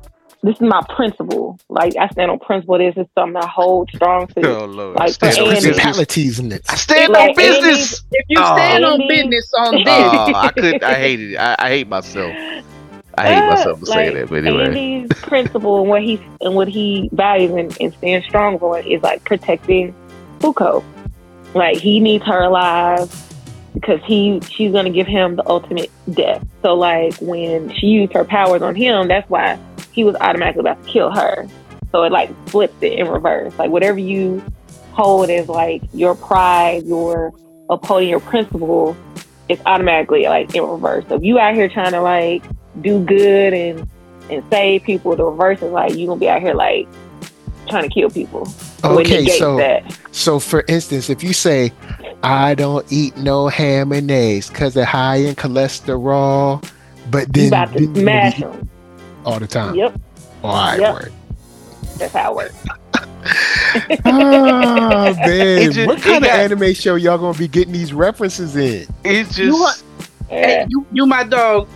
This 0.43 0.55
is 0.55 0.61
my 0.61 0.83
principle. 0.95 1.59
Like 1.69 1.95
I 1.99 2.07
stand 2.09 2.29
on 2.29 2.39
principle. 2.39 2.77
This 2.77 2.93
is 2.97 3.07
something 3.17 3.35
I 3.35 3.47
hold 3.47 3.89
strong 3.95 4.27
to. 4.37 4.41
Oh 4.47 4.65
lord, 4.65 4.99
Like, 4.99 5.09
I 5.09 5.11
stand 5.13 5.37
for 5.37 5.43
on 5.43 5.51
Andy. 5.51 5.71
business. 5.71 5.73
Principalities 5.73 6.39
in 6.39 6.51
it. 6.51 6.65
I 6.69 6.75
stand 6.75 7.13
Like, 7.13 7.31
on 7.31 7.35
business. 7.35 8.03
If 8.11 8.25
you 8.29 8.43
Oh. 8.43 8.45
stand 8.45 8.85
on 8.85 9.07
business 9.07 9.51
on 9.57 9.83
this, 9.83 9.87
Oh, 9.87 10.33
I 10.35 10.51
could. 10.51 10.83
I 10.83 10.99
hated 10.99 11.33
it. 11.33 11.37
I, 11.37 11.55
I 11.59 11.69
hate 11.69 11.87
myself. 11.87 12.37
I 13.17 13.27
hate 13.27 13.45
Uh, 13.45 13.45
myself 13.45 13.79
for 13.79 13.85
saying 13.87 14.13
like, 14.13 14.15
that. 14.15 14.29
But 14.29 14.39
anyway, 14.39 14.77
Andy's 14.77 15.11
principle 15.23 15.81
and 15.81 15.89
what 15.89 16.01
he 16.03 16.21
and 16.41 16.55
what 16.55 16.67
he 16.67 17.09
values 17.13 17.51
and, 17.57 17.77
and 17.79 17.93
stands 17.95 18.25
strong 18.27 18.59
for 18.59 18.79
is 18.79 19.01
like 19.03 19.23
protecting 19.25 19.95
Fuko. 20.43 20.85
Like 21.53 21.79
he 21.79 21.99
needs 21.99 22.25
her 22.25 22.43
alive 22.43 23.09
because 23.75 24.01
he 24.03 24.39
she's 24.49 24.71
gonna 24.71 24.89
give 24.89 25.05
him 25.05 25.35
the 25.35 25.47
ultimate 25.47 25.91
death. 26.11 26.43
So 26.63 26.73
like 26.73 27.13
when 27.17 27.71
she 27.75 27.87
used 27.87 28.13
her 28.13 28.25
powers 28.25 28.63
on 28.63 28.73
him, 28.73 29.07
that's 29.07 29.29
why 29.29 29.59
he 29.91 30.03
was 30.03 30.15
automatically 30.15 30.61
about 30.61 30.83
to 30.83 30.89
kill 30.89 31.11
her. 31.11 31.47
So 31.91 32.03
it 32.03 32.11
like 32.11 32.33
flips 32.49 32.75
it 32.81 32.93
in 32.93 33.07
reverse. 33.07 33.53
Like 33.59 33.69
whatever 33.69 33.99
you 33.99 34.43
hold 34.93 35.29
as 35.29 35.47
like 35.47 35.83
your 35.93 36.15
pride, 36.15 36.85
your 36.85 37.33
upholding 37.69 38.09
your 38.09 38.19
principle, 38.19 38.97
it's 39.49 39.61
automatically 39.65 40.23
like 40.23 40.55
in 40.55 40.63
reverse. 40.63 41.05
So 41.07 41.15
if 41.15 41.23
you 41.23 41.37
out 41.37 41.53
here 41.53 41.69
trying 41.69 41.91
to 41.91 42.01
like 42.01 42.43
do 42.81 43.03
good 43.03 43.53
and 43.53 43.87
and 44.29 44.43
save 44.49 44.83
people, 44.83 45.15
the 45.15 45.25
reverse 45.25 45.61
is 45.61 45.71
like 45.71 45.93
you 45.93 46.07
gonna 46.07 46.19
be 46.19 46.29
out 46.29 46.41
here 46.41 46.53
like 46.53 46.87
trying 47.67 47.83
to 47.83 47.89
kill 47.89 48.09
people. 48.09 48.47
Okay, 48.83 49.25
so 49.27 49.57
that. 49.57 49.97
so 50.11 50.39
for 50.39 50.63
instance, 50.67 51.09
if 51.09 51.23
you 51.23 51.33
say, 51.33 51.71
"I 52.23 52.55
don't 52.55 52.85
eat 52.91 53.15
no 53.17 53.47
ham 53.47 53.91
and 53.91 54.09
eggs 54.09 54.49
because 54.49 54.73
they're 54.73 54.85
high 54.85 55.17
in 55.17 55.35
cholesterol," 55.35 56.63
but 57.11 57.27
You 57.27 57.27
then 57.33 57.47
about 57.47 57.73
to 57.73 57.79
then 57.79 57.95
you 57.95 58.01
smash 58.01 58.39
them. 58.39 58.69
all 59.25 59.39
the 59.39 59.47
time. 59.47 59.75
Yep, 59.75 59.99
All 60.43 60.53
right, 60.53 60.79
Yep. 60.79 60.93
word. 60.93 61.13
that's 61.97 62.13
how 62.13 62.31
it 62.39 62.51
works. 62.53 62.55
Ah, 64.05 65.13
man, 65.25 65.71
just- 65.71 65.87
what 65.87 66.01
kind 66.01 66.17
of 66.23 66.29
got- 66.31 66.39
anime 66.39 66.73
show 66.73 66.95
y'all 66.95 67.17
gonna 67.17 67.37
be 67.37 67.47
getting 67.47 67.73
these 67.73 67.93
references 67.93 68.55
in? 68.55 68.85
it's 69.03 69.37
You 69.37 69.47
just. 69.47 69.59
want- 69.59 69.83
hey, 70.29 70.65
you 70.69 70.85
you 70.91 71.05
my 71.05 71.23
dog, 71.23 71.67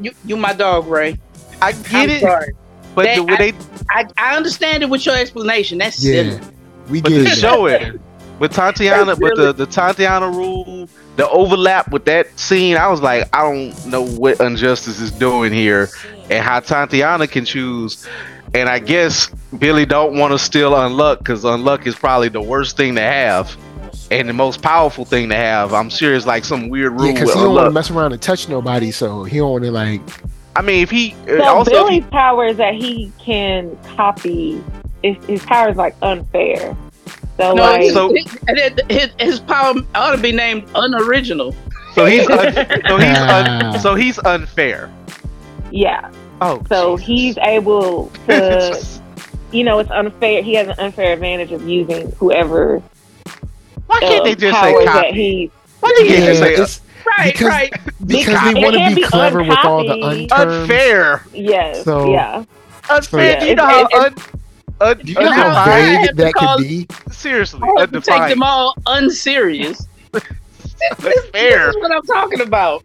you 0.00 0.12
you 0.24 0.36
my 0.36 0.52
dog, 0.52 0.86
Ray. 0.86 1.18
I 1.60 1.72
get 1.72 1.94
I'm 1.94 2.10
it, 2.10 2.20
sorry. 2.20 2.52
but 2.94 3.04
They- 3.04 3.16
the 3.16 3.22
way 3.24 3.36
they 3.36 3.52
I, 3.90 4.06
I 4.16 4.36
understand 4.36 4.82
it 4.82 4.90
with 4.90 5.04
your 5.06 5.16
explanation. 5.16 5.78
That's 5.78 6.02
Yeah, 6.02 6.22
silly. 6.22 6.40
we 6.88 7.00
but 7.00 7.08
get 7.10 7.22
it. 7.22 7.28
show 7.36 7.66
it 7.66 8.00
with 8.42 8.52
Tatiana, 8.52 9.04
That's 9.04 9.20
with 9.20 9.36
the 9.36 9.52
the 9.52 9.66
Tatiana 9.66 10.28
rule, 10.28 10.88
the 11.14 11.30
overlap 11.30 11.92
with 11.92 12.04
that 12.06 12.36
scene, 12.36 12.76
I 12.76 12.88
was 12.88 13.00
like, 13.00 13.28
I 13.32 13.42
don't 13.42 13.86
know 13.86 14.04
what 14.04 14.38
Unjustice 14.38 15.00
is 15.00 15.12
doing 15.12 15.52
here, 15.52 15.88
and 16.28 16.44
how 16.44 16.58
Tatiana 16.58 17.28
can 17.28 17.44
choose. 17.44 18.04
And 18.52 18.68
I 18.68 18.80
guess 18.80 19.28
Billy 19.58 19.86
don't 19.86 20.18
want 20.18 20.32
to 20.32 20.40
steal 20.40 20.72
Unluck 20.72 21.18
because 21.18 21.44
Unluck 21.44 21.86
is 21.86 21.94
probably 21.94 22.30
the 22.30 22.42
worst 22.42 22.76
thing 22.76 22.96
to 22.96 23.00
have, 23.00 23.56
and 24.10 24.28
the 24.28 24.32
most 24.32 24.60
powerful 24.60 25.04
thing 25.04 25.28
to 25.28 25.36
have. 25.36 25.72
I'm 25.72 25.88
sure 25.88 26.12
it's 26.12 26.26
like 26.26 26.44
some 26.44 26.68
weird 26.68 26.94
rule 26.94 27.06
Yeah, 27.06 27.12
because 27.12 27.28
with 27.28 27.36
he 27.36 27.42
don't 27.42 27.54
want 27.54 27.66
to 27.66 27.70
mess 27.70 27.92
around 27.92 28.12
and 28.12 28.20
touch 28.20 28.48
nobody, 28.48 28.90
so 28.90 29.22
he 29.22 29.38
don't 29.38 29.52
want 29.52 29.64
to 29.64 29.70
like. 29.70 30.00
I 30.56 30.62
mean, 30.62 30.82
if 30.82 30.90
he 30.90 31.14
uh, 31.28 31.38
So 31.38 31.44
also 31.44 31.70
if 31.70 31.76
he- 31.76 32.00
Billy's 32.00 32.10
power 32.10 32.46
is 32.46 32.56
that 32.56 32.74
he 32.74 33.12
can 33.20 33.78
copy. 33.96 34.60
His, 35.04 35.16
his 35.26 35.44
power 35.44 35.68
is 35.68 35.76
like 35.76 35.94
unfair. 36.02 36.76
So 37.42 37.54
No, 37.54 37.62
like, 37.62 37.90
so- 37.90 38.14
his, 38.14 38.72
his, 38.88 39.10
his 39.18 39.42
ought 39.48 40.14
to 40.14 40.18
be 40.22 40.32
named 40.32 40.68
unoriginal. 40.74 41.54
so 41.94 42.04
he's 42.06 42.28
un, 42.28 42.54
so 42.88 42.96
he's 42.96 43.16
Ah. 43.18 43.72
un, 43.74 43.80
so 43.80 43.94
he's 43.94 44.18
unfair. 44.20 44.90
yeah. 45.70 46.10
Oh, 46.40 46.62
So 46.68 46.96
Jesus. 46.96 47.06
he's 47.06 47.38
able 47.38 48.10
to, 48.26 48.84
you 49.52 49.62
know, 49.64 49.78
it's 49.80 49.90
unfair. 49.90 50.42
He 50.42 50.54
has 50.54 50.66
an 50.68 50.74
unfair 50.78 51.12
advantage 51.12 51.52
of 51.52 51.68
using 51.68 52.10
whoever 52.12 52.82
Why 53.86 53.98
can't 54.00 54.20
uh, 54.22 54.24
they 54.24 54.34
just 54.34 54.56
powers 54.56 54.78
say 54.78 54.84
that 54.86 54.92
copy? 55.06 55.12
he. 55.12 55.50
Why 55.80 55.92
can't 55.96 56.08
they 56.08 56.26
just 56.26 56.40
say 56.40 56.54
it's 56.54 56.80
Right, 57.04 57.32
Because- 57.32 57.48
right. 57.48 57.70
because 57.72 58.06
Because 58.06 58.54
they 58.54 58.60
want 58.62 58.74
to 58.76 58.88
be 58.88 58.94
be 58.94 59.02
clever 59.02 59.42
with 59.42 59.58
all 59.64 59.84
the 59.84 59.92
uncopied. 59.92 60.30
unterms. 60.30 60.62
unfair? 60.62 61.24
Yes. 61.32 61.84
So- 61.84 62.12
yeah. 62.12 62.44
Unfair. 62.90 63.20
Yeah, 63.24 63.40
Do 63.40 63.46
you 63.46 63.54
know 63.56 63.66
how 63.66 63.84
it's- 63.86 64.04
un, 64.06 64.31
un, 64.82 64.98
Do 64.98 65.12
you 65.12 65.18
know 65.20 65.32
how 65.32 65.42
Now, 65.42 65.54
I 65.64 65.80
undefined- 65.80 66.06
have 66.06 66.16
vague 66.16 66.16
that 66.16 66.34
could 66.34 66.62
be? 66.62 66.86
Seriously, 67.12 67.60
I 67.76 67.80
have 67.80 67.92
to 67.92 68.00
take 68.00 68.28
them 68.28 68.42
all 68.42 68.74
unserious. 68.86 69.86
this, 70.12 70.22
this 70.98 71.24
Unfair. 71.26 71.70
is 71.70 71.76
what 71.76 71.92
I'm 71.92 72.02
talking 72.02 72.40
about. 72.40 72.82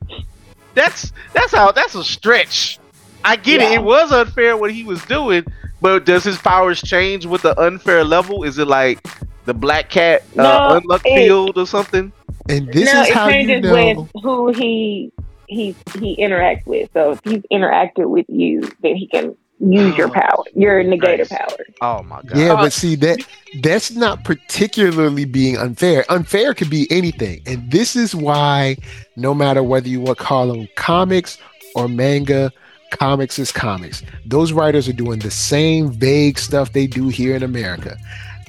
That's 0.74 1.12
that's 1.34 1.54
how 1.54 1.72
that's 1.72 1.96
a 1.96 2.04
stretch. 2.04 2.80
I 3.26 3.36
get 3.36 3.62
it. 3.62 3.72
Yeah. 3.72 3.80
It 3.80 3.84
was 3.84 4.12
unfair 4.12 4.56
what 4.56 4.72
he 4.72 4.84
was 4.84 5.04
doing, 5.06 5.44
but 5.82 6.06
does 6.06 6.24
his 6.24 6.38
powers 6.38 6.82
change 6.82 7.26
with 7.26 7.42
the 7.42 7.60
unfair 7.60 8.04
level? 8.04 8.44
Is 8.44 8.58
it 8.60 8.68
like 8.68 9.00
the 9.46 9.54
black 9.54 9.90
cat 9.90 10.22
uh, 10.38 10.44
No, 10.44 10.80
unluck 10.80 11.02
it- 11.06 11.16
field 11.16 11.58
or 11.58 11.66
something? 11.66 12.12
And 12.50 12.68
this 12.72 12.94
no, 12.94 13.02
is 13.02 13.08
it 13.10 13.14
how 13.14 13.28
you 13.28 13.34
changes 13.34 13.64
know. 13.64 14.02
with 14.14 14.24
who 14.24 14.52
he 14.54 15.12
he 15.48 15.76
he 16.00 16.16
interacts 16.18 16.66
with. 16.68 16.90
So 16.94 17.12
if 17.14 17.20
he's 17.24 17.42
interacted 17.52 18.08
with 18.10 18.26
you, 18.30 18.62
then 18.82 18.96
he 18.96 19.08
can 19.08 19.36
use 19.60 19.98
your 19.98 20.10
oh, 20.10 20.12
power, 20.12 20.44
your 20.54 20.84
negator 20.84 21.28
power. 21.30 21.66
Oh 21.82 22.04
my 22.04 22.22
god. 22.22 22.38
Yeah, 22.38 22.56
but 22.56 22.66
oh. 22.66 22.70
see 22.70 22.96
that 22.98 23.26
that's 23.62 23.92
not 23.92 24.24
particularly 24.24 25.26
being 25.26 25.58
unfair. 25.58 26.06
Unfair 26.10 26.54
could 26.54 26.70
be 26.70 26.88
anything, 26.92 27.42
and 27.46 27.70
this 27.72 27.96
is 27.96 28.14
why 28.16 28.78
no 29.16 29.34
matter 29.34 29.64
whether 29.64 29.88
you 29.88 30.02
want 30.02 30.18
to 30.18 30.24
call 30.24 30.48
them 30.48 30.68
comics 30.76 31.38
or 31.76 31.88
manga, 31.88 32.52
comics 32.92 33.40
is 33.40 33.52
comics. 33.52 34.04
Those 34.26 34.52
writers 34.52 34.88
are 34.88 34.94
doing 34.94 35.20
the 35.20 35.32
same 35.32 35.92
vague 35.92 36.40
stuff 36.40 36.74
they 36.74 36.88
do 36.88 37.10
here 37.10 37.36
in 37.36 37.44
America. 37.44 37.98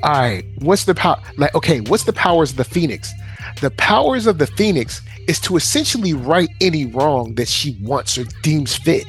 All 0.02 0.12
right, 0.12 0.44
what's 0.60 0.84
the 0.84 0.94
power? 0.94 1.20
Like, 1.36 1.54
okay, 1.54 1.80
what's 1.80 2.04
the 2.04 2.12
powers 2.12 2.52
of 2.52 2.56
the 2.56 2.64
Phoenix? 2.64 3.12
The 3.60 3.70
powers 3.72 4.26
of 4.26 4.38
the 4.38 4.46
Phoenix 4.46 5.00
is 5.26 5.40
to 5.40 5.56
essentially 5.56 6.14
right 6.14 6.48
any 6.60 6.86
wrong 6.86 7.34
that 7.34 7.48
she 7.48 7.76
wants 7.82 8.16
or 8.16 8.24
deems 8.42 8.76
fit. 8.76 9.06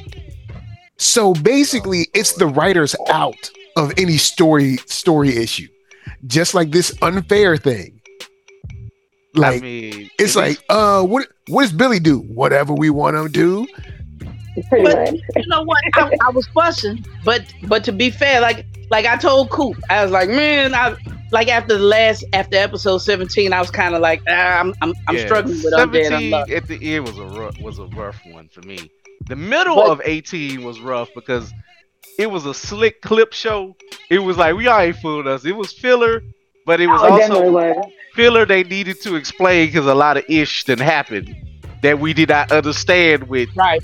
So 1.00 1.32
basically, 1.32 2.08
it's 2.12 2.34
the 2.34 2.46
writers 2.46 2.94
out 3.08 3.50
of 3.76 3.90
any 3.96 4.18
story 4.18 4.76
story 4.86 5.34
issue, 5.34 5.66
just 6.26 6.52
like 6.54 6.72
this 6.72 6.94
unfair 7.00 7.56
thing. 7.56 8.00
Like 9.34 9.62
I 9.62 9.64
mean, 9.64 10.10
it's 10.18 10.36
it 10.36 10.38
like, 10.38 10.62
uh, 10.68 11.02
what 11.02 11.26
what 11.48 11.62
does 11.62 11.72
Billy 11.72 12.00
do? 12.00 12.18
Whatever 12.18 12.74
we 12.74 12.90
want 12.90 13.16
him 13.16 13.26
to 13.26 13.32
do. 13.32 13.66
But- 14.70 15.14
You 15.36 15.46
know 15.46 15.62
what? 15.62 15.82
I, 15.94 16.14
I 16.26 16.30
was 16.32 16.46
fussing, 16.48 17.02
but 17.24 17.42
but 17.66 17.82
to 17.84 17.92
be 17.92 18.10
fair, 18.10 18.42
like 18.42 18.66
like 18.90 19.06
I 19.06 19.16
told 19.16 19.48
Coop, 19.48 19.78
I 19.88 20.02
was 20.02 20.12
like, 20.12 20.28
man, 20.28 20.74
I 20.74 20.96
like 21.32 21.48
after 21.48 21.78
the 21.78 21.84
last 21.84 22.24
after 22.34 22.58
episode 22.58 22.98
seventeen, 22.98 23.54
I 23.54 23.60
was 23.60 23.70
kind 23.70 23.94
of 23.94 24.02
like, 24.02 24.20
ah, 24.28 24.58
I'm 24.60 24.74
I'm, 24.82 24.92
I'm 25.08 25.16
yeah, 25.16 25.24
struggling 25.24 25.62
with 25.62 25.72
undead 25.72 26.08
17 26.08 26.54
at 26.56 26.66
the 26.66 26.94
end 26.94 27.06
was 27.06 27.16
a 27.16 27.24
rough, 27.24 27.58
was 27.62 27.78
a 27.78 27.86
rough 27.86 28.20
one 28.26 28.48
for 28.48 28.60
me. 28.62 28.90
The 29.30 29.36
middle 29.36 29.76
But- 29.76 29.90
of 29.90 30.02
18 30.04 30.64
was 30.64 30.80
rough 30.80 31.08
because 31.14 31.52
it 32.18 32.28
was 32.32 32.46
a 32.46 32.52
slick 32.52 33.00
clip 33.00 33.32
show. 33.32 33.76
It 34.10 34.18
was 34.18 34.36
like 34.36 34.56
we 34.56 34.66
all 34.66 34.80
ain't 34.80 34.96
fooled 34.96 35.28
us. 35.28 35.44
It 35.44 35.54
was 35.54 35.72
filler, 35.72 36.20
but 36.66 36.80
it 36.80 36.88
was 36.88 37.00
Oh, 37.00 37.12
also 37.12 37.50
was. 37.52 37.76
filler 38.16 38.44
they 38.44 38.64
needed 38.64 39.00
to 39.02 39.14
explain 39.14 39.68
because 39.68 39.86
a 39.86 39.94
lot 39.94 40.16
of 40.16 40.24
ish 40.28 40.64
didn't 40.64 40.84
happen 40.84 41.32
that 41.82 42.00
we 42.00 42.12
did 42.12 42.28
not 42.30 42.50
understand 42.50 43.28
with 43.28 43.48
Right. 43.54 43.80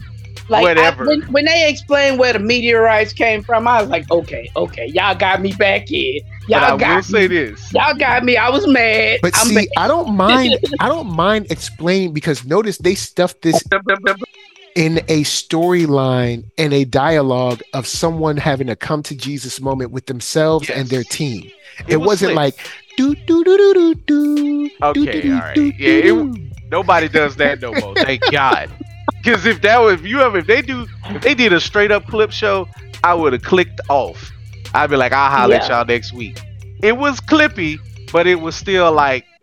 Like 0.48 0.60
I- 0.60 0.62
Whatever. 0.62 1.06
when, 1.06 1.22
when 1.32 1.44
they 1.44 1.68
explained 1.68 2.18
where 2.18 2.32
the 2.32 2.40
meteorites 2.40 3.12
came 3.12 3.44
from, 3.44 3.68
I 3.68 3.80
was 3.82 3.88
like, 3.88 4.10
okay, 4.10 4.50
okay, 4.56 4.86
y'all 4.86 5.14
got 5.14 5.40
me 5.40 5.52
back 5.52 5.92
in. 5.92 6.20
But 6.48 6.56
I 6.56 6.60
Y'all 6.60 6.70
will 6.72 6.78
got 6.80 7.04
say 7.04 7.28
this. 7.28 7.72
Y'all 7.72 7.94
got 7.94 8.24
me. 8.24 8.36
I 8.36 8.48
was 8.50 8.66
mad. 8.66 9.20
But 9.22 9.38
I'm 9.38 9.46
see, 9.46 9.68
I 9.76 9.86
don't 9.86 10.14
mind. 10.16 10.58
I 10.80 10.88
don't 10.88 11.14
mind 11.14 11.46
explaining 11.50 12.12
because 12.12 12.44
notice 12.44 12.78
they 12.78 12.96
stuffed 12.96 13.42
this 13.42 13.62
back. 13.62 13.82
In 14.76 14.98
a 15.08 15.22
storyline 15.24 16.44
and 16.58 16.72
a 16.72 16.84
dialogue 16.84 17.62
of 17.72 17.86
someone 17.86 18.36
having 18.36 18.68
a 18.68 18.76
come 18.76 19.02
to 19.04 19.16
Jesus 19.16 19.60
moment 19.60 19.90
with 19.90 20.06
themselves 20.06 20.68
and 20.70 20.88
their 20.88 21.02
team. 21.02 21.50
It, 21.80 21.94
It 21.94 21.96
was 21.96 22.06
wasn't 22.06 22.32
slick. 22.32 22.36
like 22.36 22.70
do 22.96 23.14
do 23.14 23.44
do 23.44 23.56
do 23.56 23.74
do 23.74 23.94
do. 24.06 24.70
Okay, 24.82 25.32
all 25.32 25.38
right. 25.38 25.56
Yeah, 25.56 25.90
it- 26.12 26.42
Nobody 26.70 27.08
does 27.08 27.36
that 27.36 27.60
no 27.60 27.72
more. 27.74 27.94
Thank 27.94 28.22
God. 28.32 28.68
Because 29.22 29.46
if 29.46 29.62
that 29.62 29.78
was, 29.80 29.94
if 30.00 30.06
you 30.06 30.20
ever, 30.20 30.38
if 30.38 30.46
they 30.48 30.62
do, 30.62 30.86
if 31.06 31.22
they 31.22 31.32
did 31.34 31.52
a 31.52 31.60
straight 31.60 31.92
up 31.92 32.04
clip 32.06 32.32
show, 32.32 32.68
I 33.04 33.14
would 33.14 33.32
have 33.34 33.42
clicked 33.42 33.80
off. 33.88 34.32
I'd 34.74 34.90
be 34.90 34.96
like, 34.96 35.12
I'll 35.12 35.30
holler 35.30 35.54
at 35.56 35.68
y'all 35.68 35.84
next 35.84 36.12
week. 36.12 36.40
It 36.82 36.96
was 36.96 37.20
clippy, 37.20 37.78
but 38.12 38.26
it 38.26 38.40
was 38.40 38.56
still 38.56 38.90
like 38.92 39.24
kind 39.24 39.35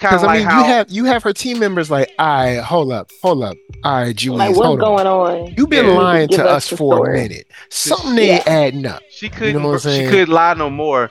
Because 0.00 0.22
of 0.22 0.30
I 0.30 0.38
mean, 0.38 0.46
how 0.46 0.58
you 0.60 0.64
have 0.64 0.90
you 0.90 1.04
have 1.04 1.22
her 1.22 1.32
team 1.34 1.58
members 1.58 1.90
like, 1.90 2.10
all 2.18 2.26
right, 2.26 2.56
hold 2.60 2.90
up, 2.90 3.10
hold 3.22 3.42
up, 3.44 3.56
all 3.84 3.92
right, 4.02 4.16
Julius, 4.16 4.38
Like 4.38 4.56
what's 4.56 4.66
hold 4.66 4.80
on. 4.82 5.04
going 5.04 5.06
on? 5.06 5.54
You've 5.58 5.68
been 5.68 5.84
Yeah. 5.86 5.92
lying 5.92 6.28
to 6.30 6.44
us 6.44 6.50
us 6.64 6.70
the 6.70 6.76
for 6.78 7.10
a 7.10 7.12
minute. 7.12 7.46
Something 7.68 8.18
ain't 8.18 8.46
adding 8.48 8.86
up. 8.86 9.02
she 9.10 9.28
couldn't, 9.28 9.62
what 9.62 9.84
I'm 9.84 9.92
she 9.92 10.06
couldn't 10.08 10.32
lie 10.34 10.54
no 10.54 10.70
more. 10.70 11.10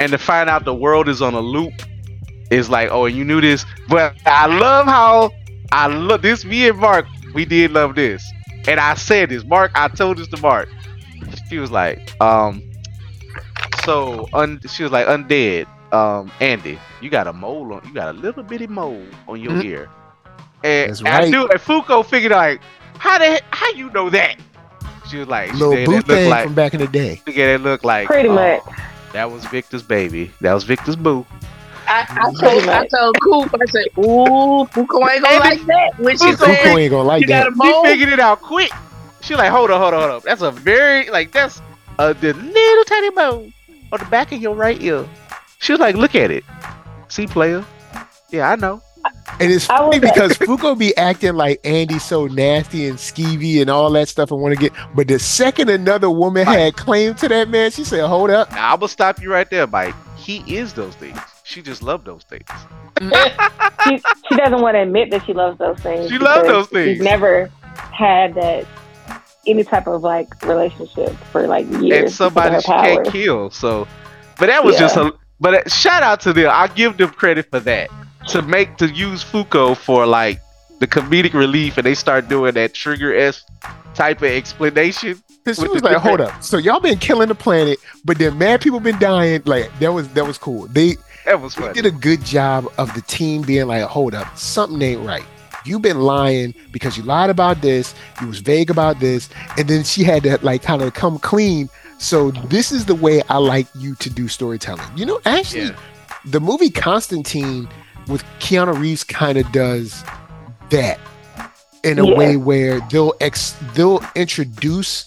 And 0.00 0.10
to 0.12 0.18
find 0.18 0.48
out 0.48 0.64
the 0.64 0.74
world 0.74 1.08
is 1.08 1.20
on 1.20 1.34
a 1.34 1.40
loop 1.40 1.74
is 2.50 2.70
like, 2.70 2.88
oh, 2.90 3.04
and 3.04 3.14
you 3.14 3.24
knew 3.24 3.40
this. 3.42 3.64
But 3.88 4.14
I 4.26 4.46
love 4.46 4.86
how 4.86 5.30
I 5.72 5.86
love 5.88 6.22
this. 6.22 6.44
Me 6.46 6.66
and 6.68 6.78
Mark, 6.78 7.06
we 7.34 7.44
did 7.44 7.72
love 7.72 7.94
this. 7.94 8.24
And 8.66 8.80
I 8.80 8.94
said 8.94 9.28
this, 9.28 9.44
Mark. 9.44 9.70
I 9.74 9.88
told 9.88 10.16
this 10.16 10.28
to 10.28 10.40
Mark. 10.40 10.68
She 11.50 11.58
was 11.58 11.70
like, 11.70 12.18
um, 12.22 12.62
so 13.84 14.28
un- 14.32 14.60
she 14.68 14.82
was 14.82 14.92
like, 14.92 15.06
undead, 15.06 15.66
um, 15.92 16.30
Andy, 16.40 16.78
you 17.00 17.10
got 17.10 17.26
a 17.26 17.32
mole 17.32 17.72
on, 17.74 17.82
you 17.86 17.92
got 17.92 18.08
a 18.08 18.18
little 18.18 18.42
bitty 18.42 18.66
mole 18.66 19.04
on 19.28 19.40
your 19.40 19.52
Mhm. 19.52 19.64
ear. 19.64 19.88
And 20.64 20.90
That's 20.90 21.00
and 21.00 21.08
I 21.08 21.20
right. 21.20 21.30
knew, 21.30 21.46
and 21.48 21.60
Fuko 21.60 22.04
figured 22.04 22.32
like, 22.32 22.60
how 22.98 23.18
the 23.18 23.40
how 23.50 23.70
you 23.72 23.90
know 23.90 24.08
that? 24.10 24.36
She 25.10 25.18
was 25.18 25.28
like, 25.28 25.50
she 25.50 25.56
Little 25.56 25.74
said 25.74 25.86
boo 25.86 26.00
thing 26.02 26.30
like, 26.30 26.44
from 26.44 26.54
back 26.54 26.72
in 26.74 26.80
the 26.80 26.86
day. 26.86 27.20
look 27.26 27.36
at 27.36 27.48
it 27.48 27.60
look 27.60 27.84
like 27.84 28.06
Pretty 28.06 28.28
oh, 28.28 28.34
much. 28.34 28.62
that 29.12 29.30
was 29.30 29.44
Victor's 29.46 29.82
baby. 29.82 30.30
That 30.40 30.54
was 30.54 30.64
Victor's 30.64 30.96
boo. 30.96 31.26
I, 31.86 32.06
I 32.08 32.32
told 32.40 32.66
I 32.66 32.86
told 32.86 33.20
Coop, 33.20 33.54
I 33.54 33.66
said, 33.66 33.84
ooh, 33.98 34.64
Fuko 34.72 35.06
ain't 35.12 35.22
gonna 35.22 35.38
like 35.38 35.60
that. 35.66 35.90
When 35.98 36.16
she 36.16 36.32
Fuko 36.32 36.36
Fuko 36.36 36.62
said, 36.62 36.78
ain't 36.78 36.90
gonna 36.90 37.02
like 37.06 37.20
you 37.20 37.28
got 37.28 37.44
that. 37.44 37.48
a 37.48 37.50
She 37.50 37.56
mole, 37.72 37.84
figured 37.84 38.08
it 38.08 38.20
out 38.20 38.40
quick. 38.40 38.72
She 39.20 39.34
like, 39.36 39.50
hold 39.50 39.70
on, 39.70 39.78
hold 39.80 39.92
on, 39.92 40.00
hold 40.00 40.12
on. 40.12 40.20
That's 40.24 40.40
a 40.40 40.50
very 40.50 41.10
like 41.10 41.30
that's 41.32 41.60
a 41.98 42.14
the 42.14 42.32
little 42.32 42.84
tiny 42.84 43.10
mole 43.10 43.52
on 43.92 43.98
the 43.98 44.06
back 44.06 44.32
of 44.32 44.40
your 44.40 44.54
right 44.54 44.80
ear. 44.80 45.06
She 45.60 45.72
was 45.72 45.80
like, 45.80 45.96
look 45.96 46.14
at 46.14 46.30
it. 46.30 46.44
See, 47.08 47.26
player. 47.26 47.64
Yeah, 48.30 48.50
I 48.50 48.56
know. 48.56 48.82
And 49.40 49.50
it's 49.52 49.66
funny 49.66 49.98
because 49.98 50.32
Fuko 50.38 50.78
be 50.78 50.96
acting 50.96 51.34
like 51.34 51.60
Andy's 51.64 52.04
so 52.04 52.26
nasty 52.26 52.86
and 52.86 52.96
skeevy 52.98 53.60
and 53.60 53.68
all 53.68 53.90
that 53.92 54.08
stuff 54.08 54.30
and 54.30 54.40
want 54.40 54.54
to 54.54 54.60
get. 54.60 54.72
But 54.94 55.08
the 55.08 55.18
second 55.18 55.68
another 55.70 56.10
woman 56.10 56.46
had 56.46 56.76
claim 56.76 57.14
to 57.16 57.28
that 57.28 57.48
man, 57.48 57.70
she 57.70 57.84
said, 57.84 58.06
"Hold 58.06 58.30
up, 58.30 58.50
Now 58.52 58.72
I'm 58.74 58.80
gonna 58.80 58.88
stop 58.88 59.20
you 59.20 59.30
right 59.30 59.48
there, 59.50 59.66
Mike. 59.66 59.94
He 60.16 60.38
is 60.56 60.72
those 60.72 60.94
things. 60.94 61.18
She 61.42 61.60
just 61.62 61.82
loved 61.82 62.06
those 62.06 62.22
things. 62.24 62.48
Mm. 62.96 63.74
she, 63.84 64.02
she 64.28 64.36
doesn't 64.36 64.62
want 64.62 64.76
to 64.76 64.80
admit 64.82 65.10
that 65.10 65.26
she 65.26 65.34
loves 65.34 65.58
those 65.58 65.78
things. 65.80 66.08
She 66.10 66.18
loves 66.18 66.46
those 66.48 66.68
things. 66.68 66.96
She's 66.98 67.04
never 67.04 67.50
had 67.92 68.34
that 68.36 68.66
any 69.46 69.64
type 69.64 69.86
of 69.86 70.02
like 70.02 70.42
relationship 70.44 71.10
for 71.30 71.46
like 71.46 71.66
years. 71.82 72.02
and 72.04 72.12
somebody 72.12 72.54
her 72.54 72.60
she 72.62 72.68
can't 72.68 73.06
kill. 73.08 73.50
So, 73.50 73.86
but 74.38 74.46
that 74.46 74.64
was 74.64 74.74
Yeah. 74.76 74.80
just 74.80 74.96
a. 74.96 75.12
But 75.40 75.54
uh, 75.54 75.68
shout 75.68 76.02
out 76.02 76.20
to 76.20 76.32
them. 76.32 76.50
I 76.52 76.68
give 76.68 76.96
them 76.96 77.10
credit 77.10 77.50
for 77.50 77.60
that. 77.60 77.90
To 78.28 78.40
make 78.42 78.78
to 78.78 78.88
use 78.88 79.22
Fuko 79.22 79.76
for 79.76 80.06
like 80.06 80.40
the 80.80 80.86
comedic 80.86 81.34
relief, 81.34 81.76
and 81.76 81.84
they 81.84 81.94
start 81.94 82.28
doing 82.28 82.54
that 82.54 82.74
trigger 82.74 83.14
s 83.14 83.44
type 83.94 84.18
of 84.18 84.28
explanation. 84.28 85.22
Because 85.44 85.58
she 85.58 85.68
was 85.68 85.82
like, 85.82 85.98
hold 85.98 86.20
up. 86.22 86.42
So 86.42 86.56
y'all 86.56 86.80
been 86.80 86.98
killing 86.98 87.28
the 87.28 87.34
planet, 87.34 87.78
but 88.04 88.18
then 88.18 88.38
mad 88.38 88.62
people 88.62 88.80
been 88.80 88.98
dying. 88.98 89.42
Like 89.44 89.70
that 89.78 89.92
was 89.92 90.08
that 90.10 90.26
was 90.26 90.38
cool. 90.38 90.66
They, 90.68 90.96
That 91.26 91.40
was 91.40 91.54
they 91.54 91.72
did 91.74 91.86
a 91.86 91.90
good 91.90 92.24
job 92.24 92.66
of 92.78 92.94
the 92.94 93.02
team 93.02 93.42
being 93.42 93.66
like, 93.66 93.82
hold 93.82 94.14
up, 94.14 94.36
something 94.38 94.80
ain't 94.80 95.02
right. 95.02 95.24
You've 95.66 95.82
been 95.82 96.00
lying 96.00 96.54
because 96.72 96.96
you 96.96 97.02
lied 97.02 97.30
about 97.30 97.62
this. 97.62 97.94
You 98.20 98.28
was 98.28 98.40
vague 98.40 98.70
about 98.70 99.00
this, 99.00 99.28
and 99.58 99.68
then 99.68 99.84
she 99.84 100.04
had 100.04 100.22
to 100.24 100.38
like 100.42 100.62
kind 100.62 100.82
of 100.82 100.94
come 100.94 101.18
clean. 101.18 101.68
So 102.04 102.30
this 102.32 102.70
is 102.70 102.84
the 102.84 102.94
way 102.94 103.22
I 103.30 103.38
like 103.38 103.66
you 103.74 103.94
to 103.94 104.10
do 104.10 104.28
storytelling. 104.28 104.84
You 104.94 105.06
know, 105.06 105.20
actually, 105.24 105.68
Yeah. 105.68 105.76
the 106.26 106.38
movie 106.38 106.68
Constantine 106.68 107.66
with 108.08 108.22
Keanu 108.40 108.78
Reeves 108.78 109.04
kind 109.04 109.38
of 109.38 109.50
does 109.52 110.04
that 110.68 111.00
in 111.82 111.98
a 111.98 112.06
Yeah. 112.06 112.14
way 112.14 112.36
where 112.36 112.80
they'll 112.90 113.14
ex 113.22 113.54
they'll 113.74 114.02
introduce 114.14 115.06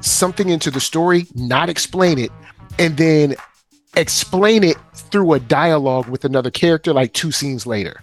something 0.00 0.48
into 0.48 0.68
the 0.72 0.80
story, 0.80 1.28
not 1.36 1.68
explain 1.68 2.18
it, 2.18 2.32
and 2.80 2.96
then 2.96 3.36
explain 3.96 4.64
it 4.64 4.78
through 5.12 5.32
a 5.34 5.38
dialogue 5.38 6.08
with 6.08 6.24
another 6.24 6.50
character 6.50 6.92
like 6.92 7.12
two 7.12 7.30
scenes 7.30 7.66
later. 7.66 8.00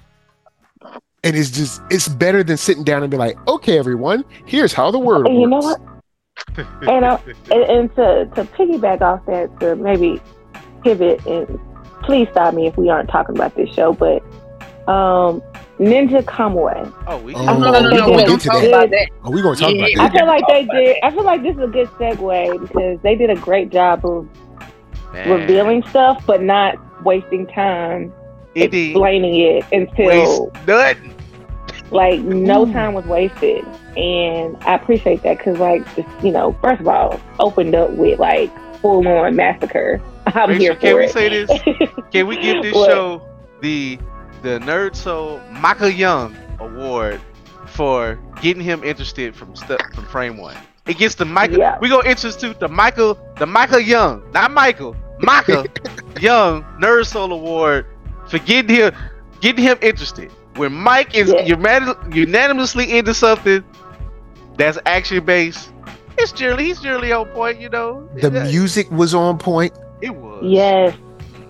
And 1.26 1.36
it's 1.36 1.52
just 1.52 1.82
it's 1.90 2.08
better 2.08 2.42
than 2.42 2.56
sitting 2.56 2.86
down 2.86 3.02
and 3.04 3.12
be 3.12 3.18
like, 3.18 3.36
okay, 3.50 3.78
everyone, 3.78 4.24
here's 4.46 4.72
how 4.72 4.92
the 4.92 5.00
word 5.00 5.28
And 5.28 5.42
you 5.42 5.48
know 5.48 5.58
works." 5.58 5.66
what? 5.80 5.97
And, 6.58 7.06
uh, 7.06 7.18
and, 7.52 7.64
and 7.64 7.96
to, 7.96 8.26
to 8.36 8.44
piggyback 8.46 9.02
off 9.02 9.26
that, 9.28 9.60
to 9.60 9.76
maybe 9.76 10.20
pivot, 10.84 11.26
and 11.28 11.60
please 12.04 12.28
stop 12.32 12.54
me 12.54 12.68
if 12.68 12.78
we 12.78 12.90
aren't 12.90 13.10
talking 13.10 13.36
about 13.36 13.56
this 13.56 13.70
show, 13.74 13.94
but 13.94 14.24
um, 14.92 15.42
Ninja 15.80 16.24
Kamui. 16.24 16.92
oh, 17.08 17.18
we, 17.20 17.36
oh, 17.36 17.44
no, 17.46 17.58
no, 17.60 17.72
no, 17.82 17.90
no, 17.90 18.12
we 18.12 18.24
don't 18.24 18.42
talk 18.42 18.64
about 18.64 18.90
that. 18.90 19.10
Oh, 19.24 19.30
we 19.32 19.42
gonna 19.42 19.56
talk 19.56 19.74
Yeah. 19.76 19.86
about 19.88 20.12
I 20.12 20.18
feel 20.18 20.26
like 20.28 20.44
they 20.48 20.66
did. 20.66 20.98
I 21.04 21.12
feel 21.12 21.24
like 21.24 21.44
this 21.44 21.56
is 21.56 21.62
a 21.62 21.68
good 21.68 21.88
segue 21.90 22.62
because 22.62 23.00
they 23.02 23.16
did 23.16 23.30
a 23.30 23.36
great 23.36 23.70
job 23.70 24.06
of 24.06 24.28
Man, 25.14 25.30
revealing 25.30 25.84
stuff, 25.90 26.24
but 26.26 26.42
not 26.42 26.76
wasting 27.04 27.46
time 27.48 28.12
it 28.56 28.72
did. 28.72 28.92
explaining 28.92 29.36
it 29.40 29.66
until 29.72 30.46
Waste 30.48 30.68
nothing. 30.68 31.14
Like 31.92 32.20
no 32.22 32.68
Ooh. 32.68 32.74
time 32.74 32.94
was 32.94 33.06
wasted 33.06 33.64
and 33.96 34.58
i 34.64 34.76
appreciate 34.76 35.24
that 35.24 35.38
because 35.38 35.58
like 35.60 35.84
just, 35.96 36.08
you 36.24 36.32
know 36.32 36.54
first 36.62 36.82
of 36.82 36.88
all 36.88 37.20
opened 37.40 37.74
up 37.76 37.92
with 37.92 38.20
like 38.20 38.52
full-on 38.82 39.36
massacre 39.36 40.02
i'm 40.28 40.50
Rachel, 40.50 40.62
here 40.62 40.76
can 40.76 40.94
for 40.94 41.00
we 41.00 41.08
say 41.08 41.30
this? 41.30 41.50
Can 42.12 42.28
we 42.28 42.38
give 42.38 42.62
this 42.64 42.74
What? 42.74 42.90
show 42.90 43.22
the 43.62 43.98
the 44.44 44.60
Nerd 44.60 44.96
Soul 44.96 45.40
Michael 45.52 45.90
Young 45.90 46.36
Award 46.60 47.20
for 47.66 48.18
getting 48.42 48.64
him 48.64 48.84
interested 48.84 49.36
from 49.36 49.56
step 49.56 49.80
from 49.94 50.06
frame 50.06 50.38
one. 50.38 50.56
It 50.86 50.98
gets 50.98 51.16
the 51.16 51.26
Michael. 51.26 51.58
Yeah. 51.58 51.78
We 51.80 51.90
gonna 51.90 52.08
institute 52.08 52.60
the 52.60 52.68
Michael, 52.70 53.18
the 53.38 53.46
Michael 53.46 53.80
Young, 53.80 54.24
not 54.32 54.52
Michael, 54.52 54.96
Michael 55.20 55.66
Young 56.20 56.64
Nerd 56.80 57.08
Soul 57.08 57.34
Award 57.34 57.86
for 58.28 58.40
getting 58.40 58.74
him, 58.74 58.94
getting 59.42 59.64
him 59.64 59.78
interested. 59.82 60.32
When 60.58 60.74
Mike 60.74 61.16
is 61.16 61.30
Yeah. 61.32 61.56
unanimously 62.12 62.98
into 62.98 63.14
something 63.14 63.64
that's 64.58 64.78
action 64.86 65.24
based, 65.24 65.70
it's 66.18 66.32
generally 66.32 66.66
he's 66.66 66.80
generally 66.80 67.12
on 67.12 67.26
point. 67.28 67.60
You 67.62 67.70
know, 67.70 68.08
The 68.16 68.32
Yeah, 68.32 68.44
music 68.44 68.90
was 68.92 69.14
on 69.14 69.38
point. 69.38 69.74
it 70.02 70.16
was 70.16 70.44
Yes, 70.44 70.96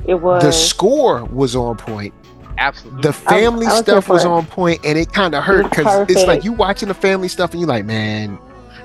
it 0.06 0.16
was. 0.22 0.44
The 0.44 0.52
score 0.52 1.24
was 1.26 1.56
on 1.56 1.78
point. 1.78 2.14
absolutely 2.58 3.02
The 3.02 3.14
family 3.14 3.66
I 3.66 3.70
was 3.70 3.80
stuff 3.80 4.06
here 4.08 4.14
was 4.14 4.26
on 4.26 4.46
point, 4.46 4.80
and 4.84 4.98
it 4.98 5.14
kind 5.14 5.36
of 5.36 5.44
hurt 5.44 5.64
was 5.64 5.70
because 5.70 6.10
it's 6.10 6.26
like 6.28 6.44
you 6.44 6.52
watching 6.54 6.88
the 6.90 6.94
family 6.94 7.28
stuff, 7.28 7.52
and 7.52 7.62
you're 7.62 7.70
like, 7.70 7.86
man, 7.86 8.38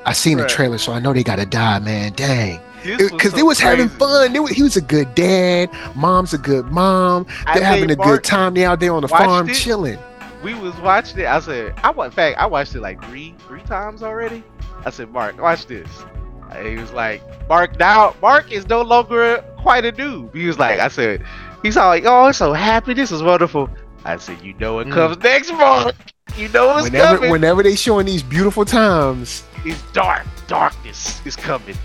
I 0.06 0.12
seen 0.12 0.38
the 0.38 0.46
trailer, 0.46 0.78
so 0.78 0.92
I 0.92 0.98
know 1.00 1.12
they 1.12 1.22
gotta 1.24 1.46
die, 1.46 1.78
man. 1.80 2.12
Dang, 2.14 2.60
because 2.98 3.32
they 3.32 3.42
was 3.42 3.58
having 3.60 3.88
fun. 3.88 4.32
They 4.32 4.40
was, 4.40 4.50
he 4.50 4.62
was 4.62 4.76
a 4.76 4.80
good 4.80 5.14
dad. 5.14 5.70
Mom's 5.94 6.32
a 6.34 6.38
good 6.38 6.66
mom. 6.72 7.26
They're 7.54 7.64
having 7.64 7.90
a 7.90 7.96
Mark- 7.96 8.08
good 8.08 8.24
time. 8.24 8.54
They 8.54 8.64
out 8.64 8.78
there 8.80 8.92
on 8.92 9.02
the 9.02 9.08
farm 9.08 9.48
it. 9.48 9.54
chilling. 9.54 9.98
We 10.42 10.54
was 10.54 10.74
watching 10.80 11.20
it. 11.20 11.26
I 11.26 11.40
said, 11.40 11.74
I 11.82 11.90
in 12.04 12.10
fact, 12.10 12.38
I 12.38 12.46
watched 12.46 12.74
it 12.74 12.80
like 12.80 13.02
three, 13.04 13.34
three 13.46 13.62
times 13.62 14.02
already. 14.02 14.42
I 14.84 14.90
said, 14.90 15.10
Mark, 15.10 15.40
watch 15.40 15.66
this. 15.66 15.88
And 16.50 16.66
he 16.66 16.76
was 16.76 16.92
like, 16.92 17.22
Mark, 17.48 17.78
now 17.78 18.14
Mark 18.20 18.50
is 18.52 18.68
no 18.68 18.82
longer 18.82 19.42
quite 19.58 19.84
a 19.84 19.92
noob. 19.92 20.34
He 20.34 20.46
was 20.46 20.58
like, 20.58 20.80
I 20.80 20.88
said, 20.88 21.24
he's 21.62 21.76
all 21.76 21.88
like, 21.88 22.04
oh, 22.04 22.24
I'm 22.26 22.32
so 22.32 22.52
happy. 22.52 22.92
This 22.94 23.10
is 23.12 23.22
wonderful. 23.22 23.70
I 24.04 24.16
said, 24.16 24.42
you 24.42 24.52
know 24.54 24.74
what 24.74 24.88
Mm. 24.88 24.92
comes 24.92 25.18
next, 25.22 25.52
Mark. 25.52 25.94
You 26.36 26.48
know 26.48 26.66
what's 26.68 26.84
Whenever, 26.84 27.16
coming. 27.16 27.30
whenever 27.30 27.62
they 27.62 27.76
showing 27.76 28.06
these 28.06 28.22
beautiful 28.22 28.64
times, 28.64 29.44
it's 29.64 29.80
dark. 29.92 30.26
Darkness 30.48 31.24
is 31.26 31.36
coming. 31.36 31.76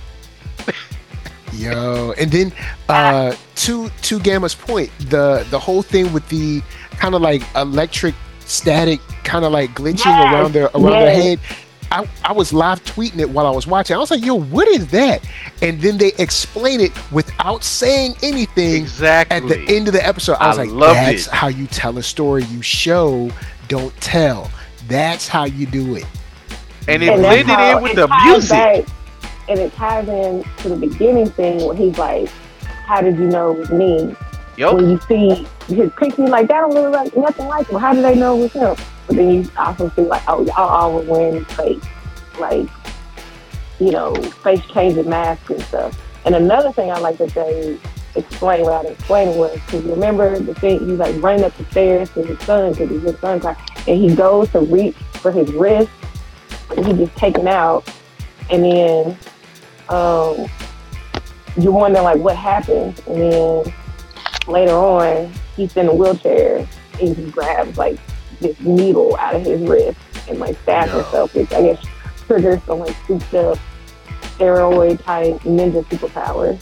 Yo, 1.54 2.14
and 2.18 2.32
then 2.32 2.54
uh 2.90 3.34
to 3.56 3.90
to 4.04 4.20
Gamma's 4.20 4.54
point, 4.56 4.92
the 5.10 5.46
the 5.50 5.60
whole 5.60 5.82
thing 5.82 6.12
with 6.14 6.28
the 6.30 6.62
kind 6.92 7.16
of 7.16 7.22
like 7.22 7.42
electric 7.56 8.14
static 8.48 9.00
kind 9.24 9.46
of 9.46 9.52
like 9.52 9.72
glitching 9.72 10.06
Yes, 10.06 10.34
around 10.34 10.54
their 10.54 10.66
around 10.74 10.84
their 10.92 11.14
head. 11.16 11.40
I, 11.90 12.06
I 12.26 12.34
was 12.34 12.52
live 12.52 12.84
tweeting 12.84 13.20
it 13.20 13.30
while 13.30 13.46
I 13.48 13.52
was 13.52 13.66
watching. 13.66 13.96
I 13.96 14.00
was 14.00 14.12
like, 14.12 14.22
yo, 14.26 14.36
what 14.36 14.68
is 14.68 14.88
that? 14.88 15.26
And 15.62 15.80
then 15.80 15.98
they 15.98 16.12
explain 16.20 16.82
it 16.82 16.92
without 17.14 17.64
saying 17.64 18.16
anything 18.22 18.76
Exactly. 18.76 19.38
at 19.38 19.48
the 19.48 19.60
end 19.74 19.88
of 19.88 19.94
the 19.94 20.06
episode. 20.06 20.34
I 20.34 20.50
was 20.50 20.58
I 20.60 20.64
like, 20.64 20.72
loved 20.72 21.00
that's 21.00 21.28
it. 21.28 21.34
how 21.34 21.48
you 21.48 21.66
tell 21.68 21.98
a 21.98 22.04
story. 22.04 22.44
You 22.46 22.62
show, 22.62 23.30
don't 23.70 23.96
tell. 24.02 24.52
That's 24.90 25.30
how 25.30 25.46
you 25.46 25.66
do 25.66 25.96
it. 25.96 26.06
and 26.90 27.02
it 27.04 27.08
And 27.10 27.22
blended 27.22 27.46
how 27.48 27.78
in 27.78 27.84
with 27.84 27.96
the 27.96 28.08
music. 28.26 28.50
back- 28.50 28.86
and 29.50 29.58
it 29.60 29.72
ties 29.76 30.10
in 30.10 30.44
to 30.58 30.68
the 30.70 30.76
beginning 30.76 31.30
thing 31.30 31.66
where 31.66 31.74
he's 31.76 31.98
like, 31.98 32.28
"How 32.86 33.00
did 33.00 33.18
you 33.18 33.28
know 33.28 33.52
it 33.52 33.60
was 33.60 33.72
me?" 33.72 34.14
Yup. 34.58 34.76
When 34.76 34.90
you 34.90 35.00
see 35.08 35.48
his 35.68 35.92
picture, 35.94 36.28
like 36.28 36.48
that 36.48 36.62
don't 36.62 36.74
look 36.74 36.92
like 36.92 37.16
nothing 37.16 37.46
like 37.46 37.68
him. 37.68 37.80
How 37.80 37.94
do 37.94 38.02
they 38.02 38.16
know 38.16 38.38
it 38.38 38.42
was 38.42 38.54
him? 38.54 38.76
But 39.06 39.16
then 39.16 39.44
you 39.44 39.52
also 39.56 39.90
see 39.96 40.02
like, 40.02 40.24
oh, 40.28 40.44
y'all 40.44 40.58
all 40.58 40.94
were 40.96 41.02
wearing 41.04 41.46
fake, 41.46 41.82
like, 42.40 42.68
you 43.80 43.92
know, 43.92 44.16
face 44.16 44.66
changing 44.74 45.08
masks 45.08 45.50
and 45.52 45.62
stuff. 45.62 46.02
And 46.26 46.36
another 46.36 46.72
thing 46.72 46.92
I 46.92 46.98
like 46.98 47.18
that 47.20 47.30
they 47.30 47.78
explained 48.16 48.66
without 48.66 48.86
explaining 48.86 49.38
was 49.38 49.54
because 49.54 49.84
remember 49.84 50.40
the 50.40 50.56
thing 50.56 50.80
he's 50.80 50.98
like 50.98 51.22
running 51.22 51.46
up 51.46 51.56
the 51.58 51.66
stairs 51.66 52.10
to 52.12 52.24
his 52.24 52.40
son 52.40 52.74
because 52.74 52.90
his 52.90 53.20
son's 53.20 53.44
car, 53.44 53.56
and 53.88 54.02
he 54.02 54.16
goes 54.16 54.50
to 54.50 54.60
reach 54.62 54.96
for 55.22 55.32
his 55.32 55.52
wrist, 55.54 55.92
and 56.76 56.86
he 56.86 56.94
just 56.94 57.16
taken 57.16 57.48
out, 57.48 57.88
and 58.50 58.64
then 58.64 59.18
um, 59.90 60.48
you 61.58 61.72
wonder 61.72 62.02
like 62.02 62.18
what 62.18 62.36
happened, 62.36 63.00
and 63.08 63.32
then 63.32 63.74
later 64.48 64.74
on 64.74 65.32
he's 65.56 65.76
in 65.78 65.88
a 65.88 65.94
wheelchair 65.94 66.68
and 67.02 67.16
he 67.16 67.30
grabs 67.32 67.78
like 67.78 68.00
this 68.40 68.60
needle 68.62 69.16
out 69.18 69.36
of 69.36 69.44
his 69.44 69.62
wrist 69.62 69.98
and 70.30 70.40
like 70.40 70.58
stabs 70.62 70.92
No. 70.92 71.02
himself, 71.02 71.34
which 71.36 71.52
I 71.54 71.62
guess 71.62 71.86
triggers 72.28 72.62
some 72.64 72.80
like 72.80 72.96
souped 73.08 73.34
up 73.34 73.58
steroid 74.38 75.04
type 75.04 75.40
ninja 75.42 75.84
superpowers. 75.86 76.62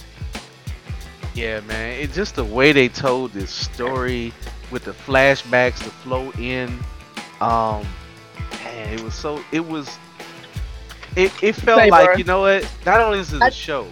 Yeah, 1.34 1.60
man. 1.62 2.00
It's 2.00 2.16
just 2.16 2.36
the 2.36 2.46
way 2.46 2.72
they 2.72 2.88
told 2.88 3.32
this 3.34 3.52
story 3.52 4.32
with 4.72 4.86
the 4.86 4.92
flashbacks 4.92 5.80
to 5.80 5.90
flow 5.90 6.32
in. 6.40 6.70
Um, 7.42 7.86
man, 8.64 8.94
it 8.94 9.02
was 9.04 9.14
so. 9.14 9.44
It 9.52 9.66
was. 9.66 9.98
It, 11.18 11.32
it 11.44 11.54
felt 11.54 11.80
Say, 11.80 11.90
like 11.92 12.10
bruh. 12.12 12.18
you 12.18 12.24
know 12.24 12.42
what? 12.42 12.70
Not 12.86 13.02
only 13.02 13.20
is 13.20 13.34
it 13.34 13.42
I- 13.42 13.48
a 13.48 13.52
show, 13.52 13.88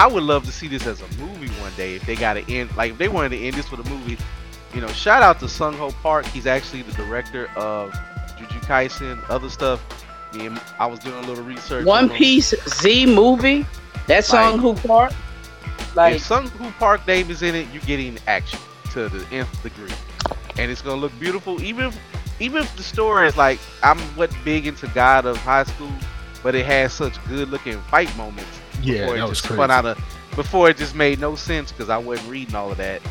I 0.00 0.06
would 0.06 0.22
love 0.22 0.46
to 0.46 0.52
see 0.52 0.66
this 0.66 0.86
as 0.86 1.02
a 1.02 1.08
movie 1.18 1.48
one 1.60 1.74
day. 1.76 1.94
If 1.94 2.06
they 2.06 2.16
got 2.16 2.32
to 2.32 2.50
end, 2.50 2.74
like 2.74 2.92
if 2.92 2.96
they 2.96 3.08
wanted 3.08 3.32
to 3.32 3.38
end 3.38 3.54
this 3.54 3.70
with 3.70 3.86
a 3.86 3.90
movie, 3.90 4.16
you 4.74 4.80
know, 4.80 4.88
shout 4.88 5.22
out 5.22 5.40
to 5.40 5.44
Sunghoo 5.44 5.92
Park. 6.00 6.24
He's 6.24 6.46
actually 6.46 6.80
the 6.80 6.92
director 6.92 7.50
of 7.54 7.92
Jujutsu 8.38 8.62
Kaisen, 8.62 9.22
other 9.28 9.50
stuff. 9.50 9.84
Me 10.34 10.46
and 10.46 10.58
I 10.78 10.86
was 10.86 11.00
doing 11.00 11.22
a 11.22 11.26
little 11.28 11.44
research. 11.44 11.84
One 11.84 12.10
on. 12.10 12.16
Piece 12.16 12.54
Z 12.80 13.14
movie. 13.14 13.66
That 14.06 14.24
Sunghoo 14.24 14.74
Park? 14.86 15.12
Like, 15.94 16.14
if 16.14 16.26
Sunghoo 16.26 16.72
Park 16.78 17.06
name 17.06 17.30
is 17.30 17.42
in 17.42 17.54
it, 17.54 17.68
you're 17.70 17.82
getting 17.82 18.16
action 18.26 18.58
to 18.92 19.10
the 19.10 19.26
nth 19.30 19.62
degree, 19.62 19.92
and 20.56 20.70
it's 20.70 20.80
gonna 20.80 20.98
look 20.98 21.12
beautiful. 21.20 21.60
Even 21.60 21.88
if, 21.88 21.98
even 22.40 22.62
if 22.62 22.74
the 22.74 22.82
story 22.82 23.28
is 23.28 23.36
like 23.36 23.58
I'm 23.82 23.98
what 24.16 24.34
big 24.46 24.66
into 24.66 24.86
God 24.94 25.26
of 25.26 25.36
High 25.36 25.64
School, 25.64 25.92
but 26.42 26.54
it 26.54 26.64
has 26.64 26.94
such 26.94 27.22
good 27.28 27.50
looking 27.50 27.78
fight 27.82 28.16
moments. 28.16 28.59
Yeah, 28.82 29.00
before 29.00 29.14
it 29.14 29.18
that 29.18 29.28
was 29.28 29.38
just 29.38 29.48
crazy. 29.48 29.58
spun 29.58 29.70
out 29.70 29.86
of 29.86 30.18
before 30.36 30.70
it 30.70 30.76
just 30.76 30.94
made 30.94 31.18
no 31.18 31.34
sense 31.34 31.72
because 31.72 31.90
I 31.90 31.98
wasn't 31.98 32.30
reading 32.30 32.54
all 32.54 32.70
of 32.70 32.78
that. 32.78 33.02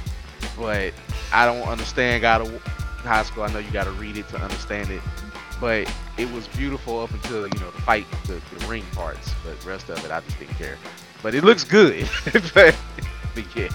But 0.58 0.94
I 1.34 1.46
don't 1.46 1.68
understand 1.68 2.22
God 2.22 2.42
of 2.42 2.62
High 2.64 3.24
School. 3.24 3.44
I 3.44 3.52
know 3.52 3.60
you 3.60 3.72
got 3.72 3.86
to 3.86 3.92
read 3.92 4.18
it 4.18 4.28
to 4.30 4.38
understand 4.38 4.90
it. 4.90 5.02
But 5.60 5.94
it 6.18 6.32
was 6.32 6.48
beautiful 6.50 7.02
up 7.02 7.12
until 7.12 7.42
you 7.42 7.60
know 7.60 7.72
the 7.72 7.82
fight, 7.82 8.06
the, 8.26 8.42
the 8.58 8.68
ring 8.68 8.86
parts. 8.94 9.32
But 9.46 9.60
the 9.60 9.68
rest 9.68 9.90
of 9.90 10.04
it, 10.06 10.12
I 10.12 10.22
just 10.22 10.40
didn't 10.40 10.56
care. 10.56 10.78
But 11.22 11.36
it 11.36 11.44
looks 11.44 11.66
good. 11.66 12.08
but, 12.54 12.76
but 13.36 13.56
yeah, 13.56 13.70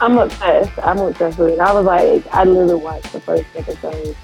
I'm 0.00 0.16
obsessed. 0.16 0.78
I'm 0.82 0.98
obsessed 0.98 1.38
with 1.38 1.50
it. 1.50 1.60
I 1.60 1.72
was 1.72 1.84
like, 1.84 2.26
I 2.32 2.44
literally 2.44 2.82
watched 2.82 3.12
the 3.12 3.20
first 3.20 3.46
episode 3.54 4.16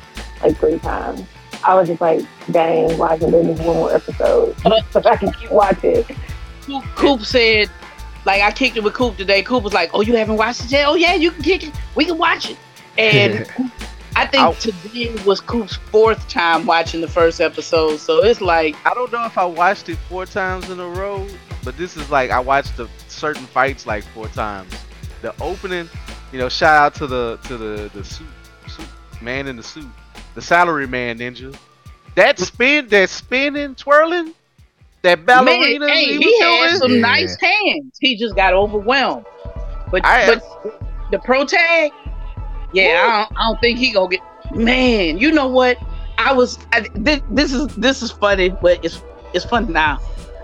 like 0.42 0.56
three 0.58 0.78
times. 0.78 1.22
I 1.64 1.74
was 1.74 1.88
just 1.88 2.00
like, 2.00 2.24
dang, 2.50 2.96
why 2.98 3.14
isn't 3.14 3.30
there 3.30 3.42
just 3.44 3.62
one 3.62 3.76
more 3.76 3.94
episode 3.94 4.56
so 4.90 5.02
I 5.04 5.16
can 5.16 5.32
keep 5.32 5.50
watching? 5.50 6.04
Coop, 6.62 6.84
Coop 6.94 7.20
said, 7.22 7.70
like, 8.24 8.42
I 8.42 8.50
kicked 8.52 8.76
it 8.76 8.82
with 8.84 8.94
Coop 8.94 9.16
today. 9.16 9.42
Coop 9.42 9.62
was 9.62 9.72
like, 9.74 9.90
oh, 9.94 10.00
you 10.00 10.14
haven't 10.16 10.36
watched 10.36 10.64
it 10.64 10.70
yet? 10.72 10.86
Oh, 10.86 10.94
yeah, 10.94 11.14
you 11.14 11.30
can 11.30 11.42
kick 11.42 11.64
it. 11.68 11.74
We 11.94 12.04
can 12.04 12.18
watch 12.18 12.50
it. 12.50 12.56
And 12.96 13.46
I 14.16 14.26
think 14.26 14.42
I'll- 14.42 14.54
today 14.54 15.14
was 15.24 15.40
Coop's 15.40 15.74
fourth 15.76 16.28
time 16.28 16.66
watching 16.66 17.00
the 17.00 17.08
first 17.08 17.40
episode. 17.40 17.96
So 17.98 18.24
it's 18.24 18.40
like, 18.40 18.76
I 18.86 18.94
don't 18.94 19.12
know 19.12 19.24
if 19.24 19.36
I 19.36 19.44
watched 19.44 19.88
it 19.88 19.96
four 20.08 20.24
times 20.26 20.70
in 20.70 20.78
a 20.80 20.88
row, 20.88 21.26
but 21.64 21.76
this 21.76 21.96
is 21.96 22.10
like 22.10 22.30
I 22.30 22.38
watched 22.40 22.76
the 22.76 22.88
certain 23.08 23.46
fights 23.46 23.86
like 23.86 24.04
four 24.04 24.28
times. 24.28 24.72
The 25.22 25.34
opening, 25.42 25.88
you 26.32 26.38
know, 26.38 26.48
shout 26.48 26.76
out 26.76 26.94
to 26.96 27.06
the 27.06 27.38
to 27.44 27.56
the 27.56 27.90
the 27.92 28.04
suit, 28.04 28.26
suit 28.68 28.86
man 29.20 29.48
in 29.48 29.56
the 29.56 29.62
suit, 29.62 29.88
the 30.34 30.42
salary 30.42 30.86
man 30.86 31.18
ninja. 31.18 31.56
That 32.14 32.38
spin, 32.38 32.88
that 32.88 33.10
spinning, 33.10 33.74
twirling, 33.74 34.34
that 35.02 35.26
ballerina 35.26 35.80
man, 35.86 35.88
hey, 35.88 36.04
he, 36.04 36.18
he, 36.18 36.40
had 36.40 36.68
doing. 36.68 36.78
some 36.78 36.92
Yeah. 36.92 37.00
nice 37.00 37.36
hands. 37.40 37.96
He 38.00 38.16
just 38.16 38.36
got 38.36 38.52
overwhelmed. 38.54 39.26
But, 39.90 40.04
I- 40.04 40.26
but 40.26 41.10
the 41.10 41.18
pro 41.18 41.44
tag, 41.44 41.92
yeah, 42.72 42.84
I 42.84 43.26
don't, 43.28 43.38
I 43.40 43.44
don't 43.48 43.60
think 43.60 43.78
he 43.78 43.92
gonna 43.92 44.08
get. 44.08 44.20
Man, 44.54 45.18
you 45.18 45.32
know 45.32 45.48
what? 45.48 45.78
I 46.18 46.32
was. 46.32 46.58
I, 46.72 46.86
this, 46.94 47.20
this 47.30 47.52
is 47.52 47.66
this 47.76 48.02
is 48.02 48.10
funny, 48.12 48.50
but 48.50 48.84
it's 48.84 49.02
it's 49.32 49.44
funny 49.44 49.72
now. 49.72 49.98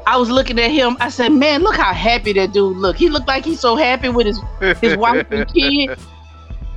I 0.07 0.17
was 0.17 0.31
looking 0.31 0.59
at 0.59 0.71
him. 0.71 0.97
I 1.01 1.11
said, 1.11 1.29
"Man, 1.33 1.63
look 1.63 1.77
how 1.77 1.93
happy 1.93 2.33
that 2.33 2.53
dude 2.53 2.77
look. 2.79 2.97
He 2.97 3.09
looked 3.09 3.29
like 3.29 3.45
he's 3.45 3.61
so 3.61 3.77
happy 3.77 4.09
with 4.09 4.27
his 4.27 4.41
his 4.81 4.97
wife 4.97 5.27
and 5.31 5.47
kid. 5.55 5.99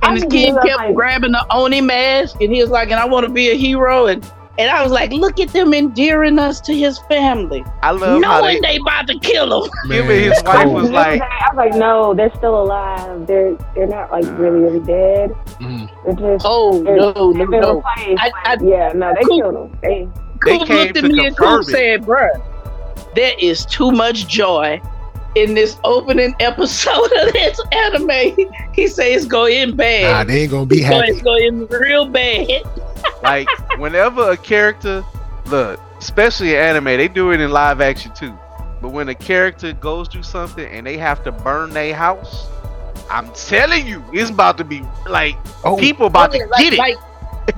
I 0.04 0.08
And 0.12 0.14
his 0.22 0.24
kid 0.30 0.54
kept 0.64 0.76
like- 0.78 0.94
grabbing 0.94 1.32
the 1.32 1.44
Oni 1.50 1.80
mask, 1.80 2.40
and 2.40 2.52
he 2.54 2.60
was 2.60 2.70
like, 2.70 2.90
"And 2.90 3.00
I 3.00 3.04
want 3.06 3.26
to 3.26 3.32
be 3.32 3.50
a 3.50 3.54
hero." 3.54 4.06
And 4.06 4.24
and 4.56 4.70
I 4.70 4.84
was 4.84 4.92
like, 4.92 5.12
"Look 5.12 5.40
at 5.40 5.48
them 5.48 5.74
endearing 5.74 6.38
us 6.38 6.60
to 6.60 6.74
his 6.74 6.98
family, 7.08 7.64
I 7.82 7.90
love 7.90 8.22
how 8.22 8.40
knowing 8.40 8.62
they, 8.62 8.74
they 8.74 8.76
about 8.76 9.08
to 9.08 9.18
kill 9.18 9.64
him." 9.64 9.70
him 9.90 10.02
and 10.10 10.20
his 10.32 10.42
wife 10.44 10.56
I 10.56 10.64
was 10.66 10.82
was 10.84 10.90
like- 10.92 11.22
I 11.22 11.48
was 11.52 11.56
like, 11.56 11.74
no, 11.74 12.14
they're 12.14 12.32
still 12.36 12.62
alive. 12.62 13.26
They're 13.26 13.56
they're 13.74 13.86
not 13.88 14.12
like 14.12 14.24
really 14.38 14.60
really 14.60 14.80
dead. 14.80 15.30
Mm. 15.60 15.88
They're 16.04 16.14
just 16.34 16.46
Oh 16.48 16.82
they're, 16.84 16.96
no, 16.96 17.12
no, 17.12 17.32
they've 17.32 17.50
been 17.50 17.60
no! 17.62 17.82
replaced. 17.96 18.22
I- 18.22 18.30
I- 18.44 18.56
yeah, 18.62 18.92
no, 18.94 19.12
they 19.14 19.22
Cool. 19.24 19.40
killed 19.40 19.54
them. 19.56 19.78
They 19.82 20.08
They 20.44 20.58
Coop 20.58 20.68
came 20.68 20.76
looked 20.78 20.96
at 20.98 21.02
to 21.02 21.08
me 21.08 21.26
and 21.26 21.36
confirm 21.36 21.58
Coop 21.64 21.68
it. 21.68 21.72
said, 21.72 22.02
"Bruh, 22.02 22.40
there 23.16 23.32
is 23.40 23.64
too 23.66 23.90
much 23.90 24.28
joy 24.28 24.80
in 25.34 25.54
this 25.54 25.78
opening 25.84 26.34
episode 26.40 27.04
of 27.20 27.32
this 27.32 27.60
anime, 27.72 28.36
he 28.72 28.86
says 28.86 29.16
it's 29.22 29.26
going 29.26 29.56
in 29.56 29.70
Nah, 29.70 29.76
bad. 29.76 30.28
they 30.28 30.42
ain't 30.42 30.50
gonna 30.50 30.66
be 30.66 30.80
so 30.82 30.86
happy. 30.86 31.10
it's 31.10 31.22
going 31.22 31.66
real 31.68 32.06
bad. 32.06 32.62
like 33.22 33.48
whenever 33.78 34.30
a 34.30 34.36
character 34.36 35.04
look 35.46 35.78
especially 35.98 36.50
in 36.54 36.56
anime 36.56 36.84
they 36.84 37.08
do 37.08 37.30
it 37.32 37.40
in 37.40 37.50
live 37.50 37.80
action 37.80 38.10
too 38.14 38.32
but 38.80 38.90
when 38.90 39.08
a 39.10 39.14
character 39.14 39.72
goes 39.74 40.08
through 40.08 40.22
something 40.22 40.66
and 40.66 40.86
they 40.86 40.96
have 40.96 41.22
to 41.22 41.30
burn 41.30 41.70
their 41.70 41.94
house 41.94 42.48
i'm 43.10 43.30
telling 43.32 43.86
you 43.86 44.02
it's 44.12 44.30
about 44.30 44.56
to 44.58 44.64
be 44.64 44.82
like 45.06 45.36
Oh, 45.64 45.76
people 45.76 46.06
about 46.06 46.32
to 46.32 46.38
like, 46.46 46.62
get 46.62 46.72
it 46.74 46.78
Like 46.78 46.96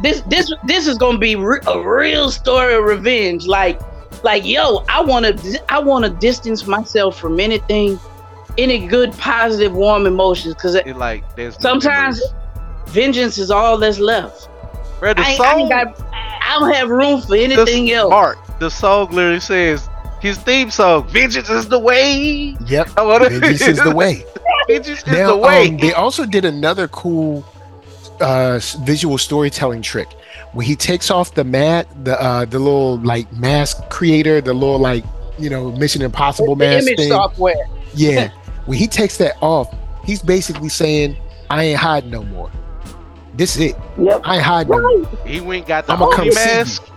this, 0.02 0.20
this, 0.22 0.52
this 0.64 0.86
is 0.88 0.98
gonna 0.98 1.18
be 1.18 1.36
re- 1.36 1.60
a 1.68 1.80
real 1.80 2.30
story 2.30 2.74
of 2.74 2.82
revenge. 2.84 3.46
Like, 3.46 3.80
like, 4.24 4.44
yo, 4.44 4.84
I 4.88 5.02
want 5.02 5.24
to, 5.26 5.62
I 5.72 5.78
want 5.78 6.04
to 6.04 6.10
distance 6.10 6.66
myself 6.66 7.18
from 7.18 7.38
anything, 7.40 7.98
any 8.58 8.86
good, 8.86 9.12
positive, 9.14 9.72
warm 9.74 10.06
emotions, 10.06 10.54
because 10.54 10.74
It, 10.74 10.96
like 10.96 11.24
there's 11.36 11.60
sometimes 11.60 12.20
memories. 12.20 12.92
vengeance 12.92 13.38
is 13.38 13.50
all 13.50 13.78
that's 13.78 13.98
left. 13.98 14.48
Bruh, 15.00 15.14
the 15.14 15.22
I, 15.22 15.28
ain't- 15.30 15.36
song 15.36 15.46
I, 15.46 15.58
ain't 15.60 15.70
got, 15.70 16.00
I 16.12 16.56
don't 16.58 16.72
have 16.74 16.88
room 16.88 17.20
for 17.20 17.32
the, 17.36 17.44
anything 17.44 17.90
else. 17.92 18.10
Mark, 18.10 18.38
the 18.58 18.70
song 18.70 19.10
literally 19.10 19.40
says 19.40 19.88
his 20.20 20.38
theme 20.38 20.70
song 20.70 21.06
vengeance 21.08 21.50
is 21.50 21.68
the 21.68 21.78
way 21.78 22.56
Yep. 22.66 22.88
I 22.96 23.02
wanna- 23.02 23.28
Vengeance 23.28 23.60
is 23.68 23.82
the 23.82 23.94
way. 23.94 24.24
vengeance 24.68 25.00
is 25.00 25.06
Now, 25.06 25.28
the 25.32 25.36
way 25.36 25.68
um, 25.68 25.76
they 25.76 25.92
also 25.92 26.24
did 26.24 26.44
another 26.46 26.88
cool 26.88 27.44
uh, 28.20 28.58
visual 28.80 29.18
storytelling 29.18 29.82
trick 29.82 30.08
where 30.56 30.64
he 30.64 30.74
takes 30.74 31.10
off 31.10 31.34
the 31.34 31.44
mat, 31.44 31.86
the 32.02 32.18
uh, 32.18 32.46
the 32.46 32.58
little 32.58 32.96
like 33.00 33.30
mask 33.34 33.90
creator, 33.90 34.40
the 34.40 34.54
little 34.54 34.78
like 34.78 35.04
you 35.38 35.50
know 35.50 35.70
Mission 35.72 36.00
Impossible 36.00 36.56
the 36.56 36.64
mask 36.64 36.86
image 36.86 36.96
thing. 36.96 37.10
software. 37.10 37.68
Yeah, 37.94 38.28
when 38.64 38.78
he 38.78 38.86
takes 38.86 39.18
that 39.18 39.34
off, 39.42 39.68
he's 40.06 40.22
basically 40.22 40.70
saying, 40.70 41.14
"I 41.50 41.64
ain't 41.64 41.78
hiding 41.78 42.08
no 42.08 42.24
more. 42.24 42.50
This 43.34 43.54
is 43.56 43.72
it. 43.72 43.76
Yep. 43.98 44.22
I 44.24 44.36
ain't 44.36 44.44
hiding 44.44 44.70
no 44.72 44.80
more." 44.80 45.26
He 45.26 45.42
went 45.42 45.58
and 45.58 45.68
got 45.68 45.86
the 45.86 45.92
I'ma 45.92 46.08
come 46.08 46.22
Oni 46.22 46.30
see 46.30 46.40
you. 46.40 46.46
mask. 46.46 46.88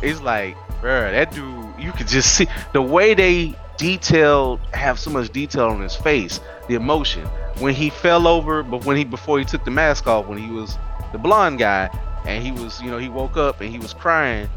It's 0.00 0.20
like, 0.20 0.54
bruh, 0.80 1.10
that 1.10 1.32
dude, 1.32 1.66
you 1.80 1.90
could 1.90 2.06
just 2.06 2.36
see 2.36 2.46
the 2.74 2.80
way 2.80 3.12
they 3.12 3.56
detailed, 3.76 4.60
have 4.72 5.00
so 5.00 5.10
much 5.10 5.32
detail 5.32 5.64
on 5.64 5.80
his 5.80 5.96
face, 5.96 6.38
the 6.68 6.76
emotion. 6.76 7.26
When 7.58 7.74
he 7.74 7.90
fell 7.90 8.28
over, 8.28 8.62
but 8.62 8.84
when 8.84 8.96
he 8.96 9.02
before 9.02 9.40
he 9.40 9.44
took 9.44 9.64
the 9.64 9.72
mask 9.72 10.06
off, 10.06 10.28
when 10.28 10.38
he 10.38 10.48
was 10.48 10.78
the 11.10 11.18
blonde 11.18 11.58
guy, 11.58 11.90
and 12.28 12.44
he 12.44 12.52
was, 12.52 12.80
you 12.80 12.90
know, 12.90 12.98
he 12.98 13.08
woke 13.08 13.36
up 13.36 13.60
and 13.60 13.70
he 13.70 13.78
was 13.78 13.94
crying. 13.94 14.48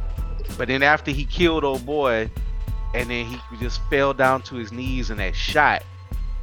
But 0.58 0.68
then 0.68 0.84
after 0.84 1.10
he 1.10 1.26
killed 1.26 1.64
old 1.64 1.86
boy, 1.86 2.30
and 2.94 3.10
then 3.10 3.26
he 3.26 3.40
just 3.60 3.80
fell 3.90 4.14
down 4.14 4.42
to 4.44 4.56
his 4.56 4.72
knees 4.72 5.10
and 5.10 5.20
that 5.20 5.34
shot, 5.36 5.82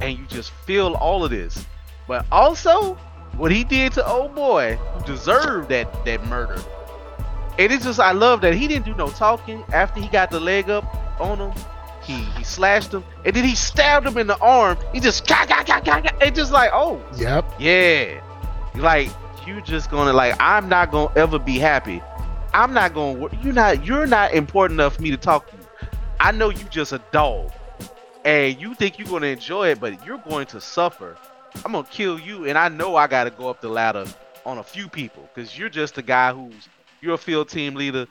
and 0.01 0.17
you 0.17 0.25
just 0.25 0.49
feel 0.65 0.95
all 0.95 1.23
of 1.23 1.29
this. 1.29 1.65
But 2.07 2.25
also, 2.31 2.95
what 3.37 3.51
he 3.51 3.63
did 3.63 3.93
to 3.93 4.05
old 4.07 4.33
boy, 4.33 4.79
deserved 5.05 5.69
that 5.69 6.03
that 6.05 6.25
murder. 6.25 6.59
And 7.59 7.71
it's 7.71 7.83
just 7.85 7.99
I 7.99 8.13
love 8.13 8.41
that 8.41 8.55
he 8.55 8.67
didn't 8.67 8.85
do 8.85 8.95
no 8.95 9.09
talking 9.09 9.63
after 9.71 9.99
he 10.01 10.07
got 10.07 10.31
the 10.31 10.39
leg 10.39 10.69
up 10.69 10.85
on 11.21 11.37
him. 11.37 11.51
He 12.01 12.13
he 12.37 12.43
slashed 12.43 12.91
him 12.93 13.03
and 13.25 13.35
then 13.35 13.43
he 13.43 13.53
stabbed 13.53 14.07
him 14.07 14.17
in 14.17 14.25
the 14.25 14.37
arm. 14.39 14.77
He 14.93 14.99
just 14.99 15.27
ga 15.27 15.45
ga 15.45 15.63
ga 15.63 15.79
ga. 15.81 16.01
It's 16.21 16.35
just 16.37 16.51
like 16.51 16.71
oh 16.73 16.99
Yep. 17.17 17.45
yeah, 17.59 18.21
like 18.75 19.11
you 19.47 19.61
just 19.61 19.89
gonna 19.89 20.13
like 20.13 20.35
I'm 20.39 20.69
not 20.69 20.91
gonna 20.91 21.11
ever 21.15 21.39
be 21.39 21.57
happy. 21.59 22.01
I'm 22.53 22.73
not 22.73 22.93
gonna. 22.93 23.27
You're 23.41 23.53
not. 23.53 23.85
You're 23.85 24.07
not 24.07 24.33
important 24.33 24.79
enough 24.79 24.95
for 24.95 25.01
me 25.01 25.11
to 25.11 25.17
talk 25.17 25.49
to 25.51 25.57
you. 25.57 25.63
I 26.19 26.31
know 26.31 26.49
you 26.49 26.63
just 26.65 26.91
a 26.91 27.01
dog, 27.11 27.51
and 28.25 28.59
you 28.59 28.73
think 28.75 28.97
you're 28.99 29.07
gonna 29.07 29.27
enjoy 29.27 29.69
it, 29.69 29.79
but 29.79 30.05
you're 30.05 30.17
going 30.17 30.47
to 30.47 30.61
suffer. 30.61 31.17
I'm 31.65 31.71
gonna 31.71 31.87
kill 31.89 32.19
you, 32.19 32.45
and 32.45 32.57
I 32.57 32.69
know 32.69 32.95
I 32.95 33.07
gotta 33.07 33.29
go 33.29 33.49
up 33.49 33.61
the 33.61 33.69
ladder 33.69 34.05
on 34.45 34.57
a 34.57 34.63
few 34.63 34.87
people 34.87 35.29
because 35.33 35.57
you're 35.57 35.69
just 35.69 35.97
a 35.97 36.01
guy 36.01 36.33
who's 36.33 36.67
you're 37.01 37.13
a 37.15 37.17
field 37.17 37.49
team 37.49 37.75
leader. 37.75 38.07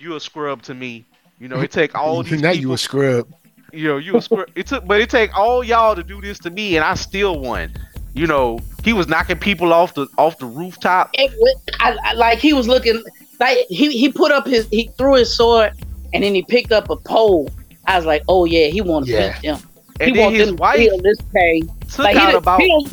You're 0.00 0.16
a 0.16 0.20
scrub 0.20 0.62
to 0.62 0.74
me. 0.74 1.04
You 1.38 1.48
know, 1.48 1.60
it 1.60 1.70
take 1.70 1.94
all 1.98 2.22
these 2.22 2.40
now 2.40 2.52
people 2.52 2.62
you 2.62 2.72
a 2.72 2.78
scrub. 2.78 3.28
you 3.72 3.88
know, 3.88 3.96
you 3.98 4.16
a 4.16 4.20
squir- 4.20 4.48
it 4.54 4.66
took, 4.66 4.86
but 4.86 5.00
it 5.00 5.10
take 5.10 5.36
all 5.36 5.62
y'all 5.64 5.94
to 5.94 6.02
do 6.02 6.20
this 6.20 6.38
to 6.40 6.50
me, 6.50 6.76
and 6.76 6.84
I 6.84 6.94
still 6.94 7.38
won. 7.38 7.72
You 8.14 8.26
know, 8.26 8.58
he 8.84 8.92
was 8.92 9.08
knocking 9.08 9.38
people 9.38 9.72
off 9.72 9.94
the 9.94 10.06
off 10.18 10.38
the 10.38 10.46
rooftop. 10.46 11.10
It, 11.14 11.32
I, 11.80 11.96
I, 12.04 12.12
like 12.14 12.38
he 12.38 12.52
was 12.52 12.68
looking 12.68 13.02
like 13.40 13.56
he, 13.68 13.90
he 13.96 14.12
put 14.12 14.30
up 14.32 14.46
his 14.46 14.66
he 14.70 14.90
threw 14.98 15.14
his 15.14 15.34
sword 15.34 15.72
and 16.12 16.22
then 16.22 16.34
he 16.34 16.42
picked 16.42 16.72
up 16.72 16.90
a 16.90 16.96
pole. 16.96 17.48
I 17.86 17.96
was 17.96 18.04
like, 18.04 18.22
oh 18.28 18.44
yeah, 18.44 18.66
he 18.66 18.80
want 18.82 19.06
to 19.06 19.12
Yeah. 19.12 19.32
beat 19.32 19.42
them. 19.48 19.60
And 20.00 20.10
he 20.10 20.16
then 20.16 20.32
his 20.32 20.46
them 20.48 20.56
to 20.56 20.60
wife 20.60 20.76
feel 20.78 20.98
this 21.00 21.18
pain. 21.34 21.68
took 21.88 21.98
Like 22.00 22.16
out 22.16 22.26
don't- 22.32 22.34
about 22.36 22.60
he 22.60 22.68
don't 22.68 22.88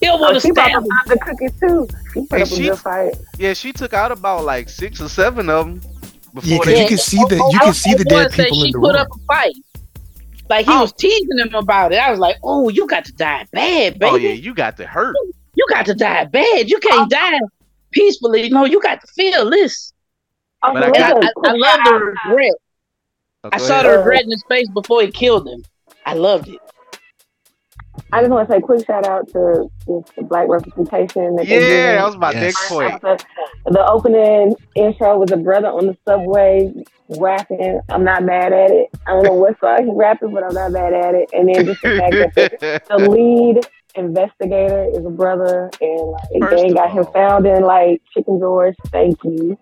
he 0.00 0.06
don't 0.06 0.20
want 0.20 0.30
Oh, 0.32 0.34
to 0.34 0.40
she 0.40 0.50
about 0.50 0.68
stab 0.70 0.82
to 0.84 0.88
the 1.06 1.18
cookies 1.18 1.60
too. 1.60 1.88
She 2.12 2.20
put 2.26 2.36
Hey, 2.38 2.42
up 2.42 2.48
a 2.48 2.54
she- 2.54 2.62
good 2.64 2.78
fight. 2.78 3.14
yeah, 3.38 3.52
she 3.54 3.72
took 3.72 3.94
out 3.94 4.12
about 4.12 4.44
like 4.44 4.68
six 4.68 5.00
or 5.00 5.08
seven 5.08 5.48
of 5.48 5.66
them 5.66 5.80
Yeah, 6.42 6.58
they. 6.64 6.82
you 6.82 6.88
can 6.88 6.98
see 6.98 7.24
the 7.28 7.36
you 7.52 7.58
can 7.58 7.72
see 7.74 7.94
the 7.94 8.04
dead 8.04 8.30
people 8.32 8.54
she 8.60 8.66
in 8.66 8.72
the 8.72 8.78
put 8.80 8.94
up 8.96 9.08
a 9.10 9.18
fight. 9.26 9.54
Like 10.48 10.66
he 10.66 10.72
Oh. 10.72 10.82
was 10.82 10.92
teasing 10.92 11.38
him 11.38 11.54
about 11.54 11.92
it. 11.92 11.96
I 11.96 12.10
was 12.10 12.18
like, 12.20 12.36
oh, 12.42 12.68
you 12.68 12.86
got 12.86 13.04
to 13.06 13.12
die 13.12 13.46
bad, 13.52 13.94
oh, 13.96 13.98
baby. 13.98 14.10
oh 14.12 14.16
yeah, 14.16 14.32
you 14.32 14.54
got 14.54 14.76
to 14.78 14.86
hurt. 14.86 15.14
You 15.54 15.66
got 15.70 15.86
to 15.86 15.94
die 15.94 16.24
bad. 16.24 16.68
You 16.70 16.78
can't 16.78 17.02
oh. 17.02 17.08
die 17.08 17.38
peacefully. 17.90 18.48
No, 18.50 18.64
you 18.64 18.80
got 18.80 19.00
to 19.00 19.06
feel 19.08 19.50
this. 19.50 19.92
Oh, 20.62 20.72
But 20.72 20.82
I 20.82 20.86
And 20.86 20.94
look 20.96 21.04
I, 21.04 21.10
got- 21.12 21.24
I, 21.24 21.50
I 21.50 21.52
love 21.52 21.80
the 21.84 21.92
regret. 21.94 22.52
Oh, 23.44 23.50
I 23.52 23.58
saw 23.58 23.82
the 23.82 23.90
regret 23.98 24.24
in 24.24 24.30
his 24.30 24.44
face 24.48 24.68
before 24.70 25.02
he 25.02 25.10
killed 25.10 25.46
him. 25.48 25.64
I 26.06 26.14
loved 26.14 26.48
it. 26.48 26.58
I 28.12 28.20
just 28.20 28.30
want 28.30 28.48
to 28.48 28.52
say 28.54 28.58
a 28.58 28.62
quick 28.62 28.86
shout 28.86 29.04
out 29.06 29.28
to 29.32 29.70
this 29.86 30.04
black 30.28 30.48
representation. 30.48 31.36
That 31.36 31.46
they're 31.48 31.60
Yeah, 31.60 31.96
that 31.96 32.04
was 32.06 32.16
my 32.16 32.32
Yes. 32.32 32.40
next 32.40 32.68
point. 32.68 33.00
The, 33.02 33.18
the 33.66 33.86
opening 33.86 34.56
intro 34.74 35.18
was 35.18 35.30
a 35.32 35.36
brother 35.36 35.68
on 35.68 35.86
the 35.86 35.96
subway 36.08 36.70
rapping. 37.08 37.80
I'm 37.90 38.04
not 38.04 38.24
mad 38.24 38.52
at 38.52 38.70
it. 38.70 38.88
I 39.06 39.12
don't 39.12 39.24
know 39.24 39.34
what 39.34 39.58
song 39.60 39.78
he's 39.86 39.94
rapping, 39.94 40.32
but 40.32 40.42
I'm 40.44 40.54
not 40.54 40.72
mad 40.72 40.92
at 40.92 41.14
it. 41.14 41.28
And 41.32 41.48
then 41.48 41.66
just 41.66 41.80
the 41.82 41.90
fact 41.90 42.18
that 42.18 42.32
the, 42.34 42.48
the 42.88 42.98
lead 42.98 43.64
investigator 43.94 44.84
is 44.94 45.04
a 45.04 45.10
brother, 45.10 45.70
and 45.80 46.12
like 46.12 46.50
they 46.50 46.56
ain't 46.56 46.76
of 46.76 46.76
got 46.76 46.90
him 46.92 47.06
found 47.12 47.46
in 47.46 47.62
like 47.62 48.02
Chicken 48.14 48.38
George. 48.38 48.76
Thank 48.92 49.18
you. 49.24 49.58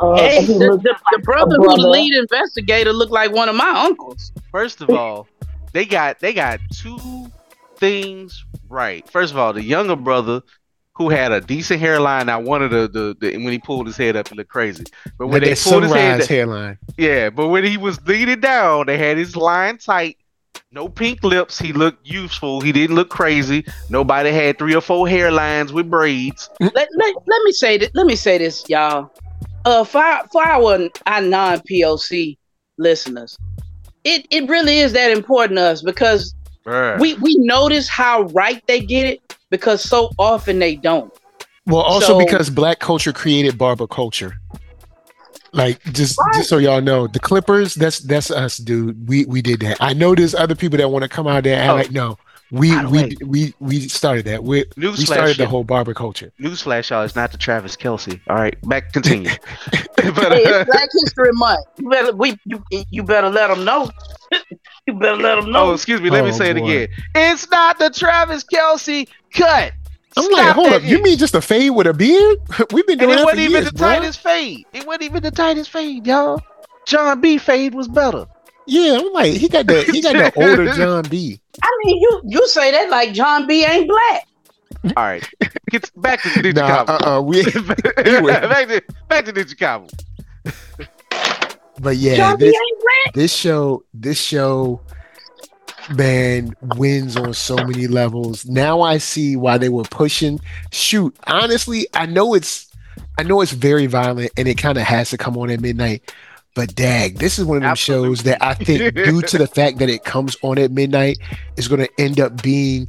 Um, 0.00 0.18
Hey, 0.18 0.36
and 0.36 0.46
he 0.46 0.54
the, 0.58 0.64
looks 0.66 0.84
the, 0.84 0.94
the 1.10 1.18
like 1.22 1.22
brother 1.24 1.56
who 1.56 1.68
the 1.74 1.76
brother. 1.76 1.88
lead 1.88 2.14
investigator 2.14 2.92
looked 2.92 3.12
like 3.12 3.32
one 3.32 3.48
of 3.48 3.56
my 3.56 3.84
uncles. 3.86 4.32
First 4.52 4.80
of 4.80 4.92
all, 4.92 5.28
they 5.72 5.84
got 5.84 6.20
they 6.20 6.32
got 6.32 6.60
two 6.72 7.30
things 7.78 8.44
right. 8.68 9.08
First 9.10 9.32
of 9.32 9.38
all, 9.38 9.52
the 9.52 9.62
younger 9.62 9.96
brother 9.96 10.42
who 10.96 11.10
had 11.10 11.30
a 11.30 11.40
decent 11.42 11.78
hairline. 11.78 12.28
I 12.30 12.38
wanted 12.38 12.70
the, 12.70 12.88
the, 12.88 13.16
the 13.20 13.36
when 13.36 13.52
he 13.52 13.58
pulled 13.58 13.86
his 13.86 13.96
head 13.98 14.16
up, 14.16 14.28
he 14.28 14.34
looked 14.34 14.50
crazy. 14.50 14.84
But 15.18 15.26
when 15.26 15.42
With 15.42 15.42
they 15.42 15.70
pulled 15.70 15.82
his 15.82 15.92
head, 15.92 16.22
sunrise 16.22 16.26
hairline. 16.26 16.78
yeah. 16.96 17.28
But 17.30 17.48
when 17.48 17.64
he 17.64 17.76
was 17.76 18.00
leaning 18.06 18.40
down, 18.40 18.86
they 18.86 18.96
had 18.96 19.18
his 19.18 19.36
line 19.36 19.76
tight. 19.78 20.16
No 20.72 20.88
pink 20.88 21.22
lips. 21.22 21.58
He 21.58 21.72
looked 21.74 22.06
useful. 22.06 22.62
He 22.62 22.72
didn't 22.72 22.96
look 22.96 23.10
crazy. 23.10 23.64
Nobody 23.90 24.30
had 24.32 24.58
three 24.58 24.74
or 24.74 24.80
four 24.80 25.06
hairlines 25.06 25.70
with 25.70 25.90
braids. 25.90 26.48
Let, 26.60 26.72
let, 26.74 26.88
let 27.26 27.42
me 27.44 27.52
say 27.52 27.76
that. 27.78 27.90
Let 27.94 28.06
me 28.06 28.16
say 28.16 28.38
this, 28.38 28.64
y'all. 28.68 29.10
Uh, 29.66 29.84
for 29.84 29.98
our, 29.98 30.26
for 30.28 30.46
our, 30.46 30.88
our 31.06 31.20
non 31.20 31.60
POC 31.60 32.38
listeners, 32.78 33.36
it 34.04 34.26
it 34.30 34.48
really 34.48 34.78
is 34.78 34.92
that 34.94 35.10
important 35.10 35.58
to 35.58 35.62
us 35.62 35.82
because 35.82 36.34
Bruh. 36.66 36.98
we 37.00 37.14
we 37.14 37.36
notice 37.38 37.88
how 37.88 38.22
right 38.34 38.60
they 38.66 38.80
get 38.80 39.06
it 39.06 39.36
because 39.50 39.82
so 39.82 40.10
often 40.18 40.58
they 40.58 40.76
don't. 40.76 41.12
Well, 41.66 41.82
also 41.82 42.18
So- 42.18 42.18
because 42.18 42.50
black 42.50 42.78
culture 42.80 43.12
created 43.12 43.56
barber 43.56 43.86
culture. 43.86 44.36
Like 45.52 45.82
just 45.92 46.18
just 46.34 46.48
so 46.50 46.58
y'all 46.58 46.82
know, 46.82 47.06
the 47.06 47.18
Clippers, 47.20 47.74
that's 47.74 48.00
that's 48.00 48.30
us, 48.30 48.58
dude. 48.58 49.08
We 49.08 49.24
we 49.26 49.40
did 49.40 49.60
that. 49.60 49.78
I 49.80 49.94
know 49.94 50.14
there's 50.14 50.34
other 50.34 50.54
people 50.54 50.76
that 50.78 50.88
want 50.90 51.02
to 51.04 51.08
come 51.08 51.26
out 51.26 51.44
there 51.44 51.58
and 51.58 51.70
Oh. 51.70 51.74
like, 51.76 51.92
no, 51.92 52.18
we 52.50 52.70
By 52.74 52.84
we 52.84 53.16
we 53.24 53.54
we 53.58 53.80
started 53.88 54.26
that. 54.26 54.44
We 54.44 54.64
we 54.76 54.96
started 54.96 55.38
the 55.38 55.46
whole 55.46 55.64
barber 55.64 55.94
culture. 55.94 56.30
newsflash, 56.38 56.90
y'all. 56.90 57.04
It's 57.04 57.16
not 57.16 57.32
the 57.32 57.38
Travis 57.38 57.74
Kelce. 57.74 58.20
All 58.28 58.36
right, 58.36 58.54
back 58.68 58.92
continue. 58.92 59.30
but, 59.96 60.32
Hey, 60.32 60.44
uh, 60.44 60.60
it's 60.60 60.70
Black 60.70 60.88
History 61.04 61.30
Month. 61.32 61.64
You 61.78 61.88
better 61.88 62.12
we 62.14 62.36
you, 62.44 62.62
you 62.90 63.02
better 63.02 63.30
let 63.30 63.46
them 63.48 63.64
know. 63.64 63.88
you 64.86 64.94
better 64.94 65.16
let 65.16 65.36
them 65.36 65.50
know. 65.52 65.70
Oh, 65.70 65.72
excuse 65.74 66.00
me. 66.00 66.10
Let 66.10 66.24
me 66.24 66.30
Oh, 66.30 66.32
say 66.32 66.50
it 66.50 66.56
again. 66.56 66.88
It's 67.14 67.48
not 67.50 67.78
the 67.78 67.90
Travis 67.90 68.44
Kelce 68.44 69.08
cut. 69.34 69.72
I'm 70.16 70.24
Stop 70.24 70.32
like, 70.32 70.54
hold 70.54 70.72
that 70.72 70.74
up, 70.74 70.82
you 70.84 71.02
mean 71.02 71.18
just 71.18 71.34
a 71.34 71.42
fade 71.42 71.72
with 71.72 71.86
a 71.86 71.92
beard? 71.94 72.38
We've 72.72 72.86
been 72.86 72.98
And 72.98 73.00
doing 73.00 73.18
it 73.18 73.18
that 73.18 73.28
for 73.28 73.36
wasn't 73.36 73.40
even 73.40 73.50
years, 73.52 73.64
the 73.64 73.72
bro. 73.72 73.88
tightest 73.88 74.20
fade. 74.20 74.66
It 74.72 74.86
wasn't 74.86 75.02
even 75.04 75.22
the 75.22 75.30
tightest 75.30 75.70
fade, 75.70 76.06
y'all. 76.06 76.42
Jon 76.86 77.20
B. 77.20 77.38
fade 77.38 77.74
was 77.74 77.88
better. 77.88 78.26
Yeah, 78.66 78.98
I'm 79.00 79.12
like, 79.12 79.34
he 79.34 79.48
got 79.48 79.66
the 79.68 79.84
he 79.84 80.00
got 80.00 80.16
the 80.16 80.30
older 80.36 80.66
Jon 80.68 81.08
B. 81.08 81.40
I 81.62 81.70
mean, 81.84 82.00
you 82.00 82.22
you 82.26 82.48
say 82.48 82.70
that 82.72 82.90
like 82.90 83.12
Jon 83.12 83.46
B 83.46 83.64
ain't 83.64 83.88
black. 83.88 84.26
All 84.96 85.04
right, 85.04 85.24
get 85.70 85.90
back 86.00 86.22
to 86.22 86.30
Ninja 86.42 86.62
Nah, 86.62 86.64
Kamui. 86.64 86.88
uh, 86.88 87.16
uh 87.18 87.22
we. 87.22 87.42
back 87.44 88.68
to 88.68 88.82
back 89.08 89.24
to 89.26 89.32
Ninja 89.32 89.54
Kamui. 89.56 89.90
But 91.80 91.96
yeah, 91.96 92.36
this 92.36 92.56
this 93.14 93.34
show 93.34 93.84
this 93.92 94.18
show 94.18 94.80
man 95.94 96.54
wins 96.76 97.16
on 97.16 97.34
so 97.34 97.56
many 97.56 97.86
levels. 97.86 98.46
Now 98.46 98.80
I 98.80 98.98
see 98.98 99.36
why 99.36 99.58
they 99.58 99.68
were 99.68 99.84
pushing. 99.84 100.40
Shoot, 100.72 101.16
honestly, 101.26 101.86
I 101.94 102.06
know 102.06 102.34
it's 102.34 102.70
I 103.18 103.22
know 103.22 103.40
it's 103.40 103.52
very 103.52 103.86
violent 103.86 104.30
and 104.36 104.48
it 104.48 104.58
kind 104.58 104.78
of 104.78 104.84
has 104.84 105.10
to 105.10 105.18
come 105.18 105.36
on 105.36 105.50
at 105.50 105.60
midnight. 105.60 106.12
But 106.54 106.74
dag, 106.74 107.18
this 107.18 107.38
is 107.38 107.44
one 107.44 107.58
of 107.58 107.62
them 107.62 107.70
Absolutely. 107.72 108.08
shows 108.08 108.22
that 108.22 108.42
I 108.42 108.54
think, 108.54 108.94
due 108.94 109.20
to 109.20 109.38
the 109.38 109.46
fact 109.46 109.78
that 109.78 109.90
it 109.90 110.04
comes 110.04 110.36
on 110.42 110.58
at 110.58 110.70
midnight, 110.70 111.18
is 111.58 111.68
going 111.68 111.80
to 111.80 111.90
end 112.00 112.18
up 112.18 112.42
being 112.42 112.88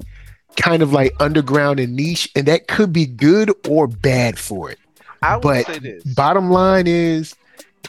kind 0.55 0.81
of 0.81 0.93
like 0.93 1.13
underground 1.19 1.79
and 1.81 1.93
niche, 1.93 2.29
and 2.35 2.45
that 2.47 2.69
could 2.69 2.93
be 2.93 3.05
good 3.05 3.51
or 3.67 3.88
bad 3.88 4.39
for 4.39 4.71
it. 4.71 4.79
I 5.21 5.35
would 5.35 5.41
But 5.43 5.65
say 5.65 5.79
this. 5.79 6.03
Bottom 6.03 6.49
line 6.49 6.88
is, 6.88 7.35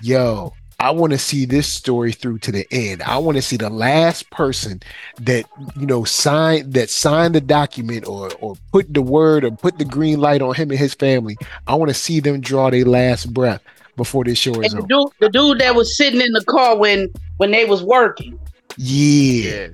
yo, 0.02 0.52
I 0.80 0.92
want 0.92 1.12
to 1.12 1.18
see 1.18 1.44
this 1.44 1.66
story 1.66 2.12
through 2.12 2.38
to 2.40 2.52
the 2.52 2.64
end. 2.70 3.02
I 3.02 3.18
want 3.18 3.36
to 3.36 3.42
see 3.42 3.56
the 3.56 3.68
last 3.70 4.30
person 4.30 4.80
that 5.20 5.44
you 5.76 5.86
know 5.86 6.04
signed 6.04 6.74
that 6.74 6.88
signed 6.88 7.34
the 7.34 7.40
document 7.40 8.06
or 8.06 8.30
or 8.40 8.54
put 8.72 8.92
the 8.94 9.02
word 9.02 9.44
or 9.44 9.50
put 9.50 9.78
the 9.78 9.84
green 9.84 10.20
light 10.20 10.40
on 10.40 10.54
him 10.54 10.70
and 10.70 10.78
his 10.78 10.94
family. 10.94 11.36
I 11.66 11.74
want 11.74 11.88
to 11.88 11.94
see 11.94 12.20
them 12.20 12.40
draw 12.40 12.70
their 12.70 12.84
last 12.84 13.34
breath 13.34 13.60
before 13.96 14.22
this 14.22 14.38
show 14.38 14.60
is 14.60 14.72
And 14.72 14.74
the 14.74 14.78
over. 14.78 14.86
dude, 14.86 15.12
the 15.20 15.28
dude 15.30 15.58
that 15.58 15.74
was 15.74 15.96
sitting 15.96 16.20
in 16.20 16.32
the 16.32 16.44
car 16.44 16.76
when 16.76 17.08
when 17.38 17.50
they 17.50 17.64
was 17.64 17.82
working. 17.82 18.38
Yeah. 18.76 19.50
Yeah. 19.50 19.66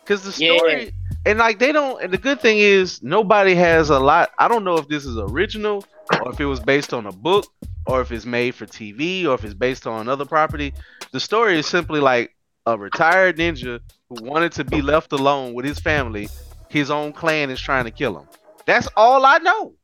Because 0.00 0.22
the 0.22 0.42
Yeah. 0.42 0.56
story, 0.56 0.92
and 1.26 1.38
like 1.38 1.58
they 1.58 1.72
don't, 1.72 2.02
and 2.02 2.12
the 2.12 2.18
good 2.18 2.40
thing 2.40 2.58
is 2.58 3.02
nobody 3.02 3.54
has 3.54 3.90
a 3.90 3.98
lot. 3.98 4.30
I 4.38 4.48
don't 4.48 4.64
know 4.64 4.76
if 4.78 4.88
this 4.88 5.04
is 5.04 5.18
original 5.18 5.84
or 6.24 6.32
if 6.32 6.40
it 6.40 6.46
was 6.46 6.60
based 6.60 6.94
on 6.94 7.04
a 7.04 7.12
book 7.12 7.44
or 7.86 8.00
if 8.00 8.10
it's 8.12 8.26
made 8.26 8.54
for 8.54 8.66
TV 8.66 9.24
or 9.26 9.34
if 9.34 9.44
it's 9.44 9.54
based 9.54 9.86
on 9.86 10.00
another 10.00 10.24
property. 10.24 10.74
The 11.12 11.20
story 11.20 11.58
is 11.58 11.66
simply 11.66 12.00
like 12.00 12.34
a 12.66 12.76
retired 12.76 13.36
ninja 13.38 13.80
who 14.08 14.16
wanted 14.24 14.52
to 14.52 14.64
be 14.64 14.82
left 14.82 15.12
alone 15.12 15.54
with 15.54 15.64
his 15.64 15.78
family. 15.78 16.28
His 16.68 16.90
own 16.90 17.12
clan 17.12 17.50
is 17.50 17.60
trying 17.60 17.84
to 17.84 17.90
kill 17.90 18.18
him. 18.18 18.28
That's 18.66 18.88
all 18.96 19.24
I 19.24 19.38
know. 19.38 19.74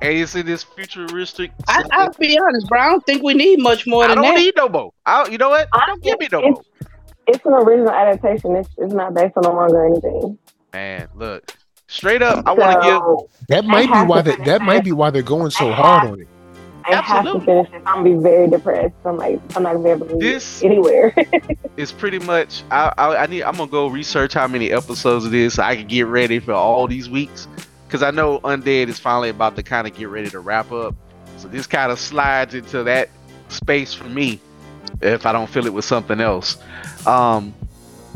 And 0.00 0.16
it's 0.16 0.34
in 0.36 0.46
this 0.46 0.62
futuristic. 0.62 1.50
I, 1.66 1.82
I'll 1.90 2.12
be 2.12 2.38
honest, 2.38 2.68
bro. 2.68 2.80
I 2.80 2.88
don't 2.90 3.04
think 3.06 3.22
we 3.22 3.34
need 3.34 3.60
much 3.60 3.86
more 3.86 4.04
I 4.04 4.08
than 4.08 4.16
don't 4.16 4.34
that. 4.34 4.40
need 4.40 4.54
no 4.56 4.68
more. 4.68 4.92
I, 5.04 5.26
you 5.28 5.38
know 5.38 5.48
what? 5.48 5.68
I 5.72 5.86
Don't 5.86 6.02
give 6.02 6.20
me 6.20 6.28
no 6.30 6.42
more. 6.42 6.62
It's 7.26 7.44
an 7.44 7.52
original 7.52 7.90
adaptation. 7.90 8.54
It's, 8.56 8.68
it's 8.78 8.92
not 8.92 9.14
based 9.14 9.36
on 9.36 9.44
a 9.44 9.52
manga 9.52 9.74
or 9.74 9.86
anything. 9.86 10.38
Man, 10.72 11.08
look, 11.16 11.52
straight 11.88 12.22
up, 12.22 12.46
I 12.46 12.52
want 12.52 12.82
to 12.82 12.88
give. 12.88 13.48
That 13.48 13.64
might 13.64 13.86
be 13.86 14.08
why 14.08 14.22
to 14.22 14.30
that 14.30 14.44
that 14.44 14.62
might 14.62 14.84
be 14.84 14.92
why 14.92 15.10
they're 15.10 15.22
going 15.22 15.50
so 15.50 15.72
hard 15.72 16.10
on 16.10 16.20
it. 16.20 16.28
I 16.94 17.00
have 17.02 17.24
to 17.24 17.40
finish 17.40 17.70
this. 17.70 17.82
I'm 17.86 18.02
gonna 18.04 18.16
be 18.16 18.22
very 18.22 18.48
depressed. 18.48 18.94
I'm 19.04 19.16
like, 19.16 19.40
I'm 19.56 19.62
not 19.62 19.74
gonna 19.74 19.84
be 19.84 19.90
able 19.90 20.06
to 20.08 20.16
This- 20.16 20.62
anywhere. 20.62 21.14
It's 21.76 21.92
pretty 21.92 22.18
much. 22.18 22.64
I, 22.72 22.92
I 22.98 23.16
I 23.18 23.26
need. 23.26 23.44
I'm 23.44 23.54
gonna 23.56 23.70
go 23.70 23.86
research 23.86 24.34
how 24.34 24.48
many 24.48 24.72
episodes 24.72 25.24
it 25.26 25.32
is 25.34 25.54
so 25.54 25.62
I 25.62 25.76
can 25.76 25.86
get 25.86 26.06
ready 26.06 26.40
for 26.40 26.52
all 26.52 26.88
these 26.88 27.08
weeks. 27.08 27.46
Cause 27.88 28.02
I 28.02 28.10
know 28.10 28.40
Undead 28.40 28.88
is 28.88 28.98
finally 28.98 29.28
about 29.28 29.54
to 29.56 29.62
kind 29.62 29.86
of 29.86 29.94
get 29.94 30.08
ready 30.08 30.28
to 30.30 30.40
wrap 30.40 30.72
up. 30.72 30.94
So 31.36 31.46
this 31.46 31.68
kind 31.68 31.92
of 31.92 32.00
slides 32.00 32.54
into 32.54 32.82
that 32.82 33.10
space 33.48 33.94
for 33.94 34.04
me 34.08 34.40
if 35.00 35.24
I 35.24 35.30
don't 35.32 35.48
fill 35.48 35.66
it 35.66 35.72
with 35.72 35.84
something 35.84 36.20
else. 36.20 36.58
Um, 37.06 37.54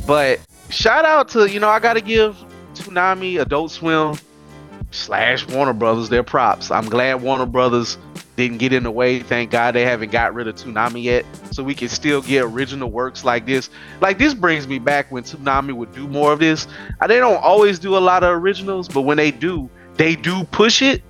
but 0.08 0.40
shout 0.68 1.04
out 1.04 1.28
to 1.30 1.48
you 1.48 1.60
know 1.60 1.68
I 1.68 1.78
gotta 1.78 2.00
give 2.00 2.36
Toonami, 2.74 3.40
Adult 3.40 3.70
Swim, 3.70 4.16
slash 4.92 5.46
Warner 5.48 5.72
Brothers 5.72 6.08
their 6.08 6.22
props. 6.22 6.70
I'm 6.70 6.88
glad 6.88 7.22
Warner 7.22 7.46
Brothers 7.46 7.98
didn't 8.36 8.58
get 8.58 8.72
in 8.72 8.82
the 8.84 8.90
way. 8.90 9.20
Thank 9.20 9.50
God 9.50 9.74
they 9.74 9.84
haven't 9.84 10.10
got 10.12 10.34
rid 10.34 10.48
of 10.48 10.54
Toonami 10.54 11.02
yet, 11.02 11.24
so 11.50 11.62
we 11.62 11.74
can 11.74 11.88
still 11.88 12.22
get 12.22 12.44
original 12.44 12.90
works 12.90 13.24
like 13.24 13.46
this. 13.46 13.68
Like 14.00 14.18
this 14.18 14.34
brings 14.34 14.66
me 14.68 14.78
back 14.78 15.10
when 15.10 15.22
Toonami 15.24 15.72
would 15.74 15.92
do 15.94 16.06
more 16.08 16.32
of 16.32 16.38
this. 16.38 16.66
Uh, 17.00 17.06
They 17.06 17.18
don't 17.18 17.42
always 17.42 17.78
do 17.78 17.96
a 17.96 18.00
lot 18.00 18.22
of 18.22 18.30
originals, 18.30 18.88
but 18.88 19.02
when 19.02 19.16
they 19.16 19.30
do, 19.30 19.68
they 19.96 20.14
do 20.16 20.44
push 20.44 20.80
it. 20.82 21.02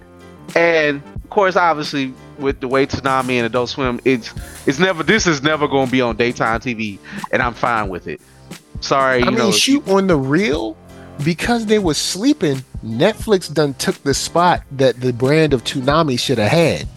And 0.57 1.03
of 1.17 1.31
course, 1.31 1.57
obviously, 1.57 2.13
with 2.39 2.61
the 2.61 2.69
way 2.69 2.87
Toonami 2.87 3.35
and 3.35 3.47
Adult 3.47 3.71
Swim, 3.71 4.01
it's 4.05 4.35
it's 4.67 4.79
never 4.79 5.03
this 5.03 5.27
is 5.27 5.43
never 5.43 5.69
going 5.69 5.87
to 5.87 5.93
be 5.93 6.01
on 6.01 6.17
daytime 6.17 6.61
TV, 6.61 6.99
and 7.31 7.41
I'm 7.41 7.55
fine 7.55 7.89
with 7.89 8.07
it. 8.09 8.21
Sorry, 8.81 9.21
you 9.21 9.27
I 9.27 9.29
mean, 9.31 9.39
know, 9.39 9.53
shoot 9.53 9.87
on 9.89 10.09
the 10.09 10.17
real 10.17 10.77
because 11.25 11.67
they 11.67 11.79
were 11.79 11.95
sleeping. 11.95 12.65
Netflix 12.85 13.53
done 13.53 13.75
took 13.75 14.03
the 14.03 14.15
spot 14.15 14.63
that 14.73 15.01
the 15.01 15.13
brand 15.13 15.53
of 15.53 15.63
Toonami 15.65 16.19
should 16.19 16.39
have 16.39 16.51
had. 16.51 16.89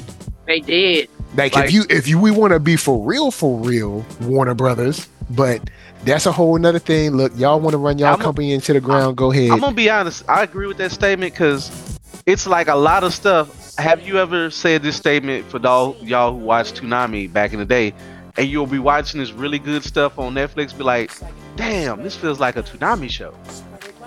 They 0.48 0.60
did. 0.60 1.10
Like, 1.36 1.56
Like- 1.56 1.66
if 1.66 1.72
you 1.74 1.86
if 1.90 2.08
you 2.08 2.20
we 2.20 2.32
want 2.32 2.54
to 2.54 2.60
be 2.60 2.76
for 2.76 3.00
real, 3.06 3.32
for 3.32 3.60
real, 3.60 4.06
Warner 4.22 4.54
Brothers, 4.54 5.08
but 5.30 5.62
that's 6.06 6.26
a 6.26 6.32
whole 6.32 6.58
nother 6.58 6.80
thing. 6.80 7.12
Look, 7.12 7.34
y'all 7.36 7.60
want 7.60 7.74
to 7.74 7.78
run 7.78 7.98
y'all 7.98 8.14
I'm 8.14 8.22
a- 8.22 8.24
company 8.24 8.54
into 8.54 8.74
the 8.74 8.80
ground, 8.82 9.18
go 9.18 9.32
ahead. 9.32 9.52
I'm 9.52 9.60
gonna 9.60 9.76
be 9.76 9.90
honest. 9.90 10.24
I 10.30 10.44
agree 10.44 10.68
with 10.68 10.78
that 10.78 10.92
statement 10.92 11.34
because 11.34 11.72
it's 12.26 12.48
like 12.48 12.68
a 12.68 12.76
lot 12.76 13.04
of 13.04 13.14
stuff. 13.14 13.76
Have 13.78 14.02
you 14.08 14.20
ever 14.20 14.50
said 14.50 14.82
this 14.84 14.96
statement 14.96 15.46
for 15.50 15.60
y'all, 15.60 15.98
y'all 16.02 16.32
who 16.32 16.38
watched 16.46 16.82
Toonami 16.82 17.32
back 17.32 17.52
in 17.54 17.60
the 17.60 17.66
day, 17.66 17.94
and 18.38 18.48
you'll 18.48 18.66
be 18.68 18.80
watching 18.80 19.20
this 19.20 19.32
really 19.34 19.60
good 19.60 19.84
stuff 19.84 20.18
on 20.18 20.34
Netflix, 20.34 20.76
be 20.78 20.84
like, 20.84 21.12
"Damn, 21.58 22.02
this 22.04 22.16
feels 22.16 22.40
like 22.40 22.56
a 22.56 22.64
Toonami 22.64 23.10
show." 23.10 23.34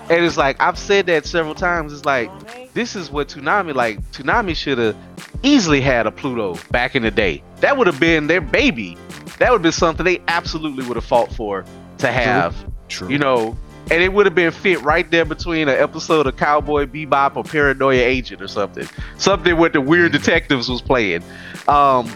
And 0.09 0.25
it's 0.25 0.37
like 0.37 0.59
I've 0.59 0.79
said 0.79 1.05
that 1.07 1.25
several 1.25 1.55
times. 1.55 1.93
It's 1.93 2.05
like 2.05 2.73
this 2.73 2.95
is 2.95 3.11
what 3.11 3.27
Toonami 3.27 3.75
like. 3.75 4.01
Toonami 4.11 4.55
should 4.55 4.77
have 4.77 4.95
easily 5.43 5.81
had 5.81 6.07
a 6.07 6.11
Pluto 6.11 6.55
back 6.71 6.95
in 6.95 7.03
the 7.03 7.11
day. 7.11 7.43
That 7.57 7.77
would 7.77 7.87
have 7.87 7.99
been 7.99 8.27
their 8.27 8.41
baby. 8.41 8.97
That 9.37 9.51
would 9.51 9.57
have 9.57 9.63
been 9.63 9.71
something 9.71 10.03
they 10.03 10.21
absolutely 10.27 10.85
would 10.87 10.95
have 10.95 11.05
fought 11.05 11.31
for 11.31 11.63
to 11.99 12.11
have 12.11 12.55
True. 12.87 13.09
you 13.09 13.19
know, 13.19 13.57
and 13.91 14.03
it 14.03 14.11
would 14.11 14.25
have 14.25 14.35
been 14.35 14.51
fit 14.51 14.81
right 14.81 15.09
there 15.09 15.25
between 15.25 15.67
an 15.69 15.77
episode 15.79 16.27
of 16.27 16.37
Cowboy 16.37 16.85
Bebop 16.85 17.35
or 17.35 17.43
Paranoia 17.43 18.01
Agent 18.01 18.41
or 18.41 18.47
something, 18.47 18.87
something 19.17 19.57
what 19.57 19.73
the 19.73 19.81
Weird 19.81 20.11
Detectives 20.11 20.69
was 20.69 20.81
playing. 20.81 21.23
Um, 21.67 22.11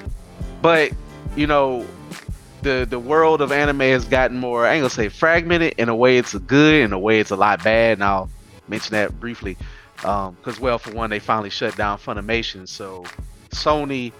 but 0.61 0.91
you 1.35 1.47
know, 1.47 1.85
the 2.63 2.87
the 2.89 2.99
world 2.99 3.41
of 3.41 3.51
anime 3.51 3.79
has 3.81 4.05
gotten 4.05 4.37
more. 4.39 4.65
I 4.65 4.73
ain't 4.73 4.81
gonna 4.81 4.89
say 4.89 5.09
fragmented. 5.09 5.75
In 5.77 5.89
a 5.89 5.95
way, 5.95 6.17
it's 6.17 6.33
a 6.33 6.39
good. 6.39 6.83
In 6.83 6.93
a 6.93 6.99
way, 6.99 7.19
it's 7.19 7.31
a 7.31 7.35
lot 7.35 7.63
bad. 7.63 7.93
And 7.93 8.03
I'll 8.03 8.29
mention 8.67 8.93
that 8.93 9.19
briefly, 9.19 9.57
um, 10.03 10.35
because 10.35 10.59
well, 10.59 10.79
for 10.79 10.91
one, 10.91 11.09
they 11.09 11.19
finally 11.19 11.49
shut 11.49 11.75
down 11.75 11.97
Funimation, 11.99 12.67
so 12.67 13.03
Sony. 13.51 14.11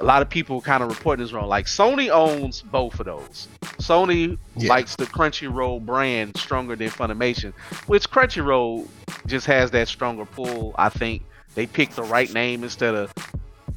A 0.00 0.04
lot 0.04 0.22
of 0.22 0.30
people 0.30 0.60
kind 0.60 0.80
of 0.80 0.88
reporting 0.90 1.24
this 1.24 1.32
wrong. 1.32 1.48
Like 1.48 1.66
Sony 1.66 2.08
owns 2.08 2.62
both 2.62 3.00
of 3.00 3.06
those. 3.06 3.48
Sony 3.80 4.38
Yeah. 4.54 4.68
likes 4.68 4.94
the 4.94 5.06
Crunchyroll 5.06 5.84
brand 5.84 6.36
stronger 6.36 6.76
than 6.76 6.88
Funimation, 6.88 7.52
which 7.88 8.08
Crunchyroll 8.08 8.86
just 9.26 9.46
has 9.46 9.72
that 9.72 9.88
stronger 9.88 10.24
pull. 10.24 10.72
I 10.78 10.88
think 10.88 11.24
they 11.56 11.66
picked 11.66 11.96
the 11.96 12.04
right 12.04 12.32
name 12.32 12.62
instead 12.62 12.94
of 12.94 13.12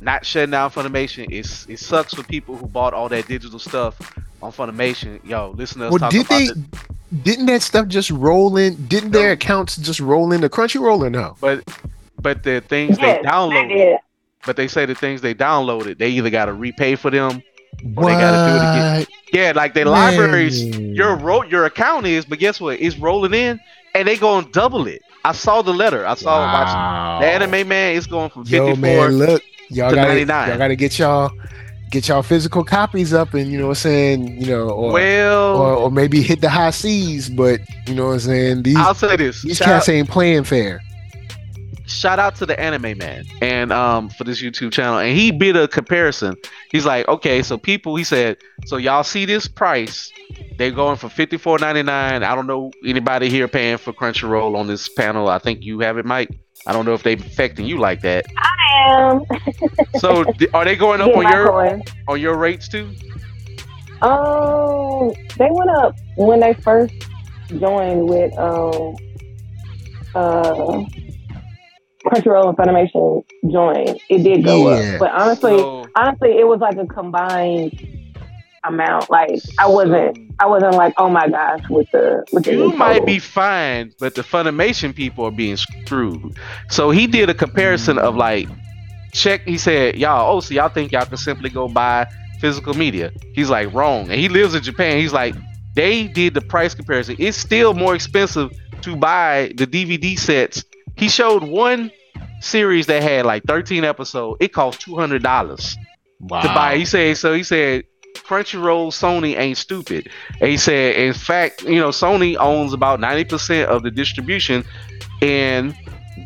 not 0.02 0.26
shutting 0.26 0.52
down 0.52 0.72
Funimation. 0.72 1.28
It's 1.30 1.68
it 1.70 1.80
sucks 1.80 2.14
for 2.14 2.24
people 2.24 2.56
who 2.58 2.66
bought 2.68 2.94
all 2.94 3.08
that 3.10 3.28
digital 3.28 3.60
stuff 3.60 3.96
on 4.42 4.52
Funimation. 4.52 5.24
Yo, 5.26 5.52
listen 5.56 5.80
to 5.80 5.88
us 5.88 5.92
well, 5.92 6.00
talk 6.00 6.12
did 6.12 6.26
about 6.26 6.38
they? 6.40 6.46
the- 6.48 7.22
Didn't 7.24 7.46
that 7.48 7.62
stuff 7.62 7.88
just 7.88 8.10
roll 8.12 8.58
in? 8.58 8.88
Didn't 8.88 9.12
their 9.12 9.32
accounts 9.34 9.78
just 9.78 10.00
roll 10.00 10.32
into 10.32 10.50
Crunchyroll 10.50 11.02
or 11.06 11.10
no? 11.10 11.36
but 11.40 11.64
but 12.22 12.44
the 12.44 12.62
things 12.62 12.98
yes, 13.00 13.22
they 13.24 13.28
downloaded, 13.30 13.70
did. 13.70 13.98
but 14.46 14.56
they 14.56 14.68
say 14.68 14.86
the 14.86 14.96
things 14.96 15.22
they 15.22 15.34
downloaded, 15.34 15.98
they 15.98 16.10
either 16.10 16.30
got 16.30 16.46
to 16.46 16.54
repay 16.54 16.96
for 16.96 17.10
them. 17.10 17.42
Or 17.96 18.04
What? 18.04 18.08
they 18.08 18.14
gotta 18.14 18.52
do 18.52 18.56
it 18.58 18.70
again. 19.02 19.08
Yeah, 19.34 19.54
like 19.56 19.74
their 19.74 19.86
libraries, 19.86 20.64
your 20.78 21.16
ro- 21.16 21.44
your 21.44 21.66
account 21.66 22.06
is, 22.06 22.26
but 22.26 22.38
guess 22.38 22.60
what? 22.62 22.80
It's 22.82 22.98
rolling 22.98 23.34
in, 23.34 23.60
and 23.96 24.08
they 24.08 24.18
gonna 24.18 24.46
double 24.52 24.88
it. 24.88 25.02
I 25.24 25.32
saw 25.32 25.62
the 25.62 25.74
letter. 25.74 26.06
I 26.06 26.16
saw 26.16 26.40
watch 26.42 26.68
Wow. 26.74 27.20
the 27.22 27.28
anime 27.28 27.68
man. 27.68 27.96
It's 27.96 28.08
going 28.08 28.30
from 28.30 28.44
Yo, 28.44 28.68
54. 28.76 28.76
man, 29.10 29.18
look, 29.20 29.44
y'all 29.72 29.94
gotta, 29.94 30.10
99. 30.10 30.50
y'all 30.50 30.58
gotta 30.58 30.76
get 30.76 31.00
y'all 31.00 31.32
get 31.92 32.08
y'all 32.08 32.24
physical 32.24 32.64
copies 32.64 33.14
up, 33.14 33.34
and 33.34 33.52
you 33.52 33.58
know 33.58 33.66
what 33.68 33.72
I'm 33.72 33.82
saying, 33.82 34.42
you 34.42 34.48
know, 34.48 34.70
or 34.70 34.92
well, 34.94 35.58
or, 35.58 35.74
or 35.74 35.92
maybe 35.92 36.22
hit 36.22 36.42
the 36.42 36.50
high 36.50 36.70
seas. 36.72 37.30
But 37.30 37.60
you 37.88 37.96
know 37.96 38.08
what 38.08 38.14
I'm 38.14 38.20
saying, 38.20 38.64
these 38.64 38.78
I'll 38.78 38.94
say 38.96 39.16
this. 39.18 39.42
these 39.44 39.58
Shout, 39.58 39.68
cats 39.68 39.90
ain't 39.90 40.10
playing 40.10 40.44
fair. 40.46 40.82
shout 41.88 42.20
out 42.20 42.36
to 42.36 42.46
the 42.46 42.58
anime 42.60 42.98
man 42.98 43.26
and 43.42 43.72
um 43.74 44.10
for 44.10 44.24
this 44.24 44.42
YouTube 44.42 44.72
channel, 44.72 45.00
and 45.00 45.18
he 45.18 45.32
did 45.32 45.58
a 45.58 45.68
comparison. 45.68 46.36
He's 46.72 46.86
like, 46.86 47.08
okay, 47.10 47.44
so 47.44 47.58
people, 47.58 47.96
he 47.98 48.04
said, 48.06 48.38
so 48.66 48.78
y'all 48.78 49.04
see 49.04 49.26
this 49.26 49.48
price? 49.48 50.12
They're 50.58 50.72
going 50.72 50.96
for 50.98 51.10
fifty 51.10 51.38
four 51.38 51.60
ninety 51.60 51.84
nine. 51.84 52.24
I 52.24 52.36
don't 52.36 52.48
know 52.48 52.72
anybody 52.86 53.30
here 53.30 53.48
paying 53.50 53.78
for 53.78 53.92
Crunchyroll 53.92 54.56
on 54.56 54.68
this 54.68 54.88
panel. 54.88 55.28
I 55.28 55.40
think 55.40 55.64
you 55.64 55.80
have 55.80 55.98
it, 55.98 56.06
Mike. 56.06 56.30
I 56.66 56.74
don't 56.74 56.86
know 56.86 56.94
if 56.94 57.04
they 57.04 57.14
affecting 57.14 57.66
you 57.66 57.78
like 57.78 58.02
that. 58.02 58.26
I 58.38 59.12
am. 59.12 59.22
So 59.98 60.26
are 60.54 60.66
they 60.66 60.76
going 60.76 61.02
up 61.02 61.08
get 61.08 61.18
on 61.18 61.28
your 61.30 61.48
coin. 61.52 61.82
on 62.08 62.20
your 62.20 62.36
rates 62.36 62.68
too? 62.68 62.90
Um, 64.02 65.12
they 65.38 65.48
went 65.52 65.70
up 65.70 65.96
when 66.16 66.40
they 66.40 66.54
first 66.64 66.94
joined 67.60 68.08
with 68.08 68.36
um 68.40 68.96
uh 70.16 70.84
Crunchyroll 72.06 72.50
and 72.50 72.58
Funimation 72.58 73.24
joined. 73.52 74.00
It 74.10 74.24
did 74.24 74.44
go 74.44 74.68
Yeah. 74.68 74.94
up, 74.94 75.00
but 75.00 75.12
honestly, 75.12 75.58
So, 75.58 75.88
honestly, 75.96 76.40
it 76.40 76.48
was 76.48 76.60
like 76.60 76.78
a 76.78 76.88
combined 76.88 77.78
amount. 78.64 79.10
Like 79.10 79.40
I 79.60 79.68
wasn't, 79.68 80.18
I 80.40 80.46
wasn't 80.48 80.74
like, 80.74 80.94
oh 80.98 81.10
my 81.10 81.28
gosh, 81.28 81.62
with 81.70 81.90
the 81.92 82.26
with 82.32 82.46
the. 82.46 82.52
You 82.54 82.70
new 82.72 82.78
might 82.78 83.06
be 83.06 83.20
fine, 83.20 83.94
but 84.00 84.16
the 84.16 84.22
Funimation 84.22 84.96
people 84.96 85.26
are 85.26 85.32
being 85.32 85.58
screwed. 85.58 86.38
So 86.70 86.92
he 86.92 87.08
did 87.08 87.30
a 87.30 87.34
comparison 87.34 87.98
of 87.98 88.16
like, 88.16 88.48
check. 89.14 89.42
He 89.46 89.58
said, 89.58 89.96
"Y'all, 89.98 90.36
oh, 90.36 90.40
so 90.40 90.54
y'all 90.54 90.70
think 90.70 90.92
y'all 90.92 91.06
can 91.06 91.18
simply 91.18 91.50
go 91.50 91.68
buy 91.68 92.08
physical 92.40 92.74
media?" 92.74 93.12
He's 93.34 93.50
like, 93.50 93.74
wrong. 93.74 94.10
And 94.10 94.20
he 94.20 94.30
lives 94.30 94.56
in 94.56 94.64
Japan. 94.64 94.98
He's 94.98 95.14
like, 95.14 95.36
they 95.76 96.08
did 96.08 96.34
the 96.34 96.42
price 96.42 96.74
comparison. 96.76 97.16
It's 97.20 97.38
still 97.38 97.74
more 97.74 97.96
expensive 97.96 98.52
to 98.82 98.96
buy 98.96 99.54
the 99.56 99.66
DVD 99.68 100.18
sets. 100.18 100.64
He 100.98 101.08
showed 101.10 101.44
one 101.44 101.92
series 102.42 102.88
that 102.88 103.02
had 103.04 103.26
like 103.26 103.44
13 103.44 103.84
episodes. 103.84 104.38
It 104.40 104.54
cost 104.54 104.82
two 104.82 104.96
hundred 104.96 105.24
dollars 105.24 105.78
Wow. 106.20 106.42
to 106.42 106.48
buy. 106.50 106.78
He 106.78 106.86
said 106.86 107.18
so. 107.18 107.34
He 107.34 107.44
said 107.44 107.86
Crunchyroll, 108.16 108.88
Sony 108.92 109.38
ain't 109.38 109.58
stupid. 109.58 110.10
They 110.40 110.58
said, 110.58 110.96
in 110.96 111.14
fact, 111.14 111.64
you 111.64 111.80
know, 111.80 111.90
Sony 111.90 112.36
owns 112.38 112.74
about 112.74 113.00
ninety 113.00 113.24
percent 113.26 113.70
of 113.70 113.84
the 113.84 113.92
distribution 113.92 114.64
in 115.22 115.76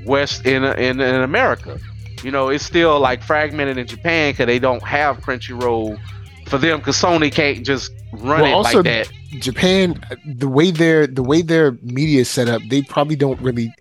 West 0.06 0.46
in 0.46 0.64
in, 0.64 1.00
in 1.00 1.16
America. 1.22 1.80
You 2.24 2.32
know, 2.32 2.50
it's 2.50 2.66
still 2.66 3.00
like 3.00 3.22
fragmented 3.24 3.78
in 3.78 3.88
Japan 3.88 4.34
because 4.34 4.48
they 4.48 4.60
don't 4.60 4.84
have 4.84 5.18
Crunchyroll 5.20 6.00
for 6.48 6.58
them 6.58 6.80
because 6.80 6.96
Sony 6.96 7.32
can't 7.32 7.66
just 7.66 7.92
run 8.14 8.42
Well, 8.42 8.46
it 8.46 8.54
also- 8.54 8.78
like 8.78 8.86
that. 8.86 9.10
Japan, 9.40 10.00
the 10.26 10.48
way 10.48 10.72
their 10.72 11.08
the 11.08 11.24
way 11.24 11.42
their 11.42 11.74
media 11.84 12.22
is 12.22 12.30
set 12.30 12.48
up, 12.48 12.62
they 12.70 12.82
probably 12.84 13.16
don't 13.18 13.40
really 13.42 13.74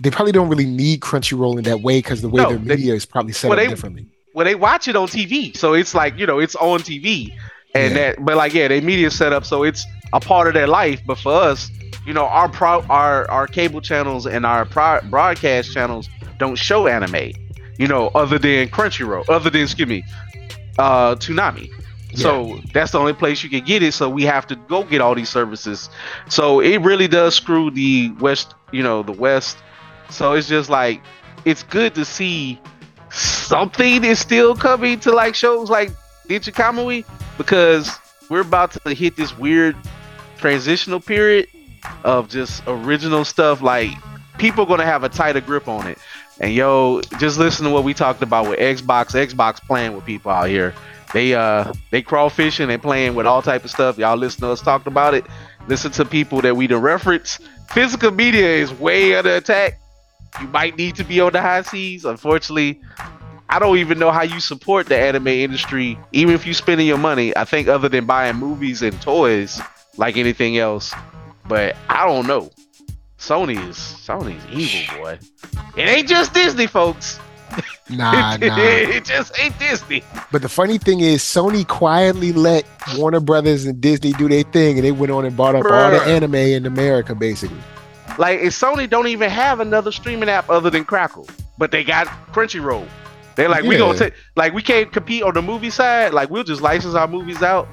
they 0.00 0.08
probably 0.10 0.32
don't 0.32 0.48
really 0.48 0.66
need 0.66 1.00
Crunchyroll 1.00 1.58
in 1.58 1.64
that 1.64 1.80
way 1.82 1.98
because 1.98 2.22
the 2.22 2.28
way 2.28 2.42
No, 2.42 2.50
their 2.50 2.58
they- 2.58 2.76
media 2.76 2.94
is 2.94 3.04
probably 3.06 3.32
set 3.32 3.48
well, 3.50 3.58
up 3.58 3.64
they- 3.64 3.68
differently. 3.70 4.06
Well, 4.34 4.44
they 4.44 4.54
watch 4.54 4.88
it 4.88 4.96
on 4.96 5.08
TV, 5.08 5.52
so 5.54 5.74
it's 5.74 5.94
like 5.94 6.18
you 6.18 6.26
know 6.26 6.38
it's 6.38 6.54
on 6.56 6.82
TV, 6.82 7.32
and 7.74 7.94
Yeah. 7.94 7.94
that. 7.96 8.24
But 8.24 8.36
like, 8.36 8.54
yeah, 8.54 8.68
they 8.68 8.80
media 8.80 9.10
set 9.10 9.32
up, 9.32 9.44
so 9.44 9.62
it's 9.62 9.86
a 10.12 10.20
part 10.20 10.48
of 10.48 10.54
their 10.54 10.66
life. 10.68 11.00
But 11.06 11.18
for 11.18 11.32
us, 11.32 11.70
you 12.04 12.12
know, 12.14 12.26
our 12.26 12.48
pro, 12.48 12.80
our 12.88 13.30
our 13.30 13.46
cable 13.46 13.80
channels 13.80 14.26
and 14.26 14.44
our 14.46 14.64
pro, 14.64 15.00
broadcast 15.10 15.72
channels 15.72 16.08
don't 16.38 16.56
show 16.56 16.86
anime, 16.86 17.32
you 17.78 17.88
know, 17.88 18.08
other 18.14 18.38
than 18.38 18.68
Crunchyroll, 18.68 19.24
other 19.28 19.50
than 19.50 19.62
excuse 19.62 19.88
me, 19.88 20.04
uh, 20.78 21.14
Toonami. 21.16 21.68
So 22.14 22.60
that's 22.72 22.92
the 22.92 22.98
only 22.98 23.12
place 23.12 23.42
you 23.42 23.50
can 23.50 23.64
get 23.64 23.82
it. 23.82 23.92
So 23.92 24.08
we 24.08 24.24
have 24.24 24.46
to 24.48 24.56
go 24.56 24.84
get 24.84 25.00
all 25.00 25.14
these 25.14 25.30
services. 25.30 25.88
So 26.28 26.60
it 26.60 26.78
really 26.78 27.08
does 27.08 27.34
screw 27.34 27.70
the 27.70 28.12
West, 28.18 28.54
you 28.72 28.82
know, 28.82 29.02
the 29.02 29.12
West. 29.12 29.62
So 30.08 30.32
it's 30.32 30.48
just 30.48 30.68
like 30.68 31.02
it's 31.44 31.62
good 31.62 31.94
to 31.94 32.04
see 32.04 32.60
something 33.50 34.04
is 34.04 34.20
still 34.20 34.54
coming 34.54 35.00
to 35.00 35.10
like 35.10 35.34
shows 35.34 35.68
like 35.68 35.90
Ninja 36.28 36.54
Kamui 36.54 37.04
because 37.36 37.90
we're 38.28 38.42
about 38.42 38.70
to 38.70 38.94
hit 38.94 39.16
this 39.16 39.36
weird 39.36 39.74
transitional 40.38 41.00
period 41.00 41.48
of 42.04 42.28
just 42.28 42.62
original 42.68 43.24
stuff. 43.24 43.60
Like 43.60 43.90
people 44.38 44.66
gonna 44.66 44.84
have 44.84 45.02
a 45.02 45.08
tighter 45.08 45.40
grip 45.40 45.66
on 45.66 45.88
it. 45.88 45.98
And 46.38 46.54
yo, 46.54 47.00
just 47.18 47.40
listen 47.40 47.64
to 47.64 47.72
what 47.72 47.82
we 47.82 47.92
talked 47.92 48.22
about 48.22 48.48
with 48.48 48.60
Xbox. 48.60 49.16
Xbox 49.16 49.56
playing 49.60 49.96
with 49.96 50.06
people 50.06 50.30
out 50.30 50.48
here. 50.48 50.72
They 51.12 51.34
uh 51.34 51.72
they 51.90 52.02
crawfishing, 52.02 52.68
they 52.68 52.78
playing 52.78 53.16
with 53.16 53.26
all 53.26 53.42
type 53.42 53.64
of 53.64 53.70
stuff. 53.72 53.98
Y'all 53.98 54.16
listen 54.16 54.42
to 54.42 54.50
us 54.50 54.60
talk 54.60 54.86
about 54.86 55.14
it. 55.14 55.26
Listen 55.66 55.90
to 55.90 56.04
people 56.04 56.40
that 56.42 56.54
we 56.54 56.68
the 56.68 56.78
reference. 56.78 57.40
Physical 57.70 58.12
media 58.12 58.46
is 58.46 58.72
way 58.72 59.16
under 59.16 59.34
attack. 59.34 59.80
You 60.40 60.46
might 60.46 60.76
need 60.76 60.94
to 60.94 61.04
be 61.04 61.20
on 61.20 61.32
the 61.32 61.40
high 61.40 61.62
seas. 61.62 62.04
Unfortunately, 62.04 62.80
I 63.50 63.58
don't 63.58 63.78
even 63.78 63.98
know 63.98 64.12
how 64.12 64.22
you 64.22 64.38
support 64.38 64.86
the 64.86 64.96
anime 64.96 65.26
industry, 65.26 65.98
even 66.12 66.36
if 66.36 66.46
you're 66.46 66.54
spending 66.54 66.86
your 66.86 66.98
money. 66.98 67.36
I 67.36 67.44
think 67.44 67.66
other 67.66 67.88
than 67.88 68.06
buying 68.06 68.36
movies 68.36 68.80
and 68.80 68.98
toys, 69.02 69.60
like 69.96 70.16
anything 70.16 70.56
else. 70.56 70.94
But 71.48 71.74
I 71.88 72.06
don't 72.06 72.28
know. 72.28 72.50
Sony 73.18 73.58
is 73.68 73.76
Sony's 73.76 74.40
evil, 74.52 75.02
boy. 75.02 75.18
It 75.76 75.88
ain't 75.88 76.08
just 76.08 76.32
Disney, 76.32 76.66
folks. 76.66 77.18
Nah, 77.90 78.36
nah. 78.36 78.56
it 78.60 79.04
just 79.04 79.36
ain't 79.40 79.58
Disney. 79.58 80.04
But 80.30 80.42
the 80.42 80.48
funny 80.48 80.78
thing 80.78 81.00
is, 81.00 81.24
Sony 81.24 81.66
quietly 81.66 82.32
let 82.32 82.64
Warner 82.94 83.18
Brothers 83.18 83.64
and 83.64 83.80
Disney 83.80 84.12
do 84.12 84.28
their 84.28 84.44
thing, 84.44 84.78
and 84.78 84.84
they 84.84 84.92
went 84.92 85.10
on 85.10 85.24
and 85.24 85.36
bought 85.36 85.56
up 85.56 85.64
all 85.64 85.90
the 85.90 86.00
anime 86.02 86.36
in 86.36 86.66
America, 86.66 87.16
basically. 87.16 87.58
Like, 88.16 88.42
and 88.42 88.50
Sony 88.50 88.88
don't 88.88 89.08
even 89.08 89.28
have 89.28 89.58
another 89.58 89.90
streaming 89.90 90.28
app 90.28 90.48
other 90.48 90.70
than 90.70 90.84
Crackle, 90.84 91.28
but 91.58 91.72
they 91.72 91.82
got 91.82 92.06
Crunchyroll. 92.32 92.86
They're 93.40 93.48
like, 93.48 93.64
we 93.64 93.78
gonna 93.78 93.98
take, 93.98 94.12
like, 94.36 94.52
we 94.52 94.60
can't 94.60 94.92
compete 94.92 95.22
on 95.22 95.32
the 95.32 95.40
movie 95.40 95.70
side. 95.70 96.12
Like, 96.12 96.28
we'll 96.28 96.44
just 96.44 96.60
license 96.60 96.94
our 96.94 97.08
movies 97.08 97.42
out, 97.42 97.66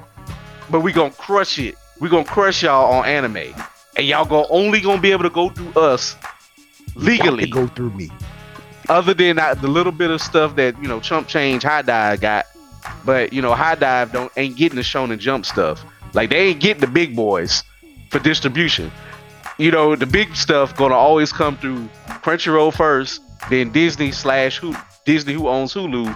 but 0.70 0.80
we 0.80 0.94
gonna 0.94 1.10
crush 1.10 1.58
it. 1.58 1.74
We 2.00 2.08
gonna 2.08 2.24
crush 2.24 2.62
y'all 2.62 2.90
on 2.90 3.04
anime, 3.04 3.54
and 3.94 4.06
y'all 4.06 4.24
gonna 4.24 4.46
only 4.48 4.80
gonna 4.80 5.02
be 5.02 5.12
able 5.12 5.24
to 5.24 5.30
go 5.30 5.50
through 5.50 5.78
us 5.78 6.16
legally. 6.94 7.50
go 7.50 7.66
through 7.66 7.90
me. 7.90 8.10
other 8.88 9.12
than 9.12 9.36
that, 9.36 9.60
the 9.60 9.68
little 9.68 9.92
bit 9.92 10.10
of 10.10 10.22
stuff 10.22 10.56
that 10.56 10.74
you 10.80 10.88
know 10.88 11.00
Chump 11.00 11.28
Change 11.28 11.64
HIDIVE 11.64 12.18
got, 12.18 12.46
but 13.04 13.34
you 13.34 13.42
know 13.42 13.52
HIDIVE 13.52 14.10
don't 14.10 14.32
ain't 14.38 14.56
getting 14.56 14.76
the 14.76 14.82
Shonen 14.82 15.18
Jump 15.18 15.44
stuff. 15.44 15.84
Like 16.14 16.30
they 16.30 16.46
ain't 16.46 16.60
getting 16.60 16.80
the 16.80 16.86
big 16.86 17.14
boys 17.14 17.62
for 18.08 18.20
distribution. 18.20 18.90
You 19.58 19.70
know 19.70 19.96
the 19.96 20.06
big 20.06 20.34
stuff 20.34 20.74
gonna 20.74 20.94
always 20.94 21.30
come 21.30 21.58
through 21.58 21.90
Crunchyroll 22.22 22.72
first, 22.72 23.20
then 23.50 23.70
Disney 23.70 24.12
slash 24.12 24.56
who 24.56 24.74
Disney 25.08 25.32
who 25.32 25.48
owns 25.48 25.72
Hulu, 25.72 26.14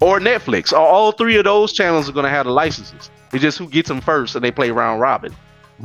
or 0.00 0.20
Netflix. 0.20 0.72
All, 0.72 1.10
three 1.10 1.36
of 1.38 1.44
those 1.44 1.72
channels 1.72 2.08
are 2.08 2.12
gonna 2.12 2.30
have 2.30 2.46
the 2.46 2.52
licenses. 2.52 3.10
It's 3.32 3.42
just 3.42 3.58
who 3.58 3.68
gets 3.68 3.88
them 3.88 4.00
first, 4.00 4.36
and 4.36 4.44
they 4.44 4.52
play 4.52 4.70
round 4.70 5.00
robin. 5.00 5.34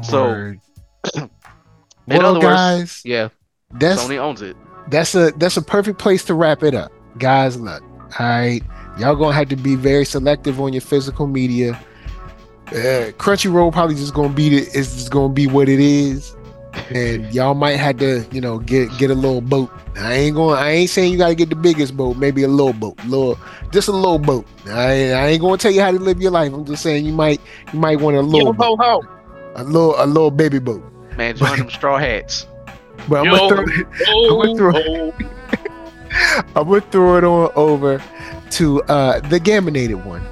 So, 0.03 0.25
Word. 0.25 0.59
In 1.15 1.29
well, 2.07 2.25
other 2.27 2.39
words, 2.39 2.55
guys, 2.55 3.01
Yeah, 3.05 3.29
that's 3.71 4.03
Sony 4.03 4.17
owns 4.19 4.41
it. 4.43 4.55
that's 4.89 5.15
a 5.15 5.31
that's 5.37 5.57
a 5.57 5.61
perfect 5.63 5.97
place 5.97 6.23
to 6.25 6.33
wrap 6.35 6.61
it 6.61 6.75
up 6.75 6.91
guys 7.17 7.57
look 7.57 7.81
all 8.19 8.25
right 8.27 8.61
y'all 8.99 9.15
gonna 9.15 9.33
have 9.33 9.47
to 9.47 9.55
be 9.55 9.75
very 9.75 10.03
selective 10.05 10.59
on 10.59 10.73
your 10.73 10.81
physical 10.81 11.25
media 11.27 11.71
uh, 12.67 13.11
crunchyroll 13.17 13.71
probably 13.71 13.95
just 13.95 14.13
gonna 14.13 14.33
be 14.33 14.49
the, 14.49 14.61
it's 14.77 14.93
just 14.95 15.11
gonna 15.11 15.33
be 15.33 15.47
what 15.47 15.69
it 15.69 15.79
is 15.79 16.35
and 16.89 17.31
y'all 17.33 17.53
might 17.53 17.75
have 17.77 17.97
to 17.97 18.25
you 18.31 18.41
know 18.41 18.57
get 18.59 18.89
get 18.97 19.11
a 19.11 19.13
little 19.13 19.41
boat 19.41 19.69
i 19.97 20.13
ain't 20.13 20.35
going 20.35 20.57
i 20.57 20.69
ain't 20.71 20.89
saying 20.89 21.11
you 21.11 21.17
gotta 21.17 21.35
get 21.35 21.49
the 21.49 21.55
biggest 21.55 21.95
boat 21.95 22.17
maybe 22.17 22.43
a 22.43 22.47
little 22.47 22.73
boat 22.73 22.97
little 23.05 23.37
just 23.71 23.87
a 23.87 23.91
little 23.91 24.17
boat 24.19 24.45
i, 24.67 24.91
ain't- 24.91 25.13
I 25.15 25.27
ain't 25.27 25.41
gonna 25.41 25.57
tell 25.57 25.71
you 25.71 25.81
how 25.81 25.91
to 25.91 25.99
live 25.99 26.19
your 26.21 26.31
life 26.31 26.51
i'm 26.51 26.65
just 26.65 26.81
saying 26.83 27.05
you 27.05 27.13
might 27.13 27.39
you 27.71 27.79
might 27.79 27.99
want 27.99 28.15
a 28.17 28.21
little 28.21 28.47
Yo 28.47 28.53
boat, 28.53 28.77
ho 28.81 29.01
ho. 29.01 29.07
a 29.55 29.63
little 29.63 29.95
a 29.97 30.05
little 30.05 30.31
baby 30.31 30.59
boat 30.59 30.83
Man, 31.15 31.35
join 31.37 31.57
them 31.59 31.69
straw 31.69 31.97
hats. 31.99 32.47
but 33.07 33.17
i'm 33.17 33.25
gonna 33.25 33.65
throw, 33.65 33.65
ho, 34.07 34.35
went 34.37 34.57
through- 34.57 34.71
ho. 34.71 35.13
I'm 36.55 36.67
gonna 36.67 36.81
throw 36.81 37.17
it 37.17 37.23
on 37.23 37.51
over 37.55 38.01
to 38.51 38.81
uh 38.83 39.19
the 39.29 39.39
Gaminated 39.39 40.03
one. 40.05 40.23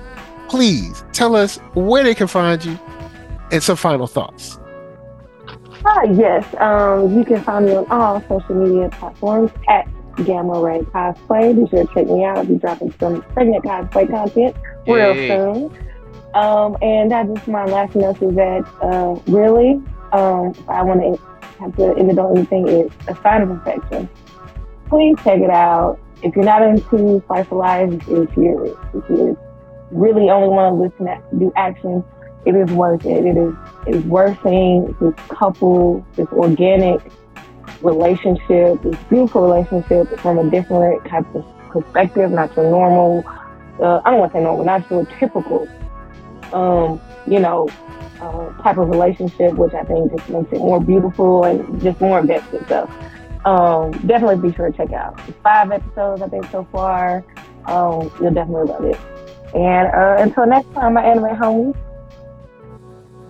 Please 0.47 1.03
tell 1.13 1.35
us 1.35 1.57
where 1.73 2.03
they 2.03 2.13
can 2.13 2.27
find 2.27 2.63
you 2.63 2.77
and 3.51 3.63
some 3.63 3.75
final 3.77 4.05
thoughts. 4.07 4.59
Ah, 5.85 6.03
yes. 6.03 6.45
Um, 6.59 7.17
you 7.17 7.25
can 7.25 7.41
find 7.41 7.65
me 7.65 7.75
on 7.75 7.85
all 7.89 8.21
social 8.27 8.55
media 8.55 8.89
platforms 8.89 9.51
at 9.67 9.87
Gamma 10.25 10.59
Rae 10.59 10.81
Cosplay. 10.81 11.55
Be 11.55 11.67
sure 11.69 11.85
to 11.85 11.93
check 11.93 12.07
me 12.07 12.23
out. 12.23 12.37
I'll 12.37 12.45
be 12.45 12.55
dropping 12.55 12.93
some 12.99 13.21
pregnant 13.33 13.63
cosplay 13.63 14.09
content 14.09 14.55
real 14.87 15.13
Hey. 15.13 15.27
soon. 15.29 15.71
Um, 16.33 16.77
and 16.81 17.11
that 17.11 17.27
just 17.33 17.47
my 17.47 17.65
last 17.65 17.95
note 17.95 18.21
is 18.21 18.35
that 18.35 18.63
uh, 18.81 19.19
really, 19.31 19.81
um, 20.13 20.53
I 20.67 20.81
want 20.83 21.01
to 21.01 21.21
have 21.59 21.75
to 21.77 21.95
end 21.97 22.11
it 22.11 22.17
on 22.19 22.37
anything, 22.37 22.67
is 22.67 22.91
A 23.07 23.15
Sign 23.21 23.41
of 23.41 23.49
Affection. 23.51 24.07
Please 24.87 25.15
check 25.23 25.39
it 25.41 25.49
out. 25.49 25.99
If 26.21 26.35
you're 26.35 26.45
not 26.45 26.61
into 26.61 27.21
slice 27.27 27.47
of 27.47 27.53
life, 27.53 27.91
if 28.07 28.37
you're 28.37 28.67
if 28.67 29.09
you 29.09 29.37
really 29.91 30.29
only 30.29 30.49
want 30.49 30.73
to 30.75 30.81
listen 30.81 31.05
to 31.07 31.39
do 31.39 31.51
action, 31.55 32.03
it 32.45 32.55
is 32.55 32.71
worth 32.71 33.05
it. 33.05 33.25
It 33.25 33.37
is 33.37 33.53
it 33.87 33.95
is 33.95 34.03
worth 34.05 34.37
seeing 34.43 34.95
this 34.99 35.13
couple, 35.29 36.05
this 36.15 36.27
organic 36.29 37.01
relationship, 37.81 38.81
this 38.81 38.95
beautiful 39.09 39.43
relationship 39.43 40.19
from 40.19 40.39
a 40.39 40.49
different 40.49 41.03
type 41.05 41.25
of 41.35 41.45
perspective, 41.69 42.31
not 42.31 42.55
your 42.55 42.69
normal. 42.69 43.23
Uh, 43.81 44.01
I 44.05 44.11
don't 44.11 44.19
want 44.19 44.31
to 44.31 44.37
say 44.37 44.43
normal, 44.43 44.65
not 44.65 44.89
your 44.89 45.05
typical, 45.19 45.67
um, 46.53 47.01
you 47.25 47.39
know, 47.39 47.69
uh, 48.21 48.49
type 48.61 48.77
of 48.77 48.89
relationship, 48.89 49.53
which 49.55 49.73
I 49.73 49.83
think 49.83 50.11
just 50.15 50.29
makes 50.29 50.51
it 50.53 50.59
more 50.59 50.79
beautiful 50.79 51.43
and 51.45 51.81
just 51.81 51.99
more 51.99 52.19
invested. 52.19 52.67
So, 52.67 52.89
um, 53.45 53.91
definitely 54.05 54.49
be 54.49 54.55
sure 54.55 54.69
to 54.69 54.77
check 54.77 54.93
out. 54.93 55.19
It's 55.27 55.37
five 55.41 55.71
episodes, 55.71 56.21
I 56.21 56.27
think, 56.27 56.45
so 56.51 56.67
far. 56.71 57.23
Um, 57.65 58.11
you'll 58.21 58.33
definitely 58.33 58.71
love 58.71 58.85
it. 58.85 58.99
And 59.55 59.87
uh, 59.87 60.21
until 60.21 60.45
next 60.45 60.71
time, 60.73 60.93
my 60.93 61.03
anime 61.03 61.35
homies. 61.35 61.75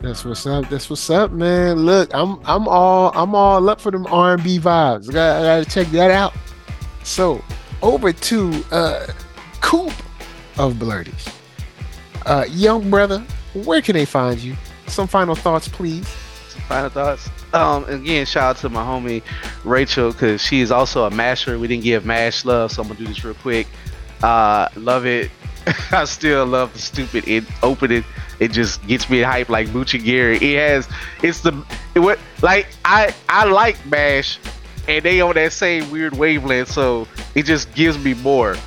That's 0.02 0.26
what's 0.26 0.48
up. 0.48 0.68
That's 0.68 0.90
what's 0.90 1.10
up, 1.12 1.32
man. 1.32 1.86
Look, 1.86 2.10
I'm 2.14 2.40
I'm 2.44 2.68
all 2.68 3.12
I'm 3.14 3.36
all 3.36 3.70
up 3.70 3.80
for 3.80 3.92
them 3.92 4.08
R&B 4.08 4.60
vibes. 4.60 5.10
I 5.10 5.14
gotta, 5.14 5.40
I 5.40 5.44
gotta 5.44 5.70
check 5.70 5.88
that 5.88 6.10
out. 6.10 6.34
So 7.04 7.44
over 7.84 8.12
to 8.12 8.64
uh 8.72 9.08
Coop 9.62 9.94
of 10.58 10.74
Blerdish. 10.74 11.32
Uh 12.26 12.46
young 12.50 12.90
brother, 12.90 13.24
where 13.54 13.82
can 13.82 13.94
they 13.94 14.06
find 14.06 14.40
you? 14.40 14.56
Some 14.88 15.08
final 15.08 15.36
thoughts, 15.36 15.68
please. 15.68 16.08
Some 16.50 16.62
final 16.62 16.90
thoughts. 16.90 17.30
Um, 17.54 17.84
again, 17.86 18.26
shout 18.26 18.44
out 18.44 18.58
to 18.62 18.70
my 18.70 18.82
homie 18.82 19.22
Rachel 19.64 20.12
because 20.12 20.42
she 20.42 20.62
is 20.62 20.72
also 20.72 21.06
a 21.06 21.12
masher. 21.12 21.60
We 21.60 21.68
didn't 21.68 21.84
give 21.84 22.06
Mash 22.06 22.44
love, 22.44 22.72
so 22.72 22.82
I'm 22.82 22.88
gonna 22.88 23.00
do 23.00 23.06
this 23.06 23.24
real 23.24 23.36
quick. 23.36 23.68
Uh, 24.24 24.68
love 24.76 25.06
it. 25.06 25.30
I 25.92 26.06
still 26.06 26.46
love 26.46 26.74
the 26.74 26.80
stupid 26.80 27.28
it 27.28 27.44
opening. 27.62 28.04
It 28.42 28.52
just 28.52 28.86
gets 28.88 29.08
me 29.08 29.22
hype 29.22 29.50
like 29.50 29.68
Buchigiri. 29.68 30.42
It 30.42 30.58
has 30.58 30.90
it's 31.22 31.42
the 31.42 31.64
it 31.94 32.00
what 32.00 32.18
like 32.42 32.68
I 32.84 33.14
I 33.30 33.46
like 33.46 33.78
Mash 33.86 34.40
and 34.88 35.06
they 35.06 35.22
on 35.22 35.36
that 35.36 35.54
same 35.54 35.92
weird 35.92 36.18
wavelength, 36.18 36.72
so 36.72 37.08
it 37.36 37.44
just 37.44 37.72
gives 37.76 38.04
me 38.04 38.16
more. 38.16 38.58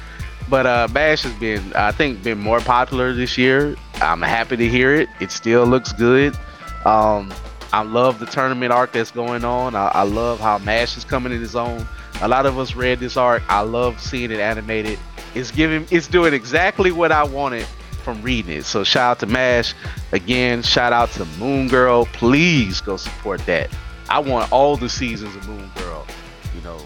But 0.49 0.67
uh 0.67 0.87
Mash 0.93 1.25
has 1.25 1.33
been 1.41 1.73
I 1.75 1.91
think 1.91 2.23
been 2.23 2.39
more 2.39 2.61
popular 2.61 3.13
this 3.13 3.37
year. 3.37 3.75
I'm 3.97 4.23
happy 4.23 4.57
to 4.57 4.69
hear 4.69 4.95
it. 4.95 5.09
It 5.21 5.33
still 5.33 5.67
looks 5.67 5.93
good. 5.93 6.37
Um 6.87 7.35
I 7.73 7.83
love 7.83 8.21
the 8.21 8.27
tournament 8.27 8.71
arc 8.71 8.93
that's 8.93 9.11
going 9.11 9.45
on. 9.45 9.75
I, 9.75 9.89
I 9.89 10.03
love 10.05 10.39
how 10.39 10.59
Mash 10.59 10.97
is 10.97 11.05
coming 11.05 11.33
in 11.33 11.41
his 11.41 11.57
own. 11.57 11.85
A 12.23 12.29
lot 12.29 12.47
of 12.47 12.61
us 12.61 12.77
read 12.77 13.01
this 13.01 13.17
arc. 13.17 13.43
I 13.49 13.63
love 13.63 14.01
seeing 14.01 14.31
it 14.31 14.39
animated. 14.39 15.01
It's 15.35 15.51
giving 15.51 15.85
it's 15.91 16.07
doing 16.07 16.33
exactly 16.33 16.93
what 16.93 17.11
I 17.11 17.25
wanted 17.25 17.67
from 18.05 18.23
reading 18.23 18.53
it. 18.53 18.65
So 18.65 18.85
shout 18.85 19.11
out 19.11 19.19
to 19.21 19.27
Mash. 19.27 19.75
Again, 20.13 20.63
shout 20.63 20.93
out 20.93 21.11
to 21.13 21.25
Moon 21.39 21.69
Girl. 21.69 22.07
Please 22.07 22.81
go 22.81 22.97
support 22.97 23.45
that. 23.47 23.71
I 24.09 24.19
want 24.19 24.53
all 24.53 24.77
the 24.77 24.89
seasons 24.89 25.35
of 25.35 25.49
Moon 25.49 25.71
Girl. 25.77 26.07
You 26.55 26.61
know, 26.61 26.79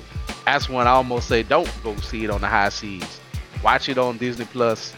that's 0.46 0.68
when 0.68 0.86
I 0.86 0.90
almost 0.90 1.28
say 1.28 1.42
don't 1.42 1.70
go 1.82 1.96
see 1.96 2.24
it 2.24 2.30
on 2.30 2.40
the 2.40 2.46
high 2.46 2.68
seas. 2.70 3.20
Watch 3.62 3.88
it 3.88 3.98
on 3.98 4.16
Disney 4.18 4.46
Plus. 4.46 4.94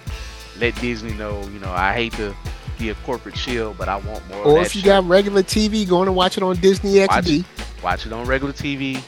Let 0.59 0.75
Disney 0.77 1.15
know, 1.15 1.43
you 1.45 1.59
know, 1.59 1.73
I 1.73 1.95
hate 1.95 2.13
to 2.15 2.37
be 2.79 2.91
a 2.91 2.95
corporate 2.97 3.37
shield, 3.37 3.79
but 3.79 3.89
I 3.89 3.97
want 3.97 4.27
more. 4.29 4.45
Or 4.45 4.61
if 4.61 4.77
you 4.77 4.83
got 4.83 5.05
regular 5.05 5.43
TV, 5.43 5.89
going 5.89 6.07
to 6.07 6.13
watch 6.13 6.37
it 6.37 6.43
on 6.43 6.57
Disney 6.57 6.95
XD. 6.95 7.09
Watch 7.09 7.29
it, 7.29 7.45
watch 7.83 8.07
it 8.07 8.13
on 8.13 8.27
regular 8.27 8.53
TV. 8.53 9.03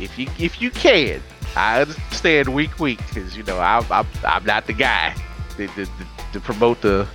If 0.00 0.18
you 0.18 0.28
if 0.38 0.60
you 0.60 0.70
can, 0.70 1.22
I 1.56 1.82
understand 1.82 2.52
week 2.52 2.78
week 2.80 2.98
because 2.98 3.36
you 3.36 3.42
know 3.44 3.58
I'm, 3.58 3.84
I'm 3.90 4.06
I'm 4.24 4.44
not 4.44 4.66
the 4.66 4.72
guy 4.72 5.14
to, 5.56 5.66
to, 5.68 5.86
to 6.34 6.40
promote 6.40 6.82
the 6.82 7.08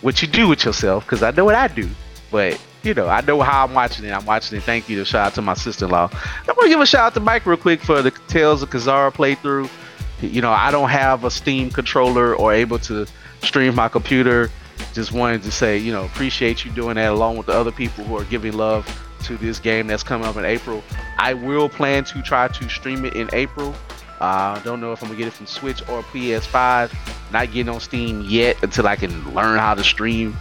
what 0.00 0.20
you 0.20 0.28
do 0.28 0.48
with 0.48 0.64
yourself 0.64 1.04
because 1.04 1.22
I 1.22 1.30
know 1.30 1.44
what 1.44 1.54
I 1.54 1.68
do, 1.68 1.88
but 2.30 2.60
you 2.82 2.94
know 2.94 3.06
I 3.06 3.20
know 3.20 3.40
how 3.40 3.64
I'm 3.64 3.74
watching 3.74 4.04
it. 4.04 4.10
I'm 4.10 4.26
watching 4.26 4.58
it. 4.58 4.64
Thank 4.64 4.88
you 4.88 4.96
to 4.98 5.04
shout 5.04 5.28
out 5.28 5.34
to 5.34 5.42
my 5.42 5.54
sister-in-law. 5.54 6.10
I'm 6.12 6.54
gonna 6.54 6.68
give 6.68 6.80
a 6.80 6.86
shout 6.86 7.06
out 7.06 7.14
to 7.14 7.20
Mike 7.20 7.46
real 7.46 7.56
quick 7.56 7.80
for 7.80 8.02
the 8.02 8.10
Tales 8.28 8.62
of 8.62 8.70
Kenzera 8.70 9.12
playthrough. 9.12 9.70
You 10.20 10.40
know 10.42 10.50
I 10.50 10.70
don't 10.70 10.88
have 10.88 11.24
a 11.24 11.30
Steam 11.30 11.70
controller 11.70 12.34
or 12.34 12.52
able 12.52 12.78
to 12.80 13.06
stream 13.42 13.74
my 13.74 13.88
computer. 13.88 14.50
Just 14.92 15.12
wanted 15.12 15.42
to 15.44 15.52
say 15.52 15.78
you 15.78 15.92
know 15.92 16.04
appreciate 16.04 16.64
you 16.64 16.70
doing 16.72 16.96
that 16.96 17.12
along 17.12 17.36
with 17.36 17.46
the 17.46 17.52
other 17.52 17.72
people 17.72 18.04
who 18.04 18.16
are 18.16 18.24
giving 18.24 18.54
love 18.54 18.84
to 19.24 19.36
this 19.36 19.58
game 19.58 19.86
that's 19.86 20.02
coming 20.02 20.26
up 20.26 20.36
in 20.36 20.44
April. 20.44 20.82
I 21.18 21.34
will 21.34 21.68
plan 21.68 22.04
to 22.04 22.22
try 22.22 22.48
to 22.48 22.68
stream 22.68 23.04
it 23.04 23.14
in 23.14 23.28
April. 23.32 23.74
I 24.20 24.54
uh, 24.54 24.58
don't 24.60 24.80
know 24.80 24.92
if 24.92 25.02
I'm 25.02 25.08
gonna 25.08 25.18
get 25.18 25.28
it 25.28 25.32
from 25.32 25.46
Switch 25.46 25.82
or 25.88 26.02
PS5. 26.02 27.32
Not 27.32 27.52
getting 27.52 27.68
on 27.68 27.80
Steam 27.80 28.22
yet 28.22 28.62
until 28.62 28.86
I 28.86 28.96
can 28.96 29.34
learn 29.34 29.58
how 29.58 29.74
to 29.74 29.84
stream, 29.84 30.36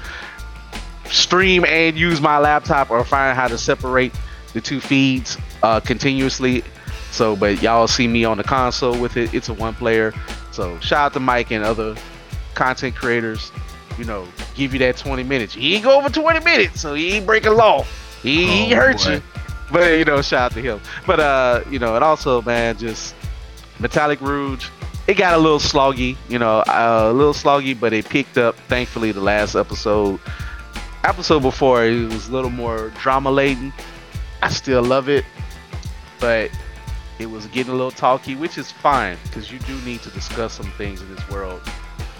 stream 1.05 1.65
and 1.65 1.97
use 1.97 2.21
my 2.21 2.37
laptop 2.37 2.89
or 2.89 3.03
find 3.03 3.35
how 3.35 3.47
to 3.47 3.57
separate 3.57 4.13
the 4.53 4.61
two 4.61 4.79
feeds 4.79 5.37
uh, 5.63 5.79
continuously. 5.79 6.63
So, 7.11 7.35
but 7.35 7.61
y'all 7.61 7.87
see 7.87 8.07
me 8.07 8.25
on 8.25 8.37
the 8.37 8.43
console 8.43 8.97
with 8.97 9.17
it. 9.17 9.33
It's 9.33 9.49
a 9.49 9.53
one 9.53 9.73
player. 9.73 10.13
So, 10.51 10.79
shout 10.79 10.99
out 10.99 11.13
to 11.13 11.19
Mike 11.19 11.51
and 11.51 11.63
other 11.63 11.95
content 12.53 12.95
creators. 12.95 13.51
You 13.97 14.05
know, 14.05 14.27
give 14.55 14.73
you 14.73 14.79
that 14.79 14.97
20 14.97 15.23
minutes. 15.23 15.53
He 15.53 15.75
ain't 15.75 15.83
go 15.83 15.97
over 15.97 16.09
20 16.09 16.39
minutes, 16.41 16.81
so 16.81 16.93
he 16.93 17.13
ain't 17.13 17.25
breaking 17.25 17.53
law. 17.53 17.85
He, 18.21 18.45
oh, 18.45 18.47
he 18.47 18.73
hurt 18.73 18.97
boy. 19.03 19.13
you. 19.13 19.21
But 19.71 19.97
you 19.97 20.05
know, 20.05 20.21
shout 20.21 20.51
out 20.51 20.51
to 20.53 20.61
him. 20.61 20.81
But 21.07 21.19
uh, 21.19 21.63
you 21.69 21.79
know, 21.79 21.95
and 21.95 22.03
also, 22.03 22.41
man, 22.41 22.77
just 22.77 23.15
Metallic 23.79 24.21
Rouge. 24.21 24.69
It 25.07 25.15
got 25.15 25.35
a 25.35 25.37
little 25.37 25.59
sloggy, 25.59 26.17
you 26.29 26.39
know, 26.39 26.59
uh, 26.59 27.09
a 27.11 27.13
little 27.13 27.33
sloggy, 27.33 27.79
but 27.79 27.93
it 27.93 28.09
picked 28.09 28.37
up. 28.37 28.55
Thankfully, 28.67 29.11
the 29.11 29.21
last 29.21 29.55
episode, 29.55 30.19
episode 31.03 31.41
before, 31.41 31.85
it 31.85 32.11
was 32.11 32.27
a 32.27 32.31
little 32.31 32.49
more 32.49 32.89
drama 33.01 33.29
laden. 33.29 33.71
I 34.41 34.49
still 34.49 34.83
love 34.83 35.09
it, 35.09 35.25
but 36.19 36.49
it 37.19 37.27
was 37.27 37.45
getting 37.47 37.71
a 37.71 37.75
little 37.75 37.91
talky, 37.91 38.35
which 38.35 38.57
is 38.57 38.71
fine 38.71 39.17
because 39.23 39.51
you 39.51 39.59
do 39.59 39.79
need 39.81 40.01
to 40.01 40.09
discuss 40.09 40.53
some 40.53 40.71
things 40.71 41.01
in 41.01 41.13
this 41.13 41.29
world. 41.29 41.61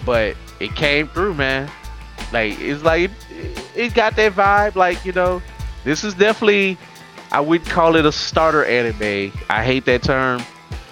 But 0.04 0.36
it 0.60 0.74
came 0.74 1.08
through, 1.08 1.34
man. 1.34 1.70
Like 2.32 2.58
it's 2.60 2.82
like 2.82 3.10
it, 3.30 3.70
it 3.74 3.94
got 3.94 4.16
that 4.16 4.32
vibe. 4.32 4.74
Like 4.76 5.04
you 5.04 5.12
know, 5.12 5.42
this 5.84 6.04
is 6.04 6.14
definitely 6.14 6.78
I 7.30 7.40
would 7.40 7.64
call 7.64 7.96
it 7.96 8.06
a 8.06 8.12
starter 8.12 8.64
anime. 8.64 9.32
I 9.50 9.64
hate 9.64 9.84
that 9.86 10.02
term, 10.02 10.42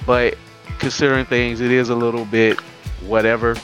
but 0.06 0.36
considering 0.84 1.24
things, 1.24 1.62
it 1.62 1.70
is 1.70 1.88
a 1.88 1.94
little 1.94 2.26
bit 2.26 2.60
whatever 3.06 3.56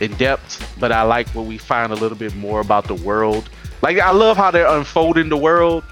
in 0.00 0.12
depth. 0.16 0.76
But 0.78 0.92
I 0.92 1.00
like 1.02 1.26
when 1.30 1.46
we 1.46 1.56
find 1.56 1.92
a 1.92 1.96
little 1.96 2.18
bit 2.18 2.34
more 2.36 2.60
about 2.60 2.88
the 2.88 2.94
world. 2.94 3.48
Like 3.80 3.98
I 3.98 4.10
love 4.10 4.36
how 4.36 4.50
they're 4.50 4.66
unfolding 4.66 5.30
the 5.30 5.36
world, 5.36 5.82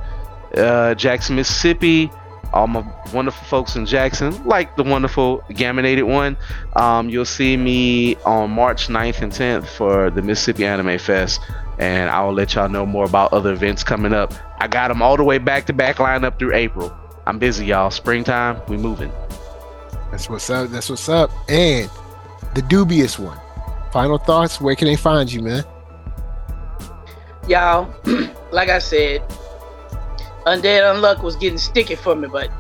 uh, 0.56 0.94
Jackson, 0.94 1.36
Mississippi, 1.36 2.10
all 2.52 2.66
my 2.66 2.84
wonderful 3.12 3.44
folks 3.46 3.76
in 3.76 3.86
Jackson, 3.86 4.44
like 4.44 4.76
the 4.76 4.82
wonderful 4.82 5.42
Gaminated 5.50 6.04
one. 6.04 6.36
Um, 6.76 7.08
you'll 7.08 7.24
see 7.24 7.56
me 7.56 8.16
on 8.26 8.50
March 8.50 8.88
9th 8.88 9.22
and 9.22 9.32
10th 9.32 9.66
for 9.66 10.10
the 10.10 10.22
Mississippi 10.22 10.66
Anime 10.66 10.98
Fest, 10.98 11.40
and 11.78 12.10
I 12.10 12.24
will 12.24 12.34
let 12.34 12.54
y'all 12.54 12.68
know 12.68 12.86
more 12.86 13.04
about 13.04 13.32
other 13.32 13.52
events 13.52 13.82
coming 13.82 14.12
up. 14.12 14.32
I 14.58 14.68
got 14.68 14.88
them 14.88 15.02
all 15.02 15.16
the 15.16 15.24
way 15.24 15.38
back 15.38 15.66
to 15.66 15.72
back 15.72 15.98
line 15.98 16.24
up 16.24 16.38
through 16.38 16.54
April. 16.54 16.96
I'm 17.26 17.38
busy, 17.38 17.66
y'all. 17.66 17.90
Springtime, 17.90 18.60
we 18.68 18.76
moving. 18.76 19.12
That's 20.10 20.28
what's 20.28 20.50
up. 20.50 20.70
That's 20.70 20.90
what's 20.90 21.08
up. 21.08 21.30
And 21.48 21.90
the 22.54 22.62
dubious 22.62 23.18
one. 23.18 23.38
Final 23.92 24.18
thoughts. 24.18 24.60
Where 24.60 24.74
can 24.74 24.88
they 24.88 24.96
find 24.96 25.32
you, 25.32 25.42
man? 25.42 25.64
Y'all, 27.48 27.92
like 28.52 28.68
I 28.68 28.78
said, 28.78 29.22
Undead 30.46 30.82
Unluck 30.82 31.22
was 31.22 31.36
getting 31.36 31.58
sticky 31.58 31.94
for 31.94 32.14
me, 32.14 32.28
but 32.28 32.50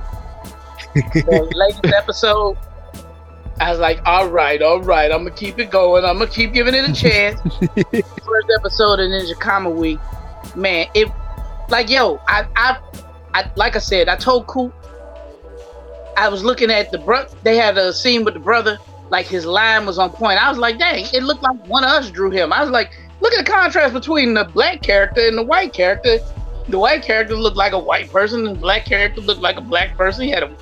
the 0.94 1.52
latest 1.54 1.94
episode, 1.94 2.56
I 3.62 3.70
was 3.70 3.78
like, 3.78 4.00
all 4.04 4.28
right, 4.28 4.60
all 4.60 4.80
right, 4.80 5.12
I'm 5.12 5.22
gonna 5.22 5.36
keep 5.36 5.60
it 5.60 5.70
going. 5.70 6.04
I'm 6.04 6.18
gonna 6.18 6.28
keep 6.28 6.52
giving 6.52 6.74
it 6.74 6.90
a 6.90 6.92
chance. 6.92 7.40
First 7.92 8.48
episode 8.58 8.98
of 8.98 9.08
Ninja 9.08 9.34
Kamui, 9.34 10.00
man, 10.56 10.88
it 10.94 11.08
like 11.68 11.88
yo, 11.88 12.20
I 12.26 12.44
I 12.56 12.78
I 13.34 13.52
like 13.54 13.76
I 13.76 13.78
said, 13.78 14.08
I 14.08 14.16
told 14.16 14.48
Coop 14.48 14.74
I 16.16 16.28
was 16.28 16.42
looking 16.42 16.72
at 16.72 16.90
the 16.90 16.98
bro 16.98 17.24
they 17.44 17.56
had 17.56 17.78
a 17.78 17.92
scene 17.92 18.24
with 18.24 18.34
the 18.34 18.40
brother, 18.40 18.78
like 19.10 19.26
his 19.26 19.46
line 19.46 19.86
was 19.86 19.96
on 19.96 20.10
point. 20.10 20.42
I 20.42 20.48
was 20.48 20.58
like, 20.58 20.80
dang, 20.80 21.06
it 21.14 21.22
looked 21.22 21.44
like 21.44 21.64
one 21.68 21.84
of 21.84 21.90
us 21.90 22.10
drew 22.10 22.30
him. 22.30 22.52
I 22.52 22.62
was 22.62 22.70
like, 22.70 22.90
look 23.20 23.32
at 23.32 23.46
the 23.46 23.50
contrast 23.52 23.94
between 23.94 24.34
the 24.34 24.42
black 24.42 24.82
character 24.82 25.24
and 25.28 25.38
the 25.38 25.42
white 25.44 25.72
character 25.72 26.18
the 26.68 26.78
white 26.78 27.02
character 27.02 27.36
looked 27.36 27.56
like 27.56 27.72
a 27.72 27.78
white 27.78 28.10
person, 28.10 28.46
and 28.46 28.56
the 28.56 28.60
black 28.60 28.84
character 28.84 29.20
looked 29.20 29.40
like 29.40 29.56
a 29.56 29.60
black 29.60 29.96
person. 29.96 30.24
He 30.24 30.30
had 30.30 30.42
a 30.42 30.56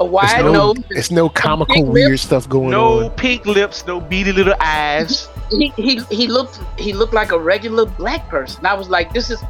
a 0.00 0.04
wide 0.04 0.44
no, 0.44 0.52
nose. 0.52 0.76
It's 0.90 1.10
no 1.10 1.28
comical 1.28 1.84
weird 1.86 2.12
lips. 2.12 2.22
stuff 2.22 2.48
going 2.48 2.70
no 2.70 2.98
on. 2.98 3.02
No 3.04 3.10
pink 3.10 3.46
lips, 3.46 3.86
no 3.86 4.00
beady 4.00 4.32
little 4.32 4.54
eyes. 4.60 5.28
he, 5.50 5.72
he 5.76 6.00
he 6.10 6.26
looked 6.26 6.60
he 6.78 6.92
looked 6.92 7.14
like 7.14 7.32
a 7.32 7.38
regular 7.38 7.86
black 7.86 8.28
person. 8.28 8.64
I 8.66 8.74
was 8.74 8.88
like, 8.88 9.12
this 9.12 9.30
is 9.30 9.40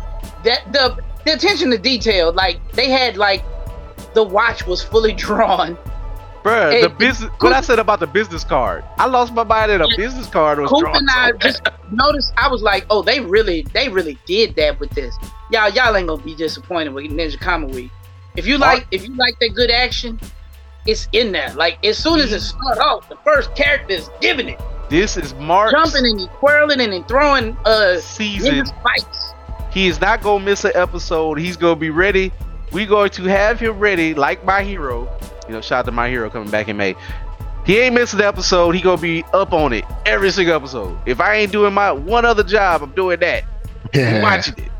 that 0.45 0.73
the 0.73 0.99
the 1.25 1.35
attention 1.35 1.70
to 1.70 1.79
detail. 1.79 2.33
Like 2.33 2.61
they 2.73 2.89
had 2.91 3.16
like 3.16 3.45
the 4.15 4.23
watch 4.23 4.66
was 4.66 4.83
fully 4.83 5.12
drawn. 5.27 5.77
Bruh, 6.43 6.70
Hey, 6.70 6.83
the 6.83 6.89
business. 6.89 7.31
What 7.41 7.53
I 7.53 7.61
said 7.61 7.79
about 7.79 8.01
the 8.01 8.07
business 8.07 8.45
card. 8.45 8.85
I 8.97 9.07
lost 9.07 9.35
my 9.35 9.43
mind 9.43 9.70
that 9.73 9.81
a 9.81 9.89
business 9.97 10.29
card 10.29 10.61
was 10.61 10.70
Coop 10.70 10.81
drawn. 10.81 10.97
and 10.97 11.09
I 11.11 11.33
so 11.33 11.37
just 11.39 11.62
noticed. 11.91 12.33
I 12.37 12.49
was 12.49 12.62
like, 12.62 12.87
oh, 12.91 13.03
they 13.03 13.20
really, 13.20 13.62
they 13.75 13.89
really 13.89 14.16
did 14.25 14.55
that 14.55 14.79
with 14.79 14.91
this. 14.91 15.16
Y'all, 15.51 15.69
y'all 15.70 15.95
ain't 15.97 16.07
gonna 16.07 16.23
be 16.23 16.37
disappointed 16.37 16.95
with 16.95 17.07
Ninja 17.07 17.37
Kamui. 17.39 17.91
If 18.37 18.47
you 18.47 18.57
like, 18.57 18.87
if 18.93 19.05
you 19.05 19.15
like 19.16 19.37
that 19.41 19.51
good 19.55 19.70
action, 19.70 20.20
it's 20.87 21.09
in 21.13 21.33
there. 21.33 21.53
Like 21.55 21.85
as 21.85 21.99
soon 21.99 22.21
as 22.21 22.33
it 22.33 22.41
starts 22.41 22.79
off, 22.81 23.09
the 23.09 23.17
first 23.25 23.55
character 23.55 23.93
is 23.95 24.09
giving 24.21 24.49
it, 24.49 24.61
This 24.89 25.17
is 25.17 25.35
Mark's 25.35 25.73
jumping 25.73 26.07
and 26.11 26.21
he 26.21 26.27
twirling 26.39 26.81
and 26.81 26.93
he 26.93 27.03
throwing 27.03 27.57
uh 27.65 27.99
season. 27.99 28.55
ninja 28.55 28.67
spikes. 28.69 29.33
He 29.71 29.87
is 29.89 30.01
not 30.01 30.23
gonna 30.23 30.45
miss 30.45 30.65
an 30.65 30.73
episode. 30.75 31.39
He's 31.39 31.57
gonna 31.57 31.77
be 31.77 31.91
ready. 31.91 32.33
We 32.73 32.85
going 32.87 33.11
to 33.11 33.23
have 33.25 33.59
him 33.61 33.79
ready, 33.79 34.15
like 34.15 34.45
my 34.45 34.63
hero. 34.63 35.09
You 35.47 35.55
know, 35.55 35.61
shout 35.63 35.81
out 35.81 35.85
to 35.87 35.93
my 35.93 36.09
hero 36.09 36.29
coming 36.29 36.51
back 36.51 36.69
in 36.69 36.77
May. 36.77 36.95
He 37.65 37.79
ain't 37.79 37.95
missing 37.95 38.19
the 38.19 38.27
episode. 38.27 38.75
He 38.75 38.81
gonna 38.81 39.01
be 39.01 39.25
up 39.35 39.53
on 39.53 39.73
it 39.75 39.85
every 40.07 40.31
single 40.31 40.55
episode. 40.55 40.99
If 41.07 41.21
I 41.21 41.35
ain't 41.37 41.53
doing 41.53 41.75
my 41.75 41.93
one 41.93 42.25
other 42.25 42.43
job, 42.43 42.83
I'm 42.83 42.91
doing 42.93 43.21
that. 43.21 43.45
We 43.95 44.01
Yeah, 44.01 44.23
watching 44.37 44.55
it. 44.59 44.71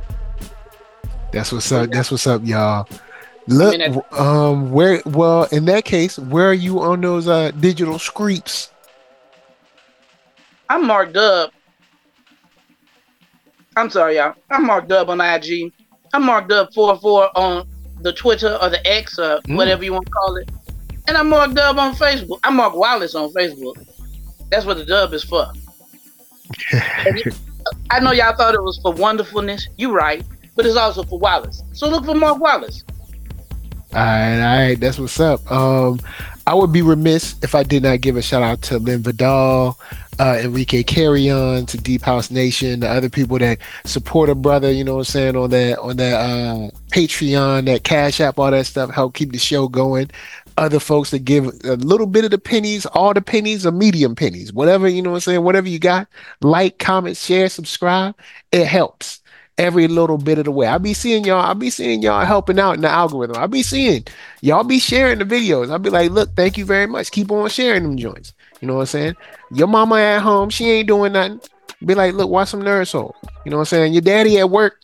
that's 1.33 1.53
what's 1.53 1.71
up. 1.71 1.91
That's 1.91 2.11
what's 2.11 2.27
up, 2.27 2.43
y'all. 2.45 2.89
Look, 3.49 3.75
I 3.75 3.89
mean, 3.89 4.01
um, 4.13 4.71
where? 4.73 5.01
Well, 5.07 5.45
in 5.45 5.65
that 5.67 5.85
case, 5.85 6.19
where 6.19 6.51
are 6.51 6.55
you 6.55 6.81
on 6.81 7.01
those 7.01 7.29
uh 7.29 7.51
digital 7.53 7.99
screeps? 7.99 8.71
I'm 10.69 10.87
marked 10.87 11.17
up. 11.17 11.53
I'm 13.77 13.89
sorry, 13.89 14.17
y'all. 14.17 14.35
I'm 14.51 14.67
marked 14.67 14.93
up 14.93 15.09
on 15.09 15.21
IG. 15.21 15.73
I'm 16.13 16.25
marked 16.25 16.53
up 16.53 16.75
four 16.75 16.99
four 16.99 17.31
on 17.39 17.67
the 18.03 18.13
Twitter 18.13 18.59
or 18.61 18.69
the 18.69 18.87
X 18.87 19.19
or 19.19 19.41
Mm. 19.43 19.57
whatever 19.57 19.83
you 19.83 19.93
want 19.95 20.05
to 20.07 20.13
call 20.13 20.37
it. 20.37 20.51
And 21.09 21.17
I'm 21.17 21.31
marked 21.31 21.57
up 21.59 21.79
on 21.79 21.95
Facebook. 21.95 22.39
I'm 22.45 22.57
Mark 22.57 22.75
Wallace 22.75 23.15
on 23.15 23.33
Facebook. 23.33 23.77
That's 24.51 24.67
what 24.67 24.77
the 24.77 24.85
dub 24.85 25.15
is 25.15 25.25
for. 25.25 25.47
I 27.91 28.01
know 28.01 28.13
y'all 28.13 28.37
thought 28.37 28.55
it 28.55 28.63
was 28.63 28.79
for 28.83 28.93
wonderfulness. 28.93 29.69
You 29.77 29.93
right, 29.93 30.23
but 30.55 30.67
it's 30.67 30.77
also 30.77 31.03
for 31.03 31.19
Wallace. 31.19 31.63
So 31.73 31.89
look 31.89 32.05
for 32.05 32.15
Mark 32.15 32.41
Wallace. 32.41 32.85
All 33.95 34.01
right, 34.01 34.41
all 34.41 34.69
right, 34.69 34.79
that's 34.79 34.99
what's 34.99 35.19
up. 35.19 35.51
Um, 35.51 35.99
I 36.47 36.53
would 36.53 36.73
be 36.73 36.83
remiss 36.83 37.37
if 37.43 37.55
I 37.55 37.63
did 37.63 37.85
not 37.85 38.03
give 38.03 38.17
a 38.17 38.23
shout 38.23 38.43
out 38.43 38.61
to 38.63 38.79
Lynn 38.79 39.03
Vidal, 39.03 39.79
uh, 40.19 40.39
Enrique 40.43 40.83
Carrion, 40.83 41.65
to 41.65 41.79
Deep 41.79 42.03
House 42.03 42.31
Nation, 42.31 42.81
the 42.81 42.89
other 42.89 43.09
people 43.09 43.39
that 43.39 43.59
support 43.87 44.29
a 44.29 44.35
brother. 44.35 44.71
You 44.71 44.85
know 44.85 44.97
what 44.97 45.01
I'm 45.01 45.05
saying 45.05 45.37
on 45.37 45.49
that 45.51 45.79
on 45.79 45.97
that 45.97 46.15
uh, 46.21 46.71
Patreon, 46.91 47.65
that 47.65 47.85
Cash 47.85 48.21
App, 48.21 48.39
all 48.39 48.51
that 48.51 48.67
stuff, 48.67 48.91
help 48.91 49.15
keep 49.15 49.33
the 49.33 49.39
show 49.39 49.69
going. 49.69 50.11
Other 50.59 50.81
folks 50.81 51.11
that 51.13 51.25
give 51.25 51.47
a 51.65 51.77
little 51.77 52.07
bit 52.07 52.27
of 52.27 52.31
the 52.31 52.39
pennies, 52.39 52.85
all 52.85 53.15
the 53.15 53.23
pennies, 53.23 53.65
or 53.65 53.73
medium 53.73 54.15
pennies, 54.15 54.53
whatever 54.53 54.87
you 54.87 55.01
know 55.01 55.11
what 55.11 55.17
I'm 55.17 55.21
saying, 55.21 55.45
whatever 55.45 55.69
you 55.69 55.79
got. 55.79 56.09
Like, 56.43 56.79
comment, 56.79 57.17
share, 57.17 57.49
subscribe. 57.49 58.15
It 58.53 58.67
helps 58.67 59.21
every 59.59 59.89
little 59.89 60.17
bit 60.17 60.39
of 60.39 60.45
the 60.45 60.51
way. 60.51 60.67
I'll 60.67 60.79
be 60.79 60.95
seeing 60.95 61.25
y'all. 61.25 61.41
I'll 61.41 61.55
be 61.55 61.71
seeing 61.71 62.01
y'all 62.01 62.25
helping 62.25 62.59
out 62.59 62.77
in 62.77 62.81
the 62.83 62.89
algorithm. 62.89 63.37
I'll 63.37 63.49
be 63.49 63.63
seeing 63.63 64.05
y'all 64.41 64.65
be 64.65 64.79
sharing 64.79 65.19
the 65.19 65.25
videos. 65.25 65.71
I'll 65.71 65.79
be 65.79 65.91
like, 65.91 66.11
look, 66.13 66.35
thank 66.35 66.57
you 66.57 66.65
very 66.65 66.87
much. 66.87 67.11
Keep 67.11 67.31
on 67.33 67.49
sharing 67.51 67.83
them 67.83 67.97
joints. 67.97 68.33
You 68.61 68.69
know 68.69 68.75
what 68.75 68.81
I'm 68.81 68.87
saying? 68.87 69.17
Your 69.53 69.67
mama 69.67 69.97
at 69.97 70.21
home, 70.21 70.49
she 70.51 70.71
ain't 70.71 70.89
doing 70.89 71.13
nothing. 71.13 71.41
Be 71.85 71.95
like, 71.95 72.15
look, 72.15 72.31
watch 72.31 72.49
some 72.49 72.63
Nerd 72.63 72.89
Soul. 72.89 73.15
You 73.45 73.51
know 73.51 73.59
what 73.59 73.63
I'm 73.63 73.67
saying? 73.67 73.93
Your 73.93 74.03
daddy 74.03 74.39
at 74.39 74.51
work, 74.51 74.81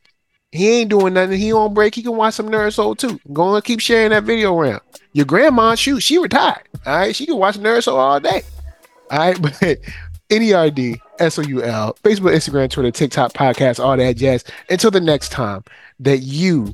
he 0.53 0.81
ain't 0.81 0.91
doing 0.91 1.15
nothing. 1.15 1.41
He 1.41 1.53
on 1.53 1.75
break. 1.75 1.95
He 1.95 2.03
can 2.03 2.17
watch 2.17 2.35
some 2.35 2.49
Nerd 2.49 2.73
Soul 2.73 2.95
too. 2.95 3.19
Go 3.33 3.55
and 3.55 3.65
keep 3.65 3.81
sharing 3.81 4.11
that 4.11 4.25
video 4.25 4.57
around. 4.57 4.81
Your 5.13 5.27
grandma, 5.27 5.75
shoot, 5.75 6.01
she 6.01 6.19
retired. 6.19 6.69
All 6.87 6.97
right, 6.97 7.17
she 7.17 7.27
can 7.27 7.37
watch 7.37 7.57
Nerd 7.57 7.83
Soul 7.83 7.99
all 7.99 8.21
day. 8.21 8.43
All 9.11 9.19
right, 9.19 9.43
but 9.61 9.79
NERD, 10.31 11.01
S-O-U-L, 11.19 11.97
Facebook, 12.03 12.35
Instagram, 12.35 12.71
Twitter, 12.71 12.91
TikTok, 12.91 13.33
podcast, 13.33 13.83
all 13.83 13.97
that 13.97 14.17
jazz. 14.17 14.45
Until 14.71 14.91
the 14.91 15.01
next 15.01 15.31
time 15.31 15.65
that 16.01 16.19
you 16.19 16.73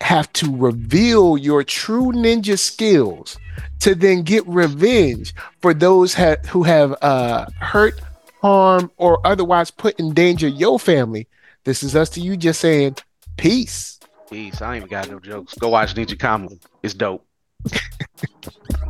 have 0.00 0.32
to 0.32 0.54
reveal 0.56 1.36
your 1.36 1.64
true 1.64 2.12
ninja 2.12 2.58
skills 2.58 3.36
to 3.80 3.94
then 3.94 4.22
get 4.22 4.46
revenge 4.46 5.34
for 5.60 5.74
those 5.74 6.14
ha- 6.14 6.36
who 6.48 6.62
have 6.62 6.94
uh, 7.02 7.46
hurt, 7.60 8.00
harmed, 8.40 8.90
or 8.96 9.24
otherwise 9.26 9.70
put 9.70 9.98
in 9.98 10.14
danger 10.14 10.48
your 10.48 10.78
family. 10.78 11.26
This 11.64 11.82
is 11.82 11.96
us 11.96 12.10
to 12.10 12.20
you 12.20 12.36
just 12.36 12.60
saying 12.60 12.96
peace. 13.36 13.98
Peace. 14.30 14.60
I 14.60 14.74
ain't 14.74 14.84
even 14.84 14.88
got 14.88 15.10
no 15.10 15.18
jokes. 15.18 15.54
Go 15.54 15.70
watch 15.70 15.94
Ninja 15.94 16.16
Kamui. 16.16 16.60
It's 16.82 16.94
dope. 16.94 17.24